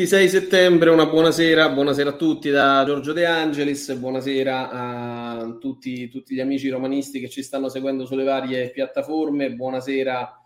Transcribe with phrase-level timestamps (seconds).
[0.00, 6.34] 26 settembre, una buonasera, buonasera a tutti da Giorgio De Angelis, buonasera a tutti, tutti,
[6.34, 10.42] gli amici romanisti che ci stanno seguendo sulle varie piattaforme, buonasera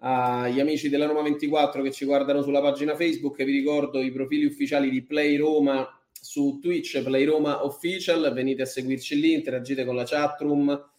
[0.00, 4.44] agli amici della Roma 24 che ci guardano sulla pagina Facebook, vi ricordo i profili
[4.44, 9.94] ufficiali di Play Roma su Twitch, Play Roma Official, venite a seguirci lì, interagite con
[9.94, 10.90] la chatroom,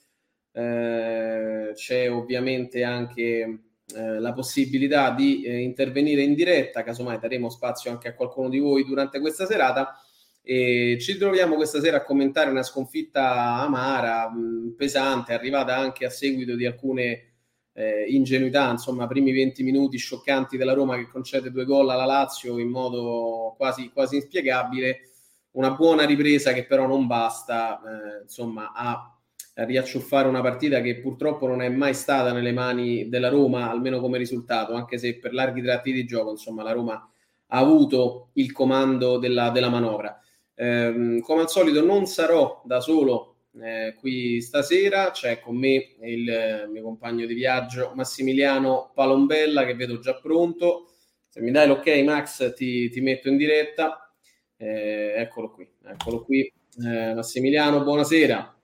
[0.53, 3.59] eh, c'è ovviamente anche
[3.93, 8.59] eh, la possibilità di eh, intervenire in diretta, casomai daremo spazio anche a qualcuno di
[8.59, 9.99] voi durante questa serata.
[10.41, 16.09] E ci troviamo questa sera a commentare una sconfitta amara, mh, pesante, arrivata anche a
[16.09, 17.33] seguito di alcune
[17.73, 22.57] eh, ingenuità, insomma, primi 20 minuti scioccanti della Roma che concede due gol alla Lazio
[22.57, 25.09] in modo quasi, quasi inspiegabile.
[25.51, 29.14] Una buona ripresa che però non basta, eh, insomma, a
[29.63, 34.17] riacciuffare una partita che purtroppo non è mai stata nelle mani della Roma, almeno come
[34.17, 36.93] risultato, anche se per larghi tratti di gioco, insomma, la Roma
[37.47, 40.19] ha avuto il comando della, della manovra.
[40.53, 46.29] Eh, come al solito non sarò da solo eh, qui stasera, c'è con me il
[46.29, 50.89] eh, mio compagno di viaggio Massimiliano Palombella che vedo già pronto.
[51.29, 54.13] Se mi dai l'ok Max ti, ti metto in diretta.
[54.57, 56.41] Eh, eccolo qui, eccolo qui.
[56.41, 58.54] Eh, Massimiliano, buonasera.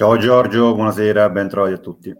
[0.00, 2.16] Ciao Giorgio, buonasera, ben trovati a tutti.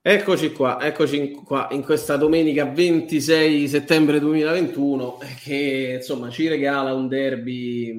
[0.00, 7.08] Eccoci qua, eccoci qua in questa domenica 26 settembre 2021 che insomma ci regala un
[7.08, 7.92] derby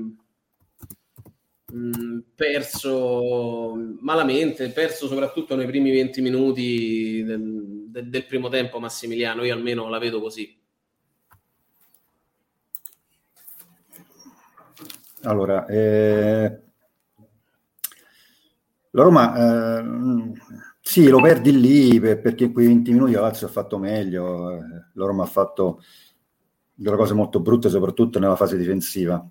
[1.68, 8.79] mh, mm, perso malamente, perso soprattutto nei primi 20 minuti del, del, del primo tempo
[8.79, 10.59] Massimiliano, io almeno la vedo così.
[15.25, 16.70] Allora, eh,
[18.91, 19.84] la Roma, eh,
[20.81, 24.59] sì, lo perdi lì perché in quei 20 minuti la Lazio ha fatto meglio, eh,
[24.94, 25.81] la Roma ha fatto
[26.74, 29.25] delle cose molto brutte, soprattutto nella fase difensiva.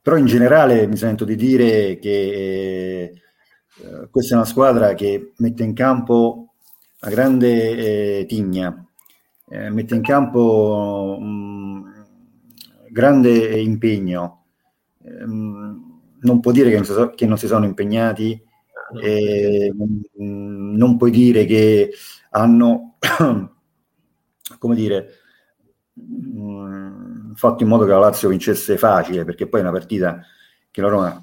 [0.00, 3.12] Però in generale mi sento di dire che
[3.82, 6.54] eh, questa è una squadra che mette in campo
[7.00, 8.84] una grande eh, tigna,
[9.50, 11.84] eh, mette in campo un
[12.90, 14.44] grande impegno.
[15.00, 15.87] Um,
[16.20, 18.40] non può dire che non si, so, che non si sono impegnati,
[19.02, 19.72] eh,
[20.16, 21.92] non puoi dire che
[22.30, 22.96] hanno,
[24.58, 25.08] come dire,
[25.92, 30.20] mh, mm, fatto in modo che la Lazio vincesse facile, perché poi è una partita
[30.70, 31.22] che la Roma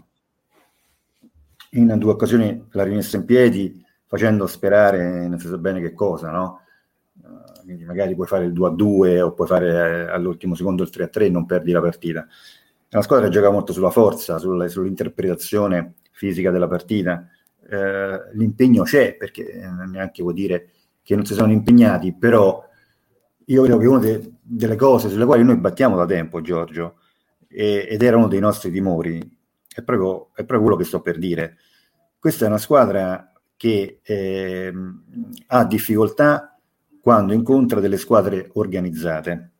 [1.71, 6.31] in due occasioni l'ha rimessa in piedi facendo sperare non si sa bene che cosa,
[6.31, 6.61] no?
[7.21, 10.83] Uh, quindi magari puoi fare il 2 a 2 o puoi fare eh, all'ultimo secondo
[10.83, 12.25] il 3 a 3 e non perdi la partita.
[12.87, 17.27] È una squadra che gioca molto sulla forza, sul, sull'interpretazione fisica della partita.
[17.67, 22.63] Eh, l'impegno c'è, perché eh, neanche vuol dire che non si sono impegnati, però
[23.45, 26.99] io credo che una de- delle cose sulle quali noi battiamo da tempo, Giorgio,
[27.47, 29.19] e- ed era uno dei nostri timori,
[29.73, 31.57] è proprio, è proprio quello che sto per dire.
[32.17, 34.73] Questa è una squadra che eh,
[35.47, 36.57] ha difficoltà
[37.01, 39.51] quando incontra delle squadre organizzate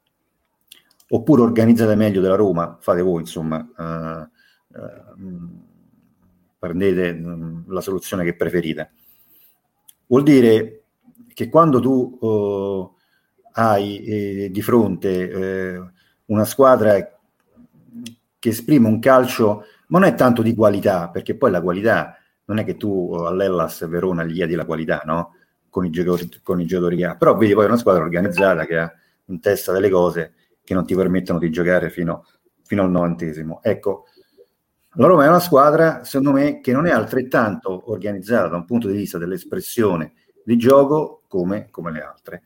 [1.15, 5.49] oppure organizzate meglio della Roma, fate voi insomma, uh, uh,
[6.59, 8.91] prendete uh, la soluzione che preferite.
[10.07, 10.83] Vuol dire
[11.33, 12.93] che quando tu
[13.53, 15.83] hai eh, di fronte eh,
[16.25, 16.93] una squadra
[18.37, 22.59] che esprime un calcio, ma non è tanto di qualità, perché poi la qualità non
[22.59, 25.35] è che tu all'Ellas Verona gli diedi la qualità, no?
[25.69, 28.77] Con i giocatori, con i giocatori che ha, però vedi poi una squadra organizzata che
[28.77, 28.93] ha
[29.25, 30.33] in testa delle cose
[30.65, 32.25] che non ti permettono di giocare fino
[32.65, 33.61] fino al novantesimo.
[33.61, 34.05] Ecco,
[34.93, 38.87] la Roma è una squadra, secondo me, che non è altrettanto organizzata da un punto
[38.87, 40.13] di vista dell'espressione
[40.43, 42.43] di gioco come, come le altre.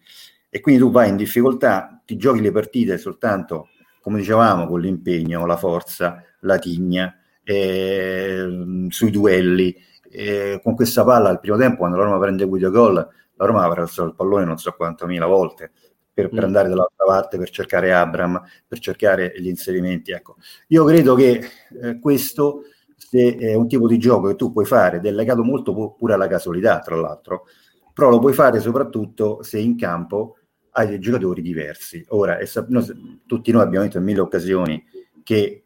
[0.50, 3.70] E quindi tu vai in difficoltà, ti giochi le partite soltanto,
[4.02, 9.76] come dicevamo, con l'impegno, la forza, la tigna, eh, sui duelli.
[10.12, 13.64] Eh, con questa palla al primo tempo, quando la Roma prende video gol, la Roma
[13.64, 15.72] avrà alzato il pallone non so quantomila volte
[16.22, 16.46] per, per, mm.
[16.46, 20.12] andare dall'altra parte, per cercare Abram, per cercare gli inserimenti.
[20.12, 20.36] Ecco.
[20.68, 21.42] Io credo che
[21.82, 22.64] eh, questo
[22.98, 25.96] se è un tipo di gioco che tu puoi fare ed è legato molto pu-
[25.96, 27.46] pure alla casualità, tra l'altro,
[27.94, 30.38] però lo puoi fare soprattutto se in campo
[30.72, 32.06] hai dei giocatori diversi.
[32.10, 32.38] Ora,
[32.68, 34.84] noi, tutti noi abbiamo detto in mille occasioni
[35.24, 35.64] che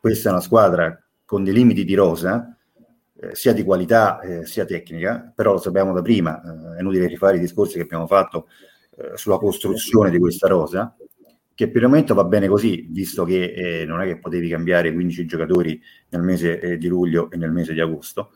[0.00, 2.56] questa è una squadra con dei limiti di rosa,
[3.20, 7.06] eh, sia di qualità eh, sia tecnica, però lo sappiamo da prima, eh, è inutile
[7.06, 8.46] rifare i discorsi che abbiamo fatto
[9.00, 10.96] eh, sulla costruzione di questa rosa,
[11.54, 14.92] che per il momento va bene così, visto che eh, non è che potevi cambiare
[14.92, 18.30] 15 giocatori nel mese eh, di luglio e nel mese di agosto,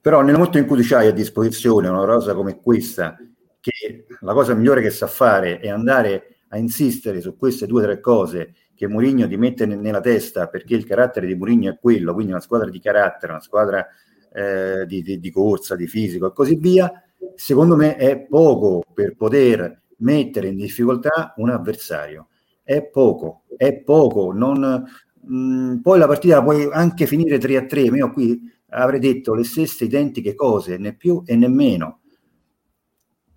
[0.00, 3.16] però nel momento in cui tu hai a disposizione una rosa come questa,
[3.60, 7.84] che la cosa migliore che sa fare è andare a insistere su queste due o
[7.84, 12.14] tre cose che Mourinho ti mette nella testa perché il carattere di Mourinho è quello,
[12.14, 13.86] quindi una squadra di carattere, una squadra
[14.32, 16.90] eh, di, di, di, corsa, di fisico e così via,
[17.34, 22.28] secondo me è poco per poter mettere in difficoltà un avversario.
[22.62, 24.32] È poco, è poco.
[24.32, 24.84] Non,
[25.22, 27.80] mh, mm, poi la partita puoi anche finire 3 a 3.
[27.82, 32.00] Io qui avrei detto le stesse identiche cose, né più e né meno.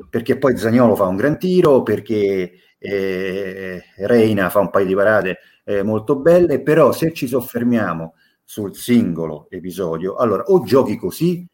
[0.10, 5.38] Perché poi Zagnolo fa un gran tiro, perché eh, Reina fa un paio di parate
[5.63, 11.48] eh, molto belle, però se ci soffermiamo sul singolo episodio, allora o giochi così,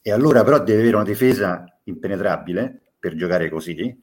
[0.00, 4.02] e allora però devi avere una difesa impenetrabile per giocare così,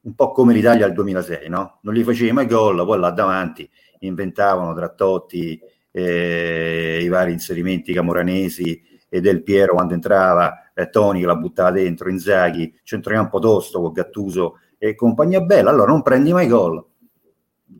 [0.00, 1.78] un po' come l'Italia al 2006, no?
[1.82, 3.68] Non gli facevi mai gol, poi là davanti
[4.00, 5.60] inventavano tra Totti
[5.90, 11.70] eh, i vari inserimenti camoranesi e Del Piero quando entrava, eh, Toni che la buttava
[11.72, 16.84] dentro, Inzaghi, centrocampo tosto con Gattuso e compagnia bella, allora non prendi mai gol,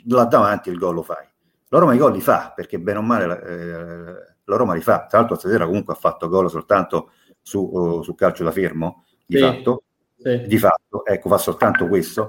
[0.06, 1.26] là davanti il gol lo fai.
[1.68, 5.06] La Roma i gol li fa, perché bene o male eh, la Roma li fa.
[5.06, 7.10] Tra l'altro stasera comunque ha fatto gol soltanto
[7.42, 9.82] su, uh, su calcio da fermo, di sì, fatto.
[10.18, 10.46] Sì.
[10.46, 12.26] Di fatto, ecco, fa soltanto questo.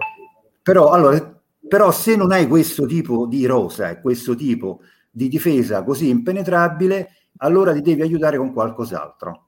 [0.61, 5.83] Però, allora, però se non hai questo tipo di rosa e questo tipo di difesa
[5.83, 9.47] così impenetrabile, allora ti devi aiutare con qualcos'altro.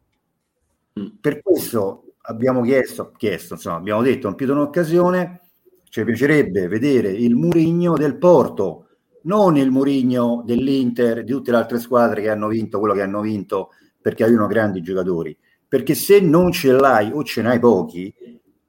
[0.99, 1.07] Mm.
[1.21, 5.41] Per questo abbiamo chiesto, chiesto insomma, abbiamo detto in più di un'occasione,
[5.89, 8.87] ci piacerebbe vedere il Murigno del Porto,
[9.23, 13.21] non il Murigno dell'Inter, di tutte le altre squadre che hanno vinto quello che hanno
[13.21, 13.69] vinto
[14.01, 15.37] perché avevano grandi giocatori.
[15.67, 18.13] Perché se non ce l'hai o ce n'hai pochi,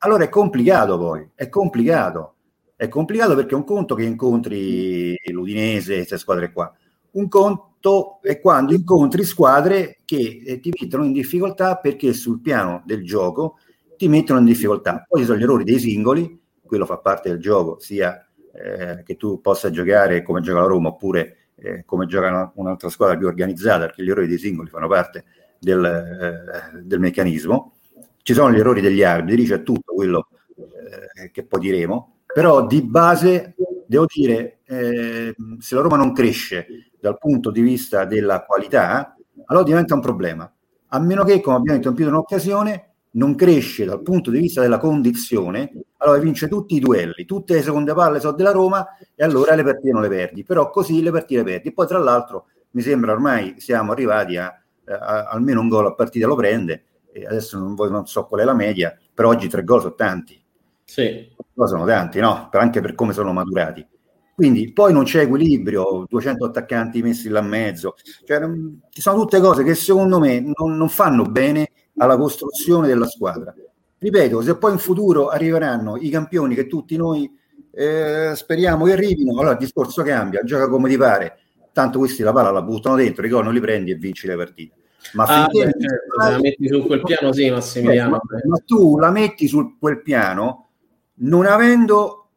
[0.04, 2.34] allora è complicato poi, è complicato.
[2.76, 6.72] È complicato perché è un conto che incontri l'Udinese, queste squadre qua.
[7.12, 12.82] Un conto è quando incontri squadre che eh, ti mettono in difficoltà perché sul piano
[12.84, 13.58] del gioco
[13.96, 15.04] ti mettono in difficoltà.
[15.08, 19.16] Poi ci sono gli errori dei singoli, quello fa parte del gioco, sia eh, che
[19.16, 23.28] tu possa giocare come gioca la Roma oppure eh, come gioca una, un'altra squadra più
[23.28, 25.24] organizzata, perché gli errori dei singoli fanno parte
[25.60, 27.74] del, eh, del meccanismo.
[28.22, 32.82] Ci sono gli errori degli arbitri, c'è tutto quello eh, che poi diremo, però di
[32.82, 33.54] base
[33.86, 36.66] devo dire, eh, se la Roma non cresce
[36.98, 40.50] dal punto di vista della qualità, allora diventa un problema.
[40.88, 44.38] A meno che, come abbiamo detto in più di un'occasione, non cresce dal punto di
[44.38, 48.86] vista della condizione, allora vince tutti i duelli, tutte le seconde palle sono della Roma
[49.14, 51.72] e allora le partite non le perdi, però così le partite le perdi.
[51.72, 54.46] Poi tra l'altro mi sembra ormai siamo arrivati a,
[54.86, 56.84] a, a almeno un gol a partita lo prende,
[57.26, 60.42] adesso non, non, so qual è la media, però oggi tre gol sono tanti.
[60.84, 61.30] Sì.
[61.54, 62.48] Sono tanti, no?
[62.52, 63.86] anche per come sono maturati.
[64.34, 68.40] Quindi poi non c'è equilibrio, 200 attaccanti messi là in mezzo, cioè,
[68.88, 73.54] ci sono tutte cose che secondo me non, non fanno bene alla costruzione della squadra.
[73.98, 77.30] Ripeto, se poi in futuro arriveranno i campioni che tutti noi
[77.72, 81.38] eh, speriamo che arrivino, allora il discorso cambia, gioca come ti pare,
[81.72, 84.36] tanto questi la palla la buttano dentro, i gol non li prendi e vinci le
[84.36, 84.74] partite.
[85.12, 88.16] Ma ah, beh, certo, la metti su quel piano, sì, Massimiliano.
[88.16, 90.68] Eh, ma, ma, tu la metti su quel piano
[91.14, 92.28] non avendo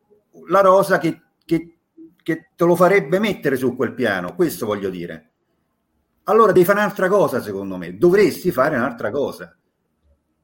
[0.48, 1.78] la rosa che, che,
[2.22, 5.30] che te lo farebbe mettere su quel piano, questo voglio dire
[6.26, 7.98] allora devi fare un'altra cosa, secondo me.
[7.98, 9.56] Dovresti fare un'altra cosa.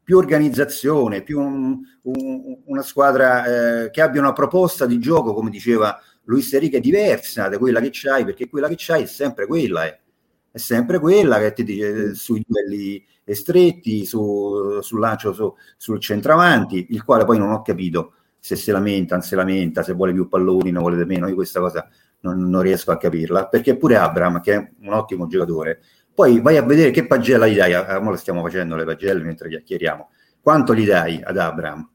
[0.03, 5.49] Più organizzazione, più un, un, una squadra eh, che abbia una proposta di gioco, come
[5.49, 9.85] diceva Luis Enrique, diversa da quella che c'hai, perché quella che c'hai è sempre quella.
[9.85, 9.99] Eh.
[10.51, 16.87] È sempre quella che ti dice sui duelli stretti, su, sul lancio su, sul centravanti,
[16.89, 20.27] il quale poi non ho capito se si lamenta, non si lamenta, se vuole più
[20.27, 21.27] palloni, non vuole meno.
[21.27, 21.87] Io questa cosa
[22.21, 25.79] non, non, riesco a capirla, perché pure Abram, che è un ottimo giocatore,
[26.13, 29.47] poi vai a vedere che pagella gli dai, ora le stiamo facendo le pagelle mentre
[29.47, 30.09] chiacchieriamo,
[30.41, 31.87] quanto gli dai ad Abram?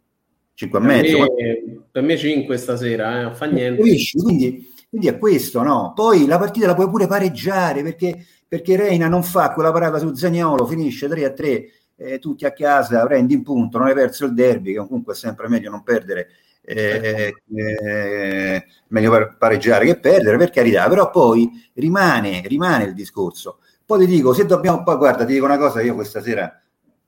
[0.55, 1.19] 5 e mezzo?
[1.19, 3.83] Me, per me 5 stasera, eh, non fa niente.
[3.83, 5.93] Quindi, quindi è questo, no?
[5.95, 10.15] Poi la partita la puoi pure pareggiare, perché, perché Reina non fa quella parata su
[10.15, 14.25] Zagnolo, finisce 3 a 3, eh, tutti a casa, prendi in punto, non hai perso
[14.25, 16.29] il derby, che comunque è sempre meglio non perdere
[16.67, 23.61] eh, eh, meglio pareggiare che perdere, per carità, però poi rimane, rimane il discorso.
[23.85, 26.61] Poi ti dico, se dobbiamo, poi guarda, ti dico una cosa, io questa sera,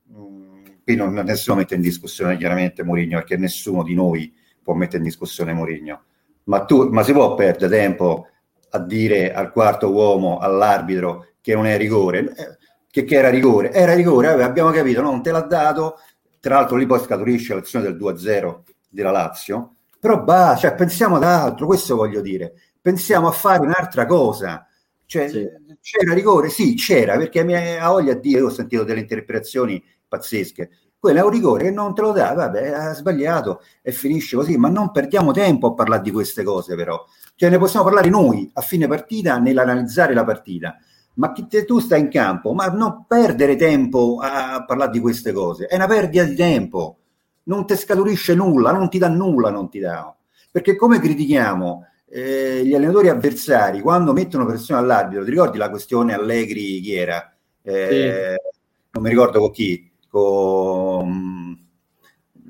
[0.04, 4.74] mh, mm, qui non, nessuno mette in discussione chiaramente Mourinho, perché nessuno di noi può
[4.74, 6.02] mettere in discussione Mourinho,
[6.44, 8.28] ma, tu, ma si può perdere tempo
[8.70, 12.56] a dire al quarto uomo, all'arbitro, che non è rigore, eh,
[12.90, 15.98] che, che era rigore, era rigore, abbiamo capito, non te l'ha dato,
[16.40, 21.24] tra l'altro lì poi scaturisce l'azione del 2-0 della Lazio, però bah, cioè, pensiamo ad
[21.24, 24.66] altro, questo voglio dire, pensiamo a fare un'altra cosa.
[25.04, 25.48] Cioè, sì.
[25.80, 26.50] c'era rigore?
[26.50, 30.70] Sì, c'era, perché mi ha voglia di dire, io ho sentito delle interpretazioni pazzesche.
[30.98, 34.56] Quello è un rigore che non te lo dà, vabbè, ha sbagliato e finisce così,
[34.56, 37.04] ma non perdiamo tempo a parlare di queste cose però.
[37.38, 40.76] Cioè ne possiamo parlare noi a fine partita nell'analizzare la partita.
[41.14, 45.30] Ma chi te, tu stai in campo, ma non perdere tempo a parlare di queste
[45.30, 46.96] cose, è una perdita di tempo
[47.44, 50.14] non ti scaturisce nulla, non ti dà nulla, non ti dà.
[50.50, 56.14] Perché come critichiamo eh, gli allenatori avversari quando mettono pressione all'arbitro, ti ricordi la questione
[56.14, 57.32] Allegri chi era?
[57.62, 58.50] Eh, sì.
[58.90, 61.56] Non mi ricordo con chi, con...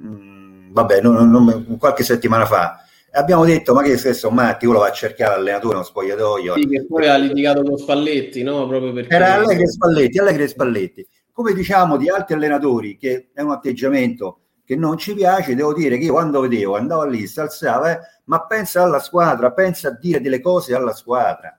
[0.01, 2.83] Mm, vabbè, non, non, qualche settimana fa.
[3.13, 6.55] Abbiamo detto, ma che stesso Matti, uno va a cercare l'allenatore, uno spogliatoio.
[6.55, 8.67] Sì, che poi ha litigato con Spalletti, no?
[8.67, 9.15] Proprio perché...
[9.15, 11.07] Era Allegri e Spalletti, Allegri e Spalletti.
[11.33, 15.97] Come diciamo di altri allenatori, che è un atteggiamento che non ci piace, devo dire
[15.97, 19.97] che io quando vedevo, andavo lì, si alzava, eh, ma pensa alla squadra, pensa a
[19.99, 21.59] dire delle cose alla squadra.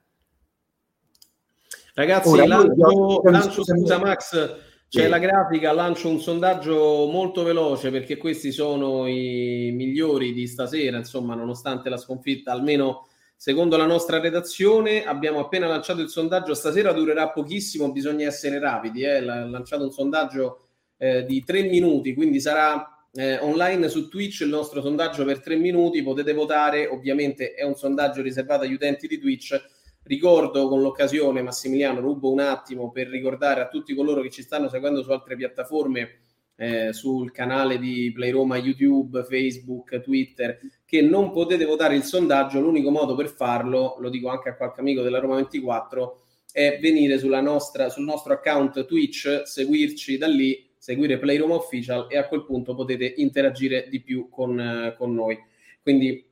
[1.95, 4.55] Ragazzi, Ora, lancio, lancio scusa Max,
[4.89, 5.07] c'è sì.
[5.07, 11.35] la grafica, lancio un sondaggio molto veloce perché questi sono i migliori di stasera, insomma,
[11.35, 17.29] nonostante la sconfitta, almeno secondo la nostra redazione, abbiamo appena lanciato il sondaggio, stasera durerà
[17.29, 19.21] pochissimo, bisogna essere rapidi, eh?
[19.21, 20.65] lanciato un sondaggio
[20.97, 25.55] eh, di tre minuti, quindi sarà eh, online su Twitch il nostro sondaggio per tre
[25.55, 29.77] minuti, potete votare, ovviamente è un sondaggio riservato agli utenti di Twitch.
[30.03, 34.69] Ricordo con l'occasione, Massimiliano, rubo un attimo per ricordare a tutti coloro che ci stanno
[34.69, 36.21] seguendo su altre piattaforme,
[36.55, 42.59] eh, sul canale di Play Roma, YouTube, Facebook, Twitter, che non potete votare il sondaggio.
[42.59, 47.19] L'unico modo per farlo, lo dico anche a qualche amico della Roma 24, è venire
[47.41, 52.73] nostra, sul nostro account Twitch, seguirci da lì seguire Playroom Official e a quel punto
[52.73, 55.37] potete interagire di più con, eh, con noi.
[55.81, 56.28] Quindi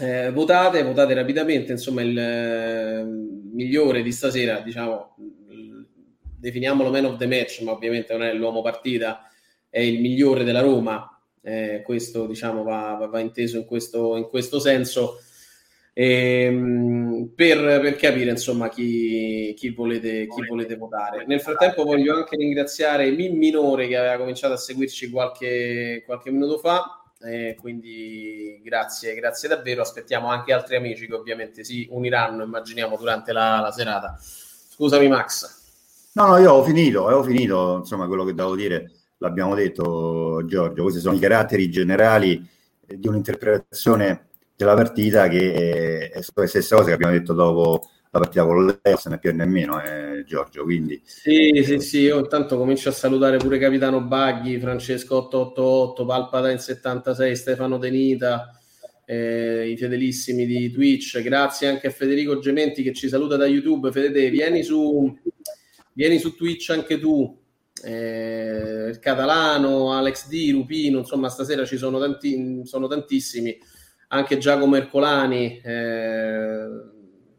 [0.00, 5.16] eh, votate, votate rapidamente, insomma il eh, migliore di stasera, diciamo,
[6.38, 9.28] definiamolo man of the match, ma ovviamente non è l'uomo partita,
[9.68, 14.28] è il migliore della Roma, eh, questo diciamo va, va, va inteso in questo, in
[14.28, 15.20] questo senso
[15.92, 21.24] ehm, per, per, capire insomma chi, chi, volete, chi, volete, votare.
[21.26, 26.58] Nel frattempo voglio anche ringraziare Min Minore che aveva cominciato a seguirci qualche, qualche minuto
[26.58, 27.00] fa.
[27.20, 29.82] Eh, quindi grazie, grazie davvero.
[29.82, 34.18] Aspettiamo anche altri amici che ovviamente si uniranno, immaginiamo, durante la, la serata.
[34.20, 35.64] Scusami, Max.
[36.12, 40.82] No, no, io ho finito, ho finito, insomma, quello che devo dire l'abbiamo detto, Giorgio.
[40.82, 42.46] Questi sono i caratteri generali
[42.86, 48.44] di un'interpretazione della partita che è la stessa cosa che abbiamo detto dopo la partita
[48.44, 51.00] con lei, se ne più nemmeno eh, Giorgio, quindi...
[51.04, 56.58] Sì, sì, sì, io intanto comincio a salutare pure Capitano Baghi, Francesco 888, Palpata in
[56.58, 58.58] 76, Stefano Denita,
[59.04, 63.92] eh, i fedelissimi di Twitch, grazie anche a Federico Gementi che ci saluta da YouTube,
[63.92, 65.16] Fede, vieni su,
[65.92, 67.38] vieni su Twitch anche tu,
[67.84, 73.56] eh, il Catalano, Alex D, Rupino, insomma stasera ci sono, tanti, sono tantissimi.
[74.08, 76.66] Anche Giacomo Ercolani, eh,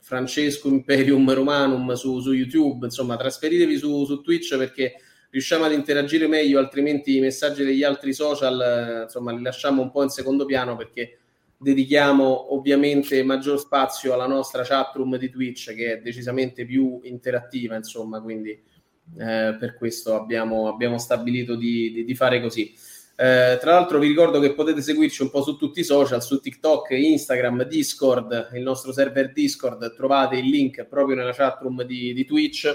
[0.07, 4.93] Francesco Imperium Romanum su, su, YouTube, insomma trasferitevi su, su, Twitch perché
[5.29, 9.91] riusciamo ad interagire meglio, altrimenti i messaggi degli altri social eh, insomma li lasciamo un
[9.91, 11.17] po' in secondo piano perché
[11.57, 17.75] dedichiamo ovviamente maggior spazio alla nostra chat room di Twitch che è decisamente più interattiva,
[17.75, 22.73] insomma, quindi eh, per questo abbiamo, abbiamo stabilito di, di, di fare così.
[23.19, 26.39] Eh, tra l'altro vi ricordo che potete seguirci un po' su tutti i social, su
[26.39, 32.13] TikTok, Instagram, Discord, il nostro server Discord, trovate il link proprio nella chat room di,
[32.13, 32.71] di Twitch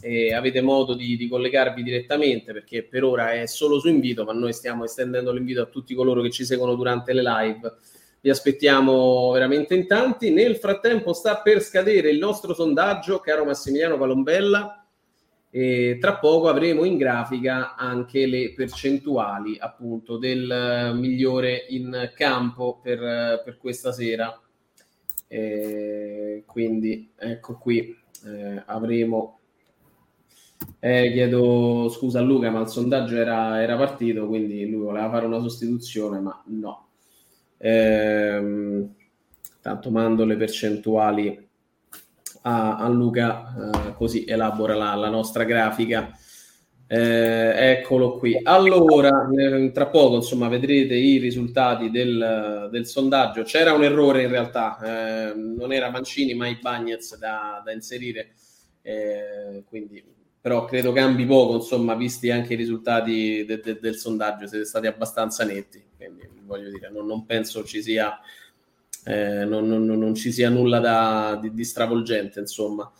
[0.00, 4.32] e avete modo di, di, collegarvi direttamente perché per ora è solo su invito, ma
[4.32, 7.74] noi stiamo estendendo l'invito a tutti coloro che ci seguono durante le live
[8.22, 10.30] Vi aspettiamo veramente in tanti.
[10.30, 14.83] Nel frattempo sta per scadere il nostro sondaggio, caro Massimiliano Palombella.
[15.56, 23.40] E tra poco avremo in grafica anche le percentuali appunto del migliore in campo per,
[23.44, 24.36] per questa sera.
[25.28, 27.96] E quindi ecco qui
[28.26, 29.38] eh, avremo.
[30.80, 35.26] Eh, chiedo scusa a Luca, ma il sondaggio era, era partito, quindi lui voleva fare
[35.26, 36.88] una sostituzione, ma no.
[37.58, 38.92] Ehm,
[39.60, 41.48] tanto mando le percentuali
[42.46, 46.16] a, a Luca, eh, così elabora la, la nostra grafica.
[46.86, 48.38] Eh, eccolo qui.
[48.42, 53.42] Allora, eh, tra poco insomma vedrete i risultati del, del sondaggio.
[53.42, 58.34] C'era un errore in realtà, eh, non era Mancini ma i Bagnets da, da inserire,
[58.82, 60.12] eh, quindi
[60.44, 64.86] però credo cambi poco, insomma, visti anche i risultati de, de, del sondaggio, siete stati
[64.86, 68.18] abbastanza netti, quindi voglio dire, non, non penso ci sia,
[69.04, 72.90] eh, non, non, non, ci sia nulla da, di, di stravolgente, insomma.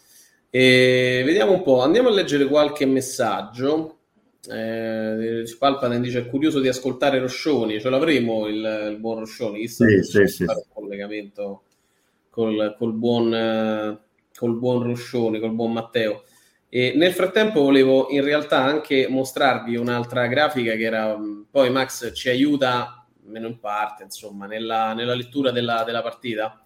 [0.50, 3.98] E vediamo un po', andiamo a leggere qualche messaggio.
[4.48, 9.86] Eh, Palpatine dice è curioso di ascoltare Roscioni, ce l'avremo il, il buon Roscioni, chissà
[9.86, 10.44] sì, sì, sì.
[10.44, 11.62] fare un collegamento
[12.28, 13.98] col, col, buon,
[14.36, 16.24] col buon Roscioni, col buon Matteo.
[16.68, 21.16] E nel frattempo volevo in realtà anche mostrarvi un'altra grafica che era,
[21.50, 26.64] poi Max ci aiuta, meno in parte, insomma, nella, nella lettura della, della, partita,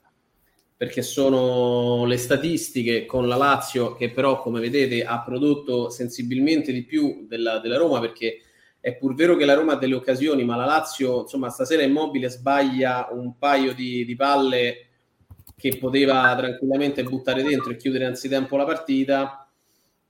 [0.76, 6.84] perché sono le statistiche con la Lazio che però, come vedete, ha prodotto sensibilmente di
[6.84, 8.42] più della, della Roma, perché
[8.80, 12.28] è pur vero che la Roma ha delle occasioni, ma la Lazio, insomma, stasera immobile
[12.28, 14.86] sbaglia un paio di, di palle
[15.56, 19.48] che poteva tranquillamente buttare dentro e chiudere anzitempo la partita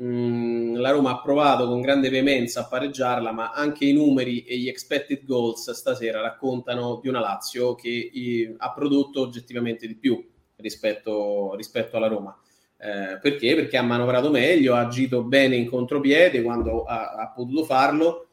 [0.00, 4.56] Mm, la Roma ha provato con grande veemenza a pareggiarla, ma anche i numeri e
[4.58, 10.24] gli expected goals stasera raccontano di una Lazio che i, ha prodotto oggettivamente di più
[10.56, 12.38] rispetto, rispetto alla Roma.
[12.76, 13.56] Eh, perché?
[13.56, 18.28] Perché ha manovrato meglio, ha agito bene in contropiede quando ha, ha potuto farlo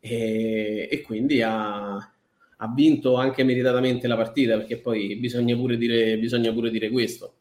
[0.00, 6.16] e, e quindi ha, ha, vinto anche meritatamente la partita, perché poi bisogna pure dire,
[6.16, 7.35] bisogna pure dire questo.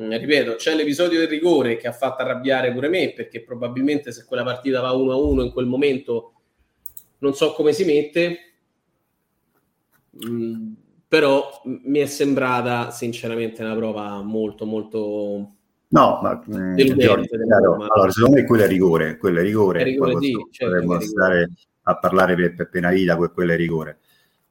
[0.00, 4.24] Mm, ripeto, c'è l'episodio del rigore che ha fatto arrabbiare pure me, perché probabilmente se
[4.24, 6.32] quella partita va 1-1 in quel momento
[7.18, 8.38] non so come si mette,
[10.26, 10.72] mm,
[11.06, 15.54] però mi è sembrata sinceramente una prova molto molto
[15.94, 20.18] No, ma mm, Giorgio, allora, secondo me quello è rigore, quello è rigore, è rigore
[20.18, 21.50] sì, certo potremmo stare
[21.82, 23.98] a parlare per, per penalità, quello è rigore.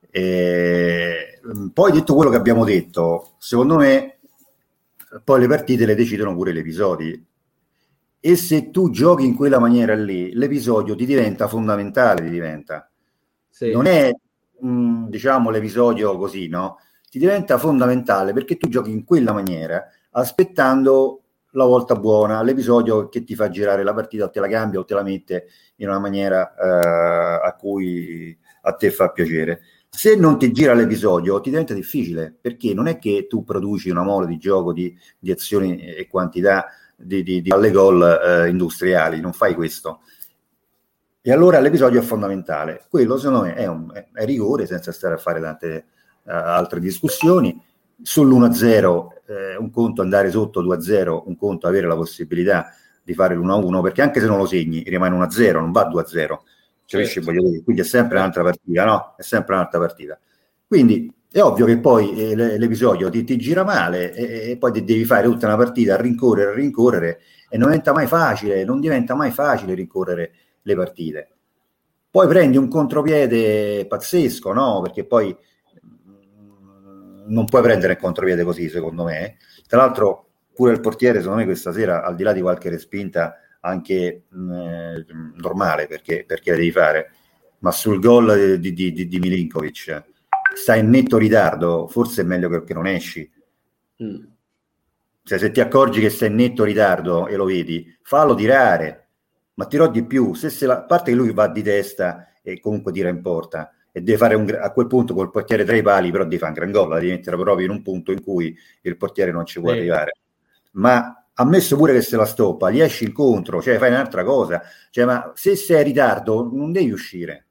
[0.09, 1.41] E,
[1.73, 4.12] poi detto quello che abbiamo detto, secondo me
[5.23, 7.25] poi le partite le decidono pure gli episodi.
[8.19, 12.89] E se tu giochi in quella maniera lì, l'episodio ti diventa fondamentale, ti diventa.
[13.49, 13.71] Sì.
[13.71, 14.11] Non è,
[14.59, 16.77] mh, mm, diciamo, l'episodio così, no?
[17.09, 21.21] Ti diventa fondamentale perché tu giochi in quella maniera, aspettando
[21.51, 24.85] la volta buona, l'episodio che ti fa girare la partita o te la cambia o
[24.85, 29.61] te la mette in una maniera eh, a cui a te fa piacere
[29.95, 34.01] se non ti gira l'episodio ti diventa difficile perché non è che tu produci una
[34.01, 39.21] mole di gioco di, di azioni e quantità di, di, di alle gol eh, industriali,
[39.21, 40.01] non fai questo.
[41.21, 42.85] E allora l'episodio è fondamentale.
[42.89, 45.85] Quello secondo me è, un, è, rigore senza stare a fare tante
[46.23, 47.61] uh, altre discussioni.
[48.03, 53.81] Sull'1-0 eh, un conto andare sotto 2-0, un conto avere la possibilità di fare l'1-1
[53.83, 56.37] perché anche se non lo segni rimane 1-0, non va 2-0
[56.85, 57.21] Certo.
[57.21, 59.15] Quindi è sempre un'altra partita, no?
[59.17, 60.19] È sempre un'altra partita.
[60.67, 65.03] Quindi è ovvio che poi eh, l'episodio ti, ti, gira male e, e poi devi
[65.03, 69.15] fare tutta una partita a rincorrere, a rincorrere e non diventa mai facile, non diventa
[69.15, 71.29] mai facile rincorrere le partite.
[72.09, 74.81] Poi prendi un contropiede pazzesco, no?
[74.81, 79.37] Perché poi mm, non puoi prendere il contropiede così, secondo me.
[79.67, 83.37] Tra l'altro, pure il portiere, secondo me, questa sera, al di là di qualche respinta,
[83.65, 87.11] anche mh, eh, normale perché, perché la devi fare,
[87.59, 90.03] ma sul gol di, di, di, di Milinkovic
[90.53, 93.29] sta in netto ritardo, forse è meglio che, che non esci.
[94.03, 94.23] Mm.
[95.23, 99.07] Cioè, se ti accorgi che stai in netto ritardo e lo vedi, fallo tirare,
[99.53, 100.33] ma tirò di più.
[100.33, 103.71] Se, se la, a parte che lui va di testa e comunque tira in porta,
[103.91, 106.51] e deve fare un, a quel punto col portiere tra i pali, però devi fare
[106.51, 109.45] un gran gol, la devi mettere proprio in un punto in cui il portiere non
[109.45, 109.77] ci può sì.
[109.77, 110.17] arrivare.
[110.71, 115.05] Ma ammesso pure che se la stoppa, gli esci incontro, cioè fai un'altra cosa, cioè,
[115.05, 117.45] ma se sei in ritardo non devi uscire.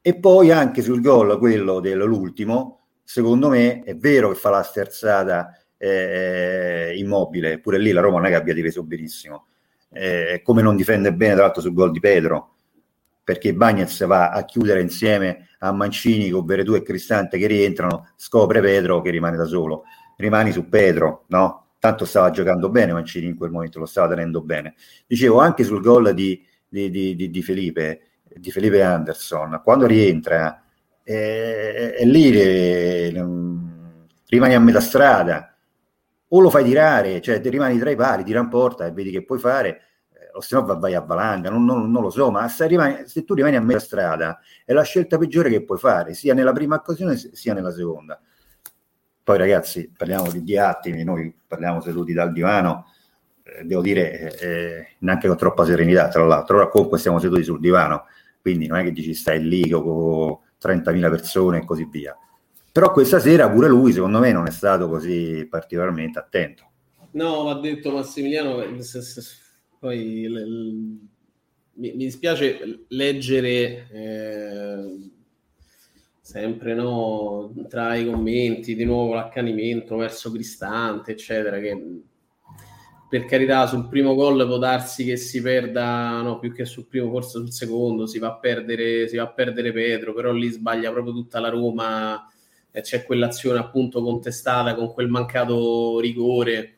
[0.00, 5.56] E poi anche sul gol, quello dell'ultimo, secondo me è vero che fa la sterzata
[5.76, 9.46] eh, immobile, pure lì la Roma non è che abbia difeso benissimo,
[9.90, 12.54] eh, come non difende bene tra l'altro sul gol di Pedro,
[13.22, 18.60] perché Bagnez va a chiudere insieme a Mancini con Veretù e Cristante che rientrano, scopre
[18.60, 19.84] Pedro che rimane da solo.
[20.16, 21.67] Rimani su Pedro, no?
[21.78, 24.74] Tanto stava giocando bene Mancini in quel momento, lo stava tenendo bene.
[25.06, 28.00] Dicevo anche sul gol di, di, di, di Felipe,
[28.50, 30.62] Felipe Anderson, quando rientra,
[31.02, 33.12] è, è lì che
[34.26, 35.56] rimani a metà strada,
[36.28, 39.24] o lo fai tirare, cioè rimani tra i pali, tira in porta e vedi che
[39.24, 39.80] puoi fare,
[40.32, 43.24] o se no vai a valanga, non, non, non, lo so, ma se, rimani, se,
[43.24, 46.76] tu rimani a metà strada è la scelta peggiore che puoi fare, sia nella prima
[46.76, 48.20] occasione sia nella seconda.
[49.28, 52.86] Poi ragazzi, parliamo di, di attimi, noi parliamo seduti dal divano,
[53.42, 57.44] eh, devo dire eh, eh neanche con troppa serenità, tra l'altro, ora comunque stiamo seduti
[57.44, 58.06] sul divano,
[58.40, 62.16] quindi non è che dici stai lì con 30.000 persone e così via.
[62.72, 66.70] Però questa sera pure lui, secondo me, non è stato così particolarmente attento.
[67.10, 68.64] No, va detto Massimiliano,
[69.78, 70.46] poi l,
[71.74, 75.10] mi, mi, dispiace leggere eh,
[76.28, 82.02] sempre no, tra i commenti di nuovo l'accanimento verso Cristante, eccetera, che
[83.08, 87.08] per carità sul primo gol può darsi che si perda, no, più che sul primo,
[87.08, 90.92] forse sul secondo, si va a perdere, si va a perdere Pedro, però lì sbaglia
[90.92, 92.30] proprio tutta la Roma
[92.70, 96.74] e c'è quell'azione appunto contestata con quel mancato rigore.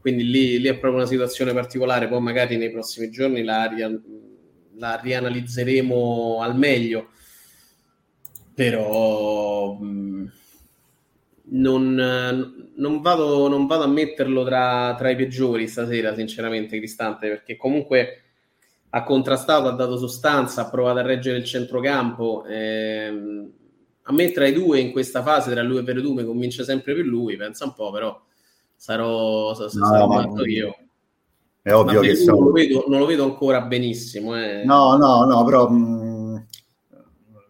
[0.00, 3.70] Quindi lì, lì, è proprio una situazione particolare, poi magari nei prossimi giorni la,
[4.74, 7.10] la rianalizzeremo al meglio,
[8.58, 10.32] però mh,
[11.50, 17.56] non, non, vado, non, vado, a metterlo tra, tra, i peggiori stasera, sinceramente, Cristante, perché
[17.56, 18.22] comunque
[18.90, 22.44] ha contrastato, ha dato sostanza, ha provato a reggere il centrocampo.
[22.48, 23.48] Ehm,
[24.02, 27.04] a me tra i due in questa fase, tra lui e Veretume, convince sempre più
[27.04, 28.20] lui, pensa un po', però
[28.74, 30.76] sarò, sarò, no, sarò io.
[31.62, 32.38] È ovvio che sono...
[32.38, 34.36] non, lo vedo, non lo vedo ancora benissimo.
[34.36, 34.64] Eh.
[34.64, 36.07] No, no, no, però mh, mm,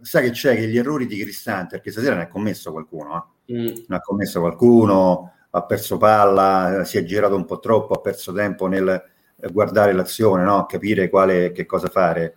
[0.09, 3.53] sai che c'è che gli errori di Cristante, perché stasera ne ha commesso qualcuno, eh?
[3.53, 3.67] mm.
[3.87, 8.33] ne ha commesso qualcuno, ha perso palla, si è girato un po' troppo, ha perso
[8.33, 9.03] tempo nel
[9.53, 10.65] guardare l'azione, no?
[10.65, 12.37] capire quale, che cosa fare.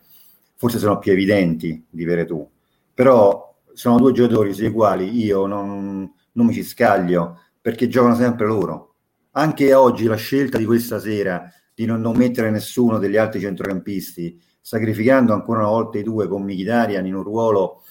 [0.56, 2.48] Forse sono più evidenti di Veretù,
[2.94, 8.48] però sono due giocatori sui quali io non, non mi ci scaglio perché giocano sempre
[8.48, 8.96] loro.
[9.32, 14.40] Anche oggi la scelta di questa sera di non, non mettere nessuno degli altri centrocampisti,
[14.62, 17.84] sacrificando ancora una volta i due con Mkhitaryan in un ruolo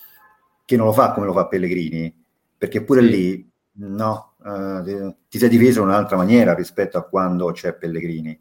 [0.65, 2.15] che non lo fa come lo fa Pellegrini,
[2.57, 3.09] perché pure sì.
[3.09, 8.39] lì no, uh, ti sei difeso in un'altra maniera rispetto a quando c'è Pellegrini.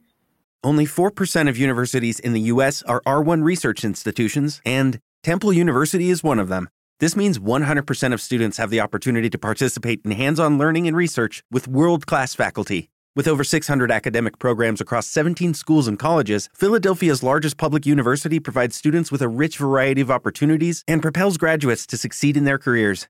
[0.61, 6.21] Only 4% of universities in the US are R1 research institutions and Temple University is
[6.21, 6.67] one of them.
[6.99, 10.97] This means 100% of students have the opportunity to participate in hands on learning and
[10.97, 12.89] research with world class faculty.
[13.19, 18.77] With over 600 academic programs across 17 schools and colleges, Philadelphia's largest public university provides
[18.77, 23.09] students with a rich variety of opportunities and propels graduates to succeed in their careers.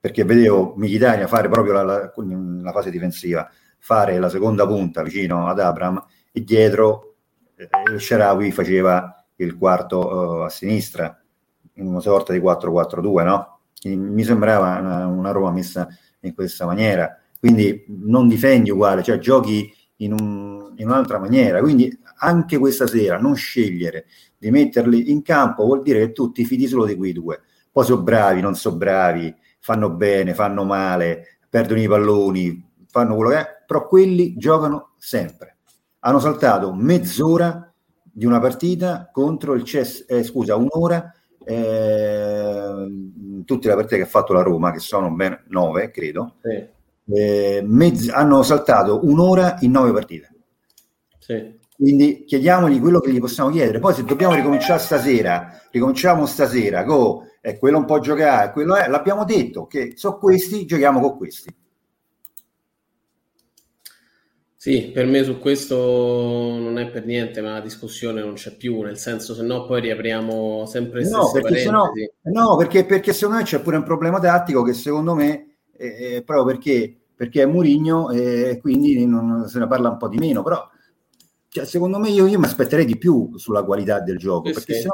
[0.00, 5.46] Perché vedevo Mkhitaryan fare proprio la, la, la, fase difensiva, fare la seconda punta vicino
[5.46, 7.14] ad Abram e dietro
[7.56, 11.18] eh, Sharawi faceva il quarto uh, a sinistra,
[11.74, 13.58] in una sorta di 4-4-2, no?
[13.84, 15.88] Mi sembrava una, una Roma messa
[16.20, 21.60] in questa maniera quindi non difendi uguale, cioè giochi in, un, in un'altra maniera.
[21.60, 24.06] Quindi anche questa sera non scegliere
[24.38, 27.40] di metterli in campo vuol dire che tu ti fidi solo di quei due.
[27.72, 33.30] Poi sono bravi, non sono bravi, fanno bene, fanno male, perdono i palloni, fanno quello
[33.30, 35.58] che è, però quelli giocano sempre.
[36.00, 41.12] Hanno saltato mezz'ora di una partita contro il CES, eh, scusa, un'ora
[41.44, 42.86] eh,
[43.44, 46.36] tutte le partite che ha fatto la Roma, che sono ben nove, credo.
[46.42, 46.78] Sì
[47.12, 50.34] eh, mezz- hanno saltato un'ora in nove partite.
[51.18, 51.58] Sì.
[51.80, 53.78] Quindi chiediamogli quello che gli possiamo chiedere.
[53.78, 58.86] Poi se dobbiamo ricominciare stasera, ricominciamo stasera, go, e quello un po' giocare, quello è,
[58.86, 61.54] l'abbiamo detto che sono questi, giochiamo con questi.
[64.56, 68.82] Sì, per me su questo non è per niente, ma la discussione non c'è più,
[68.82, 71.90] nel senso se no poi riapriamo sempre no, perché sennò,
[72.24, 76.44] no, perché, perché secondo me c'è pure un problema tattico che secondo me, eh, proprio
[76.44, 80.66] perché perché è Murigno e quindi non, se ne parla un po' di meno, però
[81.52, 84.74] cioè, secondo me io, io mi aspetterei di più sulla qualità del gioco, eh perché
[84.74, 84.80] sì.
[84.82, 84.88] se,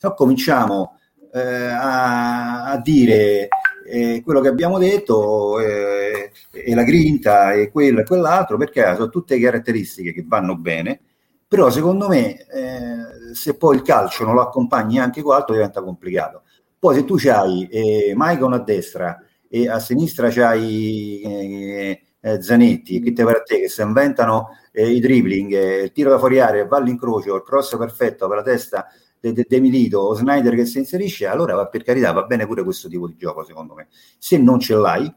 [0.00, 0.98] no, cominciamo
[1.32, 3.46] eh, a, a, dire
[3.86, 9.10] eh, quello che abbiamo detto, eh, e la grinta e quello e quell'altro, perché sono
[9.10, 11.00] tutte caratteristiche che vanno bene,
[11.46, 15.82] però secondo me eh, se poi il calcio non lo accompagni anche con altro diventa
[15.84, 16.42] complicato.
[16.80, 23.12] Poi se tu c'hai eh, Maicon a destra e a sinistra c'hai eh, Zanetti, che
[23.12, 26.64] te per te, che si inventano eh, i dribbling, eh, il tiro da fuori area,
[26.66, 28.86] va all'incrocio, il cross perfetto per la testa
[29.22, 32.44] De, de, de Milito o Snyder che si inserisce, allora va, per carità va bene
[32.44, 33.86] pure questo tipo di gioco secondo me.
[34.18, 35.14] Se non ce l'hai,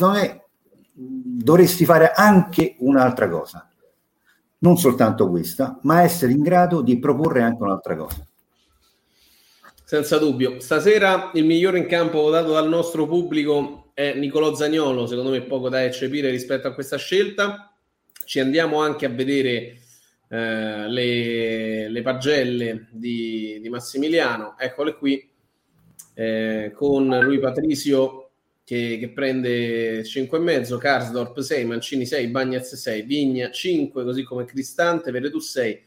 [0.00, 0.44] me
[0.92, 3.70] dovresti fare anche un'altra cosa,
[4.58, 8.26] non soltanto questa, ma essere in grado di proporre anche un'altra cosa.
[9.84, 10.58] Senza dubbio.
[10.58, 15.68] Stasera il migliore in campo votato dal nostro pubblico è Nicolò Zagnolo, secondo me poco
[15.68, 17.72] da eccepire rispetto a questa scelta.
[18.24, 19.78] Ci andiamo anche a vedere
[20.28, 25.30] eh, le, le, pagelle di, di, Massimiliano, eccole qui,
[26.14, 28.30] eh, con lui Patrizio
[28.64, 35.12] che, che prende 5,5, Karsdorp 6, Mancini 6, Bagnaz 6, Vigna 5, così come Cristante,
[35.12, 35.82] Veretù 6,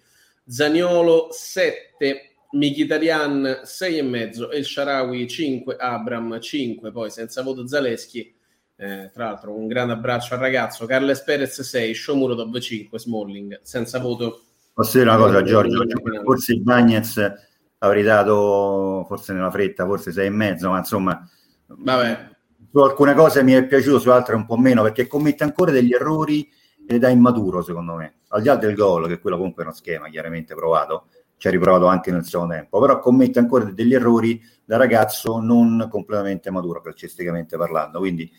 [0.46, 8.36] Zaniolo 7, Mkhitaryan 6,5, El Sharawi 5, Abram 5, poi senza voto Zaleschi
[8.80, 10.86] eh, tra l'altro, un grande abbraccio al ragazzo.
[10.86, 14.42] Carles Perez 6, Shomurodov 5, Smalling senza voto.
[14.72, 15.84] Posso dire una cosa, Giorgio?
[16.24, 17.34] Forse il Bagnez
[17.80, 21.28] avrei dato, forse nella fretta, forse 6 e mezzo, ma insomma,
[21.66, 22.30] Vabbè.
[22.72, 25.94] su alcune cose mi è piaciuto, su altre un po' meno, perché commette ancora degli
[25.94, 26.48] errori
[26.88, 28.20] ed è immaturo, secondo me.
[28.30, 31.52] Al di là del gol, che quello comunque è uno schema chiaramente provato, ci ha
[31.52, 36.82] riprovato anche nel secondo tempo, però commette ancora degli errori da ragazzo non completamente maturo,
[36.82, 38.00] calcisticamente parlando.
[38.00, 38.30] Quindi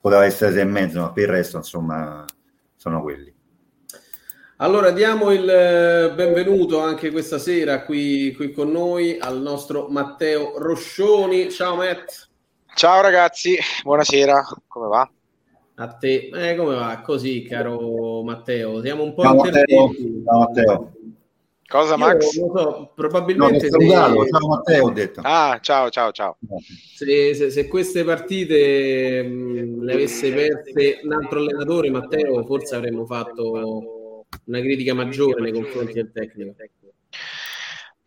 [0.00, 2.24] poteva essere sei e mezzo, ma per il resto, insomma,
[2.74, 3.34] sono quelli.
[4.58, 10.54] Allora diamo il eh, benvenuto anche questa sera qui, qui con noi al nostro Matteo
[10.56, 11.50] Roscioni.
[11.50, 12.28] Ciao Matt.
[12.74, 15.10] Ciao ragazzi, buonasera, come va?
[15.74, 17.02] A te, eh, come va?
[17.04, 19.92] Così, caro Matteo, siamo un po' Ciao Matteo.
[20.24, 20.95] Ciao Matteo.
[21.68, 22.34] Cosa Max?
[22.34, 23.68] Io, so, probabilmente...
[23.68, 24.28] No, se...
[24.28, 25.20] Ciao Matteo, ho detto.
[25.24, 26.38] Ah, ciao, ciao, ciao.
[26.94, 33.04] Se, se, se queste partite mh, le avesse perse un altro allenatore, Matteo, forse avremmo
[33.04, 36.54] fatto una critica maggiore nei confronti del tecnico.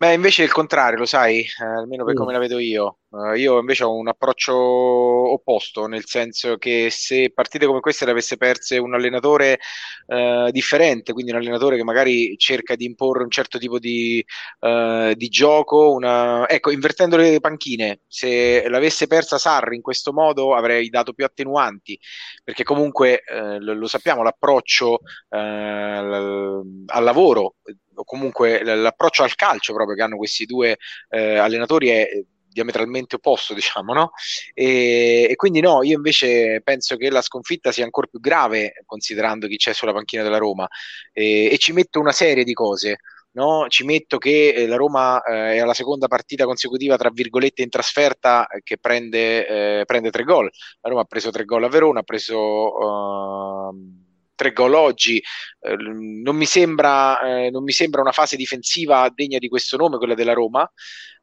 [0.00, 2.16] Beh, invece è il contrario, lo sai, eh, almeno per mm.
[2.16, 3.00] come la vedo io.
[3.10, 8.12] Uh, io invece ho un approccio opposto, nel senso che se partite come queste le
[8.12, 9.58] avesse perse un allenatore
[10.06, 14.24] uh, differente, quindi un allenatore che magari cerca di imporre un certo tipo di,
[14.60, 16.48] uh, di gioco, una...
[16.48, 21.98] ecco, invertendo le panchine, se l'avesse persa Sarri in questo modo avrei dato più attenuanti,
[22.42, 23.22] perché comunque
[23.58, 27.56] lo, lo, sappiamo, l'approccio al lavoro
[28.00, 30.78] o comunque l'approccio al calcio proprio che hanno questi due
[31.10, 32.08] eh, allenatori è
[32.48, 34.12] diametralmente opposto, diciamo, no?
[34.54, 39.46] E, e, quindi no, io invece penso che la sconfitta sia ancora più grave considerando
[39.46, 40.66] chi c'è sulla panchina della Roma
[41.12, 42.98] e, e ci metto una serie di cose.
[43.32, 43.66] No?
[43.68, 47.68] Ci metto che eh, la Roma eh, è alla seconda partita consecutiva, tra virgolette, in
[47.68, 50.50] trasferta eh, che prende, eh, prende tre gol.
[50.80, 54.09] La Roma ha preso tre gol a Verona, ha preso uh,
[54.40, 55.22] tre gol oggi.
[55.60, 59.98] Eh, non, mi sembra, eh, non mi sembra una fase difensiva degna di questo nome,
[59.98, 60.70] quella della Roma.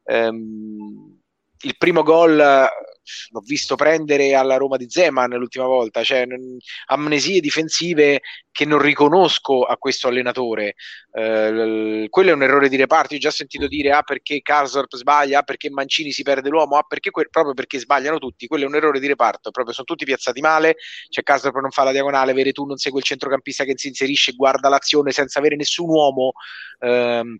[0.04, 1.17] Um,
[1.62, 2.68] il primo gol
[3.30, 6.26] l'ho visto prendere alla Roma di Zeman l'ultima volta, cioè
[6.86, 10.74] amnesie difensive che non riconosco a questo allenatore.
[11.12, 13.14] Eh, quello è un errore di reparto.
[13.14, 16.76] Io ho già sentito dire ah perché Karsdorp sbaglia, ah perché Mancini si perde l'uomo,
[16.76, 18.46] ah perché que- proprio perché sbagliano tutti.
[18.46, 20.76] Quello è un errore di reparto, proprio sono tutti piazzati male.
[21.08, 24.32] Cioè Karsdorp non fa la diagonale, vere tu non segue il centrocampista che si inserisce,
[24.32, 26.32] guarda l'azione senza avere nessun uomo.
[26.80, 27.38] Ehm,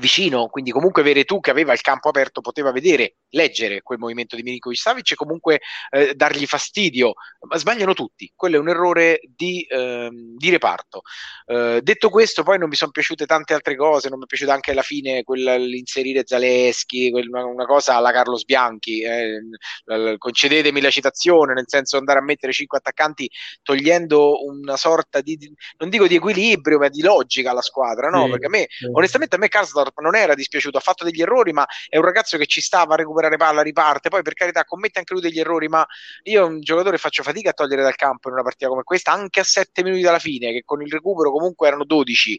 [0.00, 4.42] vicino, quindi comunque Veretù che aveva il campo aperto poteva vedere, leggere quel movimento di
[4.42, 7.14] Milinkovic Savic e comunque eh, dargli fastidio,
[7.48, 11.02] ma sbagliano tutti, quello è un errore di, eh, di reparto.
[11.46, 14.52] Eh, detto questo, poi non mi sono piaciute tante altre cose, non mi è piaciuta
[14.52, 21.52] anche alla fine l'inserire Zaleschi, una, una, cosa alla Carlos Bianchi, eh, concedetemi la citazione,
[21.52, 23.30] nel senso andare a mettere cinque attaccanti
[23.62, 25.38] togliendo una sorta di,
[25.78, 28.24] non dico di equilibrio, ma di logica alla squadra, no?
[28.24, 28.88] Sì, Perché a me, sì.
[28.90, 32.38] onestamente a me Karsdorp non era dispiaciuto, ha fatto degli errori, ma è un ragazzo
[32.38, 32.96] che ci stava a
[33.26, 35.86] recuperare palla, riparte, poi per carità commette anche lui degli errori, ma
[36.22, 39.40] io un giocatore faccio fatica a togliere dal campo in una partita come questa, anche
[39.40, 42.38] a 7 minuti dalla fine, che con il recupero comunque erano 12.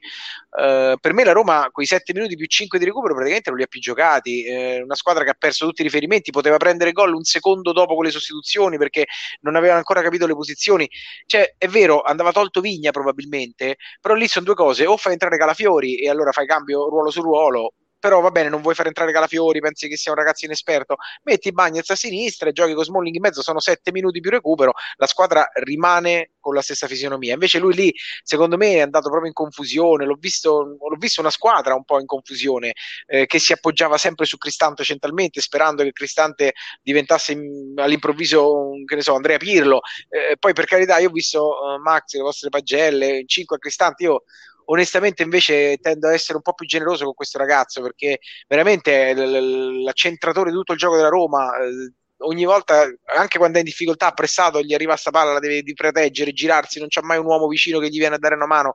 [0.49, 3.59] Uh, eh, per me la Roma, quei 7 minuti più 5 di recupero, praticamente non
[3.59, 4.45] li ha più giocati.
[4.47, 7.95] Uh, una squadra che ha perso tutti i riferimenti, poteva prendere gol un secondo dopo
[7.95, 9.05] con le sostituzioni perché
[9.41, 10.89] non aveva ancora capito le posizioni.
[11.25, 15.37] Cioè, è vero, andava tolto Vigna probabilmente, però lì sono due cose, o fai entrare
[15.37, 19.11] Calafiori e allora fai cambio ruolo su ruolo, però va bene, non vuoi far entrare
[19.11, 23.15] Calafiori, pensi che sia un ragazzo inesperto, metti Bagnez a sinistra e giochi con Smalling
[23.15, 27.33] in mezzo, sono sette minuti più recupero, la squadra rimane con la stessa fisionomia.
[27.33, 31.29] Invece lui lì, secondo me, è andato proprio in confusione, l'ho visto, l'ho visto una
[31.29, 32.73] squadra un po' in confusione,
[33.05, 38.95] eh, che si appoggiava sempre su Cristante centralmente, sperando che Cristante diventasse in, all'improvviso, che
[38.95, 39.81] ne so, Andrea Pirlo.
[40.09, 43.59] Eh, poi per carità, io ho visto uh, Max, le vostre pagelle, in 5 a
[43.59, 44.23] Cristante, io
[44.69, 49.13] onestamente invece tendo a essere un po' più generoso con questo ragazzo perché veramente è
[49.13, 51.55] l'accentratore di tutto il gioco della Roma.
[51.57, 55.61] Eh, ogni volta, anche quando è in difficoltà, pressato, gli arriva sta palla, la deve
[55.73, 58.73] proteggere, girarsi, non c'è mai un uomo vicino che gli viene a dare una mano.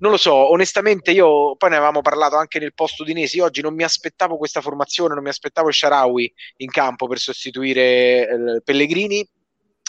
[0.00, 3.74] Non lo so, onestamente io, poi ne avevamo parlato anche nel post udinesi, oggi non
[3.74, 9.28] mi aspettavo questa formazione, non mi aspettavo Sharawi in campo per sostituire eh, Pellegrini,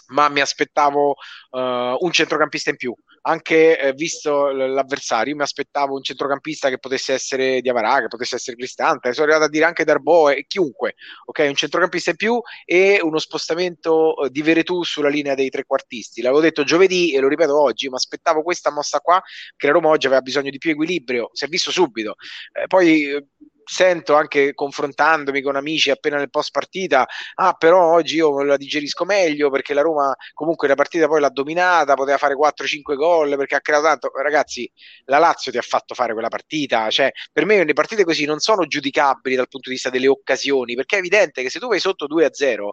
[0.08, 1.10] ma mi aspettavo
[1.52, 2.96] uh, un centrocampista in più
[3.30, 8.58] anche eh, visto l'avversario, mi aspettavo un centrocampista che potesse essere Diavarà, che potesse essere
[8.58, 11.46] Cristante, sono arrivato a dire anche Darbo e chiunque, ok?
[11.48, 16.22] Un centrocampista in più e uno spostamento eh, di Veretù sulla linea dei trequartisti.
[16.22, 19.22] L'avevo detto giovedì e lo ripeto oggi, mi aspettavo questa mossa qua,
[19.56, 22.16] che la Roma oggi aveva bisogno di più equilibrio, si è visto subito.
[22.52, 23.26] Eh, poi eh,
[23.70, 29.06] sento anche confrontandomi con amici appena nel post partita, ah però oggi io la digerisco
[29.06, 33.56] meglio perché la Roma comunque la partita poi l'ha dominata, poteva fare 4-5 gol perché
[33.56, 34.70] ha creato tanto, ragazzi
[35.06, 38.40] la Lazio ti ha fatto fare quella partita, cioè per me le partite così non
[38.40, 41.80] sono giudicabili dal punto di vista delle occasioni, perché è evidente che se tu vai
[41.80, 42.70] sotto 2-0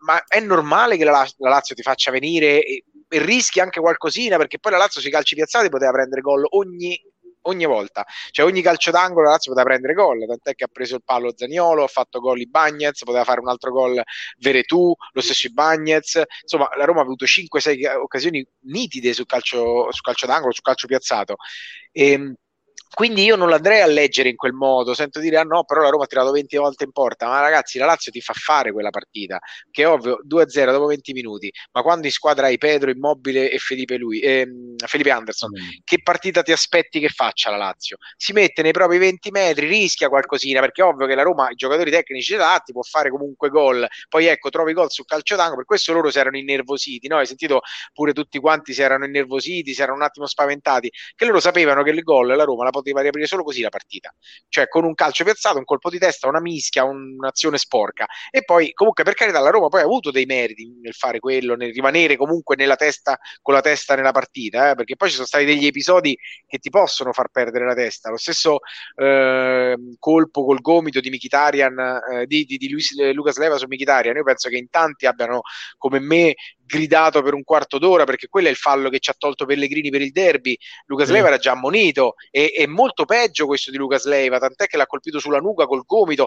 [0.00, 4.36] ma è normale che la, la Lazio ti faccia venire e, e rischi anche qualcosina
[4.36, 7.00] perché poi la Lazio sui calci piazzati poteva prendere gol ogni
[7.46, 10.96] ogni volta, cioè ogni calcio d'angolo la Lazio poteva prendere gol, tant'è che ha preso
[10.96, 14.02] il palo Zaniolo, ha fatto gol i Bagnez, poteva fare un altro gol
[14.38, 19.90] Veretù, lo stesso i Bagnez, insomma la Roma ha avuto 5-6 occasioni nitide sul calcio,
[19.90, 21.36] sul calcio d'angolo, sul calcio piazzato.
[21.92, 22.34] E, ehm,
[22.94, 25.88] quindi io non l'andrei a leggere in quel modo, sento dire ah no, però la
[25.88, 28.90] Roma ha tirato 20 volte in porta, ma ragazzi la Lazio ti fa fare quella
[28.90, 29.38] partita,
[29.70, 33.58] che è ovvio 2-0 dopo 20 minuti, ma quando in squadra hai Pedro, Immobile e
[33.58, 35.68] Felipe, lui, ehm, Felipe Anderson, mm.
[35.84, 37.96] che partita ti aspetti che faccia la Lazio?
[38.16, 41.54] Si mette nei propri 20 metri, rischia qualcosina, perché è ovvio che la Roma, i
[41.54, 45.64] giocatori tecnici adatti, può fare comunque gol, poi ecco, trovi gol sul calcio d'angolo, per
[45.66, 47.18] questo loro si erano innervositi, no?
[47.18, 47.60] hai sentito
[47.92, 51.90] pure tutti quanti si erano innervositi, si erano un attimo spaventati, che loro sapevano che
[51.90, 54.14] il gol la Roma la poteva riaprire solo così la partita,
[54.48, 58.06] cioè con un calcio piazzato, un colpo di testa, una mischia, un'azione sporca.
[58.30, 61.54] E poi, comunque, per carità, la Roma poi ha avuto dei meriti nel fare quello,
[61.56, 65.26] nel rimanere comunque nella testa, con la testa nella partita, eh, perché poi ci sono
[65.26, 68.10] stati degli episodi che ti possono far perdere la testa.
[68.10, 68.58] Lo stesso
[68.96, 74.16] eh, colpo col gomito di Mkhitaryan, eh, di, di, di Luis, Lucas Leva su Mkhitaryan,
[74.16, 75.40] io penso che in tanti abbiano,
[75.78, 76.34] come me,
[76.66, 79.90] gridato per un quarto d'ora perché quello è il fallo che ci ha tolto Pellegrini
[79.90, 80.58] per il derby.
[80.86, 84.76] Lucas Leiva era già ammonito e è molto peggio questo di Lucas Leiva, tant'è che
[84.76, 86.26] l'ha colpito sulla nuca col gomito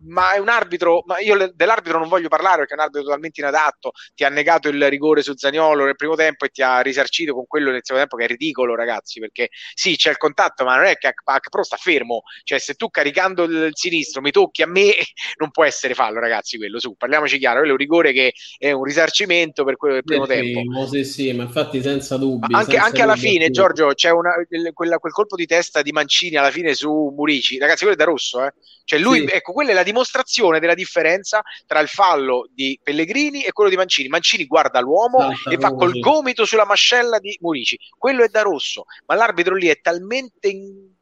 [0.00, 3.40] ma è un arbitro, ma io dell'arbitro non voglio parlare perché è un arbitro totalmente
[3.40, 7.34] inadatto, ti ha negato il rigore su Zagnolo nel primo tempo e ti ha risarcito
[7.34, 10.76] con quello nel secondo tempo che è ridicolo ragazzi, perché sì c'è il contatto ma
[10.76, 11.12] non è che
[11.50, 14.92] Pro sta fermo, cioè se tu caricando il sinistro mi tocchi a me
[15.38, 18.70] non può essere fallo ragazzi quello, su parliamoci chiaro, quello è un rigore che è
[18.70, 20.86] un risarcimento per quello del primo sì, tempo.
[20.86, 22.54] Sì, sì, ma infatti senza dubbi.
[22.54, 23.54] Anche, senza anche alla fine più.
[23.54, 24.32] Giorgio c'è una,
[24.72, 28.04] quella, quel colpo di testa di Mancini alla fine su Murici, ragazzi quello è da
[28.04, 28.52] rosso eh
[28.88, 29.34] cioè lui, sì.
[29.34, 33.76] ecco, quella è la dimostrazione della differenza tra il fallo di Pellegrini e quello di
[33.76, 34.08] Mancini.
[34.08, 36.00] Mancini guarda l'uomo Santa e fa col sì.
[36.00, 37.78] gomito sulla mascella di Murici.
[37.96, 40.96] Quello è da rosso, ma l'arbitro lì è talmente in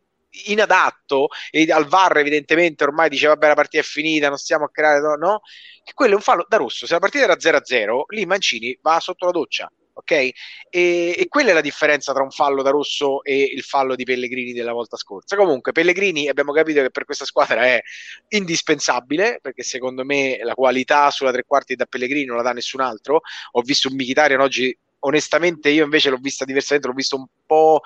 [0.44, 4.70] inadatto e al VAR evidentemente ormai dice vabbè la partita è finita non stiamo a
[4.70, 5.40] creare no, no?
[5.82, 9.00] che quello è un fallo da rosso se la partita era 0-0 lì Mancini va
[9.00, 10.10] sotto la doccia ok?
[10.10, 10.32] E,
[10.70, 14.52] e, quella è la differenza tra un fallo da rosso e il fallo di Pellegrini
[14.52, 15.36] della volta scorsa.
[15.36, 17.80] Comunque, Pellegrini abbiamo capito che per questa squadra è
[18.28, 22.80] indispensabile perché secondo me la qualità sulla tre quarti da Pellegrini non la dà nessun
[22.80, 23.22] altro.
[23.52, 27.80] Ho visto un Mkhitaryan oggi, onestamente, io invece l'ho vista diversamente, l'ho visto un po',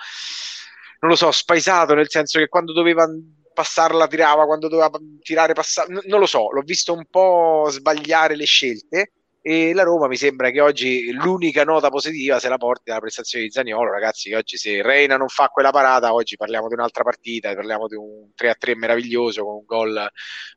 [1.00, 3.06] non lo so, spaesato nel senso che quando doveva
[3.54, 4.90] passarla tirava, quando doveva
[5.22, 10.06] tirare passare, non lo so, l'ho visto un po' sbagliare le scelte e la Roma
[10.06, 13.90] mi sembra che oggi l'unica nota positiva se la porti dalla prestazione di Zaniolo.
[13.90, 17.96] Ragazzi oggi se Reina non fa quella parata oggi parliamo di un'altra partita parliamo di
[17.96, 20.10] un 3-3 meraviglioso con un gol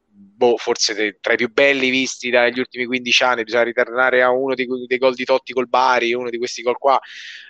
[0.06, 3.44] boh, forse tra i più belli visti dagli ultimi 15 anni.
[3.44, 6.78] Bisogna ritornare a uno dei, dei gol di Totti col Bari uno di questi gol
[6.78, 7.00] qua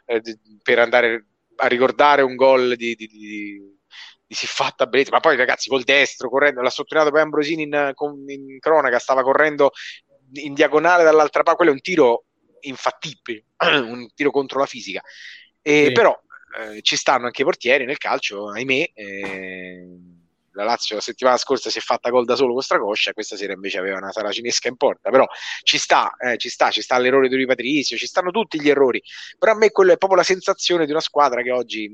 [0.06, 0.22] eh,
[0.62, 3.72] per andare a ricordare un gol di, di, di
[4.26, 7.94] di siffatta bellezza, ma poi ragazzi col destro correndo, l'ha sottolineato poi Ambrosini in,
[8.28, 9.72] in, cronaca, stava correndo
[10.34, 12.26] in diagonale dall'altra parte, quello è un tiro
[12.62, 15.02] infattibile, un tiro contro la fisica.
[15.62, 15.92] E, sì.
[15.92, 16.18] Però
[16.60, 18.92] eh, ci stanno anche i portieri nel calcio, ahimè.
[18.94, 19.88] Eh,
[20.54, 23.54] la Lazio la settimana scorsa si è fatta gol da solo con Stracoscia, questa sera
[23.54, 25.26] invece aveva una saracinesca in porta, però
[25.64, 28.70] ci sta, eh, ci sta, ci sta l'errore di Rui Patrizio, ci stanno tutti gli
[28.70, 29.02] errori,
[29.38, 31.92] però a me quello è proprio la sensazione di una squadra che oggi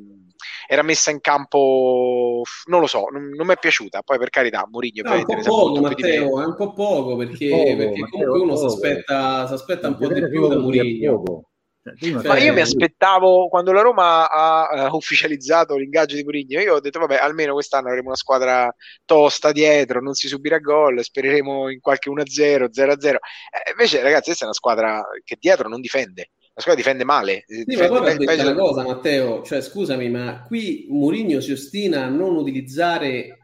[0.67, 4.67] era messa in campo, non lo so, non, non mi è piaciuta, poi per carità
[4.69, 8.39] Mourinho no, un po' poco Matteo, è un po' poco perché, poco, perché Matteo, comunque
[8.39, 11.48] uno si aspetta, un po' di più da Mourinho.
[11.81, 16.75] Cioè, ma io mi aspettavo quando la Roma ha uh, ufficializzato l'ingaggio di Mourinho, io
[16.75, 18.73] ho detto vabbè, almeno quest'anno avremo una squadra
[19.05, 23.13] tosta dietro, non si subirà gol, spereremo in qualche 1-0, 0-0.
[23.13, 26.31] Eh, invece ragazzi, questa è una squadra che dietro non difende.
[26.53, 27.43] La squadra difende male.
[27.47, 28.41] Sì, difende ma poi peggio...
[28.41, 33.37] una cosa, Matteo, cioè scusami, ma qui Mourinho si ostina a non utilizzare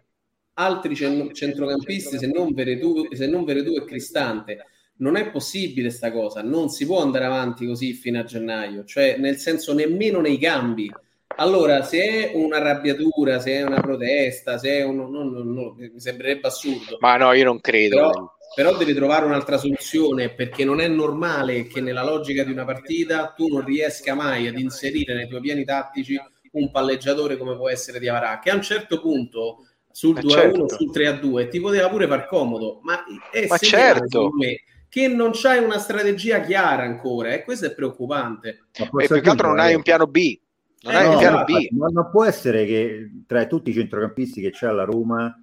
[0.58, 4.66] altri centrocampisti se non Veretù, se non Veretù e Cristante
[4.98, 9.18] non è possibile sta cosa, non si può andare avanti così fino a gennaio, cioè
[9.18, 10.92] nel senso nemmeno nei cambi.
[11.38, 14.96] Allora, se è una arrabbiatura, se è una protesta, se è un...
[14.96, 16.98] No, no, no, mi sembrerebbe assurdo.
[17.02, 17.96] Ma no, io non credo.
[17.96, 22.64] Però, però devi trovare un'altra soluzione perché non è normale che nella logica di una
[22.64, 26.18] partita tu non riesca mai ad inserire nei tuoi piani tattici
[26.52, 30.70] un palleggiatore come può essere Diavarà, che a un certo punto sul 2 a 1,
[30.70, 34.30] sul 3 a 2 ti poteva pure far comodo, ma è ma certo.
[34.32, 34.62] me
[34.96, 38.68] che non c'hai una strategia chiara ancora e questo è preoccupante.
[38.72, 40.40] E più che altro non hai un piano B.
[40.84, 41.68] Non eh, hai no, un piano B.
[41.72, 45.36] Ma non può essere che tra tutti i centrocampisti che c'è alla Roma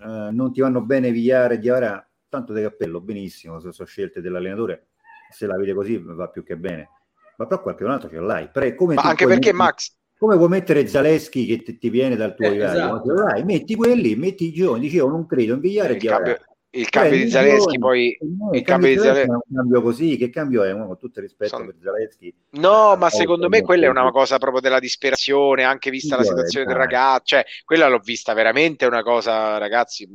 [0.00, 4.22] eh, non ti vanno bene Vigliare e Diavara, tanto di cappello, benissimo, se sono scelte
[4.22, 4.86] dell'allenatore,
[5.30, 6.88] se la vede così va più che bene.
[7.36, 8.48] Ma però qualche altro ce l'hai.
[8.50, 9.94] Pre, come ma anche perché mettere, Max...
[10.16, 13.02] Come vuoi mettere Zaleschi che ti, ti viene dal tuo eh, livello?
[13.04, 13.44] Esatto.
[13.44, 14.80] Metti quelli, metti i giovani.
[14.80, 16.24] Dicevo, non credo in Vigliare e Diavara.
[16.24, 20.16] Cambio il cambio di Zaleschi poi no, il cambio di Zaleschi è un cambio così
[20.16, 20.72] che cambio è?
[20.72, 21.66] Con tutto il rispetto Sono...
[21.66, 26.16] per Zaleschi no ma secondo me quella è una cosa proprio della disperazione anche vista
[26.16, 30.08] sì, la situazione del ragazzo cioè quella l'ho vista veramente una cosa ragazzi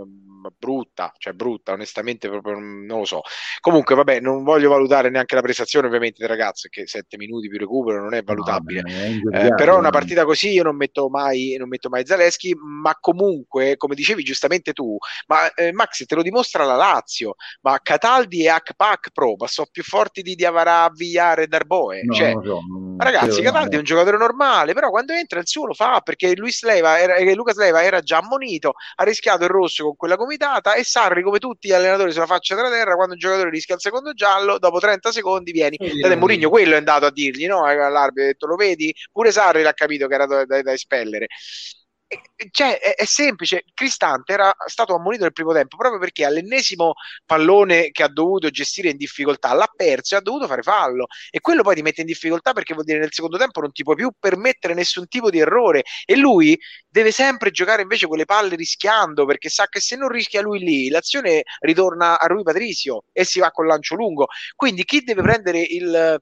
[0.57, 3.21] brutta cioè brutta onestamente proprio non lo so.
[3.59, 7.57] Comunque vabbè non voglio valutare neanche la prestazione ovviamente del ragazzo che sette minuti più
[7.57, 8.81] recupero non è valutabile.
[8.81, 12.55] no, è eh, però una partita così io non metto mai non metto mai Zaleschi
[12.55, 14.97] ma comunque come dicevi giustamente tu
[15.27, 19.67] ma eh, Max te lo dimostro dimostra la Lazio, ma Cataldi e Akpak Pro sono
[19.71, 22.03] più forti di Diavara, Vigliare e Darboe.
[22.03, 22.61] No, cioè, so,
[22.97, 26.63] ragazzi, Cataldi è un giocatore normale, però quando entra il suo lo fa perché Luis
[26.63, 30.73] Leva era, eh, Lucas Leva era già ammonito, ha rischiato il rosso con quella comitata
[30.73, 33.81] e Sarri, come tutti gli allenatori sulla faccia della terra, quando un giocatore rischia il
[33.81, 35.77] secondo giallo, dopo 30 secondi vieni.
[35.79, 37.63] Sì, Date, Mourinho quello è andato a dirgli, no?
[37.63, 38.93] All'arbitro ha detto, lo vedi?
[39.11, 41.27] Pure Sarri l'ha capito che era da, da, da espellere
[42.51, 46.93] cioè, è, è, semplice, Cristante era stato ammonito nel primo tempo proprio perché all'ennesimo
[47.25, 49.53] pallone che ha dovuto gestire in difficoltà.
[49.53, 51.07] L'ha perso e ha dovuto fare fallo.
[51.29, 53.83] E quello poi ti mette in difficoltà perché vuol dire nel secondo tempo non ti
[53.83, 55.83] puoi più permettere nessun tipo di errore.
[56.05, 60.09] E lui deve sempre giocare invece con le palle rischiando perché sa che se non
[60.09, 64.27] rischia lui lì l'azione ritorna a Rui Patricio e si va col lancio lungo.
[64.55, 66.21] Quindi chi deve prendere il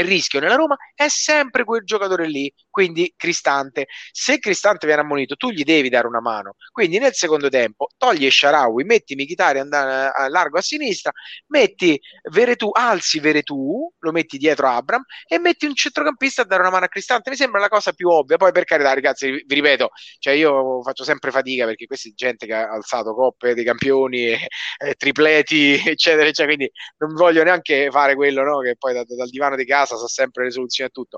[0.00, 3.86] il rischio nella Roma è sempre quel giocatore lì, quindi Cristante.
[4.12, 6.56] Se Cristante viene ammonito, tu gli devi dare una mano.
[6.70, 11.10] Quindi nel secondo tempo togli Sharawi, metti Michitari andare a largo a sinistra,
[11.46, 11.98] metti
[12.30, 16.84] Veretù, alzi Veretù, lo metti dietro Abram e metti un centrocampista a dare una mano
[16.84, 17.30] a Cristante.
[17.30, 18.36] Mi sembra la cosa più ovvia.
[18.36, 22.44] Poi per carità, ragazzi, vi, ripeto, cioè io faccio sempre fatica perché questa è gente
[22.44, 26.54] che ha alzato coppe dei campioni, e, e tripleti, eccetera, eccetera.
[26.54, 28.58] Quindi non voglio neanche fare quello no?
[28.58, 31.16] che poi da, dal divano di casa sa sempre le soluzioni a tutto.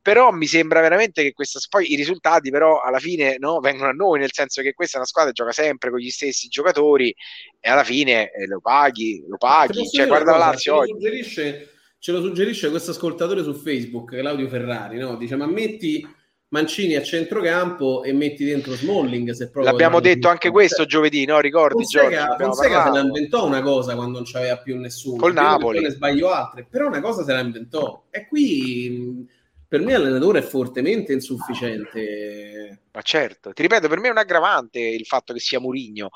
[0.00, 3.92] Però mi sembra veramente che questa, poi i risultati però alla fine no, vengono a
[3.92, 7.14] noi, nel senso che questa è una squadra che gioca sempre con gli stessi giocatori
[7.60, 9.88] e alla fine eh, lo paghi, lo paghi.
[9.88, 10.92] Cioè, guarda la Lazio oggi.
[10.92, 11.68] Suggerisce,
[11.98, 15.16] ce lo suggerisce questo ascoltatore su Facebook, Claudio Ferrari, no?
[15.16, 16.16] dice ma metti
[16.50, 19.32] Mancini a centrocampo e metti dentro Smalling.
[19.32, 21.40] Se proprio L'abbiamo detto anche questo giovedì, no?
[21.40, 21.84] Ricordi?
[21.84, 25.18] Fonseca, Fonseca se la inventò una cosa quando non c'aveva più nessuno.
[25.18, 25.80] Col Napoli.
[25.80, 28.06] Ne sbaglio altre, però una cosa se la inventò.
[28.08, 29.28] E qui
[29.68, 32.80] per me l'allenatore è fortemente insufficiente.
[32.90, 36.08] Ma certo, ti ripeto, per me è un aggravante il fatto che sia Murigno.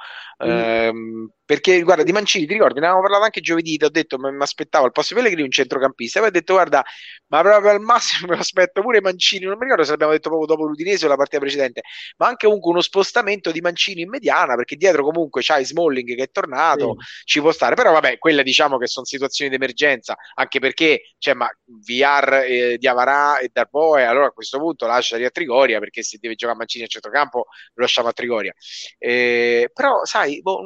[0.44, 0.48] Mm.
[0.48, 4.18] Ehm, perché guarda, di Mancini, ti ricordi, ne avevamo parlato anche giovedì, ti ho detto,
[4.18, 6.82] mi aspettavo al posto Pellegrini un centrocampista, poi ho detto, guarda,
[7.26, 10.48] ma proprio al massimo mi aspetto pure Mancini, non mi ricordo se l'abbiamo detto proprio
[10.48, 11.82] dopo l'Udinese o la partita precedente,
[12.16, 16.22] ma anche comunque uno spostamento di Mancini in mediana, perché dietro comunque c'hai Smalling che
[16.22, 17.24] è tornato, sì.
[17.24, 21.34] ci può stare, però vabbè, quelle diciamo che sono situazioni di emergenza, anche perché, cioè,
[21.34, 26.02] ma VR eh, di Avarà e Darboe, allora a questo punto lasciali a Trigoria, perché
[26.02, 27.38] se deve giocare Mancini a centrocampo
[27.74, 28.54] lo lasciamo a Trigoria.
[28.98, 30.62] Eh, però, sai, boh,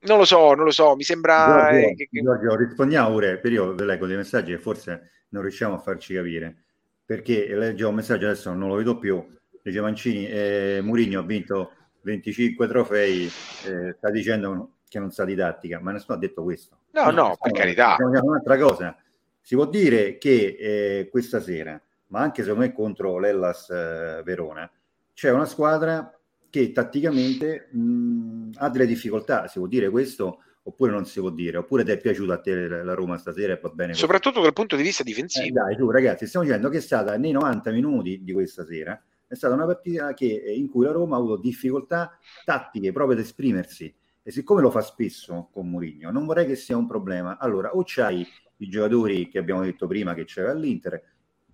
[0.00, 1.68] non lo so, non lo so, mi sembra...
[1.70, 2.22] Giorgio, che, che...
[2.22, 6.64] Giorgio rispondiamo pure, per io leggo dei messaggi che forse non riusciamo a farci capire,
[7.04, 9.24] perché leggevo un messaggio, adesso non lo vedo più,
[9.62, 11.72] dice Mancini, eh, Murigno ha vinto
[12.02, 16.78] 25 trofei, eh, sta dicendo che non sa didattica, ma nessuno ha detto questo.
[16.92, 17.96] No, no, no per carità.
[17.98, 18.96] Un'altra cosa,
[19.40, 24.70] si può dire che eh, questa sera, ma anche secondo me contro l'Ellas eh, Verona,
[25.16, 26.14] c'è una squadra
[26.50, 31.56] che tatticamente mh, ha delle difficoltà, si può dire questo oppure non si può dire,
[31.56, 33.92] oppure ti è piaciuta a te la Roma stasera e va bene.
[33.92, 34.02] Così.
[34.02, 35.46] Soprattutto dal punto di vista difensivo.
[35.46, 39.02] Eh, dai, tu ragazzi, stiamo dicendo che è stata nei 90 minuti di questa sera,
[39.26, 43.24] è stata una partita che, in cui la Roma ha avuto difficoltà tattiche proprio ad
[43.24, 47.38] esprimersi e siccome lo fa spesso con Mourinho, non vorrei che sia un problema.
[47.38, 48.26] Allora, o c'hai
[48.58, 51.02] i giocatori che abbiamo detto prima che c'era all'Inter,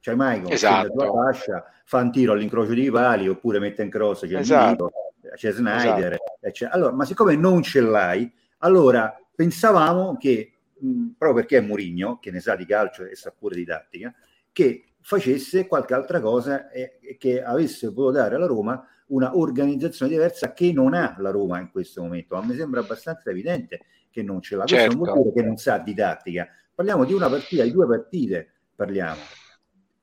[0.03, 0.97] c'è Michael esatto.
[0.97, 4.91] che la fascia, fa un tiro all'incrocio dei pali oppure mette in cross, c'è, esatto.
[5.37, 6.75] c'è Snyder, esatto.
[6.75, 12.33] allora, ma siccome non ce l'hai, allora pensavamo che, mh, proprio perché è Mourinho, che
[12.33, 14.13] ne sa di calcio e sa pure di tattica,
[14.51, 20.11] che facesse qualche altra cosa e, e che avesse potuto dare alla Roma una organizzazione
[20.11, 22.35] diversa che non ha la Roma in questo momento.
[22.35, 24.65] Ma mi sembra abbastanza evidente che non ce l'ha.
[24.65, 24.97] Certo.
[24.97, 26.49] Questo non vuol dire che non sa didattica.
[26.75, 29.21] Parliamo di una partita, di due partite parliamo.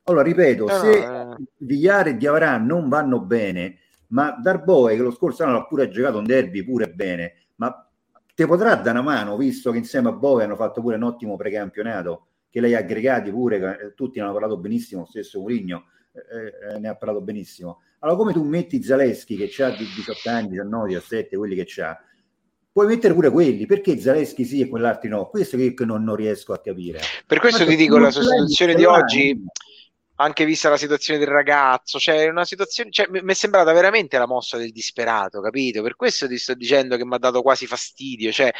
[0.04, 1.36] Allora, ripeto, no, se eh.
[1.58, 3.78] Vigliare e Diavarà non vanno bene,
[4.08, 7.88] ma Darboe, che lo scorso anno ha pure giocato un derby pure bene, ma
[8.34, 11.36] te potrà dare una mano, visto che insieme a Bove hanno fatto pure un ottimo
[11.36, 16.74] precampionato, che lei ha aggregati pure, eh, tutti ne hanno parlato benissimo, stesso Murigno eh,
[16.74, 17.82] eh, ne ha parlato benissimo.
[18.00, 22.02] Allora, come tu metti Zaleschi che ha di 18 anni, 19, 17, quelli che c'ha,
[22.72, 25.28] puoi mettere pure quelli, perché Zaleschi sì e quell'altro no?
[25.28, 27.00] Questo che non, non riesco a capire.
[27.26, 29.44] Per questo Ma ti dico, la sostituzione di oggi
[30.20, 34.26] anche vista la situazione del ragazzo, cioè una situazione, cioè, mi è sembrata veramente la
[34.26, 35.82] mossa del disperato, capito?
[35.82, 38.52] Per questo ti sto dicendo che mi ha dato quasi fastidio, cioè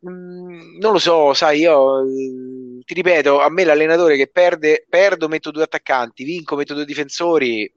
[0.00, 4.84] mh, mm, non lo so, sai, io mm, ti ripeto, a me l'allenatore che perde,
[4.88, 7.72] perdo, metto due attaccanti, vinco, metto due difensori,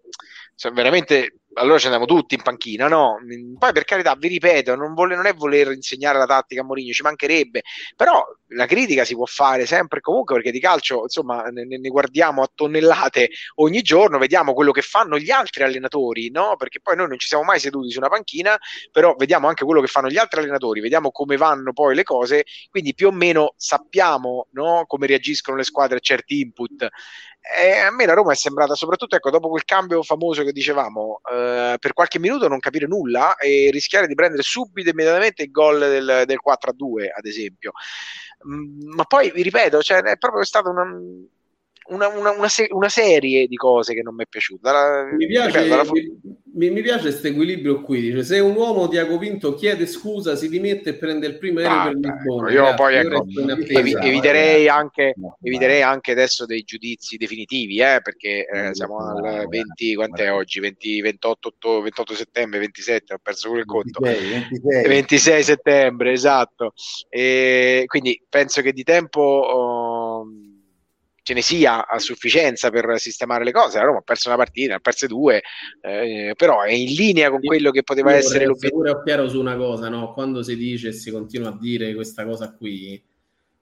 [0.55, 3.17] cioè, veramente allora ci andiamo tutti in panchina, no?
[3.57, 6.93] Poi per carità, vi ripeto, non, vuole, non è voler insegnare la tattica a Mourinho,
[6.93, 7.61] ci mancherebbe,
[7.95, 11.89] però la critica si può fare sempre e comunque perché di calcio, insomma, ne, ne,
[11.89, 16.55] guardiamo a tonnellate ogni giorno, vediamo quello che fanno gli altri allenatori, no?
[16.57, 18.57] Perché poi noi non ci siamo mai seduti su una panchina,
[18.91, 22.45] però vediamo anche quello che fanno gli altri allenatori, vediamo come vanno poi le cose,
[22.69, 24.85] quindi più o meno sappiamo, no?
[24.87, 26.89] Come reagiscono le squadre a certi input
[27.45, 31.19] e a me la Roma è sembrata, soprattutto ecco, dopo quel cambio famoso che dicevamo,
[31.29, 31.42] eh,
[31.79, 36.23] per qualche minuto non capire nulla e rischiare di prendere subito immediatamente il gol del,
[36.25, 37.71] del 4-2, ad esempio.
[38.47, 40.83] Mm, ma poi, vi ripeto, cioè, è proprio stata una,
[41.93, 45.05] una, una, una, se- una, serie di cose che non mi è piaciuta.
[45.15, 45.91] Mi piace, ripeto,
[46.55, 48.01] mi, mi piace questo equilibrio qui.
[48.01, 51.77] Dice, se un uomo Tiago Pinto chiede scusa, si dimette e prende il primo aereo
[51.77, 52.51] ah, per Lisbona.
[52.51, 53.25] Io Grazie, poi ecco,
[53.79, 59.95] evi- eviterei, anche, eviterei anche adesso dei giudizi definitivi, eh, perché eh, siamo al 20,
[59.95, 60.59] quant'è oggi?
[60.59, 63.99] 20, 28, 28 settembre, 27, ho perso pure il conto.
[63.99, 64.87] 26, 26.
[64.87, 66.73] 26 settembre, esatto.
[67.09, 69.21] E quindi penso che di tempo...
[69.21, 69.82] Oh,
[71.24, 73.78] ce ne sia a sufficienza per sistemare le cose.
[73.78, 75.41] La Roma ha perso una partita, ha perso due,
[75.82, 78.86] eh, però è in linea con quello che poteva Io essere l'obiettivo.
[78.86, 80.13] Io chiaro su una cosa, no?
[80.13, 83.01] quando si dice e si continua a dire questa cosa qui,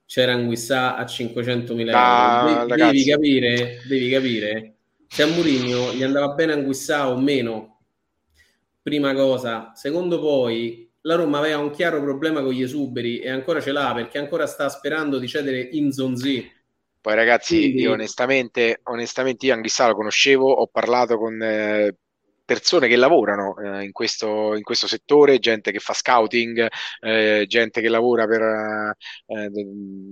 [0.08, 2.66] c'era Anguissà a 500 mila euro.
[2.66, 4.74] De- devi, capire, devi capire
[5.08, 7.80] se a Mourinho gli andava bene Anguissà o meno.
[8.82, 9.74] Prima cosa.
[9.76, 13.94] Secondo poi, la Roma aveva un chiaro problema con gli esuberi e ancora ce l'ha
[13.94, 16.50] perché ancora sta sperando di cedere in Zonzi
[17.02, 17.82] poi ragazzi, Quindi...
[17.82, 21.96] io onestamente, onestamente io Anghissà lo conoscevo, ho parlato con eh,
[22.46, 26.68] persone che lavorano eh, in, questo, in, questo, settore, gente che fa scouting,
[27.00, 29.52] eh, gente che lavora per eh,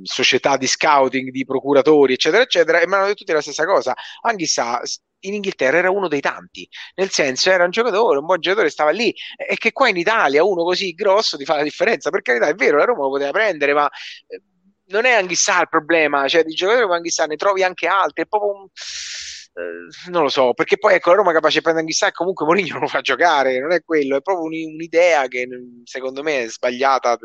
[0.03, 3.93] società di scouting, di procuratori, eccetera, eccetera, e mi hanno detto tutti la stessa cosa.
[4.21, 4.81] Anghissà
[5.21, 8.91] in Inghilterra era uno dei tanti, nel senso era un giocatore, un buon giocatore, stava
[8.91, 9.13] lì.
[9.35, 12.53] E che qua in Italia uno così grosso ti fa la differenza, per carità è
[12.53, 13.89] vero, la Roma lo poteva prendere, ma
[14.27, 14.41] eh,
[14.89, 18.27] non è Anghissà il problema, cioè di giocatori come Anghissà ne trovi anche altri, è
[18.27, 18.67] proprio un...
[19.53, 22.73] Eh, non lo so, perché poi ecco la Roma capace di prendere Anghissà comunque Mourinho
[22.73, 25.47] non lo fa giocare, non è quello, è proprio un'idea che
[25.83, 27.17] secondo me è sbagliata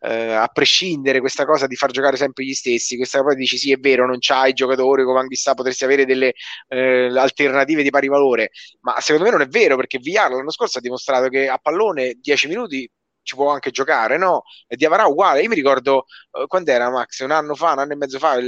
[0.00, 3.72] eh, a prescindere questa cosa di far giocare sempre gli stessi, questa poi dici sì
[3.72, 6.32] è vero, non c'hai giocatori come Anghissà, potresti avere delle
[6.68, 10.78] eh, alternative di pari valore, ma secondo me non è vero perché Villar l'anno scorso
[10.78, 12.90] ha dimostrato che a pallone 10 minuti
[13.22, 14.42] ci può anche giocare, no?
[14.66, 15.42] E Diavarà uguale.
[15.42, 18.36] Io mi ricordo uh, quando era Max, un anno fa, un anno e mezzo fa,
[18.36, 18.44] l-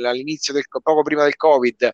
[0.00, 1.90] l- all'inizio del, poco prima del Covid.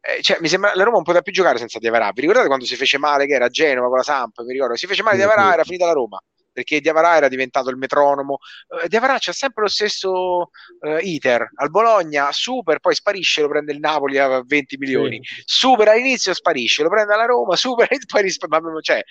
[0.00, 2.10] Eh, cioè, mi sembra la Roma non poteva più giocare senza Diavarà.
[2.12, 4.40] Vi ricordate quando si fece male che era a Genova con la Samp?
[4.40, 6.20] Mi ricordo, si fece male Diavarà, era finita la Roma
[6.54, 8.38] perché Diavarà era diventato il metronomo.
[8.68, 13.72] Uh, Diavarà c'ha sempre lo stesso uh, iter al Bologna, super, poi sparisce, lo prende
[13.72, 15.42] il Napoli a 20 milioni, sì.
[15.44, 18.46] super all'inizio, sparisce, lo prende alla Roma, super, e poi risp-
[18.80, 19.02] cioè,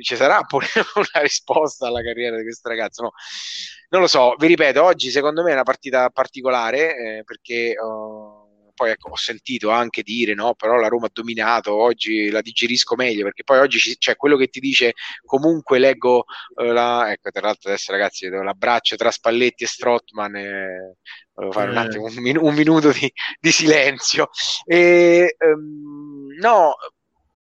[0.00, 3.02] ci sarà pure una risposta alla carriera di questo ragazzo.
[3.02, 3.12] No,
[3.90, 8.72] non lo so, vi ripeto, oggi secondo me è una partita particolare eh, perché uh,
[8.76, 12.94] poi ecco, ho sentito anche dire no, però la Roma ha dominato, oggi la digerisco
[12.94, 14.92] meglio perché poi oggi c'è cioè, quello che ti dice
[15.24, 16.24] comunque leggo
[16.56, 20.96] uh, la, ecco tra l'altro adesso ragazzi l'abbraccio tra Spalletti e Strottman e,
[21.32, 21.80] volevo fare un eh.
[21.80, 23.10] attimo un, min- un minuto di,
[23.40, 24.28] di, silenzio
[24.64, 26.74] e um, no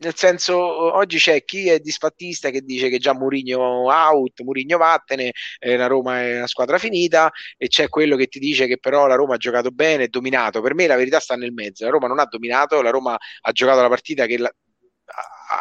[0.00, 3.58] Nel senso, oggi c'è chi è disfattista che dice che già Murigno
[3.92, 8.38] out, Murigno vattene, eh, la Roma è una squadra finita, e c'è quello che ti
[8.38, 10.60] dice che però la Roma ha giocato bene, è dominato.
[10.60, 11.84] Per me la verità sta nel mezzo.
[11.84, 14.52] La Roma non ha dominato, la Roma ha giocato la partita che la,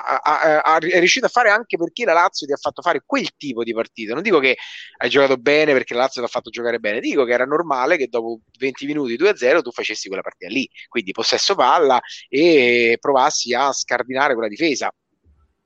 [0.04, 3.36] a, a, è riuscito a fare anche perché la Lazio ti ha fatto fare quel
[3.36, 4.14] tipo di partita.
[4.14, 4.58] Non dico che
[4.98, 7.98] hai giocato bene perché la Lazio ti ha fatto giocare bene, dico che era normale
[7.98, 13.54] che dopo 20 minuti 2-0 tu facessi quella partita lì, quindi possesso palla e provassi
[13.54, 14.92] a scardinare quella difesa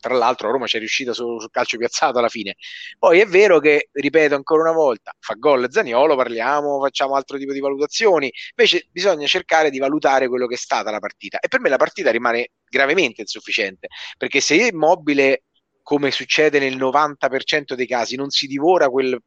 [0.02, 2.56] tra l'altro Roma ci è riuscita sul, sul, calcio piazzato alla fine.
[3.00, 7.54] Poi è vero che, ripeto ancora una volta, fa gol Zaniolo, parliamo, facciamo altro tipo
[7.54, 11.62] di valutazioni, invece bisogna cercare di valutare quello che è stata la partita e per
[11.62, 13.88] me la partita rimane gravemente insufficiente,
[14.18, 15.44] perché se Immobile
[15.84, 19.20] come succede nel 90% dei casi, non si divora quel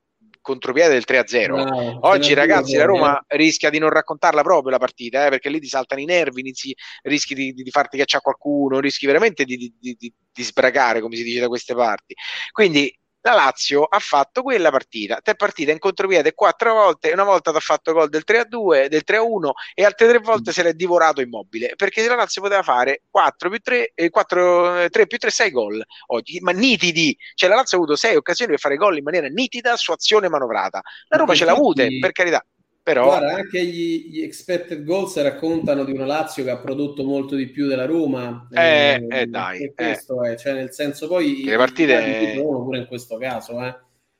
[0.44, 1.56] contropiede del 3-0.
[1.56, 5.58] No, Oggi, ragazzi, la Roma rischia di non raccontarla proprio la partita, eh, perché lì
[5.58, 6.74] ti saltano i nervi, inizi,
[7.04, 11.40] rischi di, di farti cacciare qualcuno, rischi veramente di, di, di, sbragare, come si dice
[11.40, 12.14] da queste parti.
[12.52, 12.94] Quindi
[13.26, 17.56] la Lazio ha fatto quella partita, te partita in contropiede quattro volte, una volta ti
[17.56, 21.72] ha fatto gol del 3-2, del 3-1 e altre tre volte se l'è divorato immobile,
[21.74, 25.82] perché la Lazio poteva fare 4 più 3, eh, 4, 3 più 3, 6 gol
[26.08, 29.26] oggi, ma nitidi, cioè la Lazio ha avuto 6 occasioni per fare gol in maniera
[29.28, 32.44] nitida su azione manovrata, la Roma ce l'ha avute, per carità.
[32.84, 33.06] Però...
[33.06, 37.48] Guarda, anche gli, gli, expected goals raccontano di una Lazio che ha prodotto molto di
[37.48, 38.46] più della Roma.
[38.52, 39.72] Eh, eh, eh dai.
[39.74, 40.32] Questo eh.
[40.32, 41.44] è, cioè nel senso poi...
[41.44, 42.34] Le partite...
[42.42, 43.74] Pure in questo caso, eh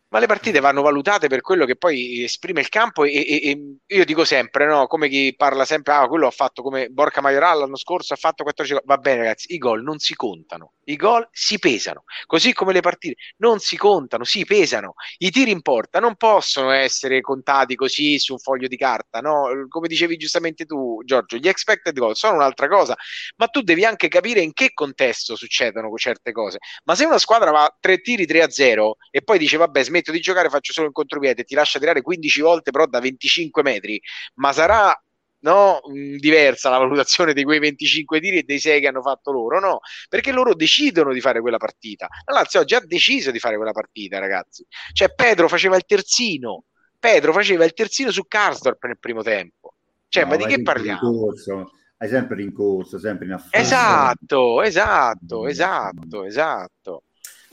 [0.09, 3.97] ma le partite vanno valutate per quello che poi esprime il campo e, e, e
[3.97, 4.87] io dico sempre, no?
[4.87, 8.45] come chi parla sempre, ah, quello ha fatto come Borca Majoral l'anno scorso, ha fatto
[8.45, 12.53] 14 gol, va bene ragazzi, i gol non si contano, i gol si pesano, così
[12.53, 17.21] come le partite non si contano, si pesano, i tiri in porta non possono essere
[17.21, 19.67] contati così su un foglio di carta, no?
[19.69, 22.95] come dicevi giustamente tu Giorgio, gli expected goal sono un'altra cosa,
[23.37, 27.51] ma tu devi anche capire in che contesto succedono certe cose, ma se una squadra
[27.51, 30.73] va 3 tiri 3 a 0 e poi dice vabbè smetti smetto di giocare, faccio
[30.73, 34.01] solo in contropiede, ti lascia tirare 15 volte però da 25 metri,
[34.35, 34.95] ma sarà
[35.41, 35.81] no,
[36.19, 39.81] diversa la valutazione di quei 25 tiri e dei 6 che hanno fatto loro, no,
[40.09, 42.09] perché loro decidono di fare quella partita.
[42.27, 44.65] La Lazio ha deciso di fare quella partita, ragazzi.
[44.93, 46.65] Cioè Pedro faceva il terzino,
[46.99, 49.75] Pedro faceva il terzino su Karsdorp nel primo tempo.
[50.09, 51.11] Cioè, no, ma di che parliamo?
[51.11, 51.71] Rincorso.
[51.97, 53.63] Hai sempre rincorso, sempre in affare.
[53.63, 57.05] Esatto, esatto, esatto, esatto.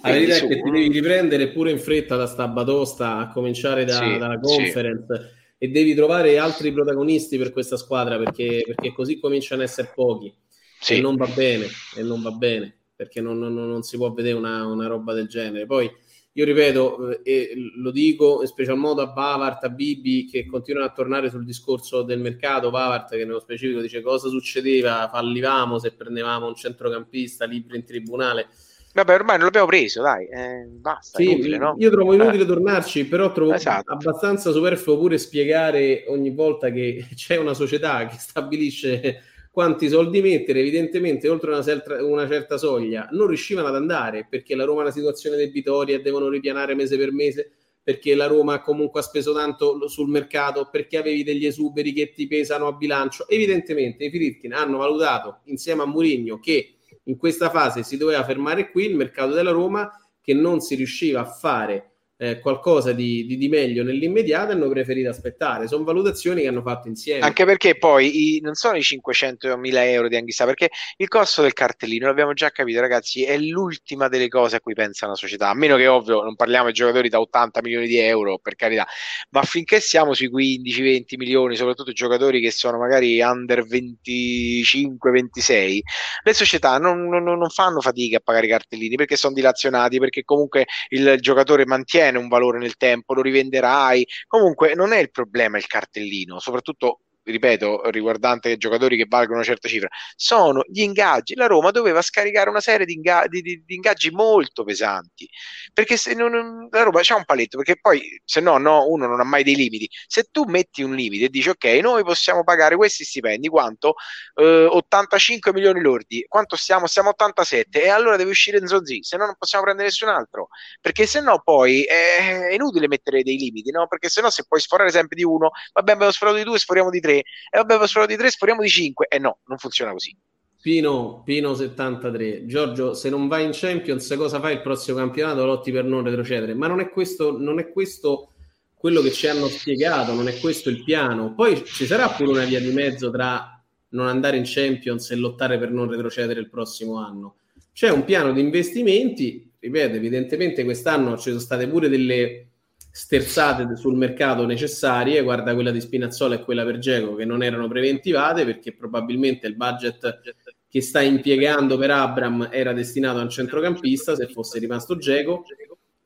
[0.03, 3.85] La verità è che ti devi riprendere pure in fretta da sta batosta, a cominciare
[3.85, 5.65] da, sì, dalla conference, sì.
[5.65, 10.33] e devi trovare altri protagonisti per questa squadra perché, perché così cominciano ad essere pochi.
[10.79, 10.95] Sì.
[10.95, 14.35] E non va bene, e non va bene, perché non, non, non si può vedere
[14.35, 15.67] una, una, roba del genere.
[15.67, 15.89] Poi
[16.33, 20.87] io ripeto, eh, e lo dico in special modo a Bavart, a Bibi, che continuano
[20.87, 22.71] a tornare sul discorso del mercato.
[22.71, 28.47] Bavart, che nello specifico dice cosa succedeva, fallivamo se prendevamo un centrocampista libero in tribunale
[28.93, 31.17] Vabbè, ormai non l'abbiamo preso, dai, eh, basta.
[31.17, 31.75] Sì, inutile, no?
[31.77, 32.47] Io trovo inutile eh.
[32.47, 33.93] tornarci, però trovo esatto.
[33.93, 40.59] abbastanza superfluo pure spiegare ogni volta che c'è una società che stabilisce quanti soldi mettere,
[40.59, 44.83] evidentemente oltre una, certa, una certa soglia non riuscivano ad andare perché la Roma è
[44.83, 47.51] una situazione debitoria devono ripianare mese per mese
[47.83, 52.27] perché la Roma comunque ha speso tanto sul mercato, perché avevi degli esuberi che ti
[52.27, 53.27] pesano a bilancio.
[53.27, 58.71] Evidentemente i Fritkin hanno valutato insieme a Mourinho che in questa fase si doveva fermare
[58.71, 59.89] qui il mercato della Roma
[60.21, 61.90] che non si riusciva a fare
[62.21, 65.67] eh, qualcosa di, di, di, meglio nell'immediato hanno preferito aspettare.
[65.67, 67.25] Sono valutazioni che hanno fatto insieme.
[67.25, 71.53] Anche perché poi i, non sono i 500.000 euro di Anghissà, perché il costo del
[71.53, 75.55] cartellino, l'abbiamo già capito ragazzi, è l'ultima delle cose a cui pensa una società, a
[75.55, 78.85] meno che ovvio non parliamo di giocatori da 80 milioni di euro, per carità,
[79.31, 85.79] ma finché siamo sui 15-20 milioni, soprattutto giocatori che sono magari under 25-26,
[86.21, 90.23] le società non, non, non fanno fatica a pagare i cartellini perché sono dilazionati, perché
[90.23, 94.05] comunque il giocatore mantiene mantiene un valore nel tempo, lo rivenderai.
[94.27, 99.67] Comunque non è il problema il cartellino, soprattutto ripeto, riguardante giocatori che valgono una certa
[99.67, 101.35] cifra, sono gli ingaggi.
[101.35, 105.27] La Roma doveva scaricare una serie di, inga- di, di, di ingaggi molto pesanti,
[105.73, 109.19] perché se non, la Roma c'ha un paletto, perché poi se no, no, uno non
[109.19, 109.89] ha mai dei limiti.
[110.07, 113.95] Se tu metti un limite e dici ok, noi possiamo pagare questi stipendi, quanto?
[114.35, 116.87] Eh, 85 milioni lordi, quanto stiamo?
[116.87, 120.49] Stiamo 87 e allora deve uscire in Zonzi, se no non possiamo prendere nessun altro,
[120.79, 123.87] perché se no poi è, è inutile mettere dei limiti, no?
[123.87, 126.89] Perché se no se puoi sforare sempre di uno, vabbè abbiamo sforato di due, sforiamo
[126.89, 129.07] di tre, tre, e vabbè, ho sparato di tre, speriamo di cinque.
[129.07, 130.15] E eh no, non funziona così.
[130.61, 135.43] Pino, Pino 73, Giorgio, se non vai in Champions, cosa fai il prossimo campionato?
[135.43, 138.33] Lotti per non retrocedere, ma non è questo, non è questo
[138.75, 141.33] quello che ci hanno spiegato, non è questo il piano.
[141.33, 143.59] Poi ci sarà pure una via di mezzo tra
[143.89, 147.37] non andare in Champions e lottare per non retrocedere il prossimo anno.
[147.73, 152.50] C'è un piano di investimenti, ripeto, evidentemente quest'anno ci sono state pure delle
[152.91, 157.67] sterzate sul mercato necessarie, guarda quella di Spinazzola e quella per Geco che non erano
[157.67, 160.19] preventivate perché probabilmente il budget
[160.67, 165.43] che sta impiegando per Abram era destinato a un centrocampista se fosse rimasto Geco,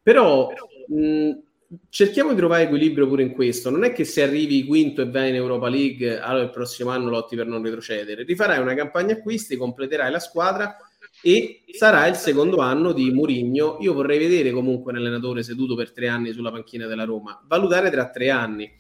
[0.02, 0.52] però
[0.88, 1.32] mh,
[1.90, 5.30] cerchiamo di trovare equilibrio pure in questo, non è che se arrivi quinto e vai
[5.30, 9.56] in Europa League allora il prossimo anno lotti per non retrocedere, rifarai una campagna acquisti,
[9.56, 10.78] completerai la squadra
[11.26, 13.78] e sarà il secondo anno di Murigno.
[13.80, 17.90] Io vorrei vedere comunque un allenatore seduto per tre anni sulla panchina della Roma, valutare
[17.90, 18.72] tra tre anni.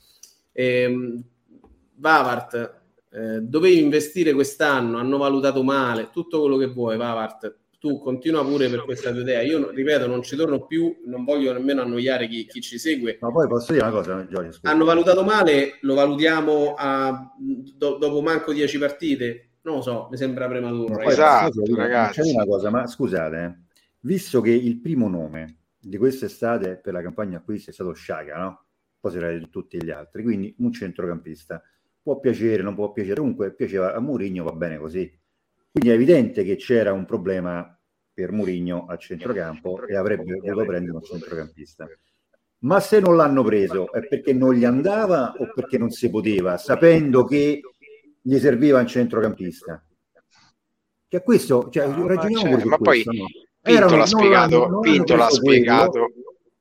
[0.51, 1.23] Eh,
[1.95, 2.81] Vavart,
[3.11, 7.61] eh, dovevi investire quest'anno, hanno valutato male, tutto quello che vuoi, Vavart.
[7.79, 9.41] Tu continua pure per questa tua idea.
[9.41, 13.17] Io ripeto, non ci torno più, non voglio nemmeno annoiare chi, chi ci segue.
[13.21, 14.59] Ma poi posso dire una cosa, Giorgio?
[14.61, 20.17] Hanno valutato male, lo valutiamo a, do, dopo manco dieci partite non lo so, mi
[20.17, 20.93] sembra prematuro.
[20.93, 22.21] No, esatto, scusa, ragazzi.
[22.21, 23.63] C'è una cosa, ma scusate,
[24.01, 28.63] visto che il primo nome di quest'estate per la campagna acquisti è stato Sciaga, no?
[28.99, 31.61] Poi si di tutti gli altri, quindi un centrocampista.
[32.01, 35.11] Può piacere, non può piacere, comunque piaceva a Murigno, va bene così.
[35.71, 37.77] Quindi è evidente che c'era un problema
[38.13, 41.87] per Murigno a centrocampo e avrebbe voluto prendere un centrocampista.
[42.59, 46.57] Ma se non l'hanno preso è perché non gli andava o perché non si poteva,
[46.57, 47.61] sapendo che
[48.27, 49.85] gli serviva un centrocampista.
[51.07, 53.25] Che questo, cioè, no, ragioniamo ma, ma poi no?
[53.61, 56.07] Pinto Erano, l'ha spiegato, non Pinto l'ha spiegato.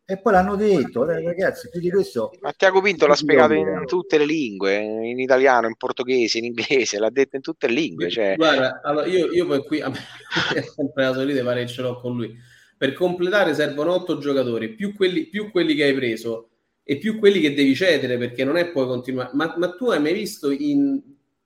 [0.05, 2.33] E poi l'hanno detto, ragazzi, più di questo...
[2.43, 6.99] Ma Tiago Pinto l'ha spiegato in tutte le lingue, in italiano, in portoghese, in inglese,
[6.99, 8.11] l'ha detto in tutte le lingue.
[8.11, 8.35] Cioè...
[8.37, 9.97] Guarda, allora io, io poi qui, a me
[10.55, 12.37] è sempre la solita pare che ce l'ho con lui.
[12.77, 16.51] Per completare servono otto giocatori, più quelli, più quelli che hai preso
[16.83, 19.31] e più quelli che devi cedere, perché non è poi continuare.
[19.33, 21.01] Ma, ma tu hai mai visto in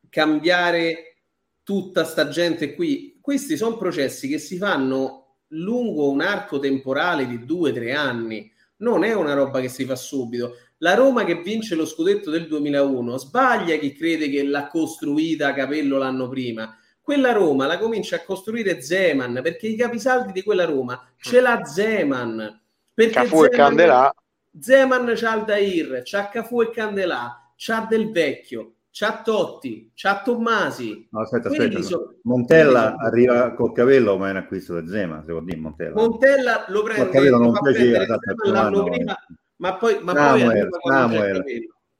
[0.08, 1.16] cambiare
[1.62, 3.18] tutta sta gente qui.
[3.20, 8.50] Questi sono processi che si fanno lungo un arco temporale di due o tre anni.
[8.78, 10.56] Non è una roba che si fa subito.
[10.78, 15.98] La Roma che vince lo scudetto del 2001 sbaglia chi crede che l'ha costruita Capello
[15.98, 16.78] l'anno prima.
[17.00, 21.64] Quella Roma la comincia a costruire Zeman perché i capisaldi di quella Roma ce l'ha
[21.64, 22.62] Zeman.
[22.94, 24.14] Perché Cafu Zeman, e Candelà.
[24.60, 31.06] Zeman c'ha Aldair, c'ha Cafu e Candelà, c'ha Del Vecchio, c'ha Totti, c'ha Tommasi.
[31.12, 31.80] No, aspetta, aspetta.
[31.82, 32.18] So...
[32.22, 35.94] Montella arriva col capello, ma è un acquisto da Zema, se vuol dire Montella.
[35.94, 38.04] Montella lo prende, col capello non piaceva,
[38.50, 39.16] l'anno prima,
[39.58, 41.44] ma poi, ma Samuel, poi Samuel,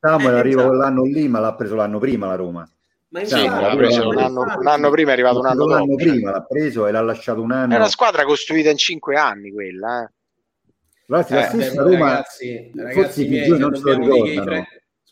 [0.01, 2.69] Samuel eh, arriva quell'anno lì, ma l'ha preso l'anno prima la Roma.
[3.11, 5.75] Ma sì, l'ha preso un anno, un anno, prima, è arrivato un anno dopo.
[5.79, 7.75] L'anno prima l'ha preso e l'ha lasciato un anno.
[7.75, 10.11] È una squadra costruita in cinque anni quella, eh.
[11.07, 14.67] Ragazzi, la stessa Roma, ragazzi, ragazzi forse i non se lo ricordano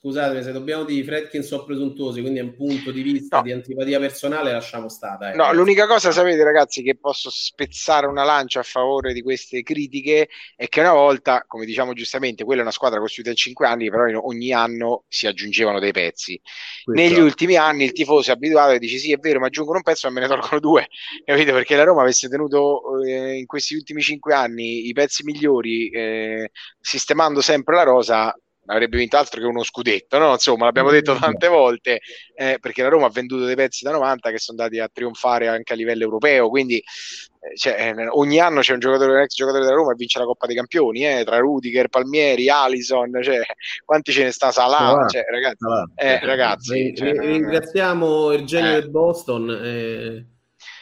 [0.06, 3.42] scusate se dobbiamo dire Fredkin sono presuntuosi, quindi è un punto di vista no.
[3.42, 5.32] di antipatia personale, lasciamo stare.
[5.32, 5.34] Eh.
[5.34, 10.28] No, l'unica cosa, sapete ragazzi, che posso spezzare una lancia a favore di queste critiche
[10.54, 13.90] è che una volta, come diciamo giustamente, quella è una squadra costruita in cinque anni,
[13.90, 16.40] però ogni anno si aggiungevano dei pezzi.
[16.84, 17.02] Questo.
[17.02, 19.82] Negli ultimi anni il tifoso è abituato e dice sì, è vero, ma aggiungono un
[19.82, 20.86] pezzo e me ne tolgono due,
[21.26, 21.50] capite?
[21.50, 26.50] Perché la Roma avesse tenuto eh, in questi ultimi cinque anni i pezzi migliori, eh,
[26.80, 28.32] sistemando sempre la rosa,
[28.66, 30.32] avrebbe vinto altro che uno scudetto, no?
[30.32, 32.00] Insomma, l'abbiamo detto tante volte,
[32.34, 35.48] eh, perché la Roma ha venduto dei pezzi da 90 che sono andati a trionfare
[35.48, 39.34] anche a livello europeo, quindi eh, cioè, eh, ogni anno c'è un giocatore, un ex
[39.34, 43.40] giocatore della Roma e vince la Coppa dei Campioni, eh, tra Rudiger, Palmieri, Alison, cioè,
[43.84, 44.50] quanti ce ne sta?
[44.50, 45.64] Salah, cioè, ragazzi,
[45.94, 50.24] eh, ragazzi cioè, ringraziamo il genio del Boston.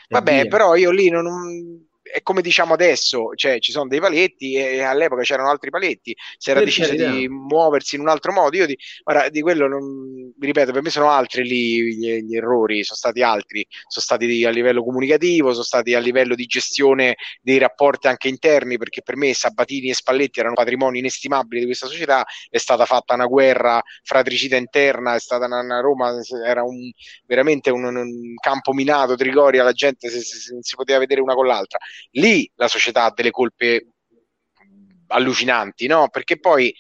[0.09, 0.47] Vabbè, via.
[0.47, 5.23] però io lì non- è come diciamo adesso, cioè ci sono dei paletti e all'epoca
[5.23, 6.95] c'erano altri paletti, si era Per deciso carità.
[6.95, 8.57] di muoversi in un altro modo.
[8.57, 12.85] Io di, guarda, di quello non, ripeto, per me sono altri lì gli, gli errori,
[12.85, 17.59] sono stati altri, sono stati a livello comunicativo, sono stati a livello di gestione dei
[17.59, 22.25] rapporti anche interni, perché per me Sabatini e Spalletti erano patrimoni inestimabili di questa società,
[22.51, 26.13] è stata fatta una guerra fratricida interna, è stata una, una Roma,
[26.47, 26.91] era un,
[27.27, 31.35] veramente un, un campo minato, Trigoria, la gente si, si- non si poteva vedere una
[31.35, 31.79] con l'altra.
[32.13, 33.89] Lì la società ha delle colpe
[35.09, 36.09] allucinanti, no?
[36.09, 36.75] Perché poi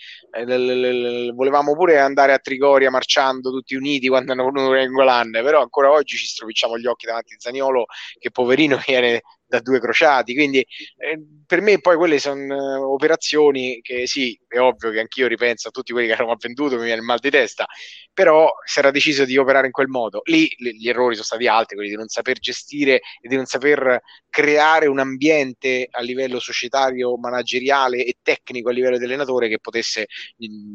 [1.34, 6.16] volevamo pure andare a Trigoria marciando tutti uniti quando hanno venuto Rengolan, però ancora oggi
[6.16, 7.84] ci stropicciamo gli occhi davanti a Zaniolo
[8.18, 13.80] che poverino viene da due crociati, quindi eh, per me poi quelle sono eh, operazioni
[13.82, 17.00] che sì, è ovvio che anch'io ripenso a tutti quelli che hanno venduto, mi viene
[17.00, 17.66] il mal di testa,
[18.12, 20.22] però si era deciso di operare in quel modo.
[20.24, 24.00] Lì gli errori sono stati altri, quelli di non saper gestire e di non saper
[24.28, 30.06] creare un ambiente a livello societario, manageriale e tecnico a livello di allenatore che potesse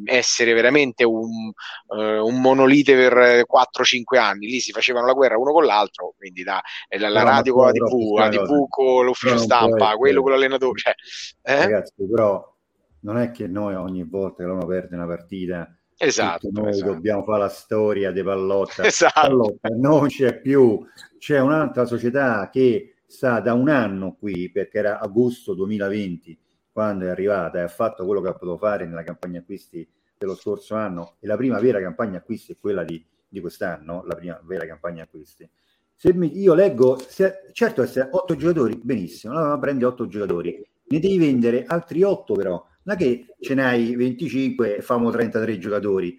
[0.06, 1.52] essere veramente un,
[1.98, 4.48] eh, un monolite per eh, 4-5 anni.
[4.48, 7.66] Lì si facevano la guerra uno con l'altro, quindi da, eh, la, la radio con
[7.66, 10.80] la TV, la TV con l'ufficio stampa, quello con l'allenatore.
[10.80, 10.94] Cioè,
[11.42, 11.60] eh?
[11.60, 12.56] Ragazzi, però
[13.02, 16.94] non è che noi ogni volta che Roma perde una partita Esatto, noi esatto.
[16.94, 18.84] dobbiamo fare la storia di Pallotta.
[18.88, 19.20] Esatto.
[19.20, 20.82] Pallotta non c'è più,
[21.18, 26.38] c'è un'altra società che sta da un anno qui perché era agosto 2020
[26.80, 29.86] quando è arrivata e ha fatto quello che ha potuto fare nella campagna acquisti
[30.18, 34.16] dello scorso anno e la prima vera campagna acquisti è quella di, di quest'anno, la
[34.16, 35.50] prima vera campagna acquisti.
[35.94, 40.66] Se mi- io leggo, se- certo se otto giocatori, benissimo, la Roma prende otto giocatori,
[40.88, 45.58] ne devi vendere altri otto però, non è che ce n'hai 25 e famo 33
[45.58, 46.18] giocatori.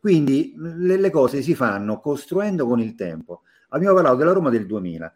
[0.00, 3.42] Quindi le, le cose si fanno costruendo con il tempo.
[3.70, 5.14] Abbiamo parlato della Roma del 2000.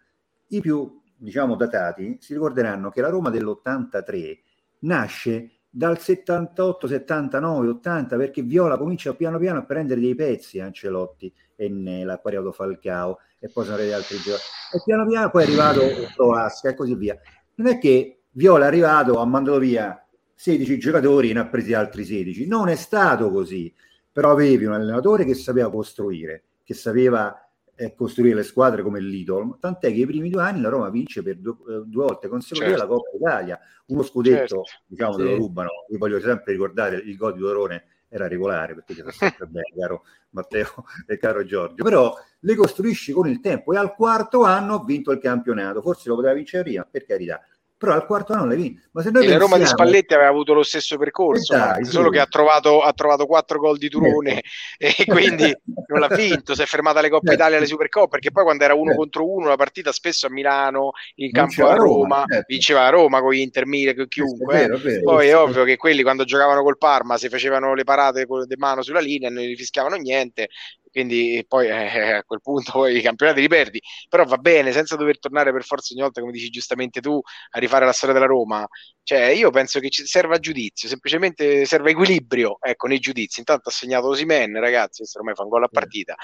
[0.49, 4.39] I più, diciamo, datati si ricorderanno che la Roma dell'83
[4.83, 11.33] nasce dal 78, 79, 80 perché Viola comincia piano piano a prendere dei pezzi Ancelotti
[11.57, 14.43] e Nela, poi è arrivato Falcao e poi sono arrivati altri giocatori
[14.75, 15.81] e piano piano poi è arrivato
[16.15, 17.19] Toasca e così via.
[17.55, 21.73] Non è che Viola è arrivato, ha mandato via 16 giocatori e ne ha presi
[21.73, 22.47] altri 16.
[22.47, 23.73] Non è stato così,
[24.11, 27.42] però avevi un allenatore che sapeva costruire, che sapeva
[27.75, 30.91] eh, costruire le squadre come il Lidl, tant'è che i primi due anni la Roma
[30.91, 32.83] vince per due, eh, due volte consecutive Certo.
[32.85, 34.63] la Coppa Italia, uno scudetto, Certo.
[34.87, 35.23] diciamo, Sì.
[35.23, 35.71] lo rubano.
[35.89, 40.05] Vi voglio sempre ricordare il gol di Dorone era regolare perché c'era sempre bene, caro
[40.31, 44.85] Matteo e caro Giorgio, però le costruisci con il tempo e al quarto anno ha
[44.85, 47.41] vinto il campionato, forse lo poteva vincere prima, per carità,
[47.83, 48.83] però al quarto anno l'hai vinto.
[48.93, 51.57] Ma se noi E la Roma di pensiamo- Spalletti aveva avuto lo stesso percorso, Eh
[51.57, 51.91] dai, Max, sì.
[51.91, 54.43] solo che ha trovato, ha trovato quattro gol di Turone
[54.79, 55.03] Certo.
[55.03, 55.57] e quindi
[55.89, 57.41] non l'ha vinto, si è fermata alle Coppe Certo.
[57.41, 58.99] Italia e alle Supercoppe, perché poi quando era uno Certo.
[58.99, 62.45] contro uno la partita spesso a Milano, in Vinceva campo a Roma, Roma, certo.
[62.47, 64.55] vinceva la Roma con gli Inter Milan, con chiunque.
[64.55, 64.61] È eh.
[64.61, 65.03] vero, è vero.
[65.03, 68.57] Poi è ovvio che quelli quando giocavano col Parma si facevano le parate con le
[68.57, 70.49] mano sulla linea non gli fischiavano niente.
[70.93, 75.19] Quindi poi eh, a quel punto i campionati li perdi, però va bene, senza dover
[75.19, 77.19] tornare per forza ogni volta, come dici giustamente tu,
[77.51, 78.67] a rifare la storia della Roma.
[79.05, 83.41] Cioè, io penso che ci serva giudizio, semplicemente serve equilibrio, ecco, nei giudizi.
[83.41, 86.15] Intanto ha segnato Osimen, ragazzi, questo ormai fa un gol a partita.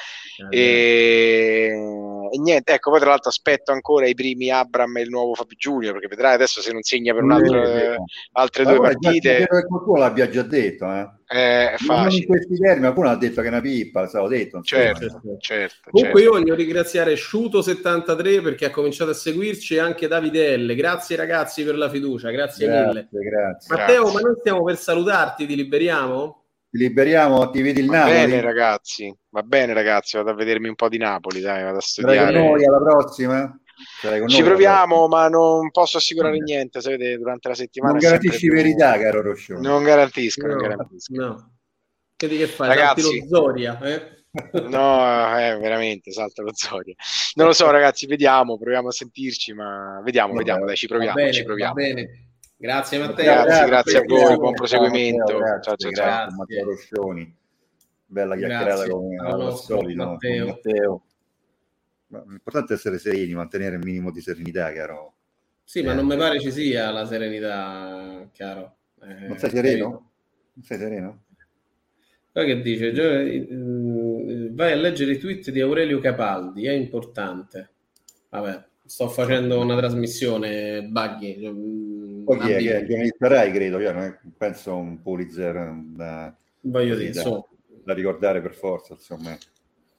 [0.51, 1.73] E...
[2.31, 5.57] e niente, ecco, poi tra l'altro aspetto ancora i primi Abram e il nuovo Fabio
[5.57, 7.97] Giulio, perché vedrai adesso se non segna per un altro, Eh,
[8.33, 11.18] altre Ma due guarda, partite, credo che qualcuno l'abbia già detto, eh.
[11.31, 12.27] Eh, è non in facile.
[12.27, 14.57] questi termini, qualcuno ha detto che è una pippa, l'avevo detto.
[14.59, 14.83] insomma.
[14.83, 15.91] Certo, certo.
[15.91, 16.35] Comunque certo.
[16.35, 20.75] io voglio ringraziare Sciuto73 perché ha cominciato a seguirci e anche Davide L.
[20.75, 23.09] Grazie ragazzi per la fiducia, grazie, mille.
[23.11, 23.77] Grazie, grazie.
[23.77, 24.21] Matteo, Grazie.
[24.23, 26.45] ma noi stiamo per salutarti, ti liberiamo?
[26.71, 28.15] Ti liberiamo, ti vedi il Va Napoli.
[28.15, 31.81] bene ragazzi, va bene ragazzi, vado a vedermi un po' di Napoli, dai, vado a
[31.81, 32.33] studiare.
[32.39, 33.61] noi alla prossima?
[34.01, 38.47] Sarai con Ci proviamo, ma non posso assicurare niente, sapete, durante la settimana Non garantisci
[38.47, 39.61] più- verità, caro Roscione.
[39.61, 41.15] Non garantisco, non No, garantisco.
[41.15, 41.53] no.
[42.17, 42.69] Che fai?
[42.69, 43.01] Ragazzi.
[43.03, 44.17] Salti lo Zoria, eh?
[44.69, 46.95] No, eh, veramente, salta lo Zoria.
[47.35, 50.87] Non lo so, ragazzi, vediamo, proviamo a sentirci, ma vediamo, Va vediamo, bene, dai, ci
[50.87, 51.75] Va proviamo, bene, ci va proviamo.
[51.75, 52.09] bene.
[52.61, 53.25] Grazie Matteo.
[53.25, 55.39] Grazie, Grazie, grazie a voi, grazie, buon proseguimento.
[55.39, 56.05] Matteo, Ciao, ciao, grazie, ciao.
[56.07, 57.37] grazie, Matteo Roscioni.
[58.11, 58.77] Bella chiacchierata
[59.55, 60.47] solito con Matteo.
[60.47, 61.03] Matteo.
[62.09, 65.15] Ma L'importante è essere sereni, mantenere il minimo di serenità, caro.
[65.65, 65.95] Sì, ma Eh.
[65.95, 68.77] non mi pare ci sia la serenità, chiaro.
[69.03, 69.89] Eh, Non sei sereno?
[70.55, 71.23] Non sei sereno?
[72.33, 72.93] Poi che dice?
[72.93, 77.71] Gio- Vai a leggere i tweet di Aurelio Capaldi, è importante.
[78.31, 82.23] Vabbè, sto facendo una trasmissione buggy.
[82.25, 82.85] Poi chi è?
[82.87, 83.11] Che è?
[83.19, 87.45] Rai, credo, io non penso un Pulitzer da, Voglio dire, da- insomma.
[87.85, 89.37] da ricordare per forza, insomma.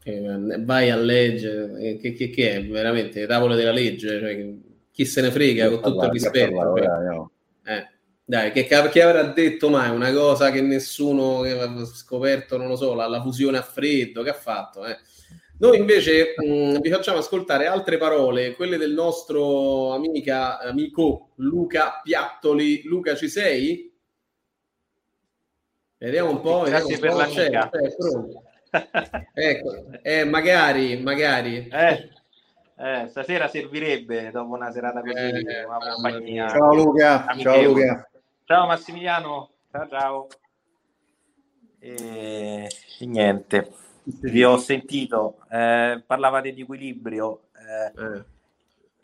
[0.03, 4.53] Eh, vai a leggere, eh, che, che- che è veramente tavole della legge, cioè,
[4.91, 6.55] chi se ne frega con tutto il rispetto.
[6.55, 6.87] parlare, cioè.
[6.87, 7.31] dai, no.
[7.65, 7.87] Eh,
[8.23, 12.75] dai, che, che avrà detto mai una cosa che nessuno che aveva scoperto, non lo
[12.75, 14.85] so, la, la fusione a freddo, che ha fatto?
[14.85, 14.97] eh?
[15.59, 22.83] Noi invece mh, vi facciamo ascoltare altre parole, quelle del nostro amica, amico Luca Piattoli.
[22.85, 23.93] Luca, ci sei?
[25.97, 26.61] Vediamo un po'.
[26.61, 27.33] Grazie vediamo un per po'.
[27.33, 28.43] C'è, c'è, pronto.
[29.33, 31.67] ecco, eh, magari, magari.
[31.67, 32.09] Eh,
[32.77, 36.47] eh, stasera servirebbe dopo una serata così, Eh, una.
[36.47, 37.61] Ciao Luca, ciao.
[37.61, 38.09] Luca.
[38.45, 40.27] Ciao Massimiliano, ciao ciao.
[41.79, 42.67] E,
[42.99, 43.71] e niente,
[44.03, 48.25] vi ho sentito, eh, parlavate di equilibrio, eh, Eh,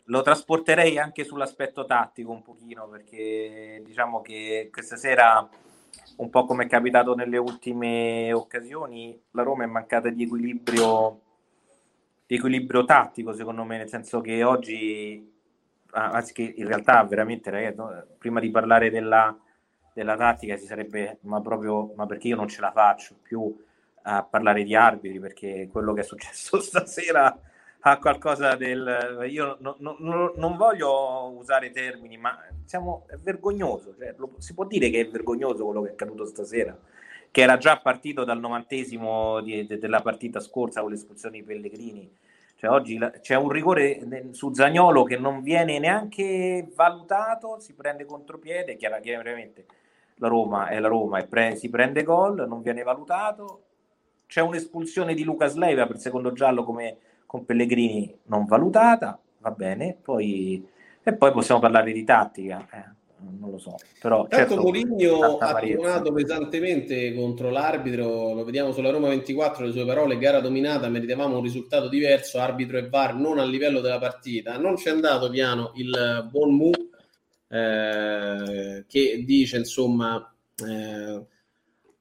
[0.08, 5.48] lo trasporterei anche sull'aspetto tattico un pochino perché diciamo che questa sera
[6.16, 11.20] un po' come è capitato nelle ultime occasioni la Roma è mancata di equilibrio
[12.26, 15.34] di equilibrio tattico secondo me nel senso che oggi
[15.90, 19.36] anzi che in realtà veramente ragazzi, no, prima di parlare della,
[19.92, 23.54] della tattica si sarebbe ma proprio ma perché io non ce la faccio più
[24.02, 27.38] a parlare di arbitri perché quello che è successo stasera
[27.88, 33.94] ha qualcosa del io no- no- no- non voglio usare termini ma siamo è vergognoso
[33.96, 36.76] cioè, lo- si può dire che è vergognoso quello che è accaduto stasera
[37.30, 42.10] che era già partito dal novantesimo di- de- della partita scorsa con l'espulsione di Pellegrini.
[42.54, 47.74] Cioè, oggi la- c'è un rigore ne- su Zagnolo che non viene neanche valutato si
[47.74, 49.66] prende contropiede chiara- chiaramente
[50.14, 53.62] la Roma è la Roma e pre- si prende gol non viene valutato.
[54.26, 56.96] C'è un'espulsione di Lucas Leiva per secondo giallo come
[57.36, 60.66] con Pellegrini non valutata, va bene, poi,
[61.02, 62.94] e poi possiamo parlare di tattica, eh,
[63.38, 68.90] non lo so, però Tanto certo, tanta ha tuonato pesantemente contro l'arbitro, lo vediamo sulla
[68.90, 73.38] Roma 24, le sue parole, gara dominata, meritavamo un risultato diverso, arbitro e VAR non
[73.38, 74.58] a livello della partita.
[74.58, 76.70] Non c'è andato piano il buon Mu
[77.48, 80.34] eh, che dice insomma
[80.66, 81.24] eh,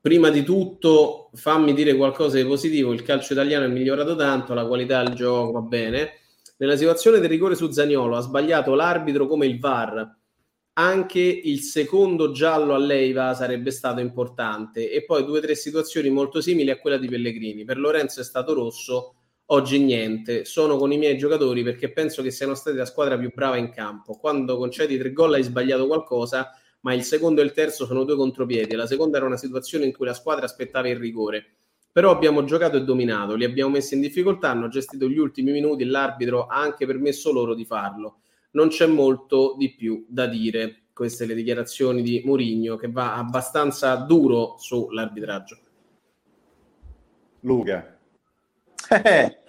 [0.05, 4.67] prima di tutto fammi dire qualcosa di positivo, il calcio italiano è migliorato tanto, la
[4.67, 6.19] qualità del gioco va bene.
[6.57, 10.15] Nella situazione del rigore su Zagnolo ha sbagliato l'arbitro come il VAR
[10.77, 16.11] anche il secondo giallo a Leiva sarebbe stato importante e poi due o tre situazioni
[16.11, 17.63] molto simili a quella di Pellegrini.
[17.63, 19.15] Per Lorenzo è stato rosso,
[19.47, 20.45] oggi niente.
[20.45, 23.71] Sono con i miei giocatori perché penso che siano stati la squadra più brava in
[23.71, 24.17] campo.
[24.17, 26.51] Quando concedi tre gol hai sbagliato qualcosa,
[26.85, 28.75] ma il secondo e il terzo sono due contropiedi.
[28.75, 31.45] La seconda era una situazione in cui la squadra aspettava il rigore.
[31.91, 35.85] Però abbiamo giocato e dominato, li abbiamo messi in difficoltà, hanno gestito gli ultimi minuti,
[35.85, 38.19] l'arbitro ha anche permesso loro di farlo
[38.55, 40.81] non c'è molto di più da dire.
[40.95, 45.59] Queste le dichiarazioni di Mourinho che va abbastanza duro sull'arbitraggio.
[47.41, 47.99] Luca.
[48.89, 49.39] Eh,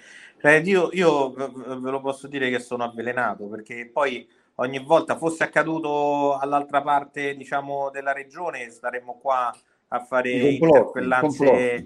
[0.40, 4.26] eh, io, io ve lo posso dire che sono avvelenato perché poi
[4.56, 9.54] ogni volta fosse accaduto all'altra parte diciamo della regione staremmo qua
[9.88, 11.84] a fare interpellanze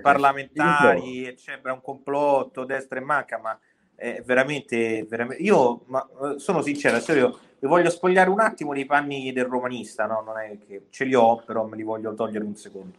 [0.00, 3.58] parlamentari eccetera un complotto destra e manca ma
[3.94, 8.74] è veramente, veramente io ma, eh, sono sincero adesso io vi voglio spogliare un attimo
[8.74, 10.22] dei panni del romanista no?
[10.22, 12.96] non è che ce li ho però me li voglio togliere un secondo.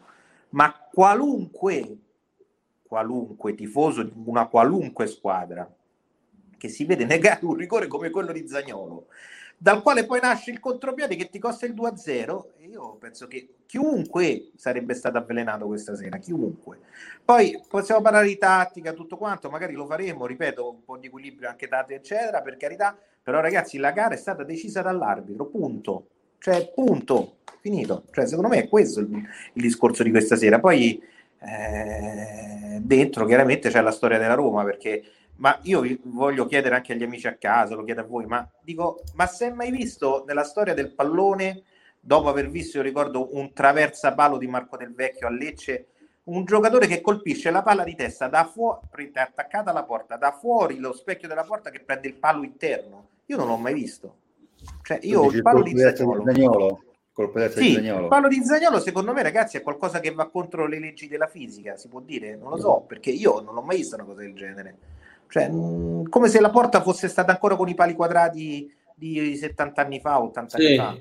[0.49, 1.97] Ma qualunque
[2.83, 5.69] qualunque tifoso di una qualunque squadra
[6.63, 9.07] che si vede negare un rigore come quello di Zagnolo,
[9.57, 13.55] dal quale poi nasce il contropiede che ti costa il 2-0, e io penso che
[13.65, 16.79] chiunque sarebbe stato avvelenato questa sera, chiunque.
[17.25, 21.49] Poi possiamo parlare di tattica, tutto quanto, magari lo faremo, ripeto, un po' di equilibrio
[21.49, 26.07] anche tattico, eccetera, per carità, però ragazzi la gara è stata decisa dall'arbitro, punto.
[26.37, 28.05] Cioè, punto, finito.
[28.11, 30.61] Cioè, secondo me è questo il, il discorso di questa sera.
[30.61, 31.01] Poi
[31.39, 35.03] eh, dentro chiaramente c'è la storia della Roma perché
[35.37, 39.01] ma io voglio chiedere anche agli amici a casa, lo chiedo a voi, ma dico,
[39.15, 41.63] ma si è mai visto nella storia del pallone,
[41.99, 45.87] dopo aver visto, io ricordo un traversa palo di Marco Del Vecchio a Lecce,
[46.25, 50.77] un giocatore che colpisce la palla di testa da fuori, attaccata alla porta, da fuori
[50.77, 53.07] lo specchio della porta che prende il palo interno.
[53.25, 54.17] Io non l'ho mai visto.
[54.83, 56.83] Cioè, io il palo di Zagnolo, Zagnolo.
[57.11, 60.65] Colpo di sì, il palo di Zagnolo secondo me ragazzi è qualcosa che va contro
[60.65, 62.35] le leggi della fisica, si può dire?
[62.35, 64.77] Non lo so, perché io non ho mai visto una cosa del genere.
[65.33, 69.81] Cioè, mh, come se la porta fosse stata ancora con i pali quadrati di 70
[69.81, 70.65] anni fa, 80 Sì.
[70.65, 70.95] anni fa.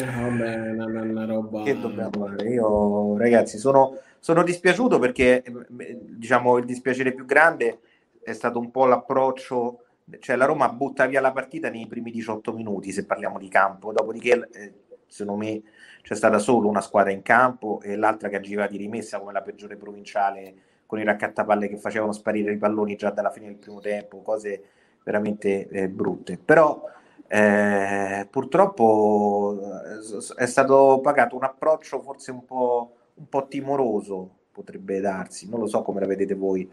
[0.00, 1.62] Eh, vabbè, una, una, una roba...
[1.62, 2.48] Che dobbiamo fare?
[2.48, 7.78] Io, ragazzi, sono, sono dispiaciuto perché, eh, diciamo, il dispiacere più grande
[8.20, 9.78] è stato un po' l'approccio
[10.18, 13.92] cioè la Roma butta via la partita nei primi 18 minuti se parliamo di campo,
[13.92, 14.72] dopodiché eh,
[15.06, 15.62] secondo me
[16.02, 19.40] c'è stata solo una squadra in campo e l'altra che agiva di rimessa come la
[19.40, 20.54] peggiore provinciale
[20.94, 24.62] con i raccattapalle che facevano sparire i palloni già dalla fine del primo tempo, cose
[25.02, 26.38] veramente eh, brutte.
[26.42, 26.84] Però
[27.26, 35.00] eh, purtroppo eh, è stato pagato un approccio forse un po', un po' timoroso, potrebbe
[35.00, 36.68] darsi, non lo so come la vedete voi.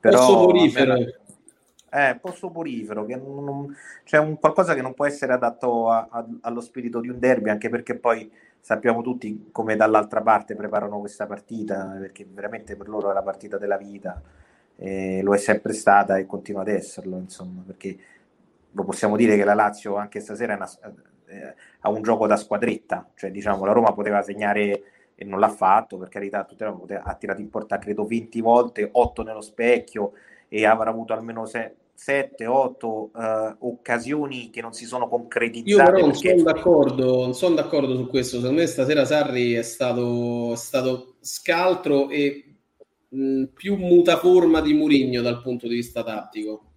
[0.00, 0.94] Però, Sopporifero.
[0.94, 5.90] eh, un po' soporifero, che non, non- c'è un qualcosa che non può essere adatto
[5.90, 8.28] a- a- allo spirito di un derby, anche perché poi
[8.60, 13.58] sappiamo tutti come dall'altra parte preparano questa partita, perché veramente per loro è la partita
[13.58, 14.20] della vita,
[14.76, 17.96] eh, lo è sempre stata e continua ad esserlo, insomma, perché
[18.72, 20.68] lo possiamo dire che la Lazio anche stasera una-
[21.26, 24.82] eh, ha un gioco da squadretta, cioè diciamo la Roma poteva segnare
[25.14, 29.42] e non l'ha fatto, per carità, ha tirato in porta credo 20 volte, 8 nello
[29.42, 30.12] specchio
[30.48, 31.44] e avrà avuto almeno
[32.02, 33.10] 7, 8
[33.60, 35.90] occasioni che non si sono Io concretizzate.
[35.92, 38.38] però non sono d'accordo, non sono d'accordo su questo.
[38.38, 42.54] Secondo me stasera Sarri è stato, è stato scaltro e
[43.08, 46.72] mh, più mutaforma di Murigno dal punto di vista tattico.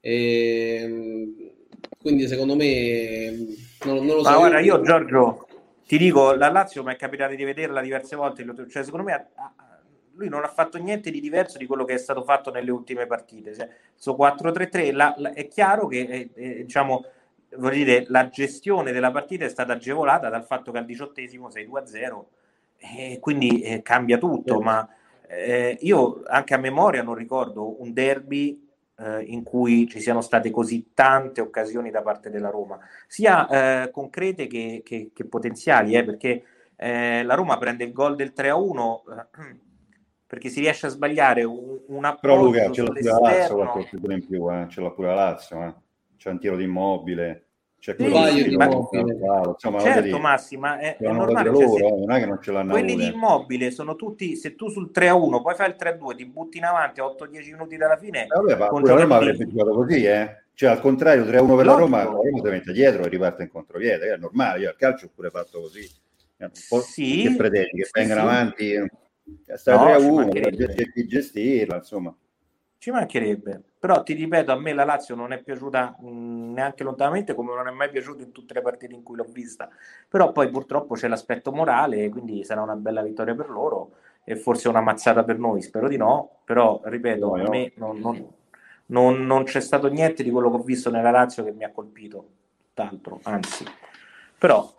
[0.00, 1.50] E, mh,
[1.98, 3.30] quindi secondo me
[3.86, 4.30] non, non lo so.
[4.30, 5.46] Ma guarda, io Giorgio
[5.86, 9.54] ti dico, la Lazio mi è capitato di vederla diverse volte, cioè secondo me ha-
[10.16, 13.06] lui non ha fatto niente di diverso di quello che è stato fatto nelle ultime
[13.06, 13.54] partite.
[13.54, 17.04] Cioè, su 4-3-3 la- la- è chiaro che eh, eh, diciamo,
[17.70, 22.30] dire, la gestione della partita è stata agevolata dal fatto che al diciottesimo sei 2-0
[22.78, 24.86] e quindi eh, cambia tutto, ma
[25.28, 28.62] eh, io anche a memoria non ricordo un derby
[28.98, 33.90] eh, in cui ci siano state così tante occasioni da parte della Roma, sia eh,
[33.90, 36.42] concrete che, che- che potenziali, eh, perché
[36.78, 39.26] la Roma prende il gol del 3-1 eh,
[40.26, 43.54] perché si riesce a sbagliare un, un Però Luca approccio ce l'ha pure la Lazio
[43.54, 44.66] qualche occasione in più, eh.
[44.68, 45.74] ce l'ha pure la Lazio, eh.
[46.16, 47.44] c'è un tiro di immobile,
[47.78, 49.16] c'è Sì, quello sì, di ma- Immobile,
[49.52, 52.38] insomma, certo Massi, ma è, è normale, cioè, loro, se- eh, non è che non
[52.42, 53.14] ce l'hanno quelli di avuti.
[53.14, 57.00] immobile sono tutti, se tu sul 3-1 poi fai il 3-2, ti butti in avanti
[57.00, 60.40] a 8-10 minuti dalla fine, Eh, vabbè, ma pure la Roma avrebbe giocato così, eh?
[60.54, 61.78] Cioè, al contrario, 3-1 per la Logico.
[61.78, 65.06] Roma, la Roma si mette dietro e riparte in contropiede, è normale, io al calcio
[65.06, 65.82] ho pure fatto così.
[66.38, 68.74] Eh, Un po' Sì, che pretendi, che sì, vengano avanti,
[69.46, 70.66] eh, stai No, ci 3-1, mancherebbe.
[70.74, 72.14] devi gestirla, insomma.
[72.78, 77.34] Ci mancherebbe, però ti ripeto, a me la Lazio non è piaciuta mh, neanche lontanamente
[77.34, 79.68] come non è mai piaciuta in tutte le partite in cui l'ho vista,
[80.08, 83.92] però poi purtroppo c'è l'aspetto morale, quindi sarà una bella vittoria per loro
[84.24, 87.98] e forse una mazzata per noi, spero di no, però ripeto, No, a me non,
[87.98, 88.32] non-
[88.86, 91.70] non- non c'è stato niente di quello che ho visto nella Lazio che mi ha
[91.72, 93.64] colpito, tutt'altro, anzi.
[94.38, 94.74] Però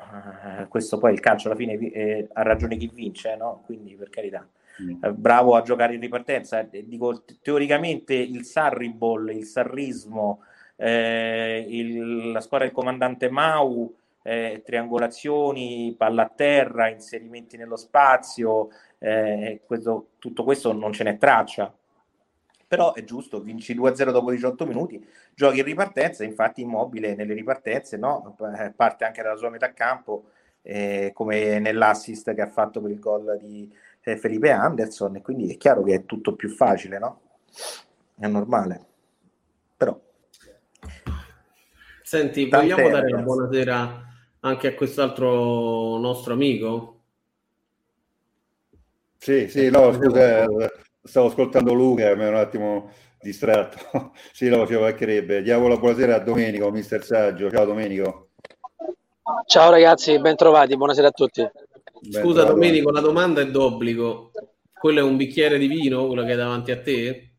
[0.59, 3.61] eh, questo poi il calcio alla fine eh, ha ragione chi vince, no?
[3.65, 4.47] Quindi per carità
[4.79, 5.03] Mm.
[5.03, 6.59] eh, bravo a giocare in ripartenza.
[6.69, 10.41] Eh, dico, te- teoricamente il Sarribol, il sarrismo,
[10.75, 13.91] eh, il- la squadra del comandante Mau,
[14.21, 18.67] eh, triangolazioni, palla a terra, inserimenti nello spazio,
[18.99, 21.73] eh, questo- tutto questo non ce n'è traccia.
[22.67, 27.95] Però è giusto, vinci 2-0 dopo 18 minuti, giochi in ripartenza, infatti immobile nelle ripartenze,
[27.95, 28.35] no?
[28.59, 32.99] Eh, parte anche dalla sua metà campo, eh, come nell'assist che ha fatto per il
[32.99, 37.21] gol di eh, Felipe Anderson, e quindi è chiaro che è tutto più facile, no?
[38.19, 38.85] È normale.
[39.77, 39.97] Però
[42.07, 44.05] Senti, Tant'è, vogliamo dare la buonasera
[44.39, 47.01] anche a quest'altro nostro amico?
[49.17, 50.71] Sì, sì, no, scusa, eh,
[51.07, 54.11] stavo ascoltando Luca, mi ero un attimo distratto.
[54.31, 55.41] Sì, no, ci mancherebbe.
[55.41, 57.49] Diamo la buonasera a Domenico, mister Saggio.
[57.49, 58.29] Ciao Domenico.
[59.45, 61.41] Ciao ragazzi, bentrovati, buonasera a tutti.
[61.41, 62.53] Scusa trovato.
[62.53, 64.31] Domenico, la domanda è d'obbligo.
[64.71, 67.31] Quello è un bicchiere di vino, quello che hai davanti a te?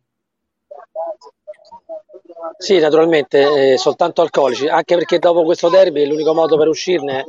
[2.56, 7.24] Sì, naturalmente, eh, soltanto alcolici, anche perché dopo questo derby l'unico modo per uscirne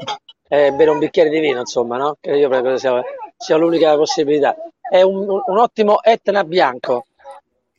[0.48, 2.18] è bere un bicchiere di vino, insomma, no?
[2.20, 3.00] Che io credo sia,
[3.38, 4.56] sia l'unica possibilità.
[4.90, 7.06] È un, un- ottimo Etna bianco,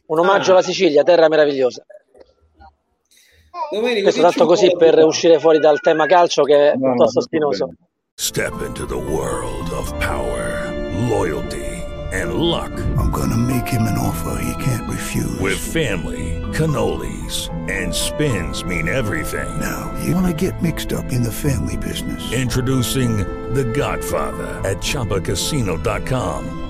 [0.07, 0.55] un omaggio Ah.
[0.55, 1.85] alla Sicilia, terra meravigliosa.
[3.73, 7.71] Domenico, Questo tanto così per uscire fuori dal tema calcio che è No, piuttosto spinoso.
[8.15, 10.73] Step into the world of power,
[11.09, 11.83] loyalty,
[12.13, 12.71] and luck.
[12.99, 15.41] I'm gonna make him an offer he can't refuse.
[15.41, 19.49] With family, cannolis, and spins mean everything.
[19.59, 22.31] Now, you wanna get mixed up in the family business.
[22.33, 23.25] Introducing
[23.55, 26.70] The Godfather at ChumbaCasino.com.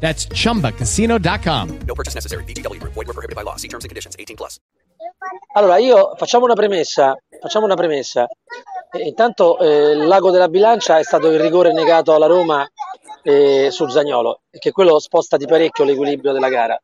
[0.00, 1.78] That's chumbacasino.com.
[1.86, 2.44] No purchase necessary.
[2.44, 2.94] Group.
[2.94, 3.56] Void were prohibited by law.
[3.56, 4.16] See terms and conditions.
[4.18, 4.58] 18 plus.
[5.52, 7.14] Allora, io facciamo una premessa.
[7.40, 8.26] Facciamo una premessa.
[8.92, 12.68] Eh, intanto eh, il lago della bilancia è stato il rigore negato alla Roma
[13.22, 16.80] eh, su Zagnolo, e che quello sposta di parecchio l'equilibrio della gara.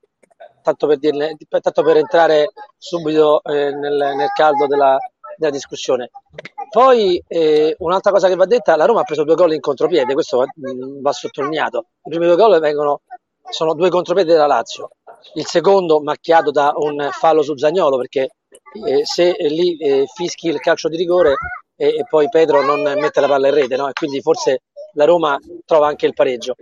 [0.63, 4.99] Tanto per, dirne, tanto per entrare subito eh, nel, nel caldo della,
[5.37, 6.11] della discussione.
[6.71, 10.15] Poi eh, un'altra cosa che va detta, la Roma ha preso due gol in contropiede,
[10.15, 11.87] questo va, mh, va sottolineato.
[12.05, 13.03] I primi due gol vengono,
[13.49, 14.91] sono due contropiede della Lazio,
[15.35, 18.31] il secondo macchiato da un fallo su Zagnolo perché
[18.85, 21.37] eh, se eh, lì eh, fischi il calcio di rigore
[21.77, 23.89] e, e poi Pedro non mette la palla in rete, no?
[23.89, 24.63] e quindi forse
[24.95, 26.57] la Roma trova anche il pareggio.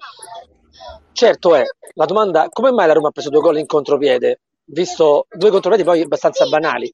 [1.13, 1.65] Certo è,
[1.95, 4.41] la domanda, come mai la Roma ha preso due gol in contropiede?
[4.67, 6.91] Visto due contropiedi poi abbastanza banali.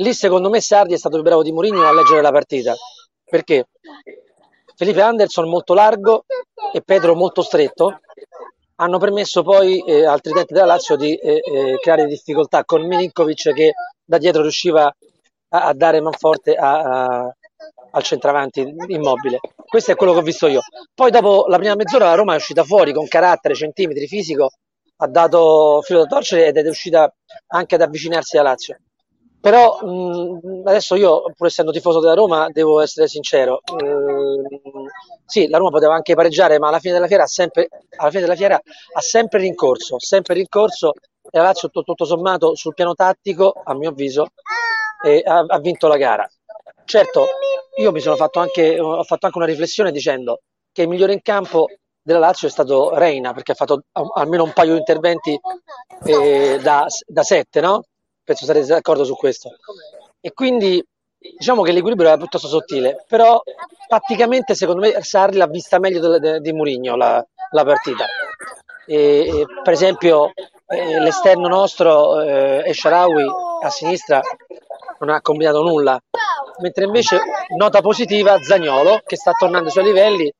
[0.00, 2.74] Lì secondo me Sardi è stato più bravo di Mourinho a leggere la partita.
[3.22, 3.68] Perché?
[4.74, 6.24] Felipe Anderson molto largo
[6.72, 8.00] e Pedro molto stretto
[8.76, 13.52] hanno permesso poi eh, al tridente della Lazio di eh, eh, creare difficoltà con Milinkovic
[13.52, 17.34] che da dietro riusciva a, a dare manforte a, a,
[17.90, 19.38] al centravanti immobile.
[19.66, 20.62] Questo è quello che ho visto io.
[20.94, 24.48] Poi dopo la prima mezz'ora la Roma è uscita fuori con carattere, centimetri, fisico,
[24.96, 27.12] ha dato filo da torcere ed è uscita
[27.48, 28.78] anche ad avvicinarsi alla Lazio.
[29.40, 33.60] Però mh, adesso io, pur essendo tifoso della Roma, devo essere sincero.
[33.80, 34.44] Ehm,
[35.24, 37.68] sì, la Roma poteva anche pareggiare, ma alla fine della fiera ha sempre,
[38.12, 40.92] della fiera ha sempre rincorso, sempre rincorso
[41.30, 44.26] e la Lazio tutto, tutto sommato sul piano tattico, a mio avviso,
[45.04, 46.28] eh, ha, ha vinto la gara.
[46.84, 47.26] Certo,
[47.78, 50.40] io mi sono fatto anche, ho fatto anche una riflessione dicendo
[50.72, 51.66] che il migliore in campo
[52.02, 53.82] della Lazio è stato Reina perché ha fatto
[54.14, 55.38] almeno un paio di interventi
[56.04, 57.84] eh, da, da sette, no?
[58.30, 59.56] Penso sarete d'accordo su questo.
[60.20, 60.80] E quindi
[61.18, 63.42] diciamo che l'equilibrio era piuttosto sottile, però
[63.88, 68.06] tatticamente secondo me Sarri l'ha vista meglio di, Murigno la, la partita.
[68.86, 70.30] E, e, per esempio
[70.68, 73.26] eh, l'esterno nostro, eh, Esharawi,
[73.64, 74.20] a sinistra
[75.00, 76.00] non ha combinato nulla,
[76.60, 77.18] mentre invece
[77.56, 80.32] nota positiva Zagnolo che sta tornando ai suoi livelli,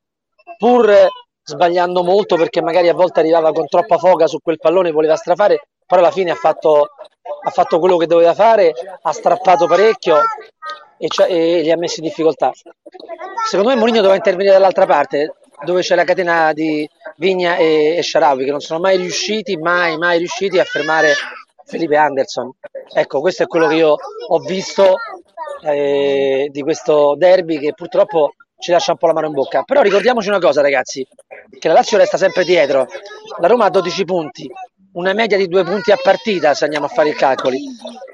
[0.57, 1.09] pur
[1.43, 5.17] sbagliando molto perché magari a volte arrivava con troppa foga su quel pallone e voleva
[5.17, 6.91] strafare, però alla fine ha fatto,
[7.43, 10.19] ha fatto quello che doveva fare, ha strappato parecchio
[10.97, 12.51] e, e li ha messi in difficoltà.
[13.47, 16.87] Secondo me Mourinho doveva intervenire dall'altra parte, dove c'è la catena di
[17.17, 21.13] Vigna e, e Sharawi, che non sono mai riusciti, mai, mai riusciti a fermare
[21.65, 22.51] Felipe Anderson.
[22.93, 23.95] Ecco, questo è quello che io
[24.27, 24.95] ho visto
[25.63, 29.63] eh, di questo derby che purtroppo ci lascia un po' la mano in bocca.
[29.63, 31.05] Però ricordiamoci una cosa, ragazzi,
[31.59, 32.87] che la Lazio resta sempre dietro.
[33.39, 34.49] La Roma ha 12 punti,
[34.93, 37.59] una media di due punti a partita se andiamo a fare i calcoli.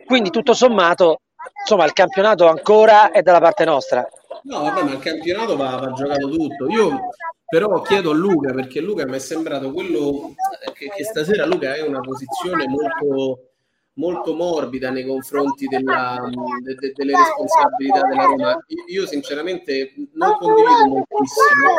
[0.06, 1.22] Quindi tutto sommato,
[1.60, 4.08] insomma, il campionato ancora è dalla parte nostra.
[4.44, 6.68] No, vabbè, ma il campionato va, va giocato tutto.
[6.70, 7.10] Io
[7.48, 10.34] però chiedo a Luca, perché Luca mi è sembrato quello
[10.74, 13.50] che, che stasera Luca è una posizione molto
[13.98, 16.28] molto morbida nei confronti della,
[16.64, 18.66] de, de, delle responsabilità della Roma.
[18.88, 21.72] Io sinceramente non condivido moltissimo.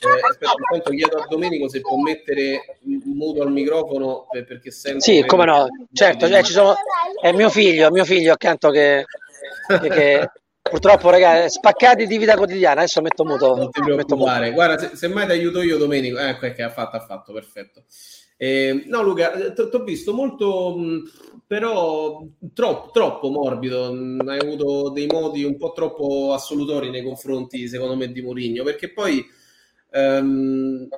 [0.00, 5.00] Eh, aspetta, intanto chiedo a Domenico se può mettere muto al microfono per, perché sento.
[5.00, 6.74] Sì, come no, certo, cioè, ci sono...
[7.20, 9.04] è mio figlio, mio figlio accanto che,
[9.66, 10.30] che, che...
[10.64, 12.80] Purtroppo, ragazzi, spaccati di vita quotidiana.
[12.80, 13.54] Adesso metto muto.
[13.54, 14.50] Non ti preoccupare.
[14.50, 16.18] Guarda, se, se mai ti aiuto io, Domenico.
[16.18, 17.84] Ecco che ha fatto, ha fatto, perfetto.
[18.36, 20.76] Eh, no, Luca, ti ho visto molto,
[21.46, 23.86] però troppo, troppo morbido.
[24.26, 28.92] Hai avuto dei modi un po' troppo assolutori nei confronti, secondo me, di Mourinho, perché
[28.92, 29.24] poi
[29.90, 30.88] ehm,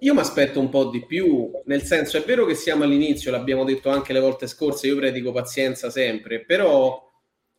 [0.00, 1.50] io mi aspetto un po' di più.
[1.66, 4.86] Nel senso, è vero che siamo all'inizio, l'abbiamo detto anche le volte scorse.
[4.86, 7.07] Io predico pazienza sempre, però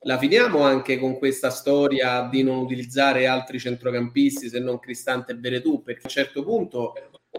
[0.04, 5.36] la finiamo anche con questa storia di non utilizzare altri centrocampisti se non Cristante e
[5.36, 6.94] Veretù, perché a un certo punto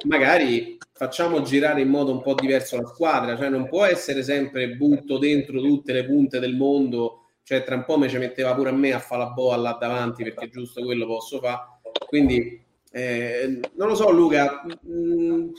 [0.04, 4.76] magari facciamo girare in modo un po' diverso la squadra, cioè non può essere sempre
[4.76, 8.70] butto dentro tutte le punte del mondo, cioè tra un po' mi ci metteva pure
[8.70, 11.60] a me a fare la boa là davanti perché giusto quello posso fare,
[12.06, 12.62] quindi
[12.92, 15.50] eh, non lo so Luca, mh,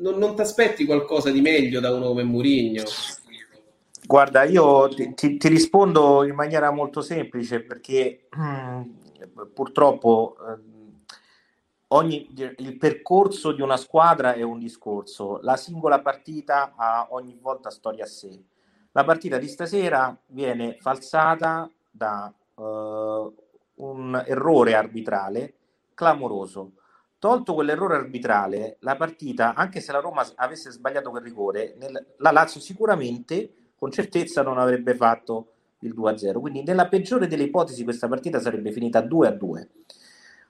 [0.00, 2.82] non, non ti aspetti qualcosa di meglio da uno come Murigno?
[4.08, 8.26] Guarda, io ti, ti, ti, rispondo in maniera molto semplice perché
[9.52, 10.34] purtroppo
[11.88, 12.26] ogni,
[12.56, 18.04] il percorso di una squadra è un discorso, la singola partita ha ogni volta storia
[18.04, 18.42] a sé.
[18.92, 23.34] La partita di stasera viene falsata da uh,
[23.74, 25.54] un errore arbitrale
[25.92, 26.72] clamoroso.
[27.18, 32.30] Tolto quell'errore arbitrale, la partita, anche se la Roma avesse sbagliato quel rigore, nel, la
[32.30, 36.40] Lazio sicuramente, con certezza, non avrebbe fatto il 2-0.
[36.40, 39.66] Quindi, nella peggiore delle ipotesi, questa partita sarebbe finita 2-2.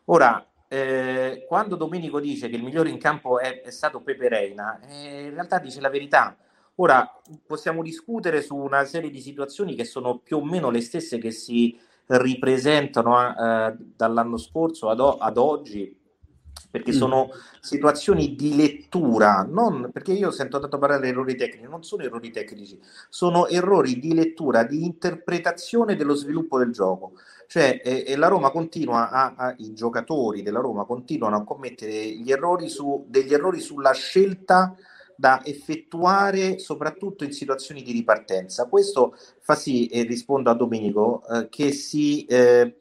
[0.07, 4.79] Ora, eh, quando Domenico dice che il migliore in campo è, è stato Pepe Reina,
[4.81, 6.37] eh, in realtà dice la verità.
[6.77, 7.11] Ora
[7.47, 11.33] possiamo discutere su una serie di situazioni che sono più o meno le stesse che
[11.33, 11.77] si
[12.07, 15.98] ripresentano eh, dall'anno scorso ad, ad oggi,
[16.71, 16.97] perché mm.
[16.97, 17.31] sono
[17.61, 22.31] situazioni di lettura, non perché io sento tanto parlare di errori tecnici, non sono errori
[22.31, 22.79] tecnici,
[23.09, 27.13] sono errori di lettura, di interpretazione dello sviluppo del gioco.
[27.47, 32.11] Cioè, e, e la Roma continua a, a, i giocatori della Roma continuano a commettere
[32.11, 34.75] gli errori su, degli errori sulla scelta
[35.17, 38.67] da effettuare soprattutto in situazioni di ripartenza.
[38.67, 42.77] Questo fa sì, e rispondo a Domenico, eh, che si eh,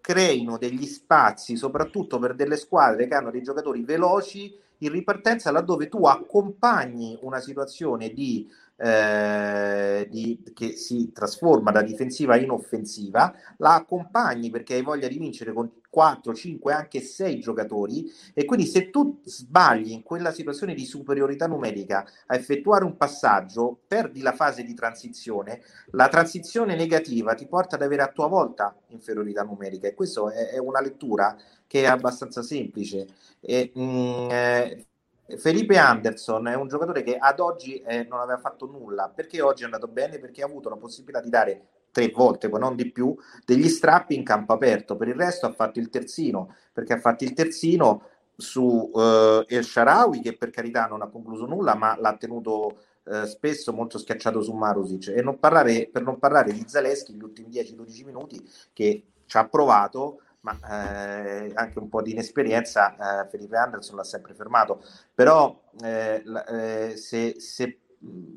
[0.00, 5.88] creino degli spazi, soprattutto per delle squadre che hanno dei giocatori veloci in ripartenza, laddove
[5.88, 8.48] tu accompagni una situazione di
[8.82, 15.18] eh, di, che si trasforma da difensiva in offensiva, la accompagni perché hai voglia di
[15.18, 20.74] vincere con 4, 5, anche 6 giocatori e quindi se tu sbagli in quella situazione
[20.74, 25.60] di superiorità numerica a effettuare un passaggio, perdi la fase di transizione,
[25.90, 30.50] la transizione negativa ti porta ad avere a tua volta inferiorità numerica e questa è,
[30.50, 31.36] è una lettura
[31.66, 33.06] che è abbastanza semplice.
[33.40, 34.86] E, mh, mm, eh,
[35.36, 39.08] Felipe Anderson è un giocatore che ad oggi eh, non aveva fatto nulla.
[39.08, 40.18] Perché oggi è andato bene?
[40.18, 44.14] Perché ha avuto la possibilità di dare tre volte, poi non di più, degli strappi
[44.14, 44.96] in campo aperto.
[44.96, 48.02] Per il resto ha fatto il terzino, perché ha fatto il terzino
[48.36, 53.24] su uh, El Sharawi, che per carità non ha concluso nulla, ma l'ha tenuto uh,
[53.24, 55.08] spesso molto schiacciato su Marusic.
[55.08, 59.46] E non parlare, per non parlare di Zaleschi, gli ultimi 10-12 minuti, che ci ha
[59.46, 64.82] provato ma eh, anche un po' di inesperienza, eh, Felipe Anderson l'ha sempre fermato.
[65.14, 67.78] Però eh, eh se, se,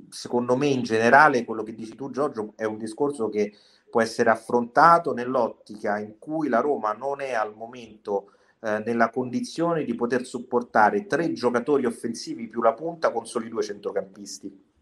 [0.10, 3.54] secondo me in generale quello che dici tu Giorgio è un discorso che
[3.90, 9.84] può essere affrontato nell'ottica in cui la Roma non è al momento eh, nella condizione
[9.84, 14.73] di poter supportare tre giocatori offensivi più la punta con soli due centrocampisti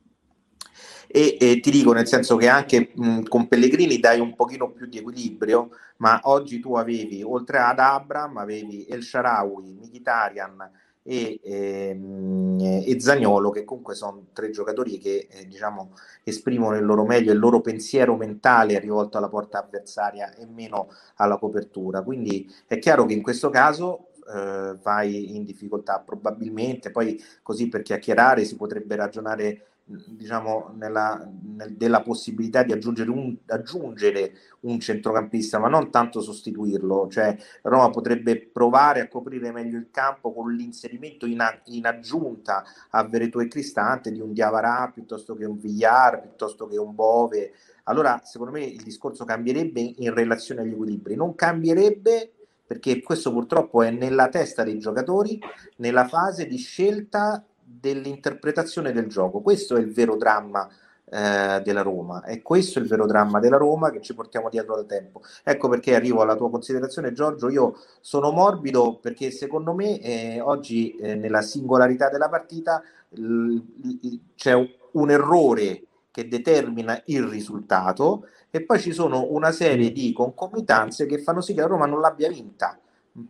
[1.07, 4.87] e, e ti dico nel senso che anche mh, con Pellegrini dai un pochino più
[4.87, 10.69] di equilibrio, ma oggi tu avevi oltre ad Abram avevi El Sharawi, Mkhitaryan
[11.03, 16.85] e, e, ehm, e Zagnolo che comunque sono tre giocatori che eh, diciamo esprimono il
[16.85, 22.03] loro meglio il loro pensiero mentale rivolto alla porta avversaria e meno alla copertura.
[22.03, 26.91] Quindi è chiaro che in questo caso eh, vai in difficoltà probabilmente.
[26.91, 33.35] Poi così per chiacchierare si potrebbe ragionare diciamo, nella, nel, della possibilità di aggiungere un,
[33.47, 37.07] aggiungere un centrocampista, ma non tanto sostituirlo.
[37.09, 42.63] Cioè, Roma potrebbe provare a coprire meglio il campo con l'inserimento in, a, in aggiunta
[42.89, 47.53] a Vereto e Cristante di un Diavarà piuttosto che un Villar, piuttosto che un Bove.
[47.83, 52.31] Allora, secondo me il discorso cambierebbe in relazione agli equilibri, non cambierebbe
[52.71, 55.37] perché questo purtroppo è nella testa dei giocatori,
[55.77, 57.43] nella fase di scelta
[57.81, 59.41] dell'interpretazione del gioco.
[59.41, 60.69] Questo è il vero dramma
[61.05, 62.23] eh, della Roma.
[62.23, 65.21] E questo è il vero dramma della Roma che ci portiamo dietro da tempo.
[65.43, 67.49] Ecco perché arrivo alla tua considerazione, Giorgio.
[67.49, 74.19] Io sono morbido perché secondo me eh, oggi eh, nella singolarità della partita l- l-
[74.35, 80.11] c'è un, un errore che determina il risultato e poi ci sono una serie di
[80.13, 82.77] concomitanze che fanno sì che la Roma non l'abbia vinta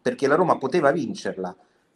[0.02, 1.56] perché la Roma poteva vincerla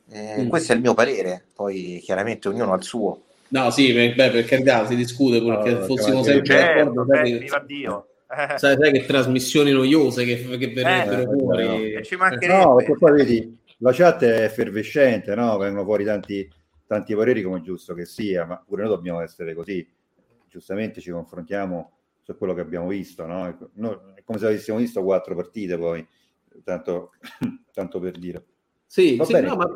[0.10, 0.48] eh, mm.
[0.48, 3.24] Questo è il mio parere, poi chiaramente ognuno ha il suo.
[3.50, 7.06] No, sì, beh, per carità si discute perché no, fossimo sempre certo, d'accordo.
[7.06, 8.08] Beh, viva Dio.
[8.30, 8.58] Eh.
[8.58, 11.94] Sai, sai, che trasmissioni noiose che, che verrebbero eh, fuori.
[11.94, 12.02] No.
[12.02, 12.64] Ci mancherebbe.
[12.64, 15.58] No, perché poi vedi, la chat è effervescente, no?
[15.58, 16.50] vengono fuori tanti,
[16.88, 19.88] tanti pareri come è giusto che sia, ma pure noi dobbiamo essere così.
[20.50, 21.92] Giustamente ci confrontiamo
[22.24, 23.48] su quello che abbiamo visto, no?
[23.48, 26.06] è come se avessimo visto quattro partite poi,
[26.64, 27.12] tanto,
[27.72, 28.44] tanto per dire.
[28.86, 29.70] Sì, sì no, ma...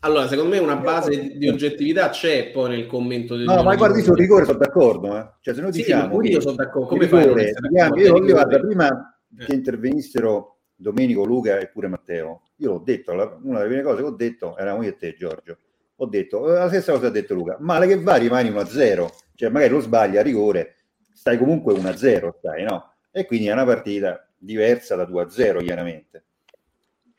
[0.00, 4.00] Allora, secondo me una base di oggettività c'è poi nel commento del No, ma guardi
[4.00, 5.28] sul rigore sono d'accordo, eh.
[5.40, 8.60] Cioè, se noi sì, diciamo io sono d'accordo, come fai rigore, diciamo, io, io guarda,
[8.60, 9.44] prima eh.
[9.44, 14.08] che intervenissero Domenico, Luca e pure Matteo, io ho detto, una delle prime cose che
[14.08, 15.58] ho detto eravamo io e te, Giorgio.
[15.96, 19.48] Ho detto eh, la stessa cosa ha detto Luca, male che va rimani 1-0, cioè
[19.48, 20.76] magari lo sbagli a rigore,
[21.12, 22.92] stai comunque 1-0, stai, no?
[23.10, 26.22] E quindi è una partita diversa da 2-0, chiaramente.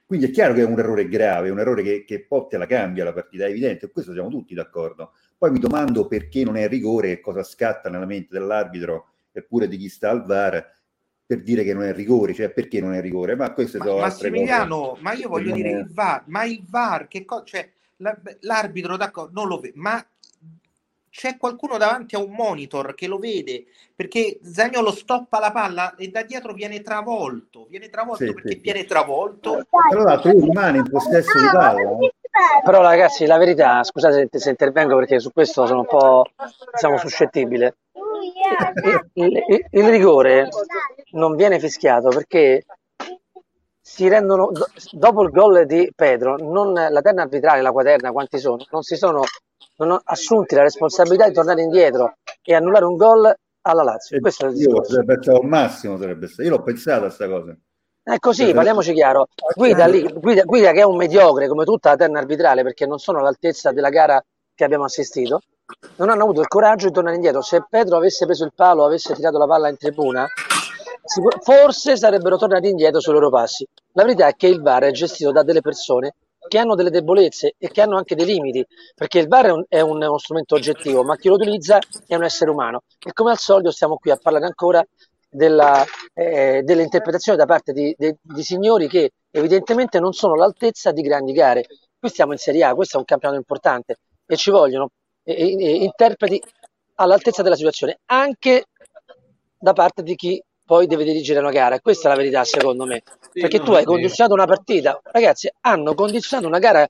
[0.09, 2.65] Quindi è chiaro che è un errore grave, un errore che, che poi te la
[2.65, 5.13] cambia la partita, è evidente, questo siamo tutti d'accordo.
[5.37, 9.77] Poi mi domando perché non è rigore e cosa scatta nella mente dell'arbitro eppure di
[9.77, 10.67] chi sta al VAR
[11.27, 14.97] per dire che non è rigore, cioè perché non è rigore, ma sono altre Massimiliano,
[14.99, 18.19] ma io voglio Non dire è- il VAR, ma il VAR che cosa, cioè la-
[18.39, 20.03] l'arbitro d'accordo, non lo vede, ma
[21.19, 26.07] c'è qualcuno davanti a un monitor che lo vede perché Zagnolo stoppa la palla e
[26.07, 29.65] da dietro viene travolto, viene travolto Sì, perché sì, viene travolto.
[29.89, 32.13] Tra l'altro lui rimane in possesso di palla, eh.
[32.63, 36.23] Però ragazzi, la verità, scusate se, se intervengo perché su questo sono un po'
[36.71, 37.75] diciamo, suscettibile.
[39.15, 40.47] Il, il- il rigore
[41.11, 42.63] non viene fischiato perché
[43.91, 48.37] si rendono do- dopo il gol di Pedro, non, la terna arbitrale, la quaterna, quanti
[48.37, 49.23] sono, non si sono
[49.77, 54.19] non assunti la responsabilità di tornare indietro e annullare un gol alla Lazio.
[54.19, 54.91] Questo è il Io discorso.
[54.91, 56.41] sarebbe stato il massimo, sarebbe stato.
[56.43, 57.57] Io l'ho pensata a sta cosa.
[58.03, 59.27] È così, parliamoci chiaro.
[59.55, 62.99] Guida, lì, guida, guida che è un mediocre come tutta la terna arbitrale perché non
[62.99, 64.21] sono all'altezza della gara
[64.53, 65.41] che abbiamo assistito.
[65.97, 67.41] Non hanno avuto il coraggio di tornare indietro.
[67.41, 70.27] Se Pedro avesse preso il palo, avesse tirato la palla in tribuna,
[71.41, 73.65] forse sarebbero tornati indietro sui loro passi.
[73.93, 76.13] La verità è che il VAR è gestito da delle persone
[76.47, 78.65] che hanno delle debolezze e che hanno anche dei limiti,
[78.95, 82.15] perché il VAR è, un- è un- uno strumento oggettivo, ma chi lo utilizza è
[82.15, 82.81] un essere umano.
[82.99, 84.83] E come al solito stiamo qui a parlare ancora
[85.29, 85.83] della,
[86.13, 91.33] eh, dell'interpretazione da parte di, di- di signori che evidentemente non sono all'altezza di grandi
[91.33, 91.65] gare.
[91.99, 94.89] Qui stiamo in Serie A, questo è un campionato importante e ci vogliono
[95.23, 96.41] eh, eh, interpreti
[96.95, 98.65] all'altezza della situazione, anche
[99.57, 101.79] da parte di chi poi deve dirigere una gara.
[101.79, 103.01] Questa è la verità, secondo me.
[103.33, 106.85] Perché tu hai condizionato una partita, ragazzi, hanno condizionato una gara.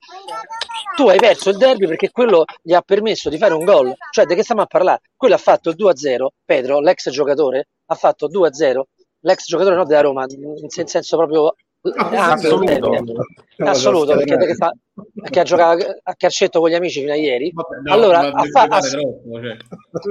[0.98, 3.96] Tu hai perso il derby perché quello gli ha permesso di fare un gol.
[4.12, 5.00] Cioè, di che stiamo a parlare?
[5.16, 6.28] Quello ha fatto il 2-0.
[6.44, 8.82] Pedro, l'ex giocatore, ha fatto 2-0.
[9.22, 12.66] L'ex giocatore no della Roma, in sen- senso proprio ampio assoluto.
[12.66, 13.20] del termine.
[13.58, 14.74] Assoluto, perché, perché, fa-
[15.14, 17.52] perché ha giocato a calcetto con gli amici fino a ieri.
[17.54, 19.58] No, allora, ha fa- ha- troppo, cioè.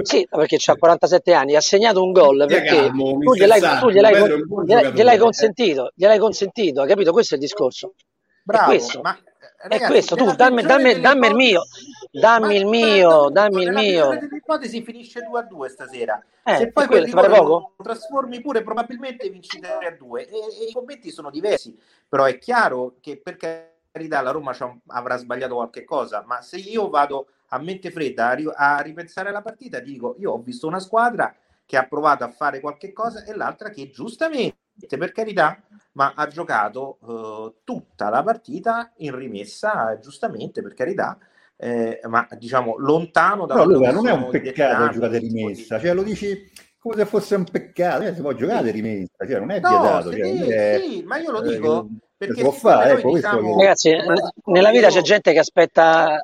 [0.03, 4.15] sì, perché ha 47 anni, ha segnato un gol perché calmo, tu gliel'hai, tu gliel'hai,
[4.15, 5.19] è gliel'hai- gliel'hai eh.
[5.19, 7.13] consentito, gliel'hai consentito, hai capito?
[7.13, 7.95] Questo è il discorso.
[8.43, 9.01] Bravo, è questo.
[9.03, 11.63] ma è ragazzi, questo, tu dammi, dammi, dammi il mio,
[12.11, 14.09] dammi il mio, dammi il mio.
[14.09, 16.23] peggiore delle ipotesi finisce 2 a 2 stasera.
[16.43, 17.73] Eh, Se e poi quello pare poco?
[17.77, 20.27] lo trasformi pure, probabilmente vinci 3 a 2.
[20.29, 21.79] E, e i commenti sono diversi.
[22.09, 26.57] Però è chiaro che per carità la Roma un- avrà sbagliato qualche cosa, ma se
[26.57, 30.81] io vado a mente fredda a, a ripensare alla partita, dico io ho visto una
[30.81, 34.57] squadra che ha provato a fare qualche cosa e l'altra che giustamente,
[34.97, 35.61] per carità,
[35.93, 41.19] ma ha giocato eh, tutta la partita in rimessa, giustamente, per carità,
[41.61, 46.03] eh, ma diciamo lontano da Luca, che non è un peccato giocare rimessa, cioè lo
[46.03, 49.69] dici come se fosse un peccato, eh, si può giocare rimessa, cioè non è No,
[49.69, 50.13] vietato.
[50.13, 53.13] sì, cioè, non è- sì, ma io lo eh, dico perché si può fare, ecco,
[53.13, 53.97] diciamo- che- Ragazzi,
[54.47, 56.23] nella vita c'è gente che aspetta,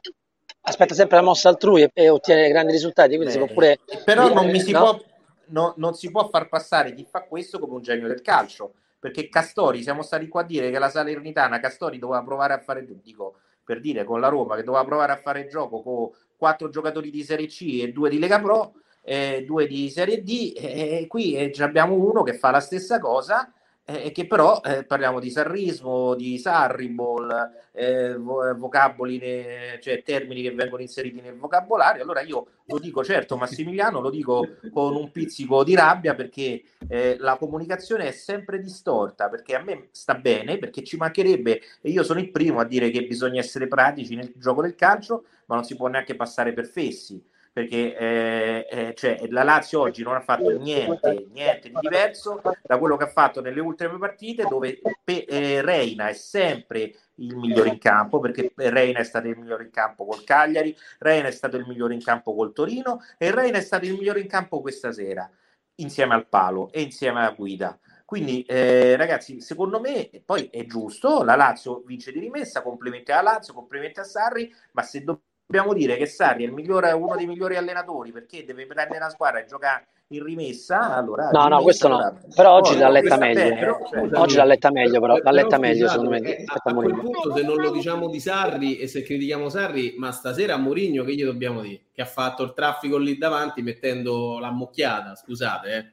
[0.62, 3.78] aspetta sempre la mossa altrui e, e ottiene grandi risultati, quindi si può pure...
[4.04, 4.78] però non mi si no?
[4.78, 5.00] può
[5.46, 9.28] no- non si può far passare chi fa questo come un genio del calcio perché
[9.28, 13.40] Castori siamo stati qua a dire che la Salernitana Castori doveva provare a fare dico
[13.64, 17.22] per dire con la Roma che doveva provare a fare gioco con quattro giocatori di
[17.22, 21.52] Serie C e due di Lega Pro e due di Serie D e qui eh,
[21.60, 23.53] abbiamo uno che fa la stessa cosa eh,
[23.86, 30.40] e che però eh, parliamo di sarrismo, di sarribol, eh, vo- vocaboli, ne- cioè termini
[30.40, 32.02] che vengono inseriti nel vocabolario.
[32.02, 37.16] Allora io lo dico, certo, Massimiliano, lo dico con un pizzico di rabbia perché eh,
[37.18, 42.02] la comunicazione è sempre distorta, perché a me sta bene, perché ci mancherebbe, e io
[42.02, 45.64] sono il primo a dire che bisogna essere pratici nel gioco del calcio, ma non
[45.64, 47.22] si può neanche passare per fessi
[47.54, 52.78] perché eh, eh, cioè, la Lazio oggi non ha fatto niente, niente di diverso da
[52.78, 57.68] quello che ha fatto nelle ultime partite dove pe- eh, Reina è sempre il migliore
[57.68, 61.56] in campo perché Reina è stato il migliore in campo col Cagliari, Reina è stato
[61.56, 64.90] il migliore in campo col Torino e Reina è stato il migliore in campo questa
[64.90, 65.30] sera
[65.76, 67.78] insieme al palo e insieme alla guida.
[68.04, 71.22] Quindi, eh, ragazzi, secondo me poi è giusto.
[71.22, 72.62] La Lazio vince di rimessa.
[72.62, 74.52] Complimenti alla Lazio, complimenti a Sarri.
[74.72, 75.33] Ma se dobbiamo
[75.74, 79.40] dire che Sarri è il migliore, uno dei migliori allenatori perché deve prendere la squadra
[79.40, 82.20] e giocare in rimessa, allora No, no, rimessa, questo no.
[82.34, 83.34] Però oggi l'ha letta meglio.
[83.42, 85.16] bene, però, cioè, Oggi l'ha letta meglio, però.
[85.22, 86.20] L'ha letta meglio, secondo me.
[86.20, 89.94] eh, a, a quel punto se non lo diciamo di Sarri e se critichiamo Sarri,
[89.96, 91.84] ma stasera a Mourinho che gli dobbiamo dire?
[91.92, 95.92] Che ha fatto il traffico lì davanti mettendo la mucchiata, scusate, eh.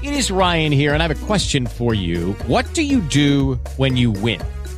[0.00, 2.34] It is Ryan here, and I have a question for you.
[2.46, 4.40] What do you do when you win?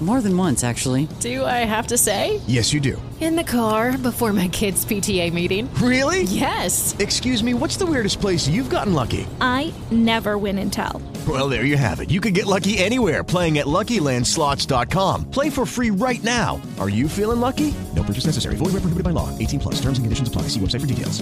[0.00, 1.08] More than once, actually.
[1.20, 2.40] Do I have to say?
[2.46, 3.00] Yes, you do.
[3.20, 5.68] In the car before my kids' PTA meeting.
[5.74, 6.22] Really?
[6.22, 6.96] Yes.
[6.98, 9.26] Excuse me, what's the weirdest place you've gotten lucky?
[9.42, 11.02] I never win and tell.
[11.28, 12.10] Well, there you have it.
[12.10, 15.30] You can get lucky anywhere playing at LuckyLandSlots.com.
[15.30, 16.58] Play for free right now.
[16.78, 17.74] Are you feeling lucky?
[17.94, 18.56] No purchase necessary.
[18.56, 19.28] Void where prohibited by law.
[19.38, 19.74] 18 plus.
[19.82, 20.48] Terms and conditions apply.
[20.48, 21.20] See website for details.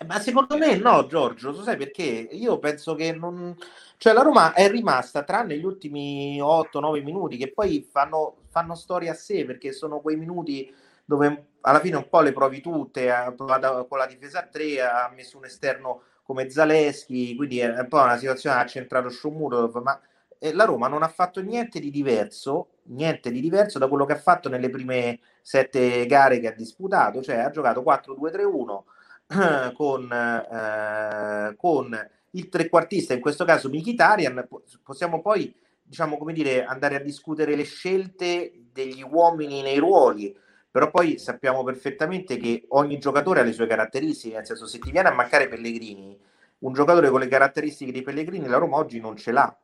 [0.00, 2.28] Eh, Ma secondo me no, Giorgio, tu sai perché?
[2.32, 3.54] Io penso che non...
[4.02, 9.12] Cioè la Roma è rimasta, tranne gli ultimi 8-9 minuti, che poi fanno, fanno storia
[9.12, 10.74] a sé, perché sono quei minuti
[11.04, 14.80] dove alla fine un po' le provi tutte, ha provato con la difesa a 3,
[14.80, 19.82] ha messo un esterno come Zaleschi, quindi è un po' una situazione ha centrato Shomurov,
[19.82, 20.00] ma
[20.38, 24.18] la Roma non ha fatto niente di diverso, niente di diverso da quello che ha
[24.18, 32.10] fatto nelle prime sette gare che ha disputato, cioè ha giocato 4-2-3-1 con, eh, con
[32.32, 37.56] il trequartista, in questo caso Mkhitaryan, po- possiamo poi diciamo come dire andare a discutere
[37.56, 40.36] le scelte degli uomini nei ruoli,
[40.70, 44.92] però poi sappiamo perfettamente che ogni giocatore ha le sue caratteristiche, nel senso se ti
[44.92, 46.16] viene a mancare Pellegrini,
[46.58, 49.56] un giocatore con le caratteristiche di Pellegrini la Roma oggi non ce l'ha.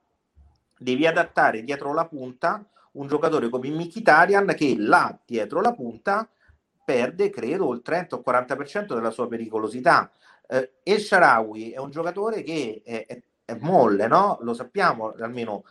[0.78, 6.28] Devi adattare dietro la punta un giocatore come Mkhitaryan che là dietro la punta
[6.84, 10.10] perde credo il 30 o 40% della sua pericolosità.
[10.48, 14.38] Eh, El Sharawi è un giocatore che è, è, è molle, no?
[14.42, 15.64] Lo sappiamo almeno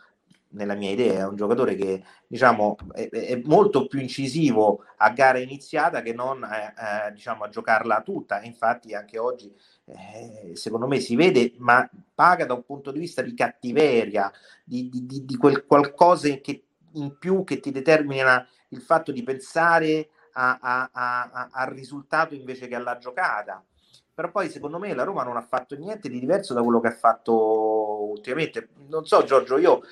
[0.50, 5.38] nella mia idea, è un giocatore che diciamo è, è molto più incisivo a gara
[5.38, 8.40] iniziata che non eh, diciamo a giocarla tutta.
[8.42, 9.54] Infatti, anche oggi
[9.84, 14.32] eh, secondo me si vede, ma paga da un punto di vista di cattiveria,
[14.64, 19.22] di, di, di, di quel qualcosa che, in più che ti determina il fatto di
[19.22, 23.62] pensare a, a, a, al risultato invece che alla giocata.
[24.16, 26.88] Però poi secondo me la Roma non ha fatto niente di diverso da quello che
[26.88, 28.70] ha fatto ultimamente.
[28.88, 29.82] Non so, Giorgio, io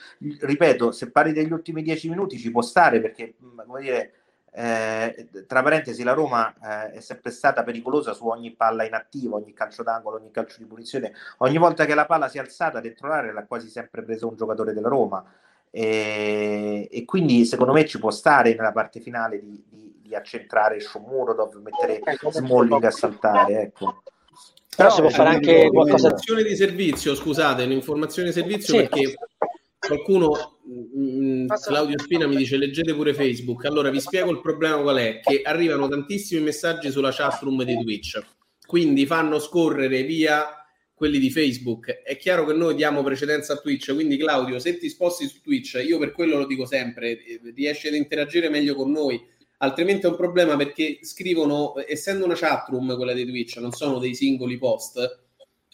[0.41, 4.13] ripeto, se parli degli ultimi dieci minuti ci può stare perché, come dire,
[4.51, 9.53] eh, tra parentesi, la Roma eh, è sempre stata pericolosa su ogni palla inattiva, ogni
[9.53, 11.13] calcio d'angolo, ogni calcio di punizione.
[11.39, 14.37] Ogni volta che la palla si è alzata dentro l'area l'ha quasi sempre preso un
[14.37, 15.23] giocatore della Roma.
[15.69, 20.81] E, e quindi secondo me ci può stare nella parte finale di, di, di accentrare
[20.81, 23.61] Shomurodov, mettere Smalling a saltare.
[23.61, 24.03] Ecco.
[24.77, 28.81] Però si può fare anche qualcosa Un'informazione di servizio, scusate, un'informazione di servizio Sì.
[28.81, 29.15] perché
[29.79, 33.65] qualcuno, mh, Claudio Spina mi dice leggete pure Facebook.
[33.67, 37.79] Allora vi spiego il problema qual è, che arrivano tantissimi messaggi sulla chat room di
[37.81, 38.21] Twitch,
[38.67, 40.47] quindi fanno scorrere via
[40.95, 42.03] quelli di Facebook.
[42.03, 45.83] È chiaro che noi diamo precedenza a Twitch, quindi Claudio, se ti sposti su Twitch,
[45.87, 49.21] io per quello lo dico sempre, eh, riesci ad interagire meglio con noi,
[49.65, 53.99] altrimenti è un problema perché scrivono, essendo una chat room quella di Twitch, non sono
[53.99, 55.23] dei singoli post,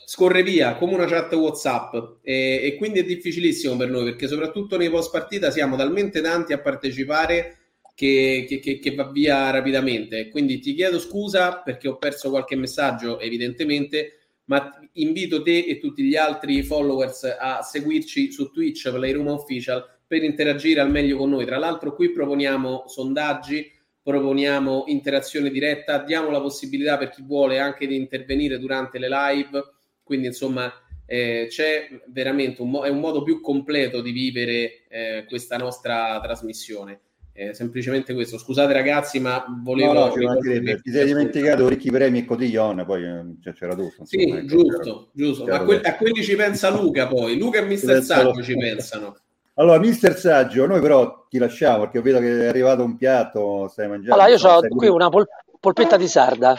[0.05, 4.77] scorre via come una chat WhatsApp e, e quindi è difficilissimo per noi perché soprattutto
[4.77, 7.57] nei post partita siamo talmente tanti a partecipare
[7.95, 10.29] che, che- che- che va via rapidamente.
[10.31, 14.15] Quindi ti chiedo scusa perché ho perso qualche messaggio, evidentemente,
[14.47, 20.25] ma invito te e tutti gli altri followers a seguirci su Twitch Playroom Official per
[20.25, 21.45] interagire al meglio con noi.
[21.45, 23.71] Tra l'altro, qui proponiamo sondaggi,
[24.11, 29.63] proponiamo interazione diretta, diamo la possibilità per chi vuole anche di intervenire durante le live.
[30.03, 30.73] Quindi, insomma,
[31.07, 36.21] eh, c'è veramente un, mo- è un modo più completo di vivere eh, questa nostra
[36.23, 37.01] trasmissione.
[37.33, 38.37] Eh, semplicemente questo.
[38.39, 39.93] Scusate, ragazzi, ma volevo.
[39.93, 43.03] No, no, ti sei dimenticato ricchi premi e cotillon, poi
[43.43, 44.05] cioè, c'era tutto.
[44.05, 45.45] Sì, insomma, ecco, giusto, c'era- giusto.
[45.45, 47.39] c'era A, que- a quelli ci pensa Luca poi.
[47.39, 48.43] Luca e Mister Luca.
[48.43, 49.17] ci pensano.
[49.61, 53.89] Allora, mister Saggio, noi però ti lasciamo perché vedo che è arrivato un piatto, stai
[53.89, 54.15] mangiando.
[54.15, 55.29] Allora, io ho qui una pol-
[55.61, 56.59] polpetta di sarda.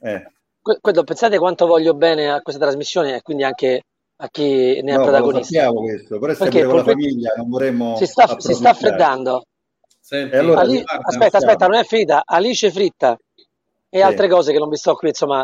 [0.00, 0.30] Eh,
[0.60, 3.82] Que- quello, pensate quanto voglio bene a questa trasmissione e quindi anche
[4.16, 5.44] a chi ne è no, ma lo protagonista.
[5.60, 8.52] sappiamo questo, però è Perché sempre con la polpetta- famiglia, non vorremmo Si sta, si
[8.54, 9.44] sta freddando.
[10.00, 12.22] Senti, allora- Ali- guarda, aspetta, aspetta, non è finita.
[12.24, 13.16] Alice fritta
[13.88, 14.02] e Sì.
[14.02, 15.38] altre cose che non vi sto qui insomma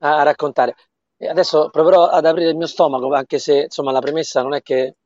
[0.00, 0.74] a, a raccontare.
[1.16, 4.60] E adesso proverò ad aprire il mio stomaco, anche se insomma la premessa non è
[4.60, 4.96] che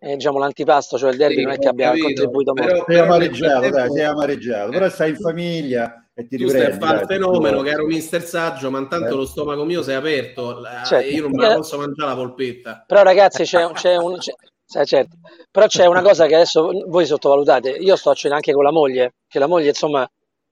[0.00, 2.84] eh, diciamo l'antipasto, cioè il derby, Sì, non è che abbia capito, contribuito però- molto.
[2.92, 6.84] Sei amareggiato, dai, sei amareggiato, però stai in famiglia e ti Tu stai a riprendi.
[6.86, 9.16] fare il dai, fenomeno, caro mister Saggio, ma intanto Eh.
[9.16, 11.08] lo stomaco mio si è aperto la- Certo.
[11.08, 12.84] e io non me la posso mangiare la polpetta.
[12.86, 14.16] Però ragazzi c'è, c'è un...
[14.18, 14.34] c'è-
[14.64, 15.16] sì, certo.
[15.50, 17.70] Però c'è una cosa che adesso voi sottovalutate.
[17.70, 20.06] Io sto a cena anche con la moglie, che la moglie insomma,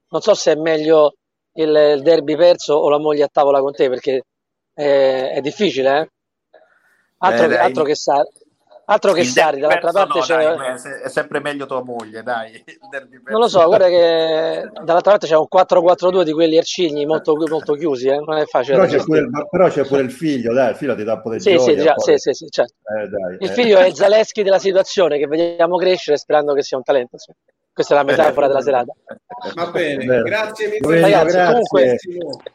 [0.09, 1.17] non so se è meglio
[1.59, 4.23] il, il derby perso o la moglie a tavola con te, perché
[4.73, 6.09] è, è difficile, eh?
[7.19, 7.65] Altro, Eh, che, dai.
[7.65, 8.29] altro che Sari,
[8.87, 10.57] altro che Sari, dall'altra perso parte no, c'è...
[10.57, 12.65] dai, è se- è sempre meglio tua moglie, dai.
[13.29, 17.75] Non lo so, guarda che dall'altra parte c'è un 4-4-2 di quelli arcigni molto, molto
[17.75, 18.17] chiusi, eh?
[18.19, 21.05] non è facile Però c'è, pure però c'è pure il figlio, dai, il figlio ti
[21.05, 21.63] dà un po' di Sì, gioia.
[21.65, 22.75] sì, già, sì, sì, sì, certo.
[22.99, 23.53] Eh, dai, Il eh.
[23.53, 27.11] figlio è il Zaleschi della situazione che vediamo crescere sperando che sia un talento.
[27.13, 27.39] insomma.
[27.73, 28.95] Questa è la metafora della serata.
[29.55, 31.47] Va bene, grazie Domenico, Ragazzi, grazie.
[31.53, 31.97] comunque,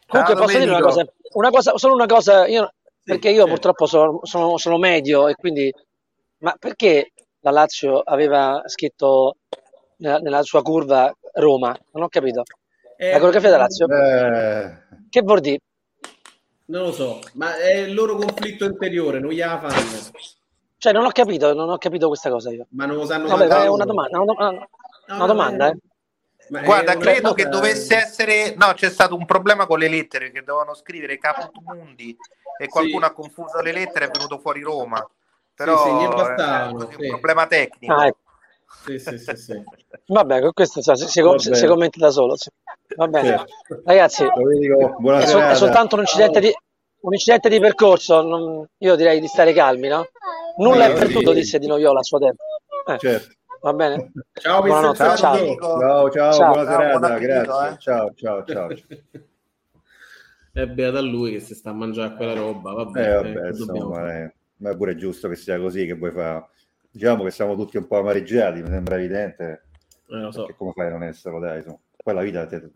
[0.07, 4.21] comunque posso dire una cosa, una cosa, solo una cosa, io, perché io purtroppo sono,
[4.23, 5.71] sono- sono medio e quindi,
[6.41, 9.37] ma perché la Lazio aveva scritto
[9.97, 11.75] nella, nella sua curva Roma?
[11.93, 12.43] Non ho capito.
[12.97, 13.87] Eh, La coreografia della Lazio?
[13.87, 14.77] Eh,
[15.09, 15.59] Che vuol dire?
[16.65, 19.89] Non lo so, ma è il loro conflitto interiore, non gliela fanno.
[20.77, 22.65] Cioè, non ho capito, non ho capito questa cosa io.
[22.69, 24.67] Ma non lo sanno Vabbè, è una domanda, una, una
[25.07, 25.77] no, domanda, eh.
[26.49, 28.55] Ma è Guarda, una credo cosa- che dovesse essere.
[28.55, 32.15] No, c'è stato un problema con le lettere che dovevano scrivere Caput Mundi
[32.57, 35.05] e qualcuno ha confuso le lettere e è venuto fuori Roma.
[35.63, 37.03] Però sì, gli è sì.
[37.03, 37.93] un problema tecnico.
[37.93, 38.17] Ah, ecco.
[38.83, 39.63] Sì, sì, sì, sì.
[40.07, 41.61] Vabbè, questo insomma, si, si- Va si- bene.
[41.61, 42.35] si commenta da solo.
[42.35, 42.49] sì.
[42.95, 43.27] Va bene.
[43.27, 43.81] Certo.
[43.85, 44.25] Ragazzi,
[44.99, 46.51] buona è, sol- è soltanto un incidente di,
[47.01, 48.21] un incidente di percorso.
[48.21, 50.07] non- io direi di stare calmi, no?
[50.57, 51.35] Nulla Sì, è perduto, sì.
[51.39, 52.43] disse Di Noiola a suo tempo.
[52.87, 53.33] Eh, Certo.
[53.61, 54.11] Va bene?
[54.33, 55.35] Ciao, Buonanotte, ciao.
[55.37, 56.47] Ciao, ciao, Ciao.
[56.47, 57.69] buona Ciao, serata, buon grazie.
[57.69, 57.77] eh.
[57.77, 58.67] Ciao, ciao, ciao.
[60.53, 62.99] È beata a lui che si sta a mangiare quella roba, vabbè.
[63.07, 64.31] Eh, vabbè, eh, dobbiamo insomma,
[64.61, 66.47] ma è pure giusto che sia così, che vuoi fare?
[66.89, 69.63] Diciamo che siamo tutti un po' amareggiati, mi sembra evidente.
[70.09, 70.45] Eh, lo so.
[70.57, 71.77] Come fai a non esserlo, dai, su.
[72.03, 72.69] Poi la vita te...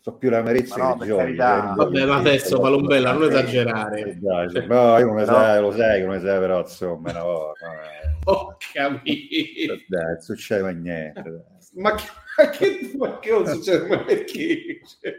[0.00, 1.24] so più l'amarezza Ma no, che per gioia.
[1.24, 1.62] carità.
[1.64, 4.18] non Vabbè, ma adesso Palombella, non esagerare.
[4.20, 5.32] no, io non ne No.
[5.32, 9.74] sai, lo sai che non però insomma, volta, eh, Ho capito.
[9.88, 11.22] dai, non succede mai niente.
[11.22, 11.40] dai.
[11.74, 12.04] Ma che,
[12.36, 13.88] ma che, ma che non succede?
[13.88, 14.80] Ma perché?
[15.00, 15.14] Cioè,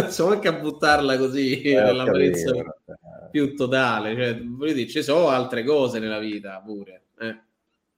[0.00, 2.76] non so neanche a buttarla così Eh, nell'amarezza capito,
[3.30, 4.14] più totale.
[4.14, 7.02] Cioè, voglio dire, ci sono altre cose nella vita pure.
[7.18, 7.38] eh.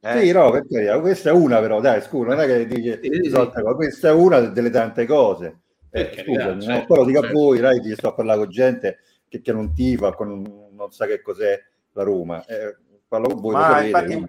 [0.04, 2.98] Eh, Sì, no, per carità, questa è una però, dai, scusa, non è che dice
[3.00, 3.62] Sì, sì, sì.
[3.76, 5.60] questa è una delle tante cose.
[5.90, 6.60] Eh, scusami, no?
[6.60, 7.36] certo, poi lo dico certo.
[7.36, 8.98] a voi, dai, ti sto a parlare con gente
[9.28, 10.42] che, che non tifa, con,
[10.72, 11.56] non sa che cos'è
[11.92, 12.44] la Roma.
[12.46, 12.76] Eh,
[13.06, 14.28] parlo con voi, lo Ma sapete, infatti, no?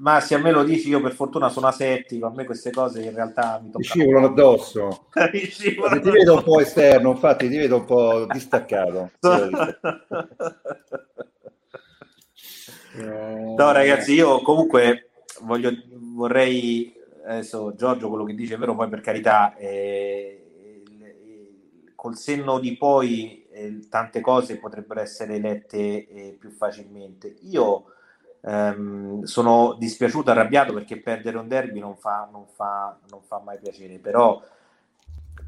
[0.00, 3.02] Ma se a me lo dici, io per fortuna sono asettico, a me queste cose
[3.02, 3.84] in realtà mi toccano.
[3.84, 5.06] scivolano addosso.
[5.32, 9.10] Mi scivolano Ti vedo un po' esterno, infatti ti vedo un po' distaccato.
[12.92, 15.10] No, ragazzi, io comunque
[15.42, 16.92] voglio, vorrei
[17.24, 20.82] adesso Giorgio quello che dice è vero, poi per carità, eh,
[21.94, 27.36] col senno di poi eh, tante cose potrebbero essere lette eh, più facilmente.
[27.42, 27.84] Io
[28.42, 33.58] ehm, sono dispiaciuto, arrabbiato perché perdere un derby non fa, non fa, non fa mai
[33.58, 34.40] piacere, però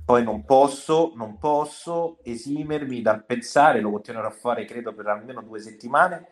[0.04, 5.42] poi non posso, non posso esimermi dal pensare, lo continuerò a fare credo per almeno
[5.42, 6.26] due settimane,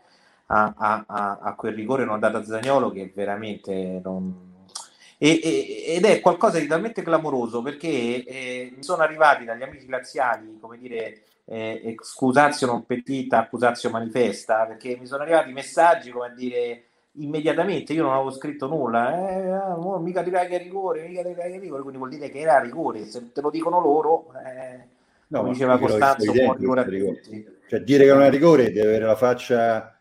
[0.46, 4.48] a, a- a- a quel rigore non dato a Zagnolo che veramente non...
[5.18, 7.88] e- e- ed è qualcosa di talmente clamoroso perché
[8.24, 14.66] eh, mi sono arrivati dagli amici laziali, come dire, eh, excusatio non petita, accusatio manifesta,
[14.66, 19.12] perché mi sono arrivati messaggi come a dire immediatamente, io non avevo scritto nulla,
[19.42, 22.30] eh, ah, mica dirai che è rigore, mica dirai che è rigore, quindi vuol dire
[22.30, 26.84] che era rigore, se te lo dicono loro, eh, No, diceva Costanzo, buon rigore a
[26.84, 27.46] tutti.
[27.68, 29.96] Cioè, dire che non è rigore deve avere la faccia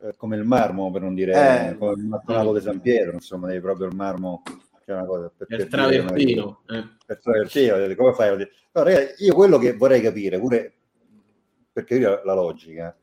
[0.00, 1.76] eh, come il marmo, per non dire Eh.
[1.78, 4.42] come il mattonato di San Pietro, insomma, devi proprio il marmo,
[4.84, 6.62] c'è una cosa per, Il per travertino.
[6.68, 6.84] eh.
[7.06, 8.50] per travertino, come fai a dire?
[8.72, 10.72] No, ragazzi, io quello che vorrei capire, pure
[11.72, 12.96] per capire la, logica,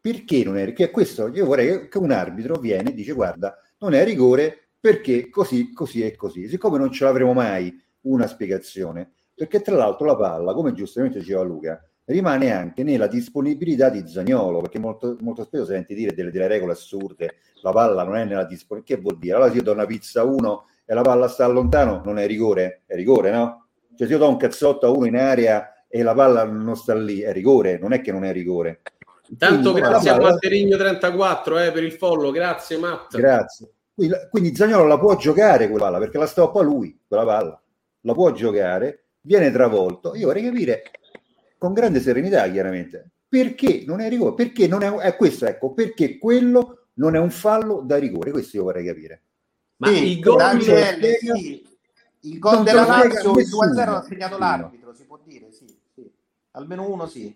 [0.00, 3.94] perché non è perché questo io vorrei che un arbitro viene e dice guarda, non
[3.94, 6.48] è rigore perché così, così e così.
[6.48, 11.42] Siccome non ce l'avremo mai una spiegazione, perché tra l'altro la palla, come giustamente diceva
[11.42, 16.46] Luca, rimane anche nella disponibilità di Zagnolo, perché molto, molto spesso senti dire delle, delle
[16.46, 19.34] regole assurde, la palla non è nella disponibilità, che vuol dire?
[19.34, 22.26] Allora se io do una pizza a uno e la palla sta lontano, non è
[22.26, 22.82] rigore?
[22.86, 23.66] È rigore, no?
[23.94, 26.94] Cioè se io do un cazzotto a uno in area e la palla non sta
[26.94, 28.82] lì, è rigore, non è che non è rigore.
[29.30, 33.16] Intanto Quindi, grazie a la palla- Matterigno 34 eh, per il follow, grazie Matt.
[33.16, 33.68] Grazie.
[33.94, 37.62] Quindi, quindi Zagnolo la può giocare quella palla, perché la stoppa lui, quella palla.
[38.02, 40.14] La può giocare, viene travolto.
[40.14, 40.82] Io vorrei capire,
[41.58, 44.34] con grande serenità chiaramente, perché non è rigore?
[44.34, 48.30] Perché non è, è questo, ecco, perché quello non è un fallo da rigore?
[48.30, 49.22] Questo io vorrei capire.
[49.76, 51.66] Ma Sì, i gol spiega- sì.
[52.22, 53.72] Il gol della Lazio, il 2-0 nessuno.
[53.74, 55.77] l'ha segnato l'arbitro, si può dire, sì.
[56.52, 57.34] Almeno uno sì.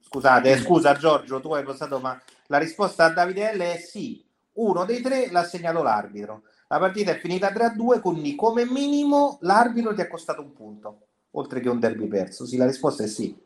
[0.00, 4.24] Scusate, eh, scusa Giorgio, tu hai pensato, ma la risposta a Davide L è sì.
[4.54, 6.42] Uno dei tre l'ha segnato l'arbitro.
[6.68, 11.00] La partita è finita 3-2, quindi come minimo l'arbitro ti ha costato un punto,
[11.32, 12.46] oltre che un derby perso.
[12.46, 13.36] Sì, la risposta è sì.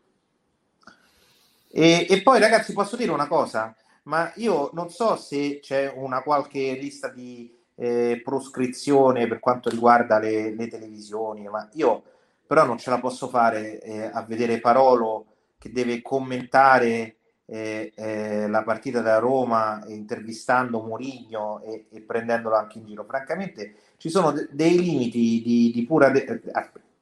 [1.73, 3.75] E, e poi ragazzi posso dire una cosa,
[4.05, 10.19] ma io non so se c'è una qualche lista di eh, proscrizione per quanto riguarda
[10.19, 12.03] le, le televisioni, ma io
[12.51, 17.15] però non ce la posso fare eh, a vedere Parolo che deve commentare
[17.47, 23.05] eh, eh, la partita da Roma intervistando Mourinho e, e prendendolo anche in giro.
[23.05, 26.41] Francamente ci sono de- dei limiti di, di pura, de- eh,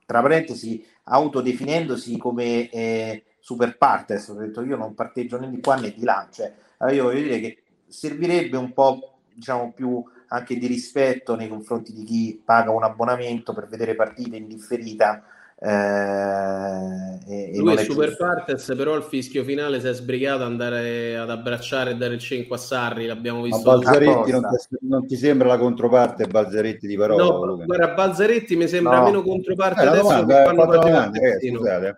[0.04, 5.76] tra parentesi, autodefinendosi come eh, super partes, ho detto io non parteggio né di qua
[5.76, 10.58] né di là, cioè allora io voglio dire che servirebbe un po' diciamo più anche
[10.58, 15.24] di rispetto nei confronti di chi paga un abbonamento per vedere partite in differita
[15.60, 18.24] eh, e, Lui è super giusto.
[18.24, 22.20] partes, però al fischio finale si è sbrigato ad andare ad abbracciare e dare il
[22.20, 26.86] 5 a Sarri, l'abbiamo Ma visto Balzaretti non ti, non ti sembra la controparte Balzaretti
[26.86, 27.24] di parola?
[27.24, 29.04] No, guarda, Balzaretti mi sembra No.
[29.04, 31.96] meno controparte Eh, adesso domanda, che faceva domanda, eh, scusate,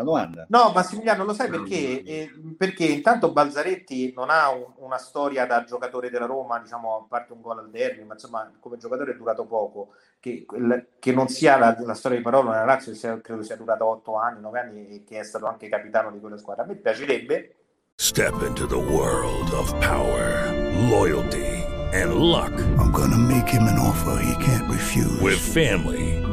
[0.00, 0.46] una domanda.
[0.48, 2.02] No, Massimiliano, lo sai perché?
[2.02, 7.06] Eh, perché intanto Balzaretti non ha un- una storia da giocatore della Roma, diciamo, a
[7.08, 9.90] parte un gol al derby, ma insomma, come giocatore è durato poco.
[10.20, 13.56] Che, quel- che non sia la, la storia di Parolo nella Lazio, sia- credo sia
[13.56, 16.64] durata 8 anni, 9 anni e che è stato anche capitano di quella squadra.
[16.64, 17.52] A me piacerebbe,
[18.00, 20.52] Step into the world of power,
[20.88, 22.52] loyalty, and luck.
[22.78, 25.20] I'm gonna make him an offer he can't refuse.
[25.20, 26.17] With family,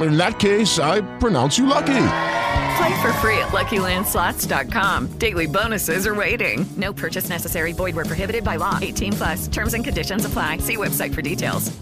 [0.00, 2.08] In that case, I pronounce you lucky.
[2.76, 5.18] Play for free at LuckyLandSlots.com.
[5.18, 6.66] Daily bonuses are waiting.
[6.76, 7.72] No purchase necessary.
[7.72, 8.78] Void where prohibited by law.
[8.82, 9.48] 18 plus.
[9.48, 10.58] Terms and conditions apply.
[10.58, 11.72] See website for details.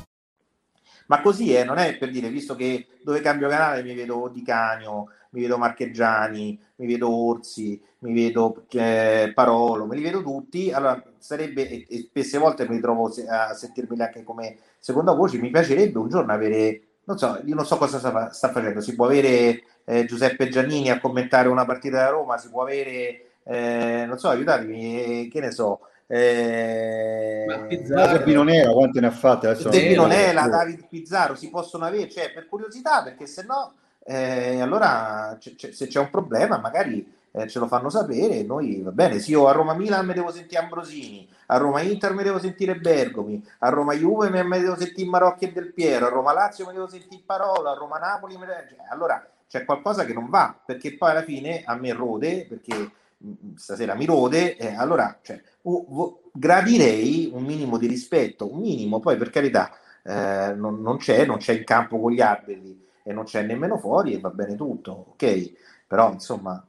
[1.07, 4.43] ma così è, non è per dire, visto che dove cambio canale mi vedo Di
[4.43, 10.71] Canio, mi vedo Marcheggiani, mi vedo Orsi, mi vedo eh, Parolo, me li vedo tutti,
[10.73, 15.39] allora sarebbe, e, e spesse volte mi ritrovo se- a sentirmi anche come seconda voce,
[15.39, 18.95] mi piacerebbe un giorno avere, non so, io non so cosa sta, sta facendo, si
[18.95, 24.05] può avere eh, Giuseppe Giannini a commentare una partita da Roma, si può avere, eh,
[24.07, 27.45] non so, aiutatemi, eh, che ne so, eh,
[27.87, 29.49] Guarda Pino Nera, quante ne ha fatte?
[29.49, 33.73] Adesso De non- Pinonella, David Pizzaro si possono avere, cioè per curiosità, perché se no,
[34.05, 38.45] eh, allora c- c- se c'è un problema magari eh, ce lo fanno sapere, e
[38.45, 42.15] noi va bene, sì, io a Roma Milan mi devo sentire Ambrosini, a Roma Inter
[42.15, 46.11] mi devo sentire Bergomi, a Roma Juve mi, devo sentire Marocchi e Del Piero, a
[46.11, 48.53] Roma Lazio mi devo sentire Parola, a Roma Napoli mi devo...
[48.69, 52.91] cioè, allora c'è qualcosa che non va, perché poi alla fine a me rode, perché
[53.19, 58.61] mh, stasera mi rode, eh, allora cioè, u- vo- gradirei un minimo di rispetto, un
[58.61, 59.71] minimo, poi per carità
[60.03, 63.77] eh, non, non c'è, non c'è in campo con gli arbitri e non c'è nemmeno
[63.79, 65.53] fuori e va bene tutto, ok?
[65.87, 66.65] Però insomma,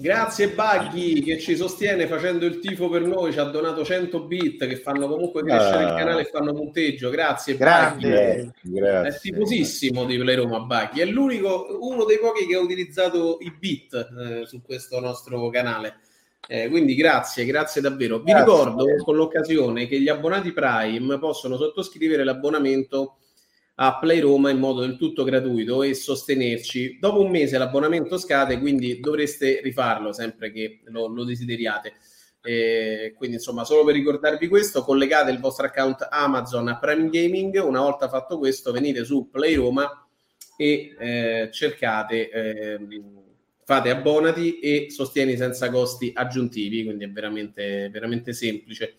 [0.00, 4.66] Grazie Baghi che ci sostiene facendo il tifo per noi, ci ha donato 100 bit
[4.66, 5.94] che fanno comunque crescere il Ah.
[5.94, 7.10] canale e fanno punteggio.
[7.10, 8.08] Grazie Grande.
[8.08, 8.50] Baghi.
[8.80, 9.08] Grazie.
[9.10, 13.52] È tifosissimo di Play Roma Baghi, è l'unico, uno dei pochi che ha utilizzato i
[13.58, 15.96] bit eh, su questo nostro canale.
[16.48, 18.18] Eh, quindi grazie, grazie davvero.
[18.20, 18.44] Vi Grazie.
[18.44, 23.16] ricordo con l'occasione che gli abbonati Prime possono sottoscrivere l'abbonamento
[23.82, 26.98] a Play Roma in modo del tutto gratuito e sostenerci.
[27.00, 31.94] Dopo un mese l'abbonamento scade, quindi dovreste rifarlo sempre che lo, lo desideriate.
[32.42, 37.62] Eh, quindi insomma, solo per ricordarvi questo, collegate il vostro account Amazon a Prime Gaming.
[37.64, 40.06] Una volta fatto questo, venite su Play Roma
[40.58, 43.02] e eh, cercate, ehm,
[43.64, 46.84] fate abbonati e sostieni senza costi aggiuntivi.
[46.84, 48.98] Quindi è veramente, veramente semplice.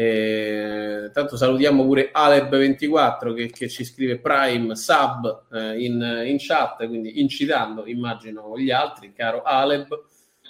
[0.00, 6.86] Eh, tanto salutiamo pure Aleb24 che, che ci scrive Prime sub eh, in, in chat,
[6.86, 9.88] quindi incitando, immagino, gli altri, caro Aleb,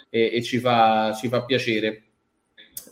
[0.09, 2.03] e, e ci, fa, ci fa piacere.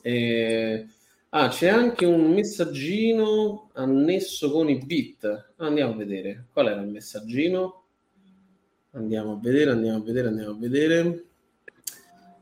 [0.02, 0.85] Eh,
[1.28, 5.52] ah, c'è anche un messaggino annesso con i bit.
[5.59, 7.85] Andiamo a vedere qual era il messaggino.
[8.93, 11.24] Andiamo a vedere, andiamo a vedere, andiamo a vedere.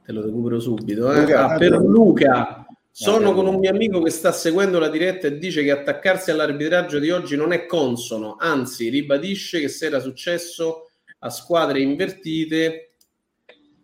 [0.02, 1.12] Te lo recupero subito.
[1.12, 1.20] Eh?
[1.20, 2.65] Luca, Ah, per Luca,
[2.98, 6.98] sono con un mio amico che sta seguendo la diretta e dice che attaccarsi all'arbitraggio
[6.98, 12.93] di oggi non è consono, anzi ribadisce che se era successo a squadre invertite,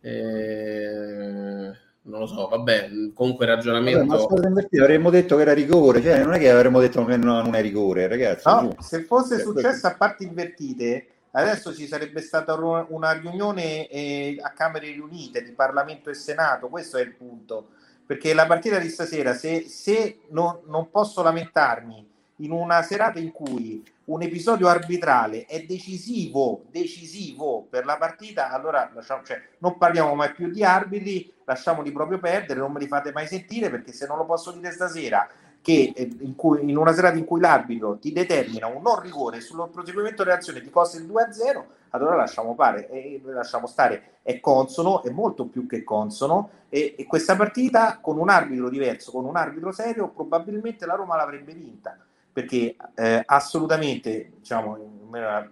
[0.01, 1.71] eh,
[2.01, 4.05] non lo so, vabbè, comunque Vabbè, ragionamento...
[4.07, 7.19] ma squadra invertita avremmo detto che era rigore, cioè non è che avremmo detto che
[7.19, 8.49] no, non è rigore, ragazzi.
[8.49, 14.39] No, se fosse Cioè, successo a parti invertite, adesso ci sarebbe stata una riunione eh,
[14.41, 17.73] a Camere riunite di Parlamento e Senato, questo è il punto.
[18.07, 23.31] Perché la partita di stasera, se, se non, non posso lamentarmi in una serata in
[23.33, 30.15] cui un episodio arbitrale è decisivo, decisivo per la partita, allora lasciamo- cioè, non parliamo
[30.15, 34.07] mai più di arbitri, lasciamoli proprio perdere, non me li fate mai sentire perché se
[34.07, 35.29] non lo posso dire stasera
[35.61, 39.41] che eh, in, cui- in una serata in cui l'arbitro ti determina un non rigore
[39.41, 45.03] sul proseguimento dell'azione ti costa il 2-0, allora lasciamo, fare, eh, lasciamo stare, è consono,
[45.03, 46.51] è molto più che consono.
[46.69, 51.17] E, e questa partita con un arbitro diverso, con un arbitro serio, probabilmente la Roma
[51.17, 51.97] l'avrebbe vinta.
[52.33, 54.79] Perché eh, assolutamente diciamo,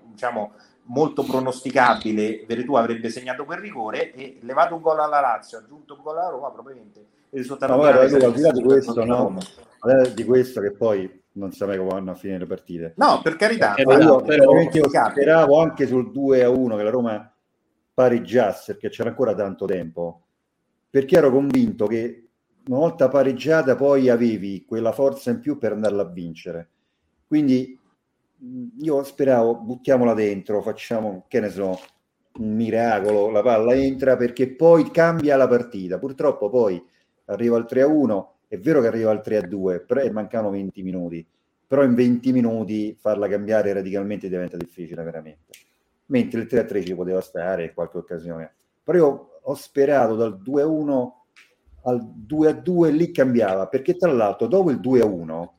[0.05, 0.53] diciamo,
[0.85, 6.03] molto pronosticabile Veretù avrebbe segnato quel rigore e levato un gol alla Lazio, aggiunto un
[6.03, 7.01] gol alla Roma, probabilmente
[7.31, 9.39] il risultato No, guarda, Luca, al di là di questo, no,
[10.15, 12.95] di questo che poi non sa mai come vanno a finire le partite.
[12.97, 16.77] No, per carità, Per Ma carità, io però- io speravo anche sul 2 a 1
[16.77, 17.35] che la Roma
[17.95, 20.23] pareggiasse perché c'era ancora tanto tempo.
[20.91, 22.29] Perché ero convinto che
[22.67, 26.71] una volta pareggiata poi avevi quella forza in più per andarla a vincere.
[27.27, 27.79] Quindi
[28.81, 31.79] io speravo buttiamola dentro facciamo che ne so
[32.33, 35.99] un miracolo la palla entra perché poi cambia la partita.
[35.99, 36.83] Purtroppo poi
[37.27, 40.51] arriva al 3 a 1 è vero che arriva al 3 a 2 però mancano
[40.51, 41.25] 20 minuti
[41.71, 45.53] però in 20 minuti farla cambiare radicalmente diventa difficile veramente.
[46.07, 48.55] Mentre il 3 a 3 ci poteva stare in qualche occasione.
[48.83, 51.25] Però io ho sperato dal 2 a 1
[51.85, 55.59] al 2 a 2 lì cambiava, perché tra l'altro dopo il 2 a 1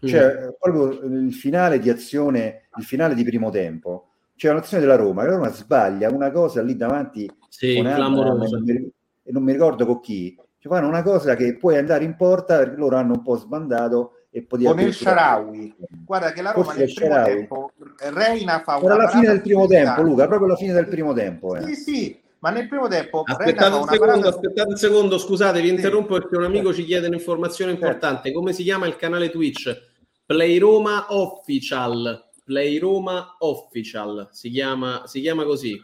[0.00, 5.22] cioè proprio il finale di azione, il finale di primo tempo, c'è un'azione della Roma,
[5.22, 8.60] che la Roma sbaglia una cosa lì davanti Sì, clamorosa.
[8.66, 10.36] e non mi ricordo con chi,
[10.66, 14.12] cioè fanno una cosa che puoi andare in porta perché loro hanno un po' sbandato
[14.30, 15.74] e poteva con il Sharawi.
[16.04, 19.26] Guarda che la Roma Forse nel il primo tempo Reina fa una Era la fine
[19.28, 20.02] del primo tempo.
[20.02, 21.56] Luca, proprio la fine del primo tempo.
[21.56, 21.62] eh.
[21.62, 25.74] Sì, sì, ma nel primo tempo Aspettate un secondo, aspettate un secondo, scusate, vi Sì.
[25.74, 28.32] interrompo perché un amico ci chiede un'informazione importante.
[28.32, 29.94] Come si chiama il canale Twitch?
[30.26, 32.24] Play Roma Official.
[32.44, 35.80] Play Roma Official si chiama, si chiama così.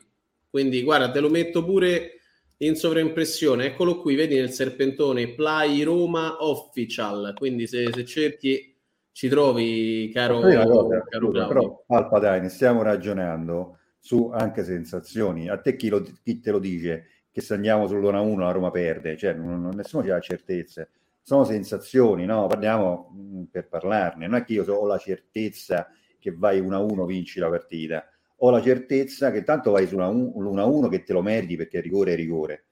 [0.50, 2.20] Quindi guarda, te lo metto pure
[2.66, 3.66] in sovraimpressione.
[3.66, 7.34] Eccolo qui, vedi nel serpentone Play Roma Official.
[7.36, 8.74] Quindi se, se cerchi
[9.12, 11.46] ci trovi, caro, cosa, caro Claudio.
[11.48, 15.48] però Alpa dai, ne stiamo ragionando su anche sensazioni.
[15.48, 19.16] A te chi, lo- chi te lo dice che se andiamo sull'1-1 la Roma perde?
[19.16, 20.90] Cioè, non, nessuno ci ha certezze.
[21.24, 22.46] Sono sensazioni, no?
[22.46, 24.26] Parliamo mh, per parlarne.
[24.26, 28.06] Non è che io so- ho la certezza che vai 1-1 vinci la partita.
[28.44, 32.64] Ho la certezza che tanto vai sull'1-1 che te lo meriti perché rigore è rigore.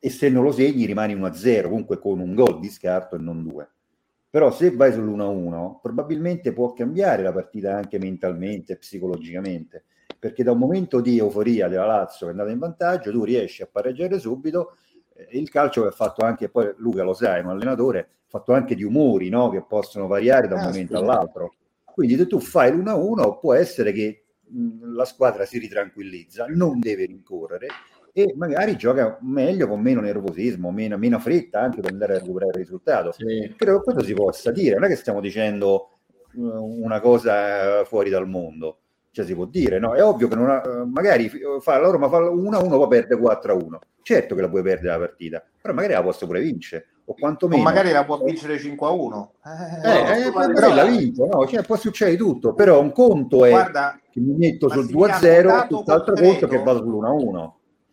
[0.00, 3.46] E se non lo segni rimani 1-0, comunque con un gol di scarto e non
[3.46, 3.68] due.
[4.28, 9.84] Però se vai sull'1-1 probabilmente può cambiare la partita anche mentalmente, psicologicamente,
[10.18, 13.62] perché da un momento di euforia della Lazio che è andata in vantaggio, tu riesci
[13.62, 14.76] a pareggiare subito.
[15.14, 18.74] eh, Il calcio è fatto anche, poi Luca lo sa, è un allenatore, fatto anche
[18.74, 19.48] di umori no?
[19.50, 21.02] che possono variare da un Ah, momento sì.
[21.02, 21.54] all'altro.
[21.84, 27.06] Quindi se tu fai l'1-1 può essere che mh, la squadra si ritranquillizza, non deve
[27.06, 27.66] rincorrere
[28.12, 32.52] e magari gioca meglio con meno nervosismo, meno, meno fretta anche per andare a recuperare
[32.52, 33.12] il risultato.
[33.56, 35.90] Credo che questo si possa dire, non è che stiamo dicendo
[36.34, 38.78] eh, una cosa fuori dal mondo,
[39.10, 39.94] cioè si può dire, no?
[39.94, 43.78] È ovvio che non ha- eh, magari fa la Roma fa 1-1 poi perde 4-1.
[44.02, 47.14] Certo che la puoi perdere la partita, però magari la posso pure vincere, o o
[47.14, 47.62] quantomeno...
[47.62, 49.32] magari la può vincere 5 a 1.
[49.84, 51.46] Eh, eh, magari la vinto, no?
[51.46, 55.40] Cioè, può succedere tutto, però un conto è Guarda, che mi metto sul Massimiliano, 2-0,
[55.40, 57.50] un dato tutt'altro conto che vado sull'1-1.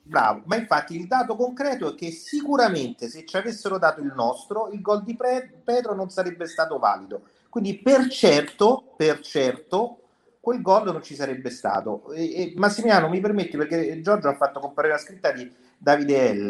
[0.08, 4.70] Bravo, ma infatti il dato concreto è che sicuramente se ci avessero dato il nostro,
[4.72, 7.24] il gol di Pre- Pedro non sarebbe stato valido.
[7.50, 10.00] Quindi per certo, per certo,
[10.40, 12.10] quel gol non ci sarebbe stato.
[12.12, 16.50] E, e Massimiliano, mi permetti, perché Giorgio ha fatto comparire la scritta di Davide L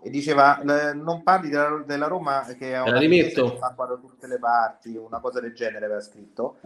[0.00, 3.50] e diceva eh, non parli della, della Roma che la una rimetto?
[3.50, 6.56] che fa qua da tutte le parti, una cosa del genere aveva scritto.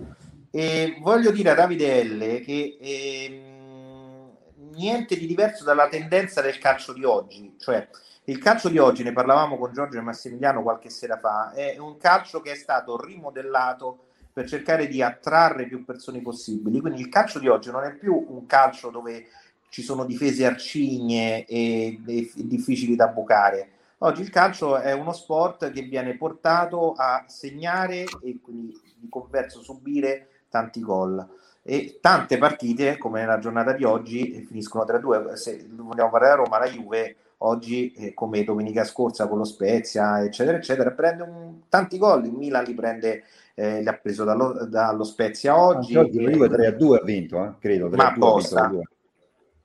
[0.55, 4.37] E voglio dire a Davide L che ehm,
[4.75, 7.89] niente di diverso dalla tendenza del calcio di oggi, cioè
[8.25, 11.97] il calcio di oggi, ne parlavamo con Giorgio e Massimiliano qualche sera fa, è un
[11.97, 16.81] calcio che è stato rimodellato per cercare di attrarre più persone possibili.
[16.81, 19.29] Quindi il calcio di oggi non è più un calcio dove
[19.71, 23.71] ci sono difese arcigne e, e difficili da bucare.
[23.99, 29.63] Oggi il calcio è uno sport che viene portato a segnare e quindi di converso
[29.63, 31.27] subire tanti gol.
[31.65, 35.33] E tante partite, come nella giornata di oggi, finiscono 3-2.
[35.33, 40.23] Se vogliamo parlare a Roma, la Juve oggi, eh, come domenica scorsa con lo Spezia,
[40.23, 42.27] eccetera, eccetera, prende un, tanti gol.
[42.27, 43.25] Il Milan li prende,
[43.55, 45.97] eh, li ha preso dallo, dallo Spezia oggi.
[45.97, 47.89] Oggi la Juve 3-2 ha vinto, eh, credo.
[47.89, 48.71] Ma apposta.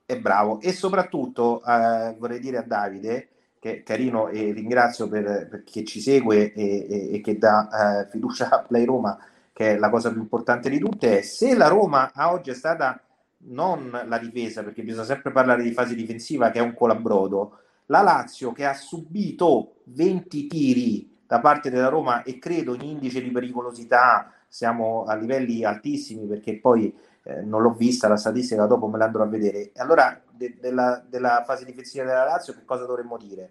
[0.06, 0.60] È bravo.
[0.60, 3.28] E soprattutto eh, vorrei dire a Davide
[3.58, 8.04] che è carino e ringrazio per, per chi ci segue e, e, e che dà
[8.04, 9.18] eh, fiducia a Play Roma,
[9.58, 12.54] che è la cosa più importante di tutte, è se la Roma a oggi è
[12.54, 13.02] stata
[13.38, 18.00] non la difesa, perché bisogna sempre parlare di fase difensiva che è un colabrodo, la
[18.00, 23.32] Lazio che ha subito 20 tiri da parte della Roma e credo in indice di
[23.32, 28.96] pericolosità siamo a livelli altissimi perché poi eh, non l'ho vista la statistica, dopo me
[28.96, 29.72] la andrò a vedere.
[29.74, 33.50] Allora, de- della, della, fase difensiva della Lazio, che cosa dovremmo dire?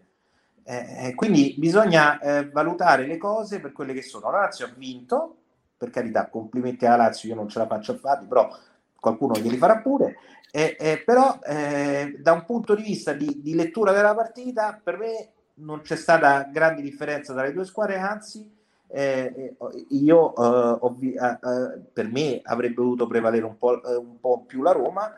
[0.63, 4.31] Eh, eh, quindi bisogna eh, valutare le cose per quelle che sono.
[4.31, 5.35] La Lazio ha vinto,
[5.78, 8.49] per carità, complimenti alla Lazio, io non ce la faccio a farli, però
[8.99, 10.18] qualcuno glieli farà pure.
[11.06, 15.82] però, eh, da un punto di vista di, di lettura della partita, per me non
[15.82, 18.56] c'è stata grande differenza tra le due squadre, anzi
[18.90, 19.56] eh,
[19.90, 24.44] io eh, ovvi- eh, eh, per me avrebbe dovuto prevalere un po', eh, un po'
[24.45, 25.12] più la Roma,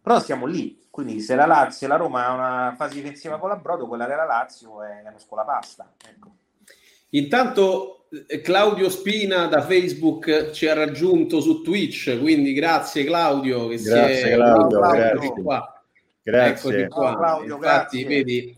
[0.00, 0.86] però siamo lì.
[0.90, 4.06] Quindi se la Lazio e la Roma ha una fase difensiva con la Brodo, quella
[4.06, 5.92] della Lazio è una scuola pasta.
[6.08, 6.37] Ecco.
[7.10, 8.06] Intanto
[8.42, 14.28] Claudio Spina da Facebook ci ha raggiunto su Twitch, quindi grazie Claudio che grazie, si
[14.28, 15.42] è Claudio, grazie.
[15.42, 15.82] qua.
[16.22, 16.88] Grazie.
[16.88, 17.12] Qua.
[17.12, 18.16] Oh, Claudio, Infatti, grazie.
[18.16, 18.56] vedi,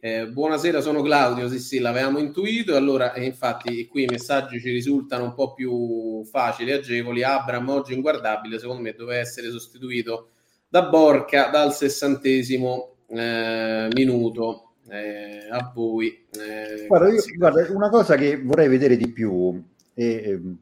[0.00, 1.48] eh, buonasera, sono Claudio.
[1.48, 2.74] Sì, sì, l'avevamo intuito.
[2.74, 7.22] E allora, eh, infatti, qui i messaggi ci risultano un po' più facili e agevoli.
[7.22, 10.30] Abram, oggi inguardabile, secondo me, doveva essere sostituito
[10.68, 14.67] da Borca dal sessantesimo eh, minuto.
[14.90, 19.62] Eh, a voi, Eh, Guarda, io- guarda, una cosa che vorrei vedere di più,
[19.94, 20.58] e ehm,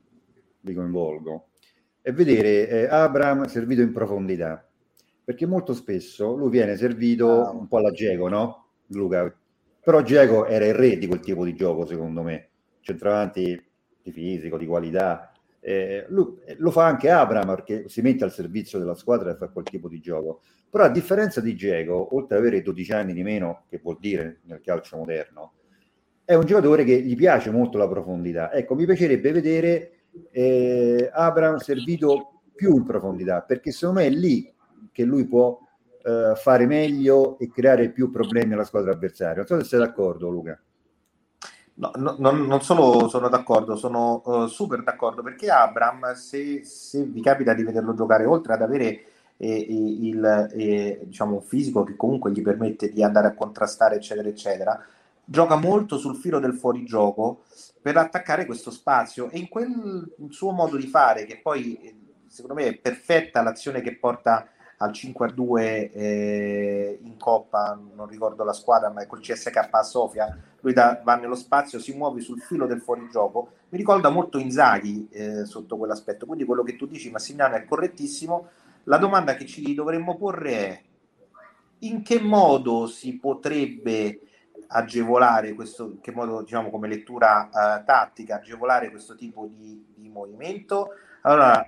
[0.60, 1.48] vi coinvolgo,
[2.00, 4.66] è vedere eh, Abram servito in profondità,
[5.24, 8.66] perché molto spesso lui viene servito un po' alla Geco, no?
[8.88, 9.32] Luca,
[9.82, 12.48] però Geco era il re di quel tipo di gioco, secondo me,
[12.80, 13.64] centravanti
[14.02, 15.30] di fisico, di qualità.
[15.68, 19.48] Eh, lui- lo fa anche Abram perché si mette al servizio della squadra e fa
[19.48, 20.42] quel tipo di gioco.
[20.70, 24.42] Però a differenza di Geco, oltre ad avere 12 anni di meno, che vuol dire
[24.44, 25.54] nel calcio moderno,
[26.24, 28.52] è un giocatore che gli piace molto la profondità.
[28.52, 29.90] Ecco, mi piacerebbe vedere
[30.30, 34.48] eh, Abram servito più in profondità, perché secondo me è lì
[34.92, 35.58] che lui può
[36.04, 39.38] eh, fare meglio e creare più problemi alla squadra avversaria.
[39.38, 40.60] Non so se sei d'accordo, Luca.
[41.78, 47.20] No, no, non, solo sono d'accordo, sono eh, super d'accordo perché Abram, se, se vi
[47.20, 49.04] capita di vederlo giocare, oltre ad avere
[49.36, 50.24] eh, il,
[50.54, 54.82] eh, diciamo, un fisico che comunque gli permette di andare a contrastare, eccetera, eccetera,
[55.22, 57.42] gioca molto sul filo del fuorigioco
[57.82, 59.28] per attaccare questo spazio.
[59.28, 61.96] E in quel suo modo di fare, che poi eh,
[62.26, 64.48] secondo me è perfetta l'azione che porta
[64.78, 69.68] al 5 a 2 eh, in Coppa, non ricordo la squadra, ma è col CSK
[69.70, 70.36] a Sofia.
[70.60, 73.52] Lui da- va nello spazio, si muove sul filo del fuorigioco.
[73.70, 76.26] Mi ricorda molto Inzaghi eh, sotto quell'aspetto.
[76.26, 78.48] Quindi quello che tu dici, Massimiliano, è correttissimo.
[78.84, 80.82] La domanda che ci dovremmo porre è
[81.80, 84.20] in che modo si potrebbe
[84.68, 90.08] agevolare questo, in che modo, diciamo, come lettura eh, tattica, agevolare questo tipo di, di
[90.08, 90.90] movimento?
[91.22, 91.64] Allora,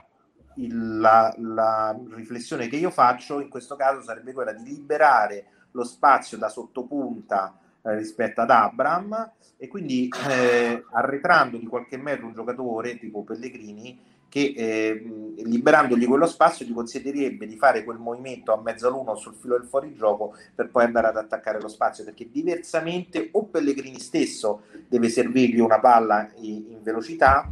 [0.58, 5.84] il- la, la riflessione che io faccio in questo caso sarebbe quella di liberare lo
[5.84, 12.32] spazio da sottopunta eh, rispetto ad Abram e quindi eh, arretrando di qualche metro un
[12.32, 18.60] giocatore tipo Pellegrini che eh, liberandogli quello spazio gli consentirebbe di fare quel movimento a
[18.60, 23.30] mezzo all'uno sul filo del fuorigioco per poi andare ad attaccare lo spazio perché diversamente
[23.32, 27.48] o Pellegrini stesso deve servirgli una palla in, in velocità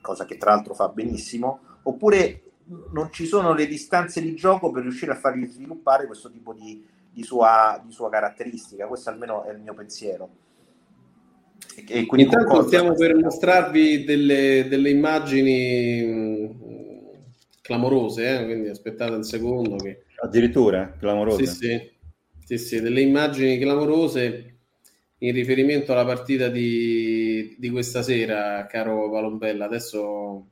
[0.00, 2.42] cosa che tra l'altro fa benissimo oppure
[2.92, 6.84] non ci sono le distanze di gioco per riuscire a fargli sviluppare questo tipo di,
[7.10, 8.86] di sua, di sua caratteristica.
[8.86, 10.28] Questo almeno è il mio pensiero.
[11.74, 16.54] E, e quindi Intanto stiamo per mostrarvi delle, delle immagini mh,
[17.62, 19.76] clamorose, eh, quindi aspettate un secondo.
[19.76, 20.04] Che...
[20.22, 21.44] Addirittura, clamoroso.
[21.44, 21.90] Sì, sì,
[22.44, 24.56] sì, sì, delle immagini clamorose
[25.18, 29.64] in riferimento alla partita di, di questa sera, caro Palombella.
[29.64, 30.46] Adesso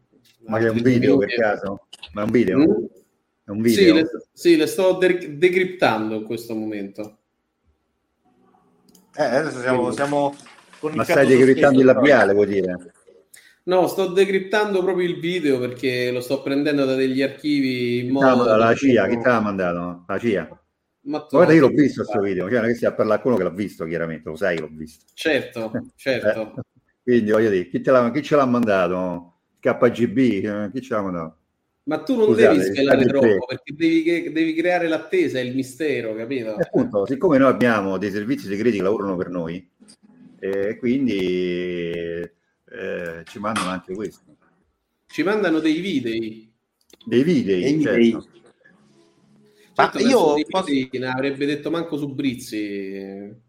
[0.47, 1.87] Ma che è un video per caso?
[2.13, 2.59] Ma è un video?
[2.59, 2.85] Mm?
[3.45, 3.95] È un Sì, video?
[3.95, 7.19] le, sì, le sto de- decriptando in questo momento.
[9.15, 10.37] Eh, adesso siamo, siamo
[10.79, 12.93] con il Ma stai decriptando il labiale, vuol dire?
[13.65, 18.37] No, sto decriptando proprio il video perché lo sto prendendo da degli archivi in modo...
[18.37, 18.57] modo...
[18.57, 20.05] La CIA, chi te l'ha mandato?
[20.07, 20.61] La CIA?
[21.07, 23.23] Ma tu Guarda, io l'ho visto questo video, cioè non è che stia a parlare
[23.23, 25.05] con uno che l'ha visto, chiaramente, lo sai, l'ho visto.
[25.15, 26.55] Certo, certo.
[26.57, 26.63] eh,
[27.03, 29.36] quindi voglio dire, chi, chi, ce l'ha mandato?
[29.75, 31.37] KGB, eh, chi mandato?
[31.85, 36.59] Ma tu non Scusate, devi svelare troppo perché devi, devi, creare l'attesa, il mistero, capito?
[36.59, 39.71] E appunto, siccome noi abbiamo dei servizi segreti che lavorano per noi,
[40.41, 42.33] eh, quindi eh,
[43.25, 44.37] ci mandano anche questo.
[45.07, 46.45] Ci mandano dei video.
[47.05, 48.27] Dei video, certo.
[49.77, 50.73] Ma certo, io posso...
[50.91, 53.45] ne avrebbe detto manco su Brizzi.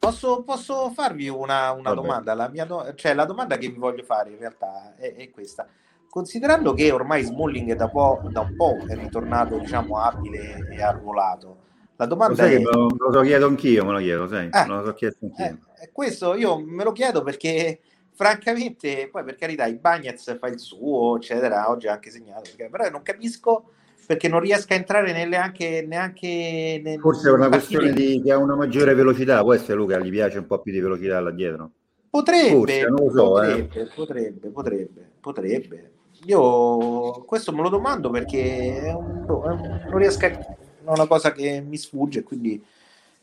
[0.00, 2.32] Posso, posso farvi una, una domanda?
[2.32, 2.94] La, mia do...
[2.94, 5.66] cioè, la domanda che vi voglio fare in realtà è, è questa.
[6.08, 11.58] Considerando che ormai Smalling da, po', da un po' è ritornato diciamo abile e arruolato,
[11.96, 12.56] la domanda lo è...
[12.56, 14.46] Me lo, me lo so chiedo anch'io, me lo chiedo, sai?
[14.46, 15.58] Eh, me lo so chiesto anch'io.
[15.82, 17.80] Eh, questo io me lo chiedo perché
[18.12, 22.88] francamente, poi per carità, i Bagnets fa il suo, eccetera, oggi ha anche segnato, però
[22.88, 23.72] non capisco
[24.06, 28.32] perché non riesca a entrare nelle anche, neanche nel, forse è una questione di che
[28.32, 29.42] ha una maggiore velocità.
[29.42, 31.70] Può essere Luca gli piace un po' più di velocità là dietro?
[32.10, 33.88] Potrebbe forse, non lo so, potrebbe, eh.
[33.94, 35.90] potrebbe, potrebbe, potrebbe
[36.24, 41.06] io questo me lo domando perché è un, è un, non riesco a è una
[41.06, 42.62] cosa che mi sfugge quindi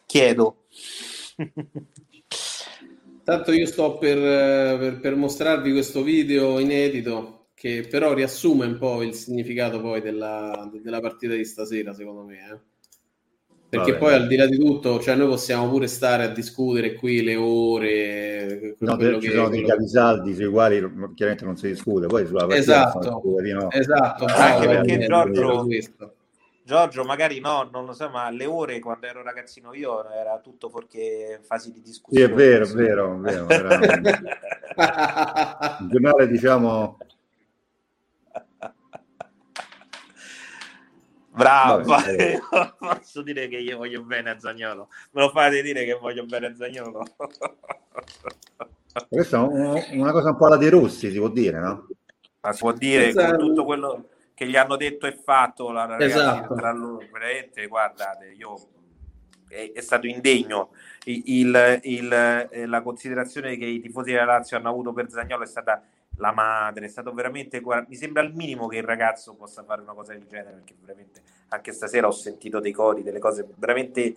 [0.06, 0.66] chiedo.
[3.24, 9.02] Tanto io sto per, per, per mostrarvi questo video inedito che però riassume un po'
[9.02, 12.36] il significato poi della, della partita di stasera, secondo me.
[12.36, 12.60] Eh?
[13.68, 14.04] Perché Vabbè.
[14.04, 17.36] poi al di là di tutto, cioè noi possiamo pure stare a discutere qui le
[17.36, 18.76] ore.
[18.78, 20.78] No, ci che, sono dei capisaldi sui quali
[21.16, 23.72] chiaramente non si discute, poi sulla partita esatto, no.
[23.72, 25.68] esatto, anche perché Giorgio,
[26.64, 30.70] Giorgio, magari no, non lo so, ma alle ore quando ero ragazzino io era tutto
[30.70, 32.28] fuorché fasi di discussione.
[32.28, 33.50] Sì, è vero, è vero, è vero.
[33.50, 33.80] Era
[35.82, 36.98] un giornale, diciamo,
[41.38, 42.40] Bravo, Vabbè,
[42.80, 44.90] posso dire che io voglio bene a Zagnolo.
[45.12, 47.06] Me lo fate dire che voglio bene a Zagnolo.
[49.08, 51.88] Questa è una cosa un po' alla De Rossi, si può dire, no?
[52.42, 53.38] Ma si può dire esatto.
[53.38, 56.56] con tutto quello che gli hanno detto e fatto la ragazzi esatto.
[56.56, 58.56] tra loro, veramente, guardate, io
[59.48, 60.72] è, è stato indegno
[61.06, 65.44] il, il, il, eh, la considerazione che i tifosi della Lazio hanno avuto per Zagnolo
[65.44, 65.82] è stata
[66.18, 69.94] la madre, è stato veramente mi sembra al minimo che il ragazzo possa fare una
[69.94, 74.16] cosa del genere perché veramente anche stasera ho sentito dei cori, delle cose veramente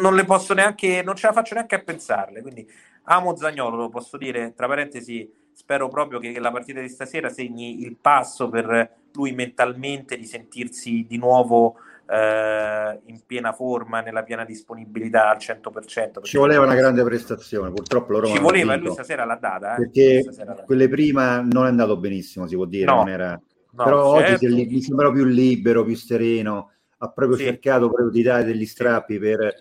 [0.00, 2.68] non le posso neanche non ce la faccio neanche a pensarle, quindi
[3.04, 7.82] amo Zagnolo, lo posso dire, tra parentesi spero proprio che la partita di stasera segni
[7.82, 11.76] il passo per lui mentalmente di sentirsi di nuovo
[12.10, 16.22] eh, in piena forma, nella piena disponibilità al 100%.
[16.22, 19.74] Ci voleva una grande prestazione, purtroppo loro Ci voleva e lui stasera l'ha data.
[19.74, 19.76] Eh?
[19.76, 20.24] Perché
[20.64, 23.06] quelle prima non è andato benissimo, si può dire, no.
[23.06, 23.40] era...
[23.72, 24.46] no Però certo.
[24.46, 27.44] oggi mi sembra più libero, più sereno, ha proprio sì.
[27.44, 29.54] cercato proprio di dare degli strappi per,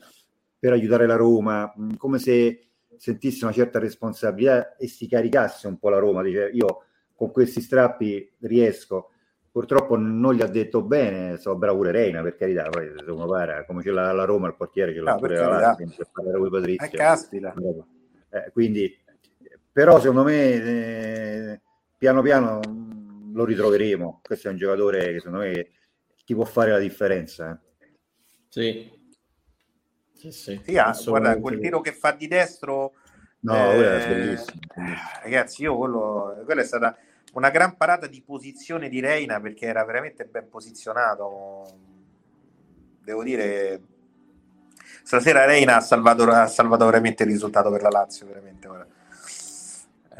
[0.57, 5.77] per aiutare la Roma, mm, come se sentisse una certa responsabilità e si caricasse un
[5.77, 6.83] po' la Roma, dice io
[7.13, 9.09] con questi strappi riesco
[9.57, 13.65] purtroppo non gli ha detto bene, so bravure Reina per carità, poi se uno para
[13.65, 15.75] come ce l'ha la Roma il portiere ce l'ha no, pure la
[16.11, 17.87] parlare con Patrizio.
[18.29, 18.95] Eh, quindi,
[19.71, 21.61] però secondo me eh,
[21.97, 22.59] piano piano
[23.33, 25.69] lo ritroveremo, questo è un giocatore che secondo me
[26.23, 27.59] ti può fare la differenza.
[27.79, 27.87] Eh.
[28.49, 28.91] Sì.
[30.13, 30.61] Sì, sì.
[30.63, 32.93] sì ah, guarda, quel tiro che fa di destro
[33.39, 34.97] No, eh, è bellissimo, bellissimo.
[35.23, 36.95] Ragazzi, io quello, quella è stata
[37.37, 41.65] una gran parata di posizione di Reina perché era veramente ben posizionato.
[43.03, 43.79] Devo dire,
[45.03, 48.25] stasera Reina ha salvato, ha salvato veramente il risultato per la Lazio.
[48.25, 48.67] Veramente,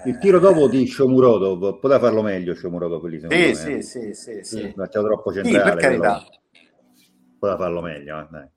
[0.06, 3.82] il tiro dopo di Shomurodov poteva farlo meglio Shomurodov lì, sì, me, sì, eh.
[3.82, 4.74] sì, sì, sì, sì.
[4.92, 6.24] troppo centrale sì, per carità.
[7.40, 8.48] poteva farlo meglio eh, dai.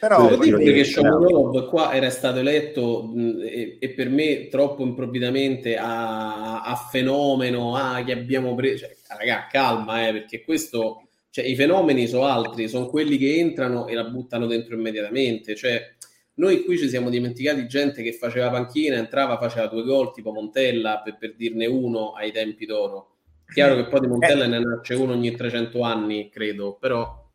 [0.00, 4.82] Però devo dire che Shomurodov qua era stato eletto mh, e, e, per me troppo
[4.82, 8.86] improvvidamente a, a fenomeno, a che abbiamo preso.
[8.86, 13.88] Cioè, raga, calma, eh, perché questo, cioè, i fenomeni sono altri, sono quelli che entrano
[13.88, 15.54] e la buttano dentro immediatamente.
[15.54, 15.94] Cioè,
[16.34, 21.02] noi qui ci siamo dimenticati gente che faceva panchina, entrava, faceva due gol, tipo Montella,
[21.04, 23.16] per, per dirne uno ai tempi d'oro.
[23.52, 24.48] Chiaro che poi di Montella eh.
[24.48, 27.28] ne nasce uno ogni 300 anni, credo, però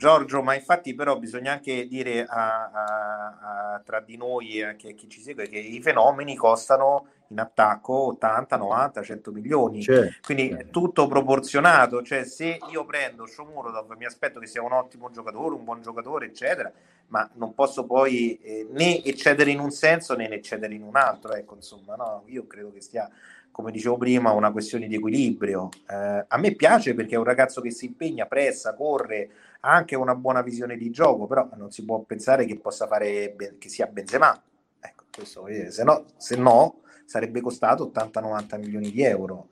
[0.00, 4.88] Giorgio, ma infatti però bisogna anche dire a, a, a, tra di noi e anche
[4.88, 9.82] a chi ci segue che i fenomeni costano in attacco 80, 90, 100 milioni.
[9.82, 10.14] Certo.
[10.22, 12.02] Quindi è tutto proporzionato.
[12.02, 16.24] Cioè, se io prendo Shomurodov, mi aspetto che sia un ottimo giocatore, un buon giocatore,
[16.24, 16.72] eccetera,
[17.08, 21.34] ma non posso poi eh, né eccedere in un senso né eccedere in un altro.
[21.34, 23.06] Ecco, insomma, no, io credo che stia,
[23.50, 25.68] come dicevo prima, una questione di equilibrio.
[25.88, 29.96] Eh, a me piace perché è un ragazzo che si impegna, pressa, corre, ha anche
[29.96, 33.86] una buona visione di gioco, però non si può pensare che possa fare che sia
[33.86, 34.40] Benzema.
[34.80, 39.48] Ecco, questo, se no, se no sarebbe costato 80-90 milioni di euro.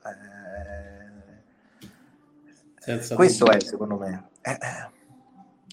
[2.85, 3.59] Eh, questo dubbio.
[3.59, 4.29] è secondo me.
[4.41, 4.89] Eh, eh,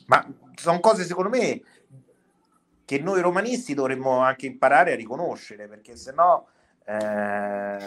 [0.06, 1.62] ma sono cose secondo me
[2.84, 6.48] che noi romanisti dovremmo anche imparare a riconoscere, perché se no
[6.88, 7.78] eh,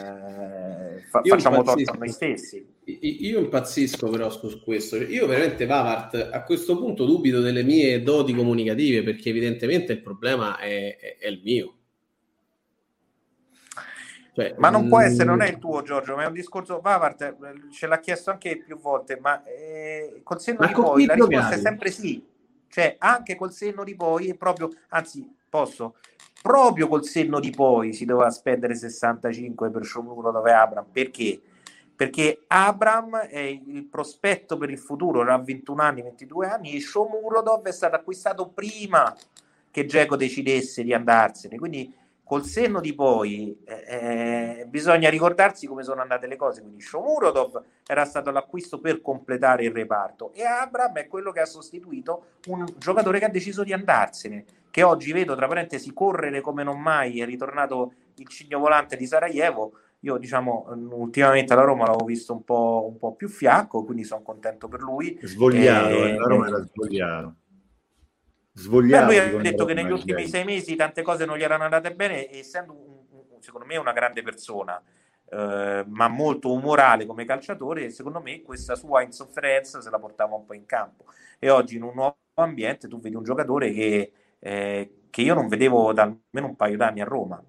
[1.09, 2.67] fa- facciamo torto a noi stessi.
[2.83, 4.97] Io impazzisco però su questo.
[4.97, 10.57] Io veramente, Vavart, a questo punto dubito delle mie doti comunicative, perché evidentemente il problema
[10.57, 11.75] è, è, è il mio.
[14.33, 17.35] Cioè, ma non può essere, non è il tuo Giorgio, ma è un discorso, Vavart
[17.71, 21.55] ce l'ha chiesto anche più volte, ma eh, col senno ma di poi la risposta
[21.55, 22.25] è sempre sì,
[22.67, 25.95] cioè anche col senno di poi, proprio, anzi posso,
[26.41, 31.39] proprio col senno di poi si doveva spendere 65 per Shomuro dove Abram, perché?
[31.95, 37.67] Perché Abram è il prospetto per il futuro, ha 21 anni, 22 anni e Shomurodov
[37.67, 39.13] è stato acquistato prima
[39.69, 41.93] che Geco decidesse di andarsene, quindi
[42.23, 46.61] col senno di poi eh, eh, bisogna ricordarsi come sono andate le cose.
[46.61, 51.45] Quindi Shomurodov era stato l'acquisto per completare il reparto e Abram è quello che ha
[51.45, 54.45] sostituito un giocatore che ha deciso di andarsene.
[54.71, 57.19] Che oggi vedo tra parentesi correre come non mai.
[57.19, 59.73] È ritornato il cigno volante di Sarajevo.
[60.01, 64.21] Io, diciamo, ultimamente alla Roma l'avevo visto un po', un po più fiacco, quindi sono
[64.21, 65.17] contento per lui.
[65.21, 67.35] Svogliato, e, eh, la Roma era svogliato
[68.59, 69.05] svogliato.
[69.05, 72.29] lui ha detto che negli ultimi sei mesi tante cose non gli erano andate bene,
[72.29, 74.81] essendo un, secondo me una grande persona,
[75.29, 80.45] eh, ma molto umorale come calciatore, secondo me questa sua insofferenza se la portava un
[80.45, 81.05] po' in campo.
[81.39, 85.47] E oggi in un nuovo ambiente tu vedi un giocatore che, eh, che io non
[85.47, 87.43] vedevo da almeno un paio d'anni a Roma.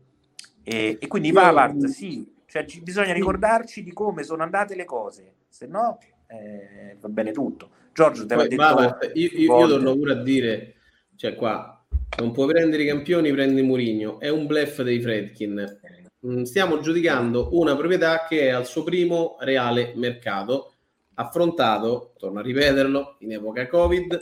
[0.63, 5.35] E, e quindi Vavart, sì, cioè, ci, bisogna ricordarci di come sono andate le cose,
[5.49, 7.71] se no eh, va bene tutto.
[7.93, 8.57] Giorgio, te l'ha detto.
[8.57, 10.75] Vavart, io, io, io torno pure a dire
[11.21, 11.81] cioè qua
[12.19, 15.79] non puoi prendere i campioni, prendi Murigno, è un blef dei Fredkin.
[16.27, 20.73] Mm, stiamo giudicando una proprietà che è al suo primo reale mercato,
[21.15, 24.19] affrontato, torno a ripeterlo, in epoca Covid,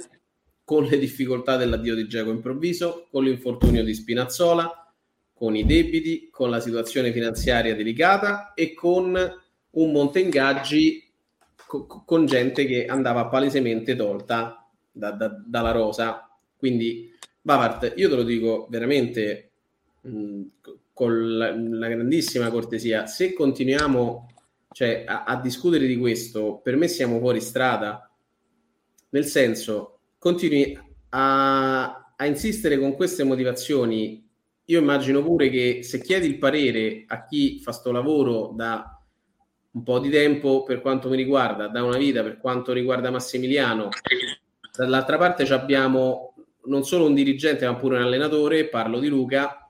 [0.69, 4.93] con le difficoltà dell'addio di Giacomo improvviso, con l'infortunio di Spinazzola,
[5.33, 9.19] con i debiti, con la situazione finanziaria delicata e con
[9.71, 11.11] un monte ingaggi
[11.65, 16.29] co- con gente che andava palesemente tolta da, da, dalla rosa.
[16.55, 19.53] Quindi, Bavart, io te lo dico veramente
[20.03, 20.43] mh,
[20.93, 24.35] con la, la, grandissima cortesia, se continuiamo
[24.73, 28.07] cioè, a, a, discutere di questo, per me siamo fuori strada,
[29.09, 30.79] nel senso, continui
[31.11, 34.27] a, a insistere con queste motivazioni.
[34.65, 38.93] Io immagino pure che se chiedi il parere a chi fa sto lavoro da
[39.71, 43.89] un po' di tempo, per quanto mi riguarda, da una vita, per quanto riguarda Massimiliano,
[44.77, 46.35] dall'altra parte abbiamo
[46.65, 49.68] non solo un dirigente ma pure un allenatore, parlo di Luca,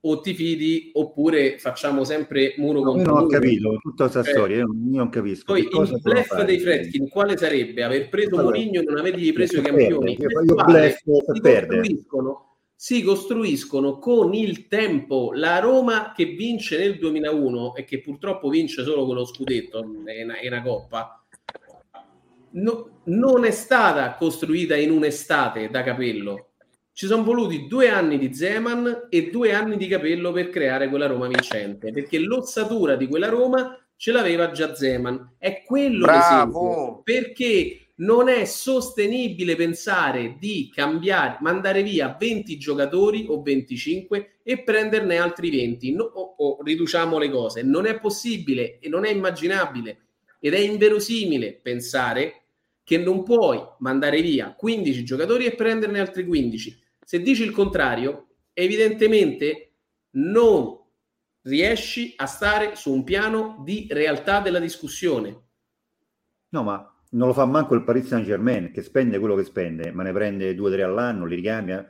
[0.00, 3.24] o ti fidi oppure facciamo sempre muro no, contro muro.
[3.24, 5.44] Non ho capito tutta questa eh, storia, io non capisco.
[5.46, 7.82] Poi il bluff dei Fredkin quale sarebbe?
[7.82, 10.16] Aver preso allora, Mourinho e non avergli preso i campioni?
[10.18, 16.98] Io, io bluff si costruiscono, si costruiscono con il tempo la Roma che vince nel
[16.98, 21.24] 2001 e che purtroppo vince solo con lo scudetto, è una, una coppa,
[22.50, 26.50] no, non è stata costruita in un'estate da capello.
[26.96, 31.04] Ci sono voluti due anni di Zeman e due anni di capello per creare quella
[31.04, 35.34] Roma vincente, perché l'ossatura di quella Roma ce l'aveva già Zeman.
[35.36, 37.02] È quello Bravo.
[37.04, 45.18] perché non è sostenibile pensare di cambiare, mandare via 20 giocatori o 25 e prenderne
[45.18, 45.92] altri 20.
[45.92, 47.62] No, o, o riduciamo le cose.
[47.62, 49.98] Non è possibile e non è immaginabile
[50.40, 52.44] ed è inverosimile pensare
[52.82, 56.84] che non puoi mandare via 15 giocatori e prenderne altri 15.
[57.06, 59.74] Se dici il contrario, evidentemente
[60.16, 60.76] non
[61.42, 65.42] riesci a stare su un piano di realtà della discussione.
[66.48, 69.92] No, ma non lo fa manco il Paris Saint Germain che spende quello che spende,
[69.92, 71.88] ma ne prende 2-3 all'anno, li ricambia.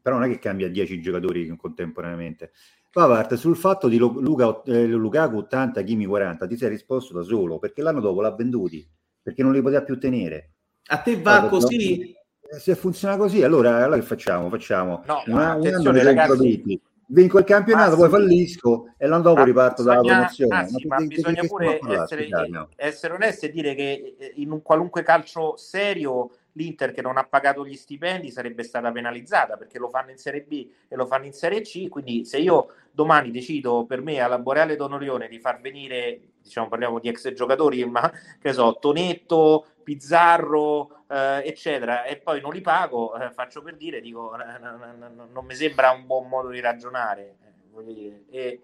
[0.00, 2.52] Però non è che cambia 10 giocatori contemporaneamente.
[2.92, 7.58] Pavard, sul fatto di Luca, eh, Lukaku 80, Kimi 40, ti sei risposto da solo
[7.58, 8.88] perché l'anno dopo l'ha venduti
[9.20, 10.52] perché non li poteva più tenere.
[10.86, 11.98] A te va allora, così?
[11.98, 12.23] No,
[12.58, 14.48] se funziona così, allora, allora che facciamo?
[14.48, 19.44] Facciamo no, una, un anno ragazzi, vinco il campionato, poi fallisco e l'anno dopo Ma
[19.44, 20.56] riparto dalla promozione.
[20.56, 22.28] ah, sì, Ma bisogna pure essere,
[22.76, 27.24] essere onesti e dire che eh, in un qualunque calcio serio l'Inter che non ha
[27.24, 31.26] pagato gli stipendi sarebbe stata penalizzata perché lo fanno in Serie B e lo fanno
[31.26, 31.88] in Serie C.
[31.88, 37.00] Quindi, se io domani decido per me alla Boreale d'Onorione di far venire, diciamo, parliamo
[37.00, 43.16] di ex giocatori, ma che so, Tonetto, Pizzarro, eh, eccetera, e poi non li pago,
[43.16, 46.50] eh, faccio per dire, dico, no, no, no, no, non mi sembra un buon modo
[46.50, 47.36] di ragionare.
[47.40, 48.24] eh.
[48.30, 48.60] E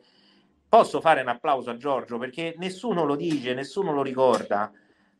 [0.68, 4.70] posso fare un applauso a Giorgio perché nessuno lo dice, nessuno lo ricorda,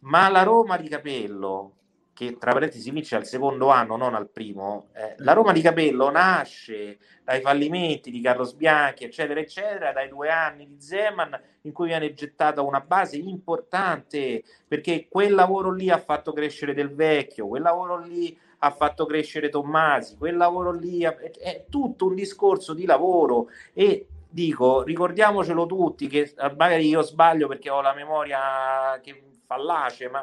[0.01, 1.73] ma la Roma di Capello,
[2.21, 6.11] che tra parentesi vince al secondo anno, non al primo, eh, la Roma di Capello
[6.11, 11.87] nasce dai fallimenti di Carlos Bianchi, eccetera, eccetera, dai due anni di Zeman in cui
[11.87, 17.63] viene gettata una base importante perché quel lavoro lì ha fatto crescere Del Vecchio, quel
[17.63, 22.85] lavoro lì ha fatto crescere Tommasi, quel lavoro lì ha- è, tutto un discorso di
[22.85, 23.49] lavoro.
[23.73, 30.11] E dico, ricordiamocelo tutti che eh, magari io sbaglio perché ho la memoria che fallace,
[30.11, 30.23] ma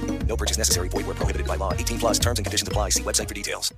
[0.31, 0.87] No purchase necessary.
[0.87, 1.73] Void where prohibited by law.
[1.73, 2.89] 18 plus terms and conditions apply.
[2.89, 3.73] See website for details.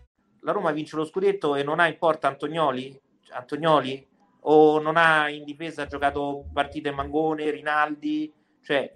[0.46, 3.00] la Roma vince lo scudetto e non ha in porta Antonioli?
[3.32, 4.06] Antonioli?
[4.42, 8.32] O non ha in difesa giocato partite Mangone, Rinaldi?
[8.62, 8.92] Cioè,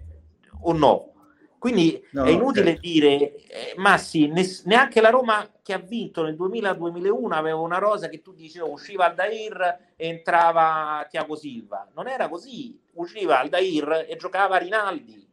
[0.60, 1.12] o no?
[1.58, 2.80] Quindi No, è inutile certo.
[2.82, 8.08] dire, eh, Massi, ness- neanche la Roma che ha vinto nel 2000-2001 aveva una rosa
[8.08, 11.88] che tu dicevi "Oh, usciva Aldair e entrava Tiago Silva.
[11.94, 15.26] Non era così, usciva Aldair e giocava Rinaldi,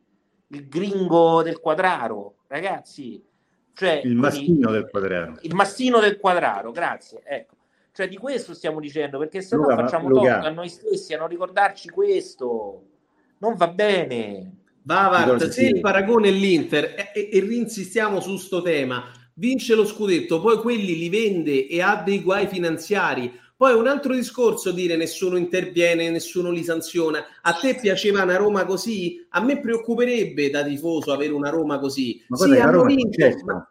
[0.48, 3.22] il gringo del quadraro, ragazzi.
[3.74, 5.40] Cioè, Il quindi- maschino del quadrato.
[5.42, 7.22] il mastino del quadraro, grazie.
[7.26, 7.56] Ecco.
[7.92, 10.34] Cioè di questo stiamo dicendo, perché se no facciamo Luca.
[10.34, 12.84] torto a noi stessi a non ricordarci questo.
[13.40, 14.52] Non va bene.
[14.82, 19.04] Bavard, se il paragone è l'Inter e, e, e rinsistiamo su sto tema,
[19.36, 23.34] vince lo scudetto, poi quelli li vende e ha dei guai finanziari.
[23.66, 27.26] Poi è un altro discorso dire nessuno interviene, nessuno li sanziona.
[27.42, 29.26] A te piaceva una Roma così?
[29.30, 32.24] A me preoccuperebbe da tifoso avere una Roma così.
[32.28, 33.68] Ma sì, la hanno Roma è vinto, ma,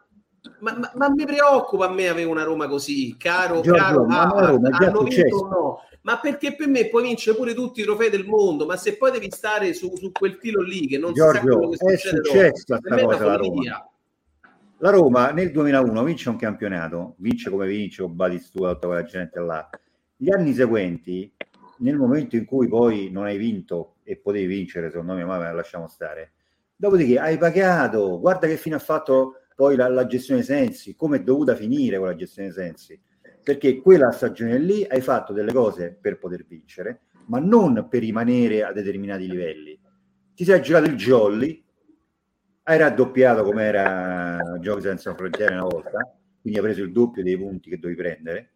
[0.59, 4.19] ma, ma- ma mi preoccupa a me avere una Roma così, caro, Giorgio, caro ma
[4.19, 5.79] a Bavard, Roma è già hanno vinto o no?
[6.01, 9.11] Ma perché per me puoi vincere pure tutti i trofei del mondo, ma se poi
[9.11, 11.97] devi stare su, su quel filo lì che non si sa Giorgio, quello che è
[11.97, 13.89] succede dopo, successa è una cosa alla Roma.
[14.79, 19.39] La Roma nel 2001 vince un campionato, vince come vince con Batistuta, tutta quella gente
[19.39, 19.69] là.
[20.17, 21.31] Gli anni seguenti,
[21.79, 25.87] nel momento in cui poi non hai vinto e potevi vincere, secondo me, ma lasciamo
[25.87, 26.33] stare.
[26.75, 31.23] Dopodiché hai pagato, guarda che fine ha fatto poi la, la gestione Sensi, come è
[31.23, 32.99] dovuta finire con la gestione Sensi,
[33.43, 38.63] perché quella stagione lì hai fatto delle cose per poter vincere, ma non per rimanere
[38.63, 39.79] a determinati livelli.
[40.33, 41.63] Ti sei giocato il jolly,
[42.63, 47.37] hai raddoppiato come era Giochi senza frontiere una volta, quindi hai preso il doppio dei
[47.37, 48.54] punti che dovevi prendere,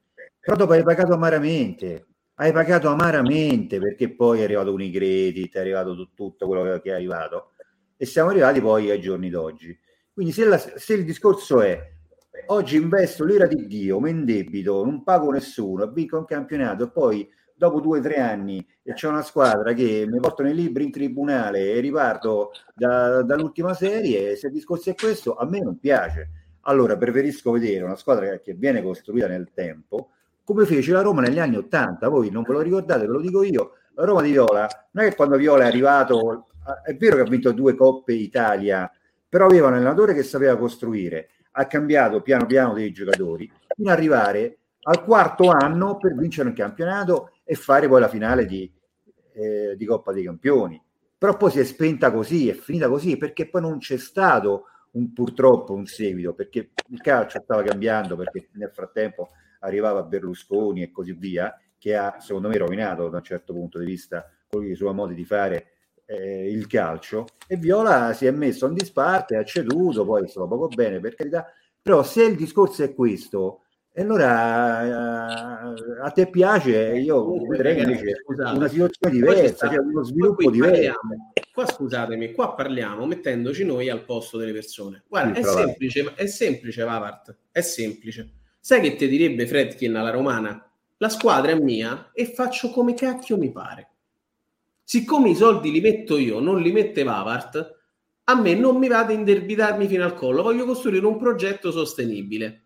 [0.49, 2.07] però dopo hai pagato amaramente,
[2.37, 6.89] hai pagato amaramente perché poi è arrivato un credit, è arrivato tu- tutto quello che,
[6.89, 7.51] è arrivato
[7.95, 9.77] e siamo arrivati poi ai giorni d'oggi.
[10.11, 11.79] Quindi se, la- se il discorso è
[12.47, 17.29] oggi investo l'ira di Dio, mi indebito, non pago nessuno, vinco un campionato e poi
[17.53, 20.91] dopo due o tre anni e c'è una squadra che mi portano i libri in
[20.91, 26.31] tribunale e riparto da- dall'ultima serie, se il discorso è questo, a me non piace.
[26.61, 30.09] Allora preferisco vedere una squadra che viene costruita nel tempo,
[30.49, 32.07] come fece la Roma negli anni Ottanta.
[32.07, 33.73] Voi non ve lo ricordate, ve lo dico io.
[33.93, 36.47] La Roma di Viola, non è che quando Viola è arrivato,
[36.83, 38.91] è vero che ha vinto due Coppe Italia,
[39.29, 43.97] però aveva un allenatore che sapeva costruire, ha cambiato piano piano dei giocatori, fino ad
[43.97, 48.71] arrivare al quarto anno per vincere un campionato e fare poi la finale di,
[49.33, 50.81] eh, di Coppa dei Campioni.
[51.15, 54.63] Però poi si è spenta così, è finita così, perché poi non c'è stato
[54.93, 59.29] un, purtroppo un seguito, perché il calcio stava cambiando, perché nel frattempo
[59.59, 63.85] arrivava Berlusconi e così via, che ha secondo me rovinato da un certo punto di
[63.85, 65.71] vista con i suoi modi di fare
[66.05, 70.67] eh, il calcio e Viola si è messo in disparte, ha ceduto, poi stava poco
[70.67, 71.45] bene per carità,
[71.81, 73.61] però se il discorso è questo,
[73.95, 78.57] allora eh, a te piace, io vedrei ragazzi, invece scusate.
[78.57, 80.73] una situazione diversa, cioè uno sviluppo diverso.
[80.73, 85.03] parliamo- Qua scusatemi, qua parliamo mettendoci noi al posto delle persone.
[85.07, 88.33] Guarda, Sì, è semplice, è semplice, Vavart, è semplice.
[88.69, 90.63] Sai che ti direbbe Fredkin alla romana?
[90.97, 93.89] La squadra è mia e faccio come cacchio mi pare.
[94.83, 97.77] Siccome i soldi li metto io, non li mette Vavart,
[98.25, 102.65] a me non mi va di indebitarmi fino al collo, voglio costruire un progetto sostenibile.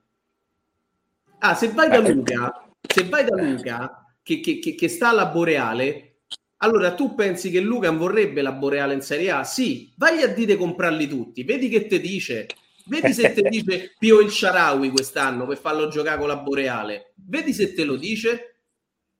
[1.39, 5.27] Ah, se vai da Luca, se vai da Luca che, che- che- che sta alla
[5.27, 6.23] Boreale,
[6.57, 9.45] allora tu pensi che Luca vorrebbe la Boreale in Serie A?
[9.45, 12.47] Sì, vai a dire comprarli tutti, vedi che te dice,
[12.85, 17.53] vedi se te dice Pio il Sharawi quest'anno per farlo giocare con la Boreale, vedi
[17.53, 18.49] se te lo dice.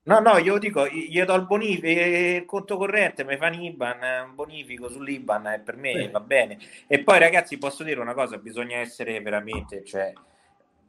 [0.06, 4.04] No, no, io dico, gli do il bonifico, il conto corrente, mi fa un IBAN,
[4.04, 6.10] eh, un bonifico sull'IBAN e per me Beh.
[6.10, 6.58] va bene.
[6.86, 10.12] E poi ragazzi, posso dire una cosa, bisogna essere veramente, cioè,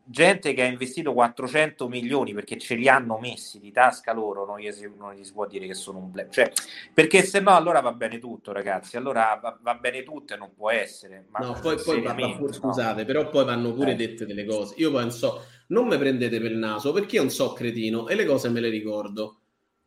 [0.07, 4.59] gente che ha investito 400 milioni perché ce li hanno messi di tasca loro, non
[4.59, 6.31] gli si, non gli si può dire che sono un blef.
[6.31, 6.51] Cioè,
[6.93, 10.53] perché se no allora va bene tutto, ragazzi, allora va, va bene tutto e non
[10.55, 11.25] può essere.
[11.29, 12.57] Ma No, poi, poi va- va seriamente, pure- no.
[12.57, 13.95] scusate, però poi vanno pure Eh.
[13.95, 14.75] dette delle cose.
[14.77, 18.07] Io poi non so, non mi prendete per il naso perché io non so cretino
[18.07, 19.39] e le cose me le ricordo.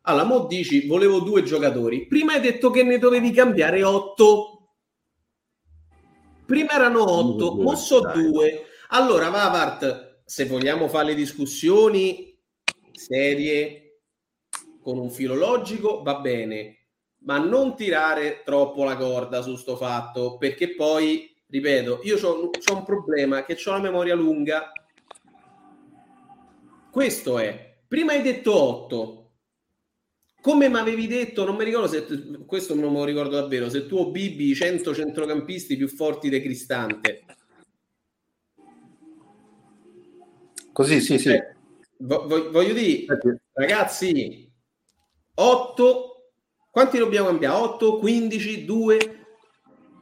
[0.02, 2.06] Allora, mo dici, volevo due giocatori.
[2.06, 4.54] Prima hai detto che ne dovevi cambiare otto.
[6.46, 8.22] Prima erano otto, mo so dai.
[8.30, 8.64] due.
[8.88, 12.38] Allora, Vavart, se vogliamo fare le discussioni
[12.92, 14.00] serie
[14.82, 16.88] con un filo logico, va bene,
[17.20, 22.84] ma non tirare troppo la corda su sto fatto, perché poi, ripeto, io ho un
[22.84, 24.70] problema che ho la memoria lunga.
[26.90, 27.78] Questo è.
[27.88, 29.30] Prima hai detto 8.
[30.42, 32.04] Come mi avevi detto, non mi ricordo se
[32.44, 36.28] questo non me lo ricordo davvero, se tu o Bibi i 100 centrocampisti più forti
[36.28, 37.24] di Cristante.
[40.78, 41.30] Così, sì, sì.
[41.30, 41.56] Eh,
[41.98, 43.04] vo- vo- voglio dire,
[43.52, 44.48] ragazzi,
[45.34, 46.30] 8,
[46.70, 47.60] quanti dobbiamo cambiare?
[47.60, 49.26] 8, 15, 2.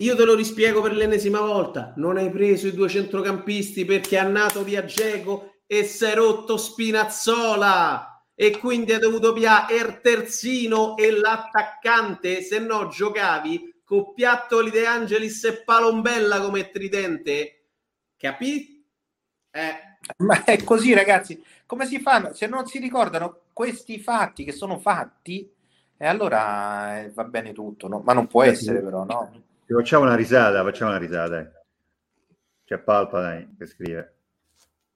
[0.01, 1.95] Io te lo rispiego per l'ennesima volta.
[1.97, 6.59] Non hai preso i due centrocampisti perché è nato via Geco e si è rotto
[6.59, 14.71] Spinazzola e quindi hai dovuto piare il terzino e l'attaccante, se no giocavi con Piattoli
[14.71, 17.69] De Angelis e Palombella come tridente.
[18.19, 18.85] Capì?
[19.51, 19.86] Eh,
[20.19, 21.43] Ma è così, ragazzi.
[21.67, 22.33] Come si fanno?
[22.33, 25.51] Se non si ricordano questi fatti che sono fatti,
[25.97, 28.01] e allora eh, va bene tutto, no?
[28.01, 29.33] Ma non può Eh, essere, però, no?
[29.67, 31.29] Ci facciamo una risata, facciamo una risata.
[31.29, 31.47] dai.
[32.65, 34.15] C'è Palpa dai, che scrive.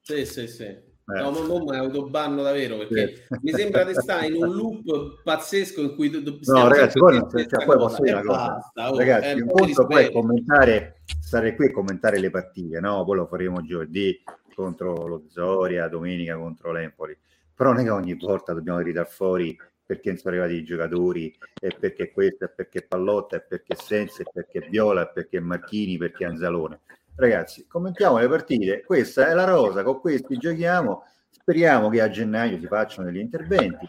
[0.01, 0.89] Sì, sì, sì.
[1.05, 3.39] No, ma non è autobanno davvero perché Sì.
[3.43, 7.21] mi sembra di stare in un loop pazzesco in cui do- do- No, ragazzi, poi,
[7.49, 8.47] cioè, poi posso dire una cosa.
[8.55, 13.05] basta, oh, Ragazzi, è un conto poi commentare, stare qui e commentare le partite, no?
[13.05, 14.23] Poi lo faremo giovedì
[14.55, 17.17] contro lo Zoria, domenica contro l'Empoli.
[17.55, 19.57] Però non è che ogni volta dobbiamo ritare fuori
[19.91, 24.27] perché sono arrivati i giocatori, e perché questo, e perché Pallotta, e perché Senza, e
[24.33, 26.79] perché Viola, e perché Marchini, perché Anzalone.
[27.17, 32.57] Ragazzi, commentiamo le partite, questa è la rosa, con questi giochiamo, speriamo che a gennaio
[32.61, 33.89] si facciano degli interventi,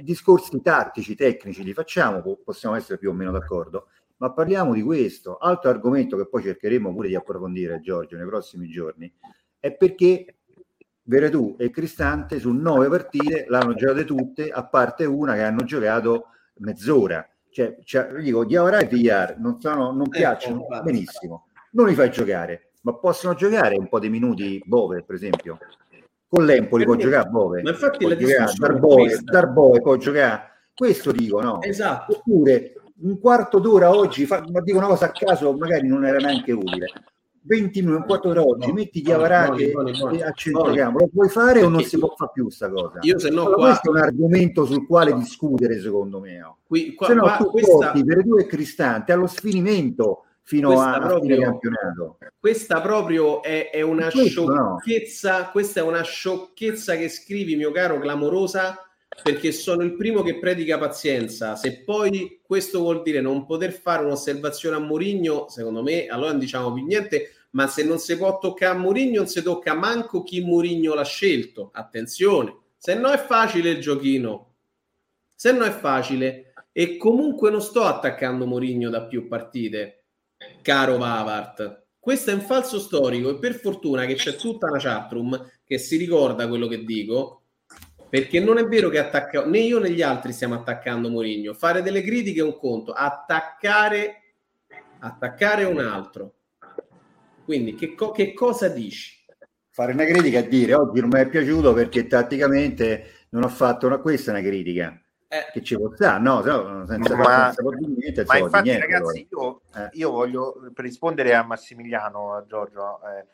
[0.00, 4.80] discorsi tattici, tecnici li facciamo, po- possiamo essere più o meno d'accordo, ma parliamo di
[4.80, 5.36] questo.
[5.36, 9.12] Altro argomento che poi cercheremo pure di approfondire, Giorgio, nei prossimi giorni,
[9.66, 10.34] è perché
[11.02, 16.26] Veretù e Cristante su nove partite l'hanno giocate tutte, a parte una che hanno giocato
[16.58, 17.28] mezz'ora.
[17.50, 20.84] Cioè, cioè dico, Diavara e Villar non, sono, non piacciono infatti.
[20.84, 25.58] benissimo, non li fai giocare, ma possono giocare un po' di minuti Bove, per esempio.
[26.28, 29.22] Con l'Empoli può Perché- giocare Bove, ma infatti può la giocare questa.
[29.30, 30.42] Darboe può giocare.
[30.74, 31.62] Questo dico, no?
[31.62, 32.16] Esatto.
[32.18, 36.18] Oppure un quarto d'ora oggi, fa- ma dico una cosa a caso, magari non era
[36.18, 36.86] neanche utile.
[37.46, 41.08] 20 minuti, un quarto d'ora oggi, metti Diavara buoni, che buoni, buoni, a centrocampo, lo
[41.12, 42.98] puoi fare o non si può fare più sta cosa?
[43.02, 46.42] Io se no Allora, qua- questo è un argomento sul quale discutere secondo me.
[46.42, 46.56] oh.
[46.66, 50.94] Qui, qua, se no qua- tu questa, per due e Cristante allo sfinimento fino Questa
[50.94, 52.18] a, proprio- fine campionato.
[52.38, 54.78] questa proprio è, è una Questo no.
[54.80, 58.80] sciocchezza, questa è una sciocchezza che scrivi, mio caro, clamorosa,
[59.22, 61.56] perché sono il primo che predica pazienza.
[61.56, 66.38] Se poi questo vuol dire non poter fare un'osservazione a Mourinho, secondo me, allora non
[66.38, 70.22] diciamo più niente, ma se non si può toccare a Mourinho, non si tocca manco
[70.22, 71.70] chi Mourinho l'ha scelto.
[71.72, 74.56] Attenzione, se no è facile il giochino.
[75.34, 76.52] Se no è facile.
[76.70, 80.04] E comunque non sto attaccando Mourinho da più partite,
[80.60, 81.84] caro Vavart.
[81.98, 85.96] Questo è un falso storico e per fortuna che c'è tutta una chatroom che si
[85.96, 87.44] ricorda quello che dico.
[88.10, 91.54] Perché non è vero che attacca, né io né gli altri stiamo attaccando Mourinho.
[91.54, 94.34] Fare delle critiche è un conto, attaccare,
[94.98, 96.35] attaccare un altro.
[97.46, 99.24] Quindi che, co- che cosa dici?
[99.70, 103.86] Fare una critica e dire oggi non mi è piaciuto perché tatticamente non ho fatto
[103.86, 105.00] una, questa è una critica.
[105.28, 105.46] Eh.
[105.52, 109.28] Che ci può stare, no, no senza, Ma- senza niente, Ma so infatti, niente, ragazzi,
[109.30, 109.88] io, Eh.
[109.92, 113.26] io voglio per rispondere a Massimiliano, a Giorgio, eh,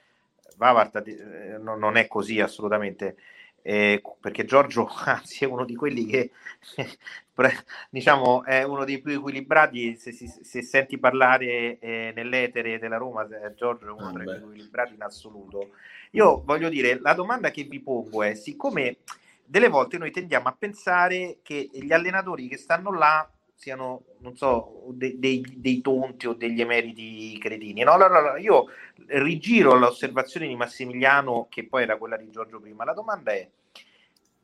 [0.58, 3.16] Vavart eh, non, non è così assolutamente,
[3.62, 6.32] eh, perché Giorgio, anzi, è uno di quelli che
[7.90, 9.96] diciamo è uno dei più equilibrati.
[9.96, 14.26] Se, si- se senti parlare eh, nell'etere della Roma, eh, Giorgio è uno tra i
[14.26, 15.70] più equilibrati in assoluto.
[16.12, 18.98] Io voglio dire, la domanda che vi pongo è: siccome
[19.44, 24.86] delle volte noi tendiamo a pensare che gli allenatori che stanno là siano, non so,
[24.88, 27.84] de- dei, dei tonti o degli emeriti cretini.
[27.84, 27.92] No?
[27.92, 28.66] Allora, allora, io
[29.06, 32.84] rigiro l'osservazione di Massimiliano, che poi era quella di Giorgio prima.
[32.84, 33.48] La domanda è,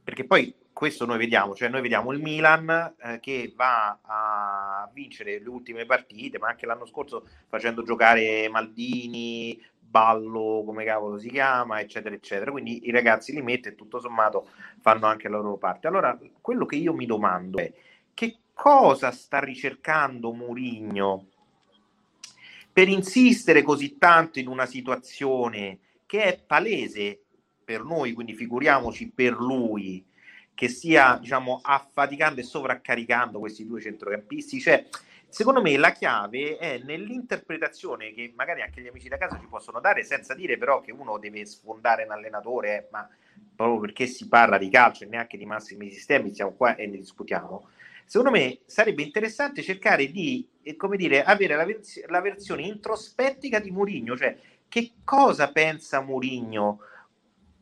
[0.09, 5.39] perché poi questo noi vediamo, cioè noi vediamo il Milan eh, che va a vincere
[5.39, 11.81] le ultime partite, ma anche l'anno scorso facendo giocare Maldini, Ballo, come cavolo si chiama,
[11.81, 12.51] eccetera, eccetera.
[12.51, 14.49] Quindi i ragazzi li mette e tutto sommato
[14.81, 15.89] fanno anche la loro parte.
[15.89, 17.71] Allora, quello che io mi domando è
[18.15, 21.27] che cosa sta ricercando Mourinho
[22.73, 27.25] per insistere così tanto in una situazione che è palese
[27.69, 30.03] per noi, quindi figuriamoci per lui,
[30.55, 34.59] che stia diciamo affaticando e sovraccaricando questi due centrocampisti.
[34.59, 34.87] Cioè,
[35.29, 39.81] secondo me la chiave è nell'interpretazione che magari anche gli amici da casa ci possono
[39.81, 43.07] dare, senza dire però che uno deve sfondare un allenatore, eh, ma
[43.55, 46.97] proprio perché si parla di calcio e neanche di massimi sistemi, siamo qua e ne
[46.97, 47.69] discutiamo.
[48.07, 53.59] Secondo me sarebbe interessante cercare di, eh, come dire, avere la, vers- la versione introspettica
[53.59, 54.35] di Mourinho, cioè
[54.69, 56.81] che cosa pensa Mourinho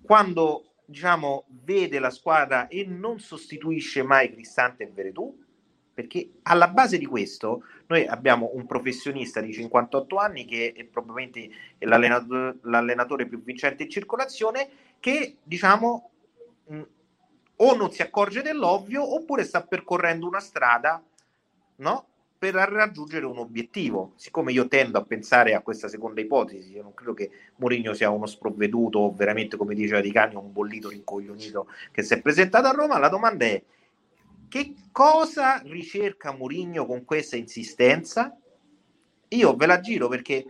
[0.06, 5.44] quando diciamo vede la squadra e non sostituisce mai Cristante e Veretù
[5.92, 11.48] perché alla base di questo noi abbiamo un professionista di 58 anni che è probabilmente
[11.78, 14.68] l'allenatore, l'allenatore più vincente in circolazione
[15.00, 16.10] che diciamo
[16.66, 16.82] mh,
[17.56, 21.02] o non si accorge dell'ovvio oppure sta percorrendo una strada
[21.76, 22.06] no?
[22.38, 24.12] Per raggiungere un obiettivo.
[24.16, 28.10] Siccome io tendo a pensare a questa seconda ipotesi, io non credo che Mourinho sia
[28.10, 32.72] uno sprovveduto veramente, come diceva Di Cagno, un bollito rincoglionito che si è presentato a
[32.72, 33.62] Roma, la domanda è
[34.48, 38.36] che cosa ricerca Mourinho con questa insistenza?
[39.28, 40.44] Io ve la giro perché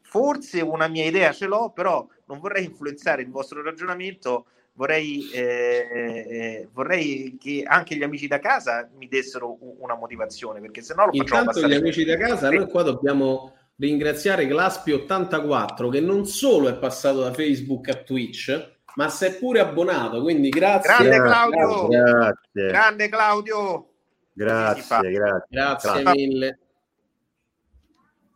[0.00, 4.46] forse una mia idea ce l'ho, però non vorrei influenzare il vostro ragionamento
[4.76, 10.82] vorrei, eh, eh, vorrei che anche gli amici da casa mi dessero una motivazione perché
[10.82, 16.00] se no lo facciamo Intanto gli amici da casa, noi qua dobbiamo ringraziare Glaspi84 che
[16.00, 21.08] non solo è passato da Facebook a Twitch, ma si è pure abbonato, quindi grazie.
[21.08, 22.66] grande Claudio Grazie.
[22.66, 23.88] grande Claudio
[24.32, 25.46] Grazie, grazie.
[25.48, 26.58] Grazie mille.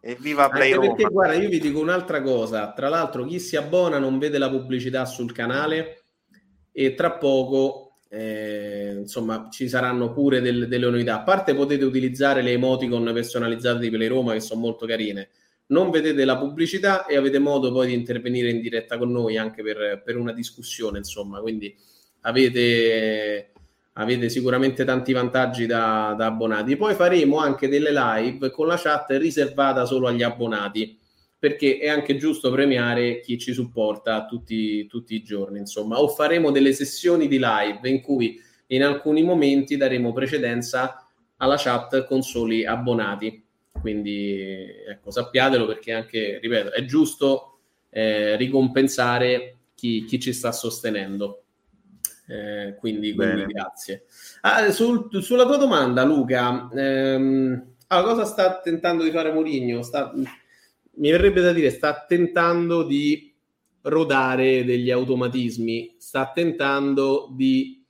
[0.01, 2.73] e viva Play Anche Roma perché, guarda, io vi dico un'altra cosa.
[2.73, 5.99] Tra l'altro, chi si abbona non vede la pubblicità sul canale
[6.72, 11.16] e tra poco, eh, insomma, ci saranno pure del- delle novità.
[11.16, 15.30] A parte potete utilizzare le emoticon personalizzate di Play Roma che sono molto carine.
[15.66, 19.62] Non vedete la pubblicità e avete modo poi di intervenire in diretta con noi anche
[19.62, 21.40] per, per una discussione, insomma.
[21.40, 21.74] Quindi
[22.22, 23.52] avete,
[23.92, 26.76] avete sicuramente tanti vantaggi da, da abbonati.
[26.76, 30.99] Poi faremo anche delle live con la chat riservata solo agli abbonati
[31.41, 36.51] perché è anche giusto premiare chi ci supporta tutti, tutti i giorni, insomma, o faremo
[36.51, 41.09] delle sessioni di live in cui in alcuni momenti daremo precedenza
[41.39, 43.43] alla chat con soli abbonati.
[43.81, 44.39] Quindi
[44.87, 51.45] ecco, sappiatelo perché anche, ripeto, è giusto eh, ricompensare chi, chi ci sta sostenendo.
[52.29, 54.05] Eh, quindi, quindi grazie.
[54.43, 59.83] Ah, sul- sulla tua domanda, Luca, ehm, allora, cosa sta tentando di fare Mourinho?
[59.83, 60.12] Sta,
[60.97, 63.33] mi verrebbe da dire, sta tentando di
[63.83, 67.81] rodare degli automatismi, sta tentando di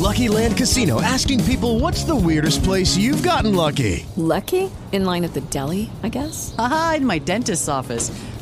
[0.00, 4.06] Lucky Land Casino asking people what's the weirdest place you've gotten lucky?
[4.16, 4.70] Lucky?
[4.92, 6.54] In line at the deli, I guess?
[6.58, 8.10] Aha, in my dentist's office.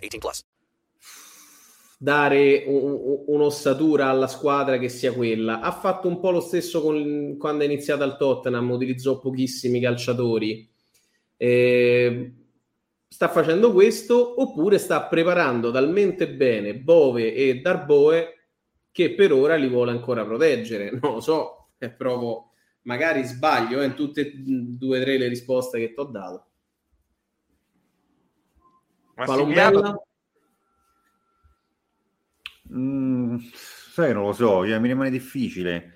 [0.00, 0.42] 18 plus.
[2.02, 5.60] dare un- un- un'ossatura alla squadra che sia quella.
[5.60, 10.66] Ha fatto un po' lo stesso con- quando è iniziata al Tottenham, utilizzò pochissimi calciatori.
[11.36, 12.34] Eh,
[13.08, 18.34] sta facendo questo oppure sta preparando talmente bene Bove e Darboe
[18.90, 20.90] che per ora li vuole ancora proteggere.
[21.02, 22.50] Non lo so, è proprio
[22.82, 26.49] magari sbaglio eh, in tutte e due o tre le risposte che ti ho dato.
[29.24, 30.02] Palombella?
[32.72, 35.94] Mm, sai, non lo so, mi rimane difficile.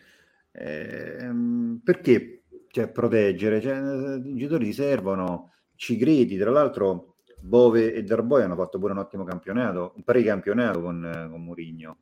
[0.53, 3.61] Ehm, perché cioè, proteggere?
[3.61, 3.77] Cioè,
[4.25, 6.37] I giocatori ti servono, ci credi.
[6.37, 11.29] Tra l'altro, Bove e Darboy hanno fatto pure un ottimo campionato, un pre-campionato con, eh,
[11.31, 11.99] con Mourinho.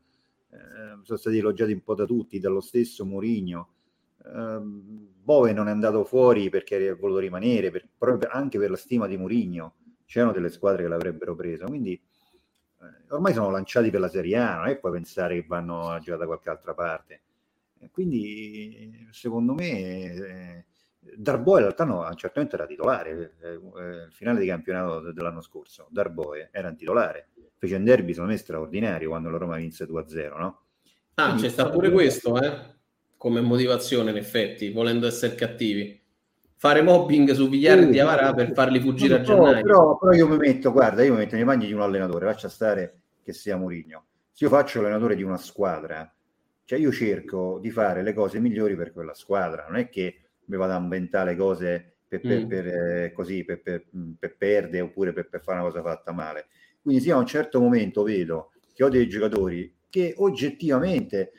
[0.50, 3.68] Eh, sono stati elogiati un po' da tutti, dallo stesso Mourinho.
[4.24, 8.76] Ehm, Bove non è andato fuori perché ha voluto rimanere, per- proprio anche per la
[8.76, 9.74] stima di Mourinho.
[10.12, 12.84] C'erano delle squadre che l'avrebbero preso, quindi eh,
[13.14, 16.18] ormai sono lanciati per la Serie A, non è puoi pensare che vanno a giocare
[16.18, 17.22] da qualche altra parte.
[17.90, 20.64] Quindi, secondo me, eh,
[21.16, 23.36] Darboe in realtà no, certamente era titolare.
[23.40, 27.28] eh, eh, il finale di campionato de- dell'anno scorso, Darboe era un titolare.
[27.56, 30.60] Fece un derby, secondo me, straordinario quando la Roma vinse 2-0, no?
[31.14, 32.74] Ah, Quindi- c'è sta pure questo, eh?
[33.16, 36.01] Come motivazione, in effetti, volendo essere cattivi.
[36.62, 39.62] Fare mobbing su Vigliare e Sì, Diavara per farli fuggire a gennaio.
[39.62, 42.48] Però, però io mi metto, guarda, io mi metto nei panni di un allenatore, lascia
[42.48, 44.04] stare che sia Mourinho.
[44.30, 46.08] Se io faccio l'allenatore di una squadra,
[46.64, 50.56] cioè io cerco di fare le cose migliori per quella squadra, non è che mi
[50.56, 52.48] vado a inventare le cose per, per- Mm.
[52.48, 53.84] per, eh, così, per, per-
[54.16, 56.46] per perdere oppure per, per fare una cosa fatta male.
[56.80, 61.32] Quindi se a un certo momento vedo che ho dei giocatori che oggettivamente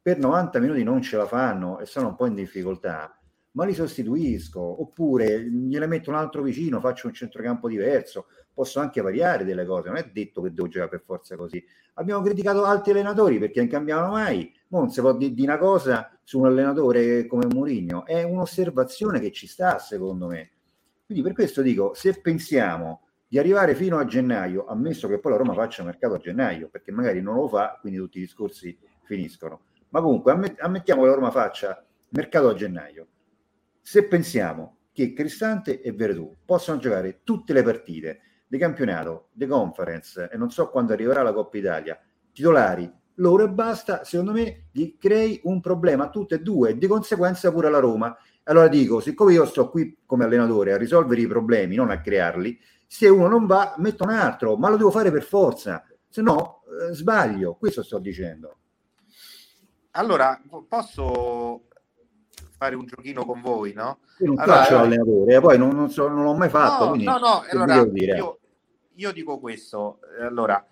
[0.00, 3.12] per 90 minuti non ce la fanno e sono un po' in difficoltà,
[3.52, 9.00] ma li sostituisco oppure gliene metto un altro vicino, faccio un centrocampo diverso, posso anche
[9.00, 11.64] variare delle cose, non è detto che devo giocare per forza così.
[11.94, 16.10] Abbiamo criticato altri allenatori perché non cambiavano mai, non si può dire di una cosa
[16.22, 20.50] su un allenatore come Mourinho, è un'osservazione che ci sta secondo me.
[21.06, 25.38] Quindi per questo dico, se pensiamo di arrivare fino a gennaio, ammesso che poi la
[25.38, 29.60] Roma faccia mercato a gennaio, perché magari non lo fa, quindi tutti i discorsi finiscono.
[29.90, 33.06] Ma comunque ammet- ammettiamo che la Roma faccia mercato a gennaio.
[33.88, 40.28] Se pensiamo che Cristante e Veretù possono giocare tutte le partite di campionato, di conference
[40.30, 41.98] e non so quando arriverà la Coppa Italia,
[42.30, 46.76] titolari, loro e basta, secondo me gli crei un problema a tutte e due e
[46.76, 48.14] di conseguenza pure alla Roma.
[48.42, 52.60] Allora dico, siccome io sto qui come allenatore a risolvere i problemi, non a crearli,
[52.86, 56.60] se uno non va, metto un altro, ma lo devo fare per forza, se no
[56.90, 58.58] eh, sbaglio, questo sto dicendo.
[59.92, 61.67] Allora, po- posso
[62.58, 64.00] fare un giochino con voi, no?
[64.18, 66.88] Io non Allora, faccio l'allenatore, eh, poi non, non so- non l'ho mai fatto, No,
[66.90, 68.38] quindi no, no, allora io,
[68.94, 70.64] io dico questo, eh, allora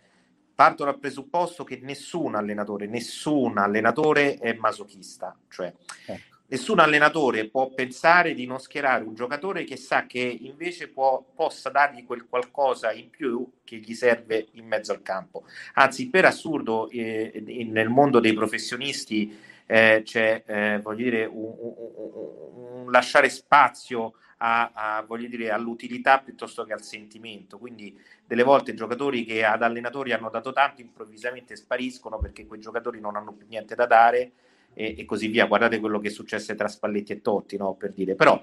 [0.54, 5.72] parto dal presupposto che nessun allenatore, nessun allenatore è masochista, cioè
[6.06, 6.20] Ecco.
[6.48, 11.68] nessun allenatore può pensare di non schierare un giocatore che sa che invece può, possa
[11.70, 15.44] dargli quel qualcosa in più che gli serve in mezzo al campo.
[15.74, 22.82] Anzi, per assurdo, eh, nel mondo dei professionisti eh, c'è, eh, voglio dire, un, un-
[22.84, 27.58] un- lasciare spazio a, a, voglio dire, all'utilità piuttosto che al sentimento.
[27.58, 33.00] Quindi delle volte giocatori che ad allenatori hanno dato tanto improvvisamente spariscono perché quei giocatori
[33.00, 34.32] non hanno più niente da dare
[34.74, 35.46] e, e così via.
[35.46, 37.74] Guardate quello che successe tra Spalletti e Totti, no?
[37.74, 38.14] per dire.
[38.14, 38.40] Però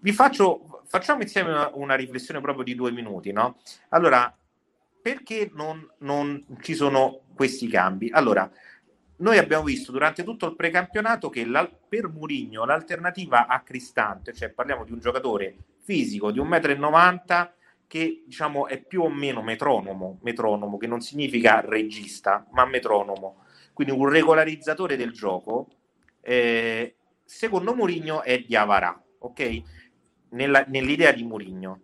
[0.00, 3.32] vi faccio, facciamo insieme una, una riflessione proprio di due minuti.
[3.32, 3.58] No?
[3.90, 4.34] Allora,
[5.00, 8.10] perché non, non ci sono questi cambi?
[8.10, 8.50] Allora,
[9.18, 11.46] noi abbiamo visto durante tutto il precampionato che
[11.88, 17.50] per Murigno l'alternativa a Cristante, cioè parliamo di un giocatore fisico di 1,90 m
[17.88, 23.94] che diciamo è più o meno metronomo, metronomo che non significa regista, ma metronomo, quindi
[23.94, 25.68] un regolarizzatore del gioco,
[26.20, 29.62] eh, secondo Murigno è Diavara, ok?
[30.30, 31.80] Nella- nell'idea di Murigno.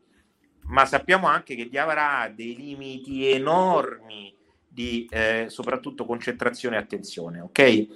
[0.67, 4.35] Ma sappiamo anche che Diavara ha dei limiti enormi
[4.75, 7.87] di eh, soprattutto concentrazione e attenzione, ok?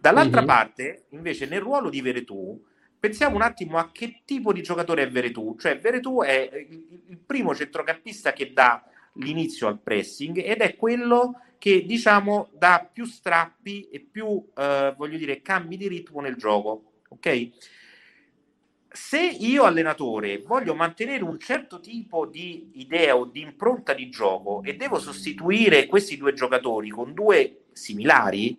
[0.00, 0.46] Dall'altra Mhm.
[0.46, 2.60] parte, invece, nel ruolo di Veretù,
[2.98, 5.56] pensiamo un attimo a che tipo di giocatore è Veretù.
[5.58, 11.40] Cioè, Veretù è il, il primo centrocampista che dà l'inizio al pressing ed è quello
[11.58, 16.94] che diciamo dà più strappi e più eh, voglio dire cambi di ritmo nel gioco
[17.10, 17.50] ok
[18.94, 24.62] se io allenatore voglio mantenere un certo tipo di idea o di impronta di gioco
[24.62, 28.56] e devo sostituire questi due giocatori con due similari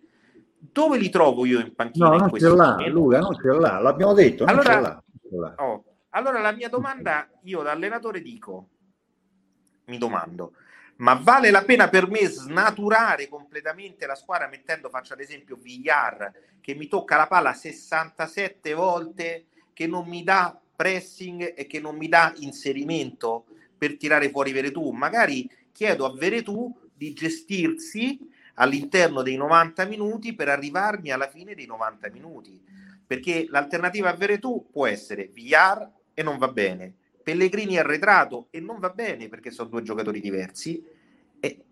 [0.58, 2.92] dove li trovo io in panchina No, non ce l'ha, momento?
[2.94, 4.90] Luca, non ce l'ha, l'abbiamo detto, non Allora- ce l'ha.
[4.90, 5.64] non ce l'ha.
[5.66, 8.70] Oh, allora la mia domanda, io da allenatore dico,
[9.86, 10.54] mi domando,
[10.98, 16.32] ma vale la pena per me snaturare completamente la squadra mettendo, faccio ad esempio Villar,
[16.60, 21.98] che mi tocca la palla 67 volte, che non mi dà pressing e che non
[21.98, 23.46] mi dà inserimento
[23.78, 24.92] per tirare fuori Veretù?
[24.92, 28.18] Magari chiedo a Veretù di gestirsi
[28.54, 32.64] all'interno dei 90 minuti per arrivarmi alla fine dei 90 minuti.
[33.06, 38.80] Perché l'alternativa a Veretù può essere Villar e non va bene, Pellegrini arretrato e non
[38.80, 40.82] va bene perché sono due giocatori diversi,
[41.42, 41.66] e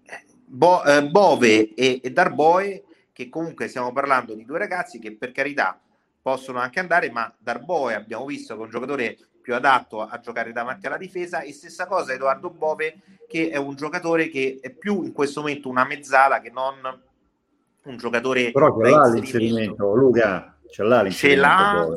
[0.46, 2.84] Bo- eh, Bove e, e Darboe
[3.14, 5.80] che comunque stiamo parlando di due ragazzi che per carità
[6.24, 10.54] possono anche andare, ma Darboe abbiamo visto che è un giocatore più adatto a giocare
[10.54, 12.96] davanti alla difesa e stessa cosa Edoardo Bove
[13.28, 16.76] che è un giocatore che è più in questo momento una mezzala che non
[17.84, 19.20] un giocatore Però ce l'ha inserimento.
[19.20, 21.88] l'inserimento, Luca, ce l'ha ce l'ha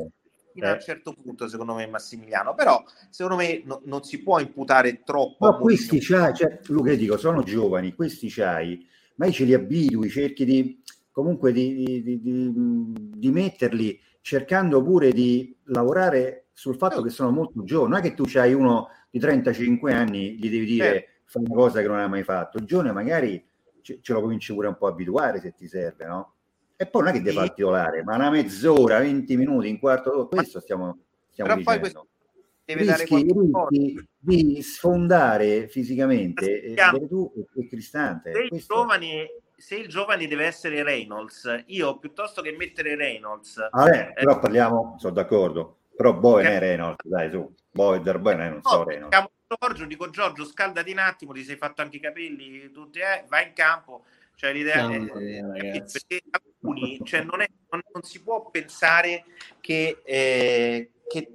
[0.53, 0.81] fino a un Eh.
[0.81, 5.59] certo punto secondo me Massimiliano però secondo me no- non si può imputare troppo Però
[5.59, 8.85] questi c'hai, cioè, Luca, dico, sono giovani, questi c'hai,
[9.17, 10.83] ma ce li abitui, cerchi di
[11.13, 12.53] comunque di- di- di-
[12.97, 17.91] di metterli cercando pure di lavorare sul fatto che sono molto giovani.
[17.91, 21.11] Non è che tu c'hai uno di 35 anni, gli devi dire Certo.
[21.27, 22.59] fai una cosa che non hai mai fatto.
[22.59, 23.47] Il giovane magari
[23.83, 26.35] ce, ce lo cominci pure un po' a abituare se ti serve, no?
[26.75, 29.79] E poi non è che deve fare il titolare, ma una mezz'ora, 20 minuti, un
[29.79, 30.99] quarto d'ora, questo stiamo,
[31.31, 32.09] stiamo Però poi dicendo.
[32.65, 33.15] deve rischi,
[33.69, 38.33] rischi di sfondare fisicamente eh, Veretù e, Cristante.
[38.33, 43.97] se Questo- giovane, se il giovane deve essere Reynolds io piuttosto che mettere Reynolds Vabbè,
[43.97, 48.19] eh, Ah, però parliamo, sono d'accordo, però Boe non è Reynolds, dai su, Boe del
[48.19, 49.09] Boe non so no, Reynolds.
[49.17, 53.25] chiamo Giorgio dico Giorgio scaldati un attimo ti sei fatto anche i capelli tutti eh,
[53.29, 54.05] vai in campo.
[54.35, 59.25] Cioè l'idea è, perché alcuni cioè non, è- non- non si può pensare
[59.61, 61.31] che, eh, che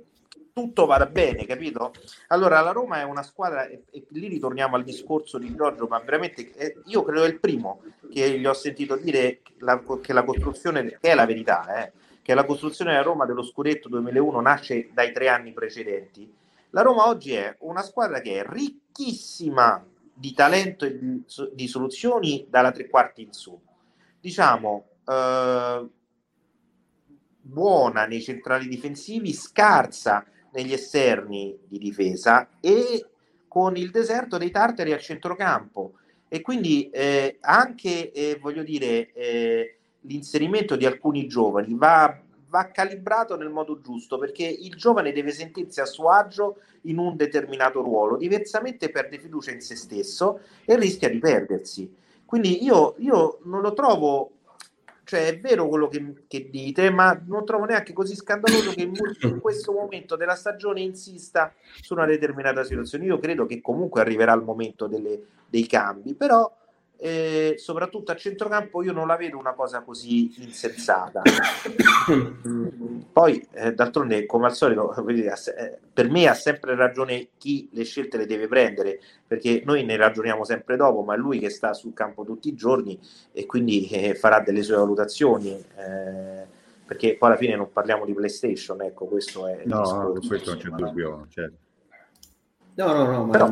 [0.54, 1.94] tutto vada bene, capito?
[2.28, 6.00] Allora la Roma è una squadra e, e lì ritorniamo al discorso di Giorgio, ma
[6.00, 7.82] veramente eh, io credo è il primo
[8.12, 11.92] che gli ho sentito dire che la, che la costruzione, che è la verità, eh,
[12.22, 16.32] che la costruzione della Roma dello scudetto 2001 nasce dai tre anni precedenti.
[16.72, 21.24] La Roma oggi è una squadra che è ricchissima di talento e di,
[21.54, 23.60] di soluzioni dalla tre quarti in su.
[24.20, 25.88] Diciamo, eh,
[27.42, 33.06] buona nei centrali difensivi, scarsa negli esterni di difesa e
[33.48, 35.94] con il deserto dei tartari al centrocampo.
[36.28, 43.36] E quindi eh, anche, eh, voglio dire, eh, l'inserimento di alcuni giovani va, va calibrato
[43.36, 48.18] nel modo giusto perché il giovane deve sentirsi a suo agio in un determinato ruolo,
[48.18, 51.94] diversamente perde fiducia in se stesso e rischia di perdersi.
[52.26, 54.32] Quindi io, io non lo trovo,
[55.12, 59.42] cioè è vero quello che, che dite, ma non trovo neanche così scandaloso che in,
[59.42, 63.04] questo momento della stagione insista su una determinata situazione.
[63.04, 66.50] Io credo che comunque arriverà il momento delle, dei cambi, però
[67.04, 71.24] eh, soprattutto a centrocampo io non la vedo una cosa così insensata.
[73.12, 74.94] Poi, eh, d'altronde, come al solito,
[75.58, 79.96] eh, per me ha sempre ragione chi le scelte le deve prendere, perché noi ne
[79.96, 83.00] ragioniamo sempre dopo, ma è lui che sta sul campo tutti i giorni
[83.32, 85.50] e quindi eh, farà delle sue valutazioni.
[85.54, 90.14] Eh, perché poi alla fine non parliamo di PlayStation, ecco, questo è il No, discorso,
[90.22, 91.26] no, questo non c'è dubbio.
[91.30, 91.56] certo.
[92.76, 93.50] No, no, no, ma Però-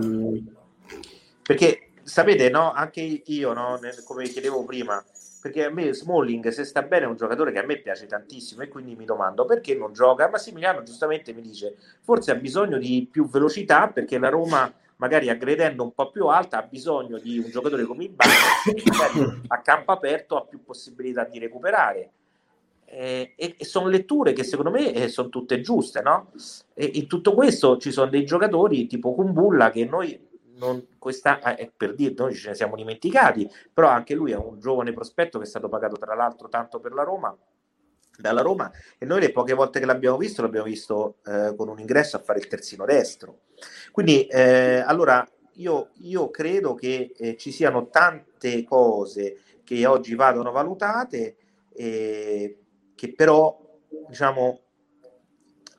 [1.42, 5.02] perché sapete, no, anche io, no, come chiedevo prima,
[5.42, 8.64] perché a me Smalling, se sta bene, è un giocatore che a me piace tantissimo
[8.64, 10.28] e quindi mi domando perché non gioca.
[10.28, 15.84] Massimiliano giustamente mi dice, forse ha bisogno di più velocità perché la Roma, magari aggredendo
[15.84, 20.36] un po' più alta, ha bisogno di un giocatore come il magari a campo aperto
[20.36, 22.12] ha più possibilità di recuperare.
[22.92, 26.32] Eh, e, e sono letture che secondo me eh, sono tutte giuste, no?
[26.74, 30.29] E in tutto questo ci sono dei giocatori tipo Kumbulla che noi
[30.60, 34.60] non, questa, eh, per dire, noi ce ne siamo dimenticati, però anche lui è un
[34.60, 37.36] giovane prospetto che è stato pagato tra l'altro tanto per la Roma,
[38.18, 41.80] dalla Roma, e noi le poche volte che l'abbiamo visto l'abbiamo visto eh, con un
[41.80, 43.40] ingresso a fare il terzino destro.
[43.92, 50.52] Quindi eh, allora io, io credo che eh, ci siano tante cose che oggi vadano
[50.52, 51.38] valutate,
[51.74, 52.60] eh,
[52.96, 53.58] che però
[54.08, 54.60] diciamo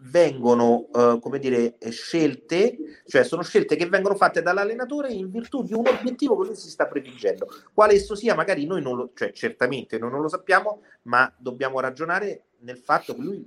[0.02, 5.74] vengono, eh, come dire, scelte, cioè sono scelte che vengono fatte dall'allenatore in virtù di
[5.74, 7.48] un obiettivo che lui si sta prefiggendo.
[7.74, 11.80] Quale esso sia, magari noi non lo, cioè certamente noi non lo sappiamo, ma dobbiamo
[11.80, 13.46] ragionare nel fatto che lui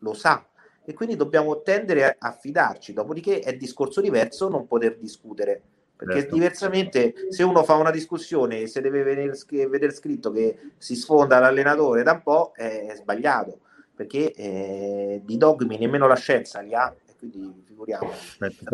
[0.00, 0.46] lo sa
[0.84, 2.92] e quindi dobbiamo tendere a, a fidarci.
[2.92, 5.62] Dopodiché è discorso diverso non poter discutere
[5.96, 6.34] perché certo.
[6.34, 9.32] diversamente se uno fa una discussione e se deve vedere,
[9.68, 13.60] vedere scritto che si sfonda l'allenatore da un po' è sbagliato
[13.94, 18.10] perché eh, di dogmi nemmeno la scienza li ha, e quindi figuriamo.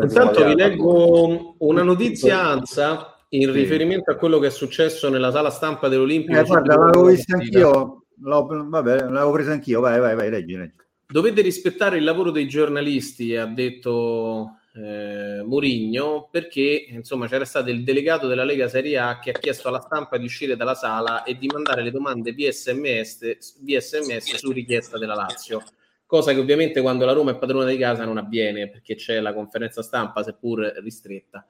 [0.01, 3.51] Intanto vi leggo una notizia ANSA in sì.
[3.51, 6.39] riferimento a quello che è successo nella sala stampa dell'Olimpico.
[6.39, 10.75] Eh, guarda, l'avevo vista anch'io, l'ho, vabbè, l'avevo presa anch'io, vai, vai, vai, leggi, leggi.
[11.07, 17.83] Dovete rispettare il lavoro dei giornalisti, ha detto eh, Murigno perché insomma c'era stato il
[17.83, 21.37] delegato della Lega Serie A che ha chiesto alla stampa di uscire dalla sala e
[21.37, 25.61] di mandare le domande via sms, via SMS su richiesta della Lazio.
[26.05, 29.33] Cosa che ovviamente quando la Roma è padrona di casa non avviene perché c'è la
[29.33, 31.45] conferenza stampa seppur ristretta.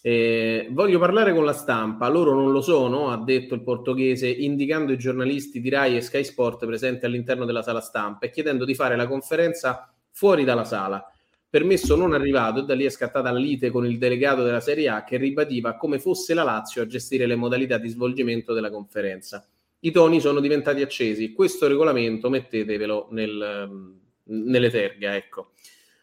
[0.00, 4.92] Eh, voglio parlare con la stampa, loro non lo sono, ha detto il portoghese, indicando
[4.92, 8.74] i giornalisti di Rai e Sky Sport presenti all'interno della sala stampa e chiedendo di
[8.74, 11.04] fare la conferenza fuori dalla sala
[11.50, 14.88] permesso non arrivato e da lì è scattata la lite con il delegato della Serie
[14.88, 19.46] A che ribadiva come fosse la Lazio a gestire le modalità di svolgimento della conferenza.
[19.80, 21.32] I toni sono diventati accesi.
[21.32, 25.52] Questo regolamento mettetevelo nel, nelle terga, ecco.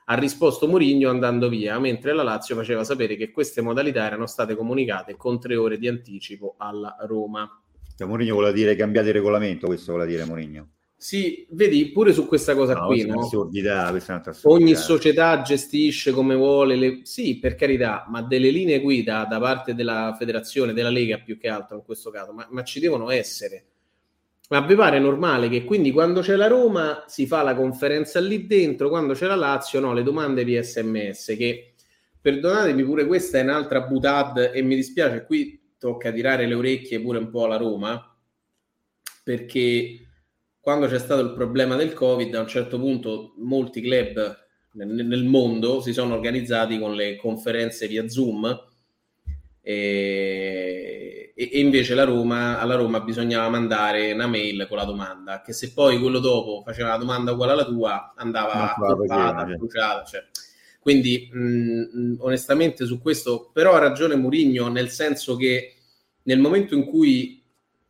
[0.06, 4.56] Ha risposto Mourinho andando via, mentre la Lazio faceva sapere che queste modalità erano state
[4.56, 7.50] comunicate con tre ore di anticipo alla Roma.
[7.98, 10.75] Cioè, Mourinho vuole dire cambiate il regolamento, questo vuole dire Mourinho.
[11.06, 13.20] Sì, vedi pure su questa cosa no, qui, no?
[13.20, 13.96] Assurdità,
[14.46, 17.02] ogni società gestisce come vuole, le...
[17.04, 21.48] sì, per carità, ma delle linee guida da parte della federazione, della Lega più che
[21.48, 23.66] altro in questo caso, ma, ma ci devono essere.
[24.50, 28.48] Ma vi pare normale che quindi quando c'è la Roma si fa la conferenza lì
[28.48, 31.74] dentro, quando c'è la Lazio no, le domande via sms, che
[32.20, 37.20] perdonatemi pure questa è un'altra butad e mi dispiace, qui tocca tirare le orecchie pure
[37.20, 38.18] un po' alla Roma,
[39.24, 40.05] perché
[40.66, 44.36] quando c'è stato il problema del Covid, a un certo punto molti club
[44.72, 48.64] nel, mondo si sono organizzati con le conferenze via Zoom
[49.62, 55.54] e, e, invece la Roma, alla Roma bisognava mandare una mail con la domanda, che
[55.54, 60.04] se poi quello dopo faceva la domanda uguale alla tua andava accordata, bruciata.
[60.04, 60.24] Cioè.
[60.80, 65.76] Quindi mh, onestamente su questo però ha ragione Murigno nel senso che
[66.24, 67.45] nel momento in cui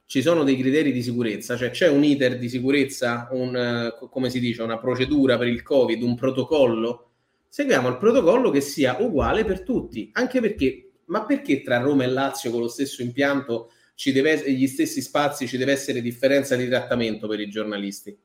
[0.07, 4.39] ci sono dei criteri di sicurezza, cioè c'è un iter di sicurezza, un, come si
[4.39, 7.09] dice, una procedura per il Covid, un protocollo.
[7.49, 12.07] Seguiamo il protocollo che sia uguale per tutti, anche perché, ma perché tra Roma e
[12.07, 16.67] Lazio con lo stesso impianto ci deve, gli stessi spazi ci deve essere differenza di
[16.67, 18.15] trattamento per i giornalisti?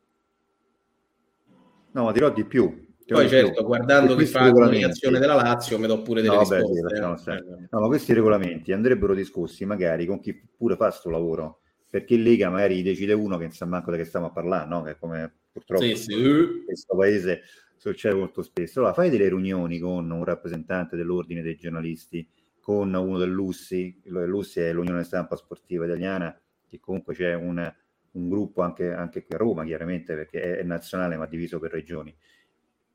[1.92, 2.88] No, ma dirò di più.
[3.06, 6.80] Poi certo, guardando chi fa la comunicazione della Lazio, mi do pure delle no, risposte.
[6.80, 7.68] Beh, eh.
[7.70, 11.59] no, ma questi regolamenti andrebbero discussi magari con chi pure fa questo lavoro
[11.90, 14.68] perché in Lega magari decide uno che non sa manco di che stiamo a parlare,
[14.68, 14.82] no?
[14.82, 16.12] che come purtroppo sì, sì.
[16.12, 17.42] in questo paese
[17.76, 18.78] succede molto spesso.
[18.78, 22.26] Allora fai delle riunioni con un rappresentante dell'ordine dei giornalisti,
[22.60, 26.38] con uno dell'USSI, l'USSI è l'Unione Stampa Sportiva Italiana,
[26.68, 27.74] che comunque c'è un,
[28.12, 31.72] un gruppo anche, anche, qui a Roma, chiaramente, perché è, è, nazionale ma diviso per
[31.72, 32.14] regioni.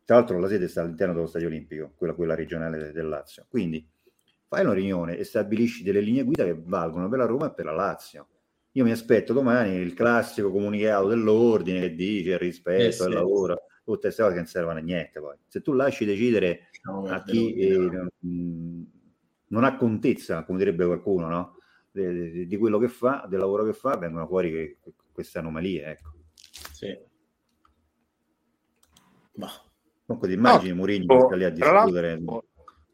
[0.06, 3.46] Tra l'altro la sede sta all'interno dello Stadio Olimpico, quella, quella regionale del Lazio.
[3.50, 3.86] Quindi
[4.48, 7.66] fai una riunione e stabilisci delle linee guida che valgono per la Roma e per
[7.66, 8.28] la Lazio
[8.76, 13.04] io mi aspetto domani il classico comunicato dell'ordine che dice rispetto eh sì.
[13.04, 15.36] al lavoro, tutte queste cose che non servono a niente poi.
[15.48, 18.86] Se tu lasci decidere no, a chi eh, non,
[19.48, 21.58] non ha contezza, come direbbe qualcuno, no?
[21.92, 25.86] di, di, quello che fa, del lavoro che fa, vengono fuori che, che queste anomalie,
[25.86, 26.14] ecco.
[26.74, 26.98] Sì.
[29.36, 29.50] Ma.
[30.06, 32.22] Comunque ti immagini no, Mourinho lì a discutere.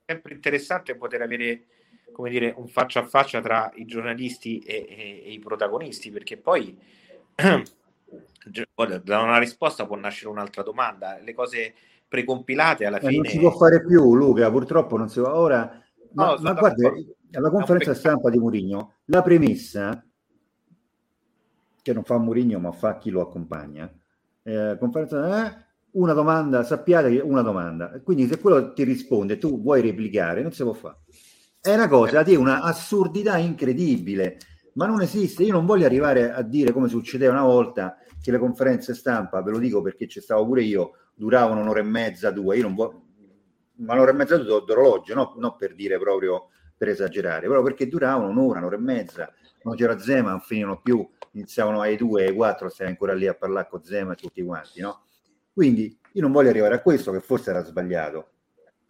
[0.06, 1.66] Sempre interessante poter avere
[2.11, 6.38] come dire, un faccia a faccia tra i giornalisti e, e, e i protagonisti, perché
[6.38, 6.77] poi
[9.03, 11.19] da una risposta può nascere un'altra domanda.
[11.22, 11.73] Le cose
[12.07, 13.15] precompilate alla eh, fine...
[13.17, 15.33] Non si può fare più, Luca, purtroppo non si può.
[15.33, 15.81] Ora,
[16.14, 16.91] ma, no, ma guarda,
[17.31, 20.06] alla conferenza stampa di Murigno, la premessa,
[21.81, 23.91] che non fa Murigno ma fa chi lo accompagna,
[24.43, 27.99] eh, conferenza, eh, una domanda, sappiate che una domanda.
[28.01, 30.98] Quindi se quello ti risponde tu vuoi replicare, non si può fare.
[31.64, 34.40] È una cosa di una assurdità incredibile,
[34.73, 35.43] ma non esiste.
[35.43, 39.51] Io non voglio arrivare a dire come succedeva una volta che le conferenze stampa, ve
[39.51, 42.57] lo dico perché ci stavo pure io, duravano un'ora e mezza, due.
[42.57, 43.03] Io non voglio,
[43.75, 45.35] ma un'ora e mezza d'orologio, no?
[45.38, 49.31] non per dire proprio per esagerare, però perché duravano un'ora, un'ora e mezza.
[49.61, 53.35] Non c'era Zema, non finivano più, iniziavano ai due, ai quattro, stai ancora lì a
[53.35, 55.03] parlare con Zema e tutti quanti, no?
[55.53, 58.31] Quindi io non voglio arrivare a questo, che forse era sbagliato,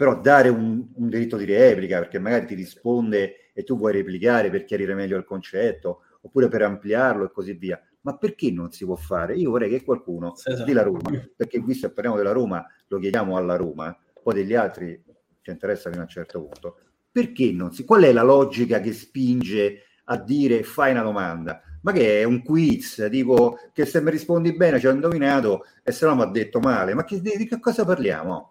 [0.01, 4.49] però dare un, un diritto di replica perché magari ti risponde e tu vuoi replicare
[4.49, 7.79] per chiarire meglio il concetto oppure per ampliarlo e così via.
[8.01, 9.35] Ma perché non si può fare?
[9.35, 10.63] Io vorrei che qualcuno Esatto.
[10.63, 14.55] di la Roma, perché visto che parliamo della Roma, lo chiediamo alla Roma, poi degli
[14.55, 15.03] altri
[15.39, 16.77] ci interessa fino a un certo punto.
[17.11, 17.85] Perché non si?
[17.85, 21.61] Qual è la logica che spinge a dire fai una domanda?
[21.83, 23.05] Ma che è un quiz?
[23.05, 26.59] Dico che se mi rispondi bene ci ho indovinato e se no mi ha detto
[26.59, 26.95] male.
[26.95, 28.49] Ma che, di che cosa parliamo?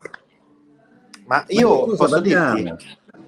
[1.30, 2.74] Ma io cosa posso dirti,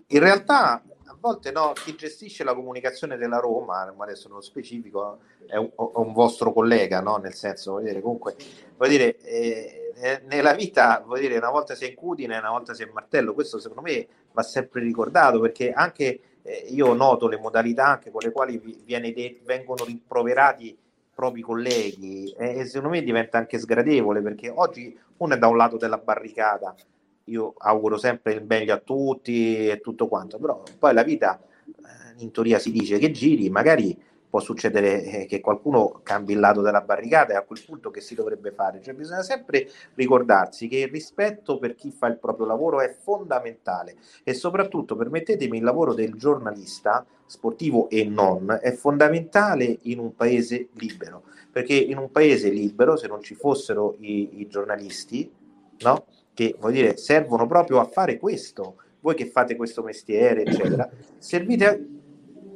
[0.08, 5.20] in realtà a volte no, chi gestisce la comunicazione della Roma, ma adesso nello specifico,
[5.46, 7.18] è un, è un vostro collega, no?
[7.18, 8.34] Nel senso, voglio dire, comunque,
[8.76, 12.74] voglio dire, eh, eh, nella vita, voglio dire, una volta sei in Cudine, una volta
[12.74, 17.38] sei in Martello, questo secondo me va sempre ricordato perché anche eh, io noto le
[17.38, 20.76] modalità anche con le quali de- vengono rimproverati i
[21.14, 25.56] propri colleghi e e secondo me diventa anche sgradevole perché oggi uno è da un
[25.56, 26.74] lato della barricata,
[27.24, 32.22] io auguro sempre il meglio a tutti e tutto quanto, però poi la vita eh,
[32.22, 36.62] in teoria si dice che giri, magari può succedere eh, che qualcuno cambi il lato
[36.62, 38.80] della barricata e a quel punto che si dovrebbe fare?
[38.80, 43.96] Cioè bisogna sempre ricordarsi che il rispetto per chi fa il proprio lavoro è fondamentale
[44.24, 50.68] e soprattutto, permettetemi, il lavoro del giornalista, sportivo e non, è fondamentale in un paese
[50.76, 55.30] libero, perché in un paese libero, se non ci fossero i, i giornalisti,
[55.80, 56.06] no?
[56.34, 60.88] Che vuol dire servono proprio a fare questo, voi che fate questo mestiere, eccetera,
[61.18, 61.86] servite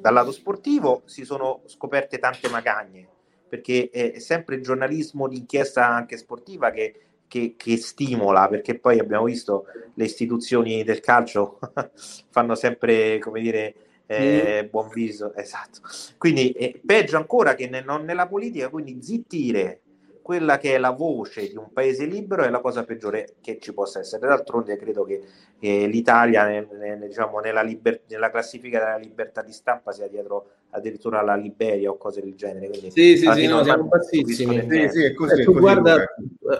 [0.00, 3.06] dal lato sportivo si sono scoperte tante magagne,
[3.48, 9.24] perché è sempre il giornalismo d'inchiesta anche sportiva che, che- che stimola, perché poi abbiamo
[9.24, 11.58] visto le istituzioni del calcio
[12.30, 13.74] fanno sempre, come dire,
[14.06, 15.80] eh, buon viso, esatto.
[16.16, 19.80] Quindi eh, peggio ancora che ne- non nella politica, quindi zittire
[20.26, 23.72] quella che è la voce di un paese libero è la cosa peggiore che ci
[23.72, 24.26] possa essere.
[24.26, 25.22] D'altronde credo che
[25.60, 30.48] eh, l'Italia nel- nel- diciamo, nella, liber- nella classifica della libertà di stampa sia dietro
[30.70, 32.66] addirittura alla Liberia o cose del genere.
[32.66, 34.60] Quindi, Sì, sì, sì, no, siamo mi bassissimi.
[34.68, 36.04] Sì, sì, è così, Eh, così, guarda,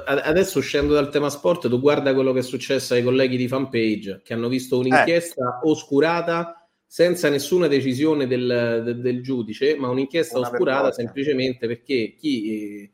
[0.05, 4.21] adesso uscendo dal tema sport, tu guarda quello che è successo ai colleghi di fanpage
[4.23, 10.49] che hanno visto un'inchiesta oscurata senza nessuna decisione del, del- del giudice, ma un'inchiesta Una
[10.49, 12.91] oscurata semplicemente perché chi, eh,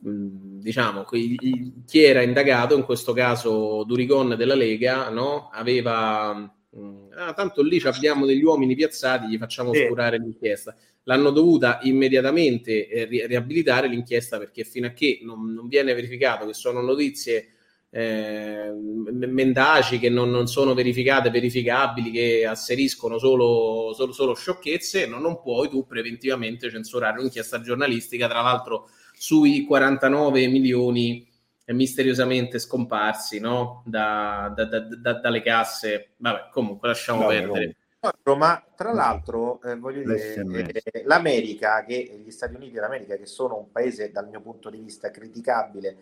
[0.00, 5.48] diciamo, chi era indagato, in questo caso Durigon della Lega, no?
[5.52, 9.82] aveva mh, ah, tanto lì abbiamo degli uomini piazzati, gli facciamo Sì.
[9.82, 10.74] oscurare l'inchiesta.
[11.04, 16.46] L'hanno dovuta immediatamente eh, ri- riabilitare l'inchiesta perché fino a che non, non viene verificato
[16.46, 17.52] che sono notizie
[17.90, 25.22] eh, mendaci, che non, non sono verificate, verificabili, che asseriscono solo, solo, solo sciocchezze, non,
[25.22, 31.26] non puoi tu preventivamente censurare un'inchiesta giornalistica, tra l'altro sui 49 milioni
[31.64, 33.82] eh, misteriosamente scomparsi no?
[33.84, 36.10] da, da- da- da- dalle casse.
[36.16, 37.48] Vabbè, comunque lasciamo Vabbè, perdere.
[37.50, 37.76] comunque.
[38.00, 43.26] Altro, ma tra l'altro, eh, voglio dire, eh, l'America, che gli Stati Uniti d'America, che
[43.26, 45.96] sono un paese dal mio punto di vista criticabile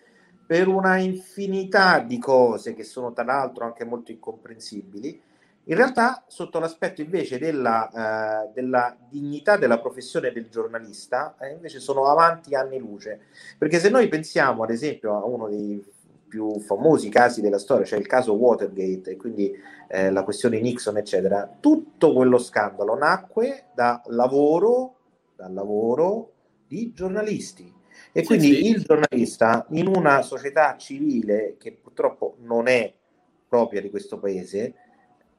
[0.47, 5.21] per una infinità di cose che sono tra l'altro anche molto incomprensibili,
[5.69, 11.81] in realtà sotto l'aspetto invece della, eh, della dignità della professione del giornalista, eh, invece
[11.81, 13.21] sono avanti anni luce.
[13.59, 15.85] Perché se noi pensiamo ad esempio a uno dei
[16.29, 19.53] più famosi casi della storia, cioè il caso Watergate, e quindi
[19.89, 24.95] eh, la questione Nixon, eccetera, tutto quello scandalo nacque da lavoro,
[25.35, 26.33] dal lavoro
[26.67, 27.73] di giornalisti.
[28.13, 28.69] E Sì, quindi sì.
[28.69, 32.93] il giornalista in una società civile che purtroppo non è
[33.49, 34.75] propria di questo paese,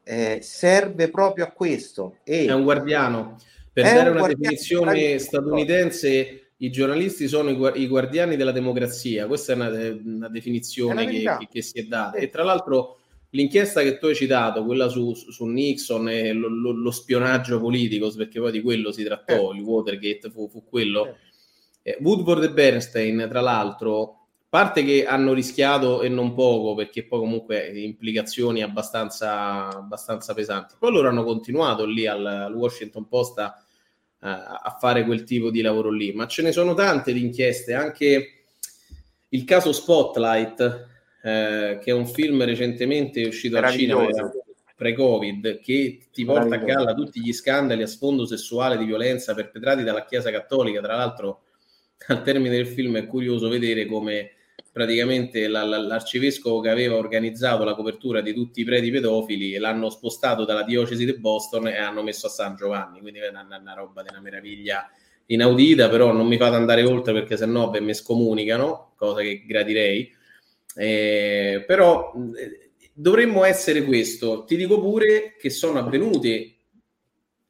[0.08, 2.18] eh, serve proprio a questo.
[2.24, 3.36] E È un guardiano.
[3.74, 8.52] Per È dare un una definizione statunitense, i giornalisti sono i, gua- i guardiani della
[8.52, 9.27] democrazia.
[9.27, 12.18] Questa è una, una È definizione la che, che- che si è data.
[12.18, 12.24] Sì.
[12.24, 13.00] E tra l'altro
[13.32, 18.11] l'inchiesta che tu hai citato, quella su, su- Nixon e lo, lo- lo spionaggio politico,
[18.16, 21.18] perché poi di quello si trattò, il Watergate fu, fu quello.
[21.84, 24.27] Eh, Woodward e Bernstein, tra l'altro,
[24.58, 30.74] parte che hanno rischiato e non poco, perché poi comunque implicazioni abbastanza, abbastanza pesanti.
[30.80, 33.53] Poi loro hanno continuato lì al, al Washington Post a,
[34.19, 38.45] a- fare quel tipo di lavoro lì, ma ce ne sono tante di inchieste, anche
[39.30, 40.88] il caso Spotlight,
[41.22, 44.08] eh, che è un film recentemente uscito al cinema
[44.76, 49.84] pre-Covid, che ti porta a galla tutti gli scandali a sfondo sessuale di violenza perpetrati
[49.84, 50.82] dalla Chiesa Cattolica.
[50.82, 51.44] Tra l'altro,
[52.08, 54.32] al termine del film è curioso vedere come
[54.78, 59.90] praticamente la- la- l'arcivescovo che aveva organizzato la copertura di tutti i preti pedofili l'hanno
[59.90, 63.00] spostato dalla diocesi di Boston e hanno messo a San Giovanni.
[63.02, 64.88] Quindi è una, una- una roba di una meraviglia
[65.28, 70.14] inaudita, però non mi fate andare oltre perché sennò beh, mi scomunicano, cosa che gradirei.
[70.76, 74.44] Eh, però eh, dovremmo essere questo.
[74.46, 76.54] Ti dico pure che sono avvenute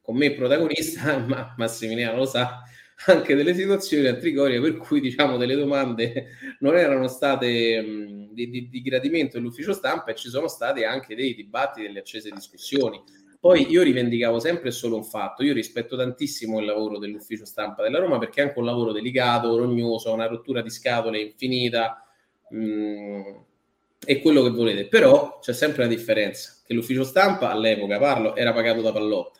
[0.00, 2.62] con me protagonista, ma Massimiliano lo sa,
[3.06, 6.28] anche delle situazioni a Trigoria per cui diciamo delle domande
[6.60, 11.14] non erano state mh, di, di, di, gradimento dell'ufficio stampa e ci sono state anche
[11.14, 13.00] dei dibattiti, delle accese discussioni.
[13.40, 18.00] Poi io rivendicavo sempre solo un fatto, io rispetto tantissimo il lavoro dell'ufficio stampa della
[18.00, 22.04] Roma perché è anche un lavoro delicato, rognoso, una rottura di scatole infinita
[22.50, 28.52] e quello che volete, però c'è sempre una differenza, che l'ufficio stampa all'epoca, parlo, era
[28.52, 29.38] pagato da Pallotta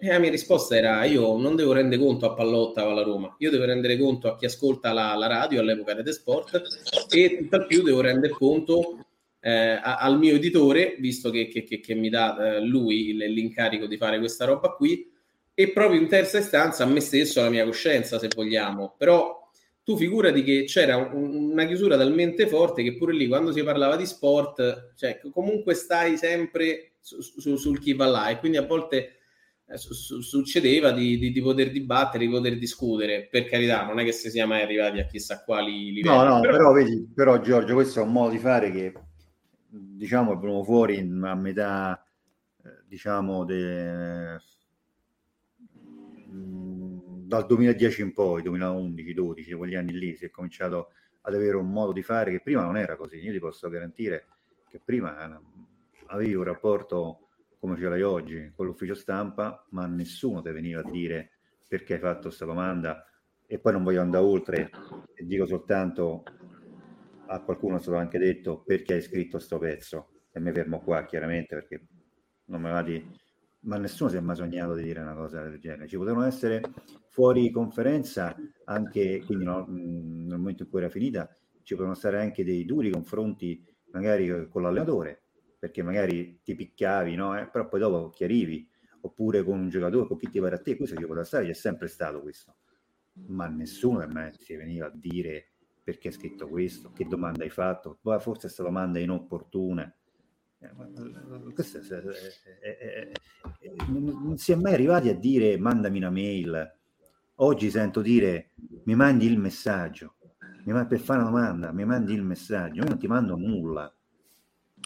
[0.00, 3.34] e la mia risposta era: io non devo rendere conto a Pallotta o alla Roma,
[3.38, 6.62] io devo rendere conto a chi ascolta la, la radio all'epoca Rete Sport
[7.10, 9.06] e tutt'al più devo rendere conto
[9.40, 13.96] eh, al mio editore, visto che, che, che, che mi dà eh, lui l'incarico di
[13.96, 15.08] fare questa roba qui,
[15.54, 18.94] e proprio in terza istanza a me stesso, alla mia coscienza, se vogliamo.
[18.98, 19.48] Però
[19.82, 23.94] tu figurati che c'era un, una chiusura talmente forte che pure lì quando si parlava
[23.94, 28.66] di sport, cioè comunque stai sempre su, su, sul chi va là e quindi a
[28.66, 29.15] volte eh,
[29.74, 33.28] su- succedeva di, di, di, poter dibattere, di poter discutere.
[33.30, 36.16] Per carità, non è che si sia mai arrivati a chissà quali livelli.
[36.16, 38.92] No, no, però, però vedi, però Giorgio, questo è un modo di fare che
[39.68, 42.02] diciamo è venuto fuori a metà
[42.64, 44.38] eh, diciamo de,
[46.30, 51.56] mm, dal 2010 in poi, 2011, 12, quegli anni lì si è cominciato ad avere
[51.56, 53.16] un modo di fare che prima non era così.
[53.16, 54.26] Io ti posso garantire
[54.68, 55.40] che prima eh,
[56.06, 57.25] avevi un rapporto
[57.66, 61.32] come ce l'hai oggi con l'ufficio stampa, ma nessuno ti veniva a dire
[61.66, 63.04] perché hai fatto questa domanda.
[63.44, 64.70] E poi non voglio andare oltre
[65.12, 66.22] e dico soltanto
[67.26, 70.10] a qualcuno è stato anche detto perché hai scritto questo pezzo?
[70.30, 71.86] E mi fermo qua chiaramente perché
[72.46, 73.24] non me va di
[73.60, 75.88] ma nessuno si è mai sognato di dire una cosa del genere.
[75.88, 76.60] Ci potevano essere
[77.08, 78.36] fuori conferenza
[78.66, 81.28] anche quindi no, nel momento in cui era finita
[81.62, 85.25] ci potevano stare anche dei duri confronti magari con l'allenatore
[85.58, 87.38] perché magari ti picchiavi, no?
[87.38, 87.48] Eh?
[87.48, 88.68] però poi dopo chiarivi,
[89.00, 91.54] oppure con un giocatore, con chi ti pare a te, questo ci poteva stare, c'è
[91.54, 92.56] sempre stato questo.
[93.28, 95.52] Ma nessuno per me si veniva a dire
[95.82, 99.94] perché hai scritto questo, che domanda hai fatto, poi forse questa domanda è inopportuna.
[100.58, 102.00] Eh, questo è,
[102.60, 103.12] è, è,
[103.88, 106.74] non si è mai arrivati a dire mandami una mail.
[107.36, 108.52] Oggi sento dire
[108.84, 110.16] mi mandi il messaggio,
[110.64, 113.95] mi mandi, per fare una domanda, mi mandi il messaggio, io non ti mando nulla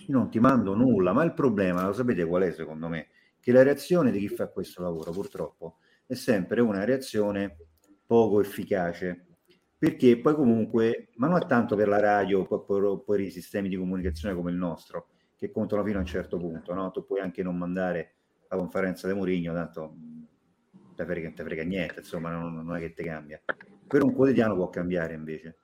[0.07, 3.09] io non ti mando nulla, ma il problema, lo sapete qual è secondo me?
[3.41, 7.57] Che la reazione di chi fa questo lavoro purtroppo è sempre una reazione
[8.07, 9.27] poco efficace,
[9.79, 14.35] perché poi comunque, ma non tanto per la radio, poi per i sistemi di comunicazione
[14.35, 16.91] come il nostro, che contano fino a un certo punto, no?
[16.91, 18.17] Tu puoi anche non mandare
[18.49, 19.95] la conferenza di Mourinho, tanto
[20.95, 23.41] te frega, frega niente, insomma, non, non è che ti cambia.
[23.87, 25.59] Per un quotidiano può cambiare invece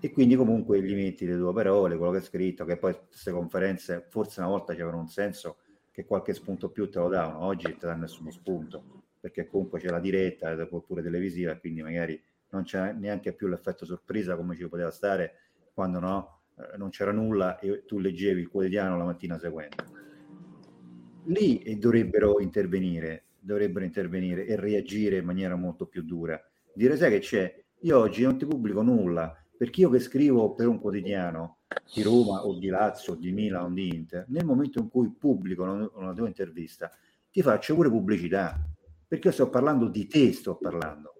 [0.00, 3.30] e quindi comunque gli metti le tue parole, quello che hai scritto, che poi queste
[3.30, 5.58] conferenze forse una volta c'erano un senso
[5.90, 8.82] che qualche spunto più te lo davano, oggi ti danno nessuno spunto,
[9.20, 12.20] perché comunque c'è la diretta oppure televisiva, quindi magari
[12.50, 15.34] non c'è neanche più l'effetto sorpresa come ci poteva stare
[15.74, 19.84] quando no, eh, non c'era nulla e tu leggevi il quotidiano la mattina seguente.
[21.24, 26.42] Lì dovrebbero intervenire, dovrebbero intervenire e reagire in maniera molto più dura.
[26.72, 30.68] Dire sai che c'è, io oggi non ti pubblico nulla, perché io che scrivo per
[30.68, 31.58] un quotidiano
[31.92, 35.10] di Roma o di Lazio o di Milano o di Inter, nel momento in cui
[35.10, 36.90] pubblico una, una tua intervista,
[37.30, 38.58] ti faccio pure pubblicità,
[39.06, 41.12] perché io sto parlando di te, sto parlando,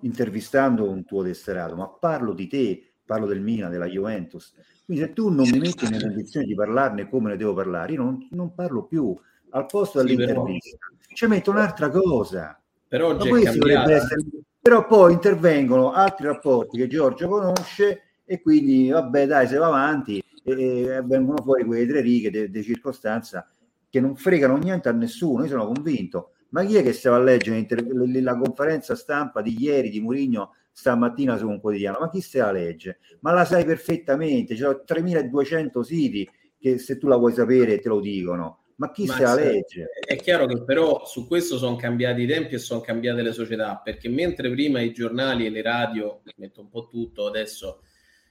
[0.00, 4.52] intervistando un tuo tesserato, ma parlo di te, parlo del Milan, della Juventus.
[4.84, 8.02] Quindi se tu non mi metti nelle condizioni di parlarne come ne devo parlare, io
[8.02, 9.18] non, non parlo più.
[9.52, 12.62] Al posto dell'intervista sì, ci metto un'altra cosa.
[12.86, 13.92] Però oggi è cambiata.
[13.92, 14.24] Essere,
[14.66, 20.20] però poi intervengono altri rapporti che Giorgio conosce e quindi vabbè dai se va avanti
[20.42, 23.48] e, e vengono fuori quelle tre righe di circostanza
[23.88, 26.32] che non fregano niente a nessuno, io sono convinto.
[26.48, 27.64] Ma chi è che stava a leggere
[28.20, 31.98] la conferenza stampa di ieri di Murigno stamattina su un quotidiano?
[32.00, 32.98] Ma chi se la legge?
[33.20, 36.28] Ma la sai perfettamente, c'è 3200 siti
[36.58, 39.88] che se tu la vuoi sapere te lo dicono ma chi ma se la legge?
[40.04, 43.80] È chiaro che però su questo sono cambiati i tempi e sono cambiate le società,
[43.82, 47.80] perché mentre prima i giornali e le radio, metto un po' tutto adesso,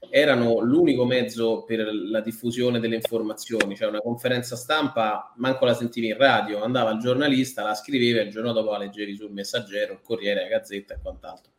[0.09, 6.07] erano l'unico mezzo per la diffusione delle informazioni, cioè una conferenza stampa, manco la sentivi
[6.07, 9.93] in radio, andava il giornalista, la scriveva e il giorno dopo la leggevi sul messaggero,
[9.93, 11.51] il Corriere, la Gazzetta e quant'altro.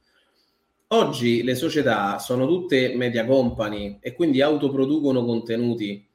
[0.88, 6.08] Oggi le società sono tutte media company e quindi autoproducono contenuti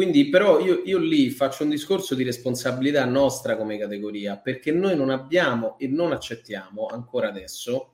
[0.00, 4.96] quindi però io, io, lì faccio un discorso di responsabilità nostra come categoria, perché noi
[4.96, 7.92] non abbiamo e non accettiamo ancora adesso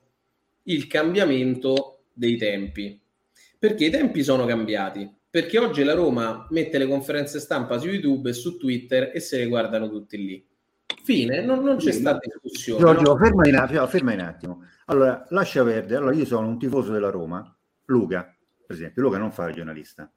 [0.63, 2.97] il cambiamento dei tempi,
[3.59, 5.13] perché i tempi sono cambiati.
[5.29, 9.39] perché oggi la Roma mette le conferenze stampa su YouTube e su Twitter e se
[9.39, 10.47] le guardano tutti lì.
[11.03, 12.79] Fine, non, non c'è Sì, stata discussione.
[12.79, 13.17] Giorgio, no?
[13.17, 14.63] fermati un attimo, fermati un attimo.
[14.85, 15.97] Allora, lascia perdere.
[15.97, 17.53] Allora, io sono un tifoso della Roma.
[17.85, 18.33] Luca,
[18.65, 20.09] per esempio, Luca non fa il giornalista.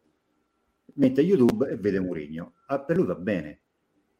[0.94, 2.54] Mette YouTube e vede Mourinho.
[2.66, 3.60] Ah, per lui va bene.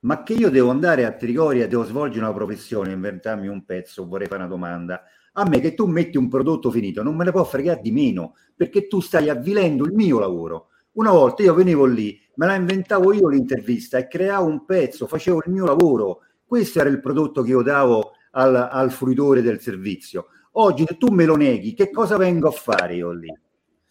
[0.00, 4.26] Ma che io devo andare a Trigoria, devo svolgere una professione, inventarmi un pezzo, vorrei
[4.26, 5.02] fare una domanda.
[5.34, 8.34] A me che tu metti un prodotto finito non me ne può fregare di meno,
[8.56, 10.68] perché tu stai avvilendo il mio lavoro.
[10.92, 15.42] Una volta io venivo lì, me la inventavo io l'intervista e creavo un pezzo, facevo
[15.44, 16.22] il mio lavoro.
[16.44, 20.28] Questo era il prodotto che io davo al, al fruitore del servizio.
[20.52, 23.32] Oggi se tu me lo neghi, che cosa vengo a fare io lì?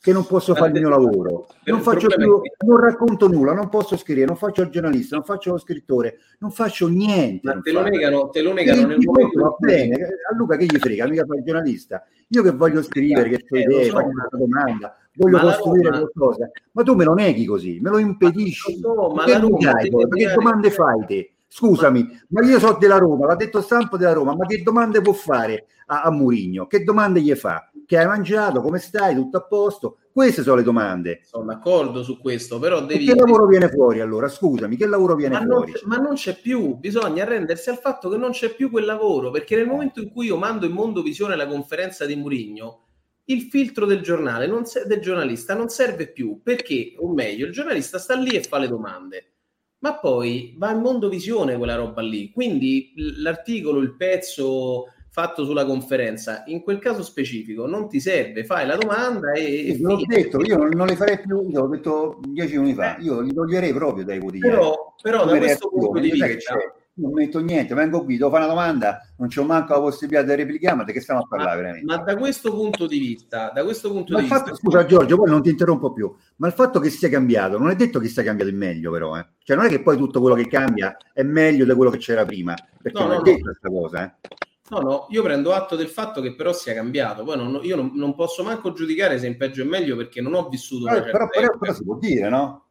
[0.01, 3.97] Che non posso fare il mio lavoro, non faccio più, non racconto nulla, non posso
[3.97, 7.41] scrivere, non faccio il giornalista, non faccio lo scrittore, non faccio niente.
[7.43, 7.91] Ma non te lo faccio.
[7.91, 11.35] negano, te lo negano nel momento va bene, a Luca che gli frega, mica fa
[11.35, 12.05] il giornalista.
[12.29, 15.89] Io che voglio scrivere, che ho Eh, idee, so, ma- una domanda, voglio ma costruire
[15.89, 18.79] Roma- qualcosa, ma tu me lo neghi così, me lo impedisci.
[18.79, 20.05] Lo so, ma che Roma dai poi?
[20.07, 21.33] Ma che domande fai te?
[21.51, 25.13] Scusami, ma io so della Roma, l'ha detto Stampo della Roma, ma che domande può
[25.13, 26.67] fare a, a Murigno?
[26.67, 27.68] Che domande gli fa?
[27.89, 28.61] Che hai mangiato?
[28.61, 29.15] Come stai?
[29.15, 29.97] Tutto a posto?
[30.11, 31.21] Queste sono le domande.
[31.23, 33.05] Sono d'accordo su questo, però E devi...
[33.05, 34.27] che lavoro viene fuori allora?
[34.27, 35.71] Scusami, che lavoro viene Ma non, fuori?
[35.73, 39.31] c'è- ma non c'è più, bisogna arrendersi al fatto che non c'è più quel lavoro,
[39.31, 42.85] perché nel momento in cui io mando in Mondovisione la conferenza di Murigno,
[43.25, 47.51] il filtro del giornale, non se- del giornalista, non serve più, perché, o meglio, il
[47.51, 49.31] giornalista sta lì e fa le domande,
[49.79, 56.43] ma poi va in Mondovisione quella roba lì, quindi l'articolo, il pezzo fatto sulla conferenza,
[56.47, 59.73] in quel caso specifico non ti serve, fai la domanda e...
[59.75, 63.21] Sì, l'ho detto, io non, le farei più, io l'ho detto dieci minuti fa, io
[63.21, 64.55] li toglierei proprio dai quotidiani.
[64.55, 66.27] Però, però da questo punto di vista...
[66.27, 66.77] c'è?
[66.99, 70.35] Non metto niente, vengo qui, devo fare una domanda, non c'ho manco la possibilità di
[70.35, 71.85] replicare, ma di che stiamo a parlare veramente?
[71.85, 75.15] Ma da questo punto di vista, da questo punto Ma di fatto, vista, scusa Giorgio,
[75.15, 78.09] poi non ti interrompo più, ma il fatto che sia cambiato non è detto che
[78.09, 79.25] sia cambiato in meglio però, eh.
[79.43, 82.25] cioè non è che poi tutto quello che cambia è meglio di quello che c'era
[82.25, 83.23] prima, perché No, non no, è no.
[83.23, 84.47] detto questa cosa, eh.
[84.69, 87.23] No, no, io prendo atto del fatto che però sia cambiato.
[87.23, 90.33] Poi non- io non, non posso manco giudicare se in peggio è meglio perché non
[90.33, 92.65] ho vissuto Però, però, però- però si può dire, no?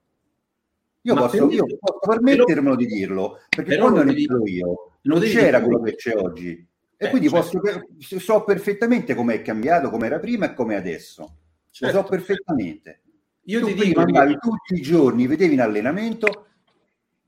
[1.02, 4.66] Io, posso, io posso permettermelo di dirlo, perché però quando lo iniziato io
[5.02, 6.66] lo non c'era quello che c'è oggi.
[7.00, 7.60] E Eh, quindi certo.
[7.60, 11.22] posso, so perfettamente come è cambiato, come era prima e come adesso.
[11.22, 11.36] Lo
[11.70, 11.96] Certo.
[11.96, 13.02] so perfettamente.
[13.44, 16.47] Io tu ti prima dico andavi che- tutti i giorni, vedevi in allenamento,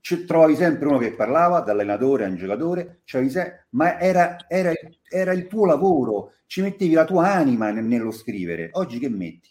[0.01, 4.35] ci trovavi sempre uno che parlava, da allenatore a un giocatore, c'avevi se- ma era,
[4.47, 4.73] era-
[5.09, 8.69] era il tuo lavoro, ci mettevi la tua anima ne- nello scrivere.
[8.73, 9.49] Oggi che metti?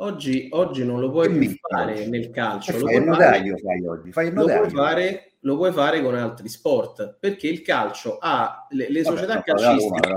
[0.00, 2.10] oggi, oggi non lo puoi più metti fare oggi?
[2.10, 2.72] nel calcio.
[2.72, 4.12] Che Lo fai il puoi, fare, notaio fai oggi?
[4.12, 4.70] Fai il lo, puoi notaio.
[4.76, 9.32] fare, lo puoi fare con altri sport perché il calcio ha le, le Vabbè, società
[9.32, 10.08] Roma, calcistiche.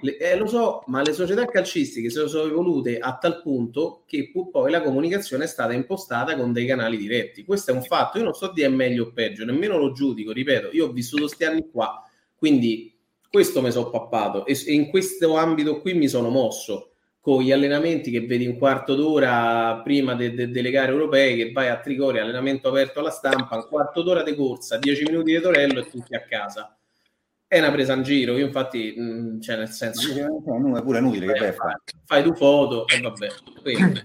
[0.00, 4.70] Eh, lo so, ma le società calcistiche si sono evolute a tal punto che poi
[4.70, 7.44] la comunicazione è stata impostata con dei canali diretti.
[7.44, 8.18] Questo è un fatto.
[8.18, 10.32] Io non so di è meglio o peggio, nemmeno lo giudico.
[10.32, 12.02] Ripeto, io ho vissuto questi anni qua,
[12.36, 12.96] quindi
[13.30, 17.52] questo mi sono pappato e, e in questo ambito qui mi sono mosso con gli
[17.52, 21.78] allenamenti che vedi un quarto d'ora prima de- de- delle gare europee, che vai a
[21.78, 25.90] Trigoria, allenamento aperto alla stampa, un quarto d'ora di corsa, dieci minuti di torello e
[25.90, 26.77] tutti a casa.
[27.48, 31.52] È una presa in giro, io infatti, mh, cioè nel senso, è pure inutile che
[31.54, 31.80] fare.
[32.04, 33.28] fai tu foto e vabbè.
[33.62, 34.02] Quindi.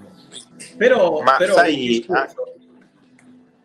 [0.77, 2.55] Però, Ma però sai, il discorso,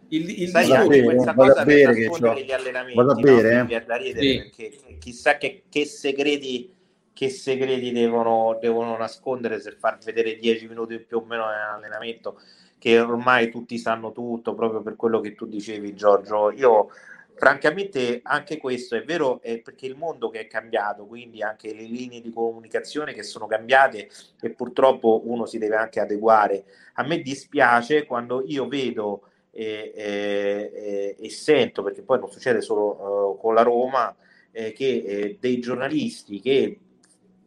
[0.08, 3.14] il, il Sai discorso- anche questa cosa per bere che gli allenamenti a no?
[3.14, 3.84] bere, eh.
[3.84, 4.36] Da ridere Sì.
[4.36, 6.74] perché chissà che, che segreti
[7.12, 12.40] che segreti devono, devono nascondere se far vedere 10 minuti più o meno nell'allenamento
[12.78, 16.90] che ormai tutti sanno tutto proprio per quello che tu dicevi Giorgio io
[17.38, 21.84] francamente anche questo è vero è perché il mondo che è cambiato quindi anche le
[21.84, 24.08] linee di comunicazione che sono cambiate
[24.40, 26.64] e purtroppo uno si deve anche adeguare.
[26.94, 32.60] A me dispiace quando io vedo e, e- e- e sento, perché poi non succede
[32.60, 34.14] solo eh, con la Roma,
[34.50, 36.78] eh, che eh, dei giornalisti che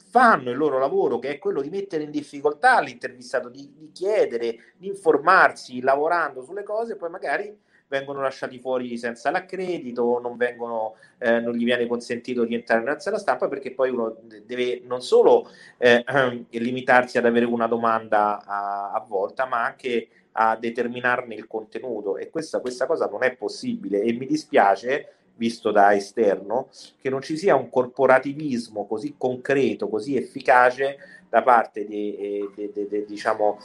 [0.10, 4.74] fanno il loro lavoro, che è quello di mettere in difficoltà l'intervistato, di, di chiedere,
[4.78, 7.58] di informarsi, lavorando sulle cose, poi magari
[7.92, 13.00] vengono lasciati fuori senza l'accredito, non, vengono, eh, non gli viene consentito di entrare nella
[13.02, 16.02] sala stampa perché poi uno deve non solo eh,
[16.52, 22.16] limitarsi ad avere una domanda a, a volta, ma anche a determinarne il contenuto.
[22.16, 24.00] E questa, questa cosa non è possibile.
[24.00, 26.70] E mi dispiace visto da esterno
[27.02, 30.98] che non ci sia un corporativismo così concreto, così efficace
[31.28, 33.58] da parte di, eh, de, de, diciamo,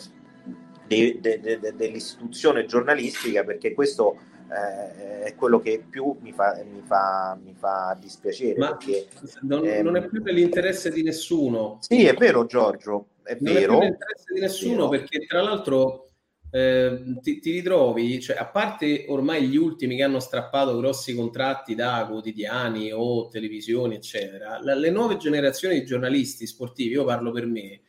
[0.86, 7.96] dell'istituzione giornalistica perché questo eh, è quello che più mi fa, mi fa, mi fa
[8.00, 9.08] dispiacere Ma perché,
[9.42, 11.78] non, ehm, non è più nell'interesse di nessuno.
[11.80, 16.06] sì è vero Giorgio è non vero è più nell'interesse di nessuno perché tra l'altro
[16.50, 21.74] eh, ti, ti, ritrovi, cioè, a parte ormai gli ultimi che hanno strappato grossi contratti
[21.74, 27.46] da quotidiani o televisioni, eccetera, la, le nuove generazioni di giornalisti sportivi, io parlo per
[27.46, 27.80] me,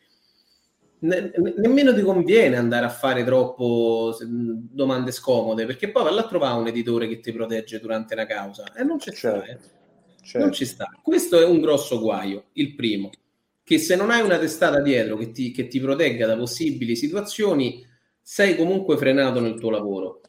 [1.00, 6.59] ne, nemmeno ti conviene andare a fare troppo domande scomode, perché poi va a trovare
[6.59, 9.43] un editore che ti protegge durante una causa e non c'è certo.
[9.43, 9.58] sta, eh.
[10.22, 10.40] certo.
[10.40, 10.90] non ci sta.
[11.01, 13.09] Questo è un grosso guaio, il primo,
[13.64, 17.85] che se non hai una testata dietro che ti, che ti protegga da possibili situazioni
[18.30, 20.19] sei comunque frenato nel tuo lavoro.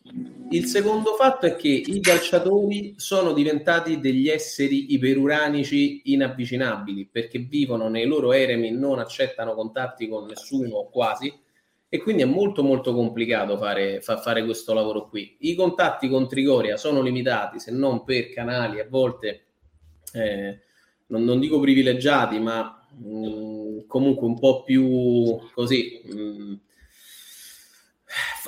[0.51, 7.89] Il secondo fatto è che i calciatori sono diventati degli esseri iperuranici inavvicinabili perché vivono
[7.89, 11.41] nei loro eremi, non accettano contatti con nessuno quasi
[11.89, 15.37] e quindi è molto molto complicato fare, fa, fare questo lavoro qui.
[15.41, 19.47] I contatti con Trigoria sono limitati se non per canali a volte
[20.13, 20.61] eh,
[21.07, 26.55] non, non, dico privilegiati ma mh, mm, comunque un po' più così mh, mm,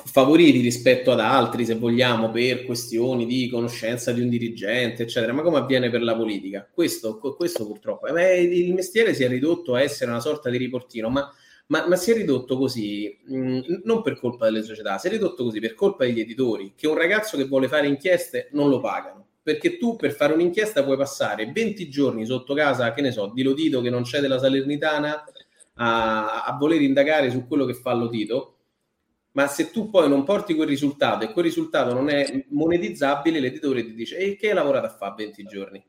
[0.05, 5.41] favoriti rispetto ad altri, se vogliamo, per questioni di conoscenza di un dirigente, eccetera, ma
[5.41, 6.67] come avviene per la politica?
[6.71, 11.09] Questo, questo purtroppo, eh, il mestiere si è ridotto a essere una sorta di riportino,
[11.09, 11.29] ma,
[11.67, 15.09] ma, ma si è ridotto così mh, mm, non per colpa delle società, si è
[15.09, 18.79] ridotto così per colpa degli editori, che un ragazzo che vuole fare inchieste non lo
[18.79, 19.19] pagano.
[19.43, 23.41] Perché tu per fare un'inchiesta puoi passare 20 giorni sotto casa, che ne so, di
[23.41, 25.23] Lotito che non c'è della Salernitana,
[25.75, 28.57] a, a voler indagare su quello che fa Lotito,
[29.33, 33.85] ma se tu poi non porti quel risultato e quel risultato non è monetizzabile, l'editore
[33.85, 35.83] ti dice e che hai lavorato a fare 20 giorni?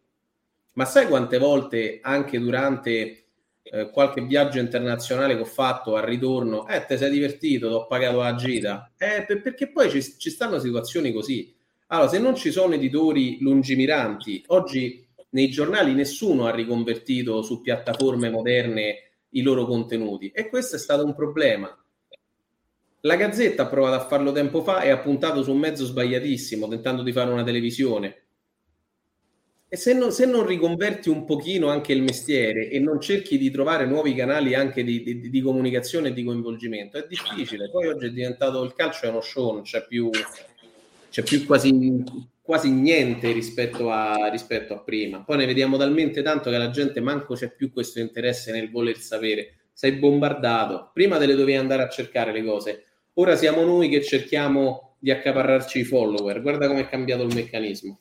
[0.74, 3.24] Ma sai quante volte anche durante
[3.62, 7.86] eh, qualche viaggio internazionale che ho fatto al ritorno, eh, ti sei divertito, ti ho
[7.86, 8.92] pagato la gita?
[8.96, 11.54] Eh, per, perché poi ci, ci stanno situazioni così.
[11.88, 18.30] Allora, se non ci sono editori lungimiranti, oggi nei giornali nessuno ha riconvertito su piattaforme
[18.30, 18.96] moderne
[19.30, 21.74] i loro contenuti e questo è stato un problema
[23.04, 26.68] la Gazzetta ha provato a farlo tempo fa e ha puntato su un mezzo sbagliatissimo,
[26.68, 28.16] tentando di fare una televisione.
[29.68, 33.50] E se non, se non, riconverti un pochino anche il mestiere e non cerchi di
[33.50, 37.70] trovare nuovi canali anche di, di, di, comunicazione e di coinvolgimento, è difficile.
[37.70, 40.10] Poi oggi è diventato il calcio è uno show, non c'è più,
[41.10, 42.04] c'è più quasi,
[42.42, 45.24] quasi niente rispetto a, rispetto a prima.
[45.24, 48.98] Poi ne vediamo talmente tanto che la gente manco c'è più questo interesse nel voler
[48.98, 49.54] sapere.
[49.72, 54.02] Sei bombardato, prima te le dovevi andare a cercare le cose Ora siamo noi che
[54.02, 56.40] cerchiamo di accaparrarci i follower.
[56.40, 57.98] Guarda come è cambiato il meccanismo.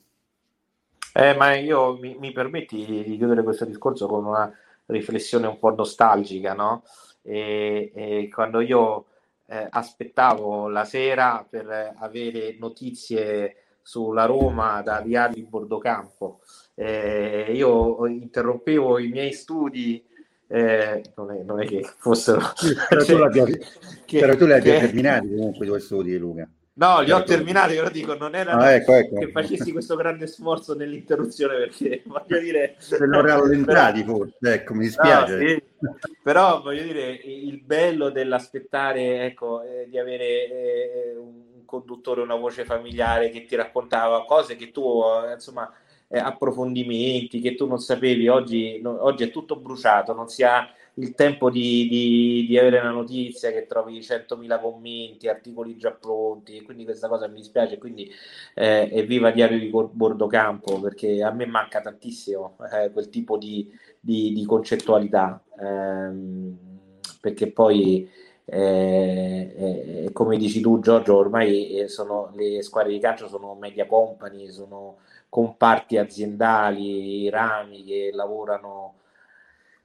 [1.12, 4.50] Eh, ma io mi, mi permetti di chiudere questo discorso con una
[4.86, 6.84] riflessione un po' nostalgica, no?
[7.20, 9.04] E, e quando io
[9.48, 16.40] eh, aspettavo la sera per avere notizie sulla Roma da Diario di Bordocampo,
[16.74, 20.02] eh, io interrompevo i miei studi
[20.52, 22.40] eh, non, è, non, è, che fossero...
[22.90, 23.44] Però tu, l'abbia,
[24.04, 24.78] che, però tu li hai che...
[24.80, 26.46] terminati comunque i tuoi studi, Luca.
[26.74, 29.18] No, li ho terminati, ve lo dico, non era ah, ecco, ecco.
[29.18, 32.74] che facessi questo grande sforzo nell'interruzione perché voglio dire...
[32.78, 35.36] Se lo rallentati forse, ecco, mi dispiace.
[35.78, 36.10] No, sì.
[36.22, 42.66] Però voglio dire, il bello dell'aspettare, ecco, eh, di avere eh, un conduttore, una voce
[42.66, 45.72] familiare che ti raccontava cose che tu, eh, insomma,
[46.12, 50.68] eh, approfondimenti che tu non sapevi, oggi, no, oggi, è tutto bruciato, non si ha
[50.96, 56.58] il tempo di, di, di avere una notizia che trovi 100.000 commenti, articoli già pronti,
[56.58, 58.10] e quindi questa cosa mi dispiace, quindi
[58.54, 64.34] eh, evviva Diario di Bordocampo, perché a me manca tantissimo eh, quel tipo di, di,
[64.34, 66.56] di concettualità, ehm,
[67.20, 68.20] perché poi...
[68.44, 73.86] Eh, eh, come dici tu Giorgio ormai eh, sono, le squadre di calcio sono media
[73.86, 74.96] company sono
[75.32, 78.96] comparti aziendali, rami che lavorano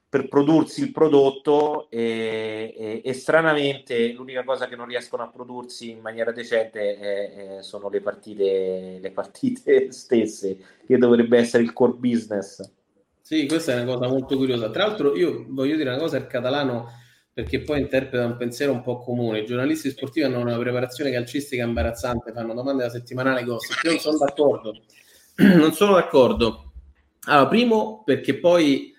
[0.06, 5.88] per prodursi il prodotto e, e, e, stranamente l'unica cosa che non riescono a prodursi
[5.88, 11.72] in maniera decente è, è, sono le partite, le partite stesse, che dovrebbe essere il
[11.72, 12.70] core business.
[13.22, 14.68] Sì, questa è una cosa molto curiosa.
[14.68, 16.90] Tra l'altro io voglio dire una cosa, il catalano
[17.32, 19.38] perché poi interpreta un pensiero un po' comune.
[19.38, 23.82] I giornalisti sportivi hanno una preparazione calcistica imbarazzante, fanno domande da settimanale gossip.
[23.84, 24.74] Io non sono d'accordo
[25.56, 26.72] non sono d'accordo.
[27.26, 28.92] Allora, primo perché poi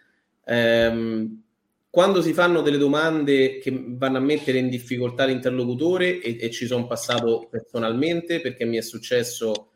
[0.46, 1.42] ehm,
[1.90, 6.66] quando si fanno delle domande che vanno a mettere in difficoltà l'interlocutore e, e ci
[6.66, 9.72] sono passato personalmente perché mi è successo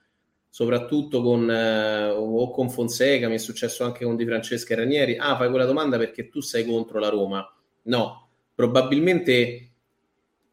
[0.47, 5.17] soprattutto con eh, o con Fonseca, mi è successo anche con Di Francesca e Ranieri.
[5.17, 7.45] Ah, fai quella domanda perché tu sei contro la Roma.
[7.83, 9.72] No, probabilmente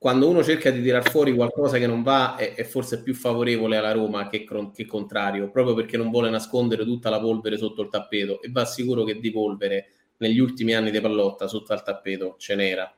[0.01, 3.77] quando uno cerca di tirar fuori qualcosa che non va è, è forse più favorevole
[3.77, 7.91] alla Roma che, che, contrario, proprio perché non vuole nascondere tutta la polvere sotto il
[7.91, 12.37] tappeto e va sicuro che di polvere negli ultimi anni di pallotta sotto al tappeto
[12.39, 12.91] ce n'era.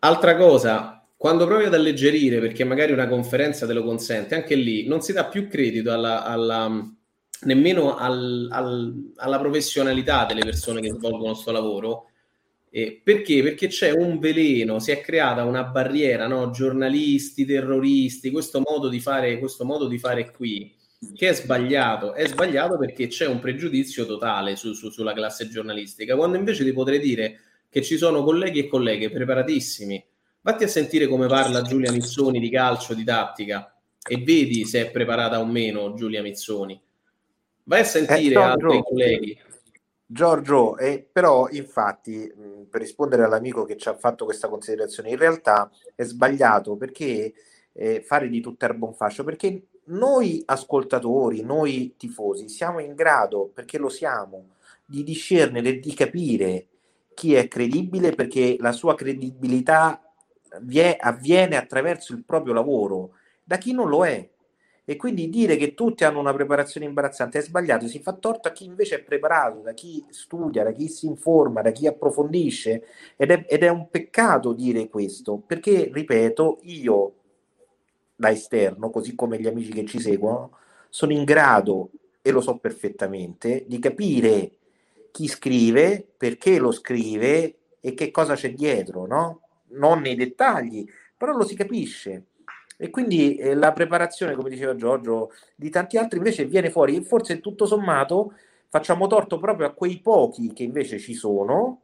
[0.00, 4.88] Altra cosa, quando provi ad alleggerire, perché magari una conferenza te lo consente, anche lì
[4.88, 6.68] non si dà più credito alla, alla,
[7.42, 12.06] nemmeno al, al, alla professionalità delle persone che svolgono questo lavoro.
[12.74, 13.42] Eh, perché?
[13.42, 16.50] Perché c'è un veleno, si è creata una barriera, no?
[16.50, 20.74] giornalisti, terroristi, questo modo di fare, questo modo di fare qui,
[21.14, 22.14] che è sbagliato.
[22.14, 26.72] È sbagliato perché c'è un pregiudizio totale su, su, sulla classe giornalistica, quando invece ti
[26.72, 30.02] potrei dire che ci sono colleghi e colleghe preparatissimi,
[30.44, 33.72] Vatti a sentire come parla Giulia Mizzoni di calcio, di tattica
[34.04, 36.80] e vedi se è preparata o meno Giulia Mizzoni.
[37.62, 39.38] Vai a sentire eh, altri colleghi.
[40.12, 45.16] Giorgio, eh, però infatti mh, per rispondere all'amico che ci ha fatto questa considerazione, in
[45.16, 47.32] realtà è sbagliato perché
[47.72, 53.50] eh, fare di tutta erba un fascio, perché noi ascoltatori, noi tifosi, siamo in grado,
[53.52, 54.50] perché lo siamo,
[54.84, 56.66] di discernere di capire
[57.14, 60.02] chi è credibile perché la sua credibilità
[61.00, 64.28] avviene attraverso il proprio lavoro, da chi non lo è.
[64.84, 68.52] E quindi dire che tutti hanno una preparazione imbarazzante è sbagliato, si fa torto a
[68.52, 72.84] chi invece è preparato, da chi studia, da chi si informa, da chi approfondisce
[73.16, 77.14] ed è, ed è un peccato dire questo, perché, ripeto, io
[78.16, 80.56] da esterno, così come gli amici che ci seguono,
[80.88, 84.52] sono in grado, e lo so perfettamente, di capire
[85.10, 89.40] chi scrive, perché lo scrive e che cosa c'è dietro, no?
[89.72, 90.86] non nei dettagli,
[91.16, 92.26] però lo si capisce.
[92.82, 97.04] E quindi eh, la preparazione, come diceva Giorgio, di tanti altri invece viene fuori e
[97.04, 98.32] forse tutto sommato
[98.68, 101.82] facciamo torto proprio a quei pochi che invece ci sono,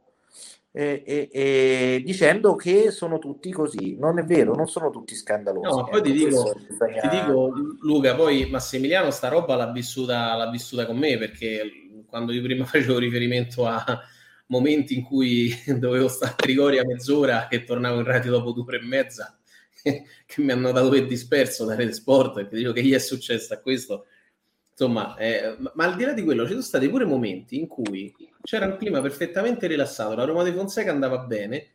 [0.73, 3.95] eh, eh, dicendo che sono tutti così.
[3.97, 5.73] Non è vero, non sono tutti scandalosi.
[5.73, 6.99] No, poi ti ecco, dico, bisogna...
[6.99, 11.61] ti dico, Luca, poi Massimiliano sta roba l'ha vissuta, l'ha vissuta con me perché
[12.07, 14.01] quando io prima facevo riferimento a
[14.47, 18.79] momenti in cui dovevo stare a Trigoria mezz'ora e tornavo in radio dopo due ore
[18.79, 19.38] e mezza
[19.81, 23.53] che mi hanno dato per disperso da Rete Sport perché dico che gli è successo
[23.53, 24.05] a questo
[24.71, 28.13] insomma eh, ma al di là di quello ci sono stati pure momenti in cui
[28.41, 31.67] c'era un clima perfettamente rilassato la Roma di Fonseca andava bene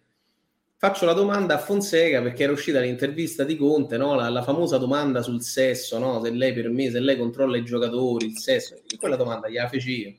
[0.77, 4.15] faccio la domanda a Fonseca perché era uscita l'intervista di Conte no?
[4.15, 6.23] la, la, famosa domanda sul sesso no?
[6.23, 9.69] se lei per me se lei controlla i giocatori il sesso e quella domanda gliela
[9.69, 10.15] feci io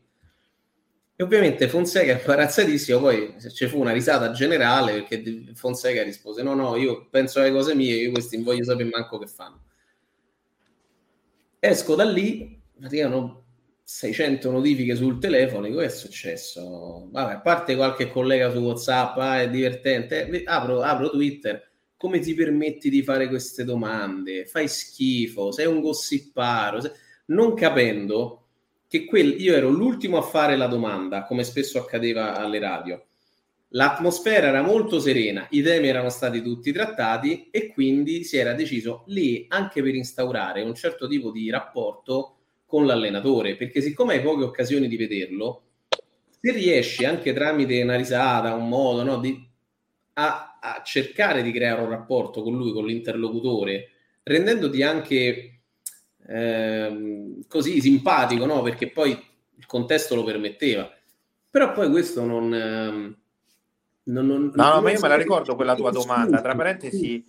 [1.18, 6.54] e ovviamente Fonseca è imbarazzatissimo, poi ci fu una risata generale perché Fonseca rispose no,
[6.54, 9.64] no, io penso alle cose mie, io questi non voglio sapere manco che fanno.
[11.60, 13.44] Esco da lì, arrivano
[13.82, 17.08] 600 notifiche sul telefono, dico che è successo?
[17.12, 22.34] Vabbè, a parte qualche collega su Whatsapp, ah, è divertente, apro, apro Twitter, come ti
[22.34, 24.46] permetti di fare queste domande?
[24.46, 26.92] Fai schifo, sei un gossiparo, sei...
[27.28, 28.45] non capendo
[28.88, 33.04] che quel, io ero l'ultimo a fare la domanda, come spesso accadeva alle radio.
[33.70, 39.04] L'atmosfera era molto serena, i temi erano stati tutti trattati e quindi si era deciso
[39.08, 44.44] lì anche per instaurare un certo tipo di rapporto con l'allenatore, perché siccome hai poche
[44.44, 45.64] occasioni di vederlo,
[46.40, 49.46] se riesci anche tramite una risata, un modo no, di,
[50.14, 53.90] a, a cercare di creare un rapporto con lui, con l'interlocutore,
[54.24, 55.55] rendendoti anche
[56.28, 58.62] ehm, così simpatico, no?
[58.62, 60.90] Perché poi il contesto lo permetteva.
[61.50, 62.54] Però poi questo non...
[62.54, 63.18] Ehm,
[64.08, 66.40] non, non, no, no, ma io me la ricordo quella tua domanda.
[66.40, 67.26] Tra parentesi,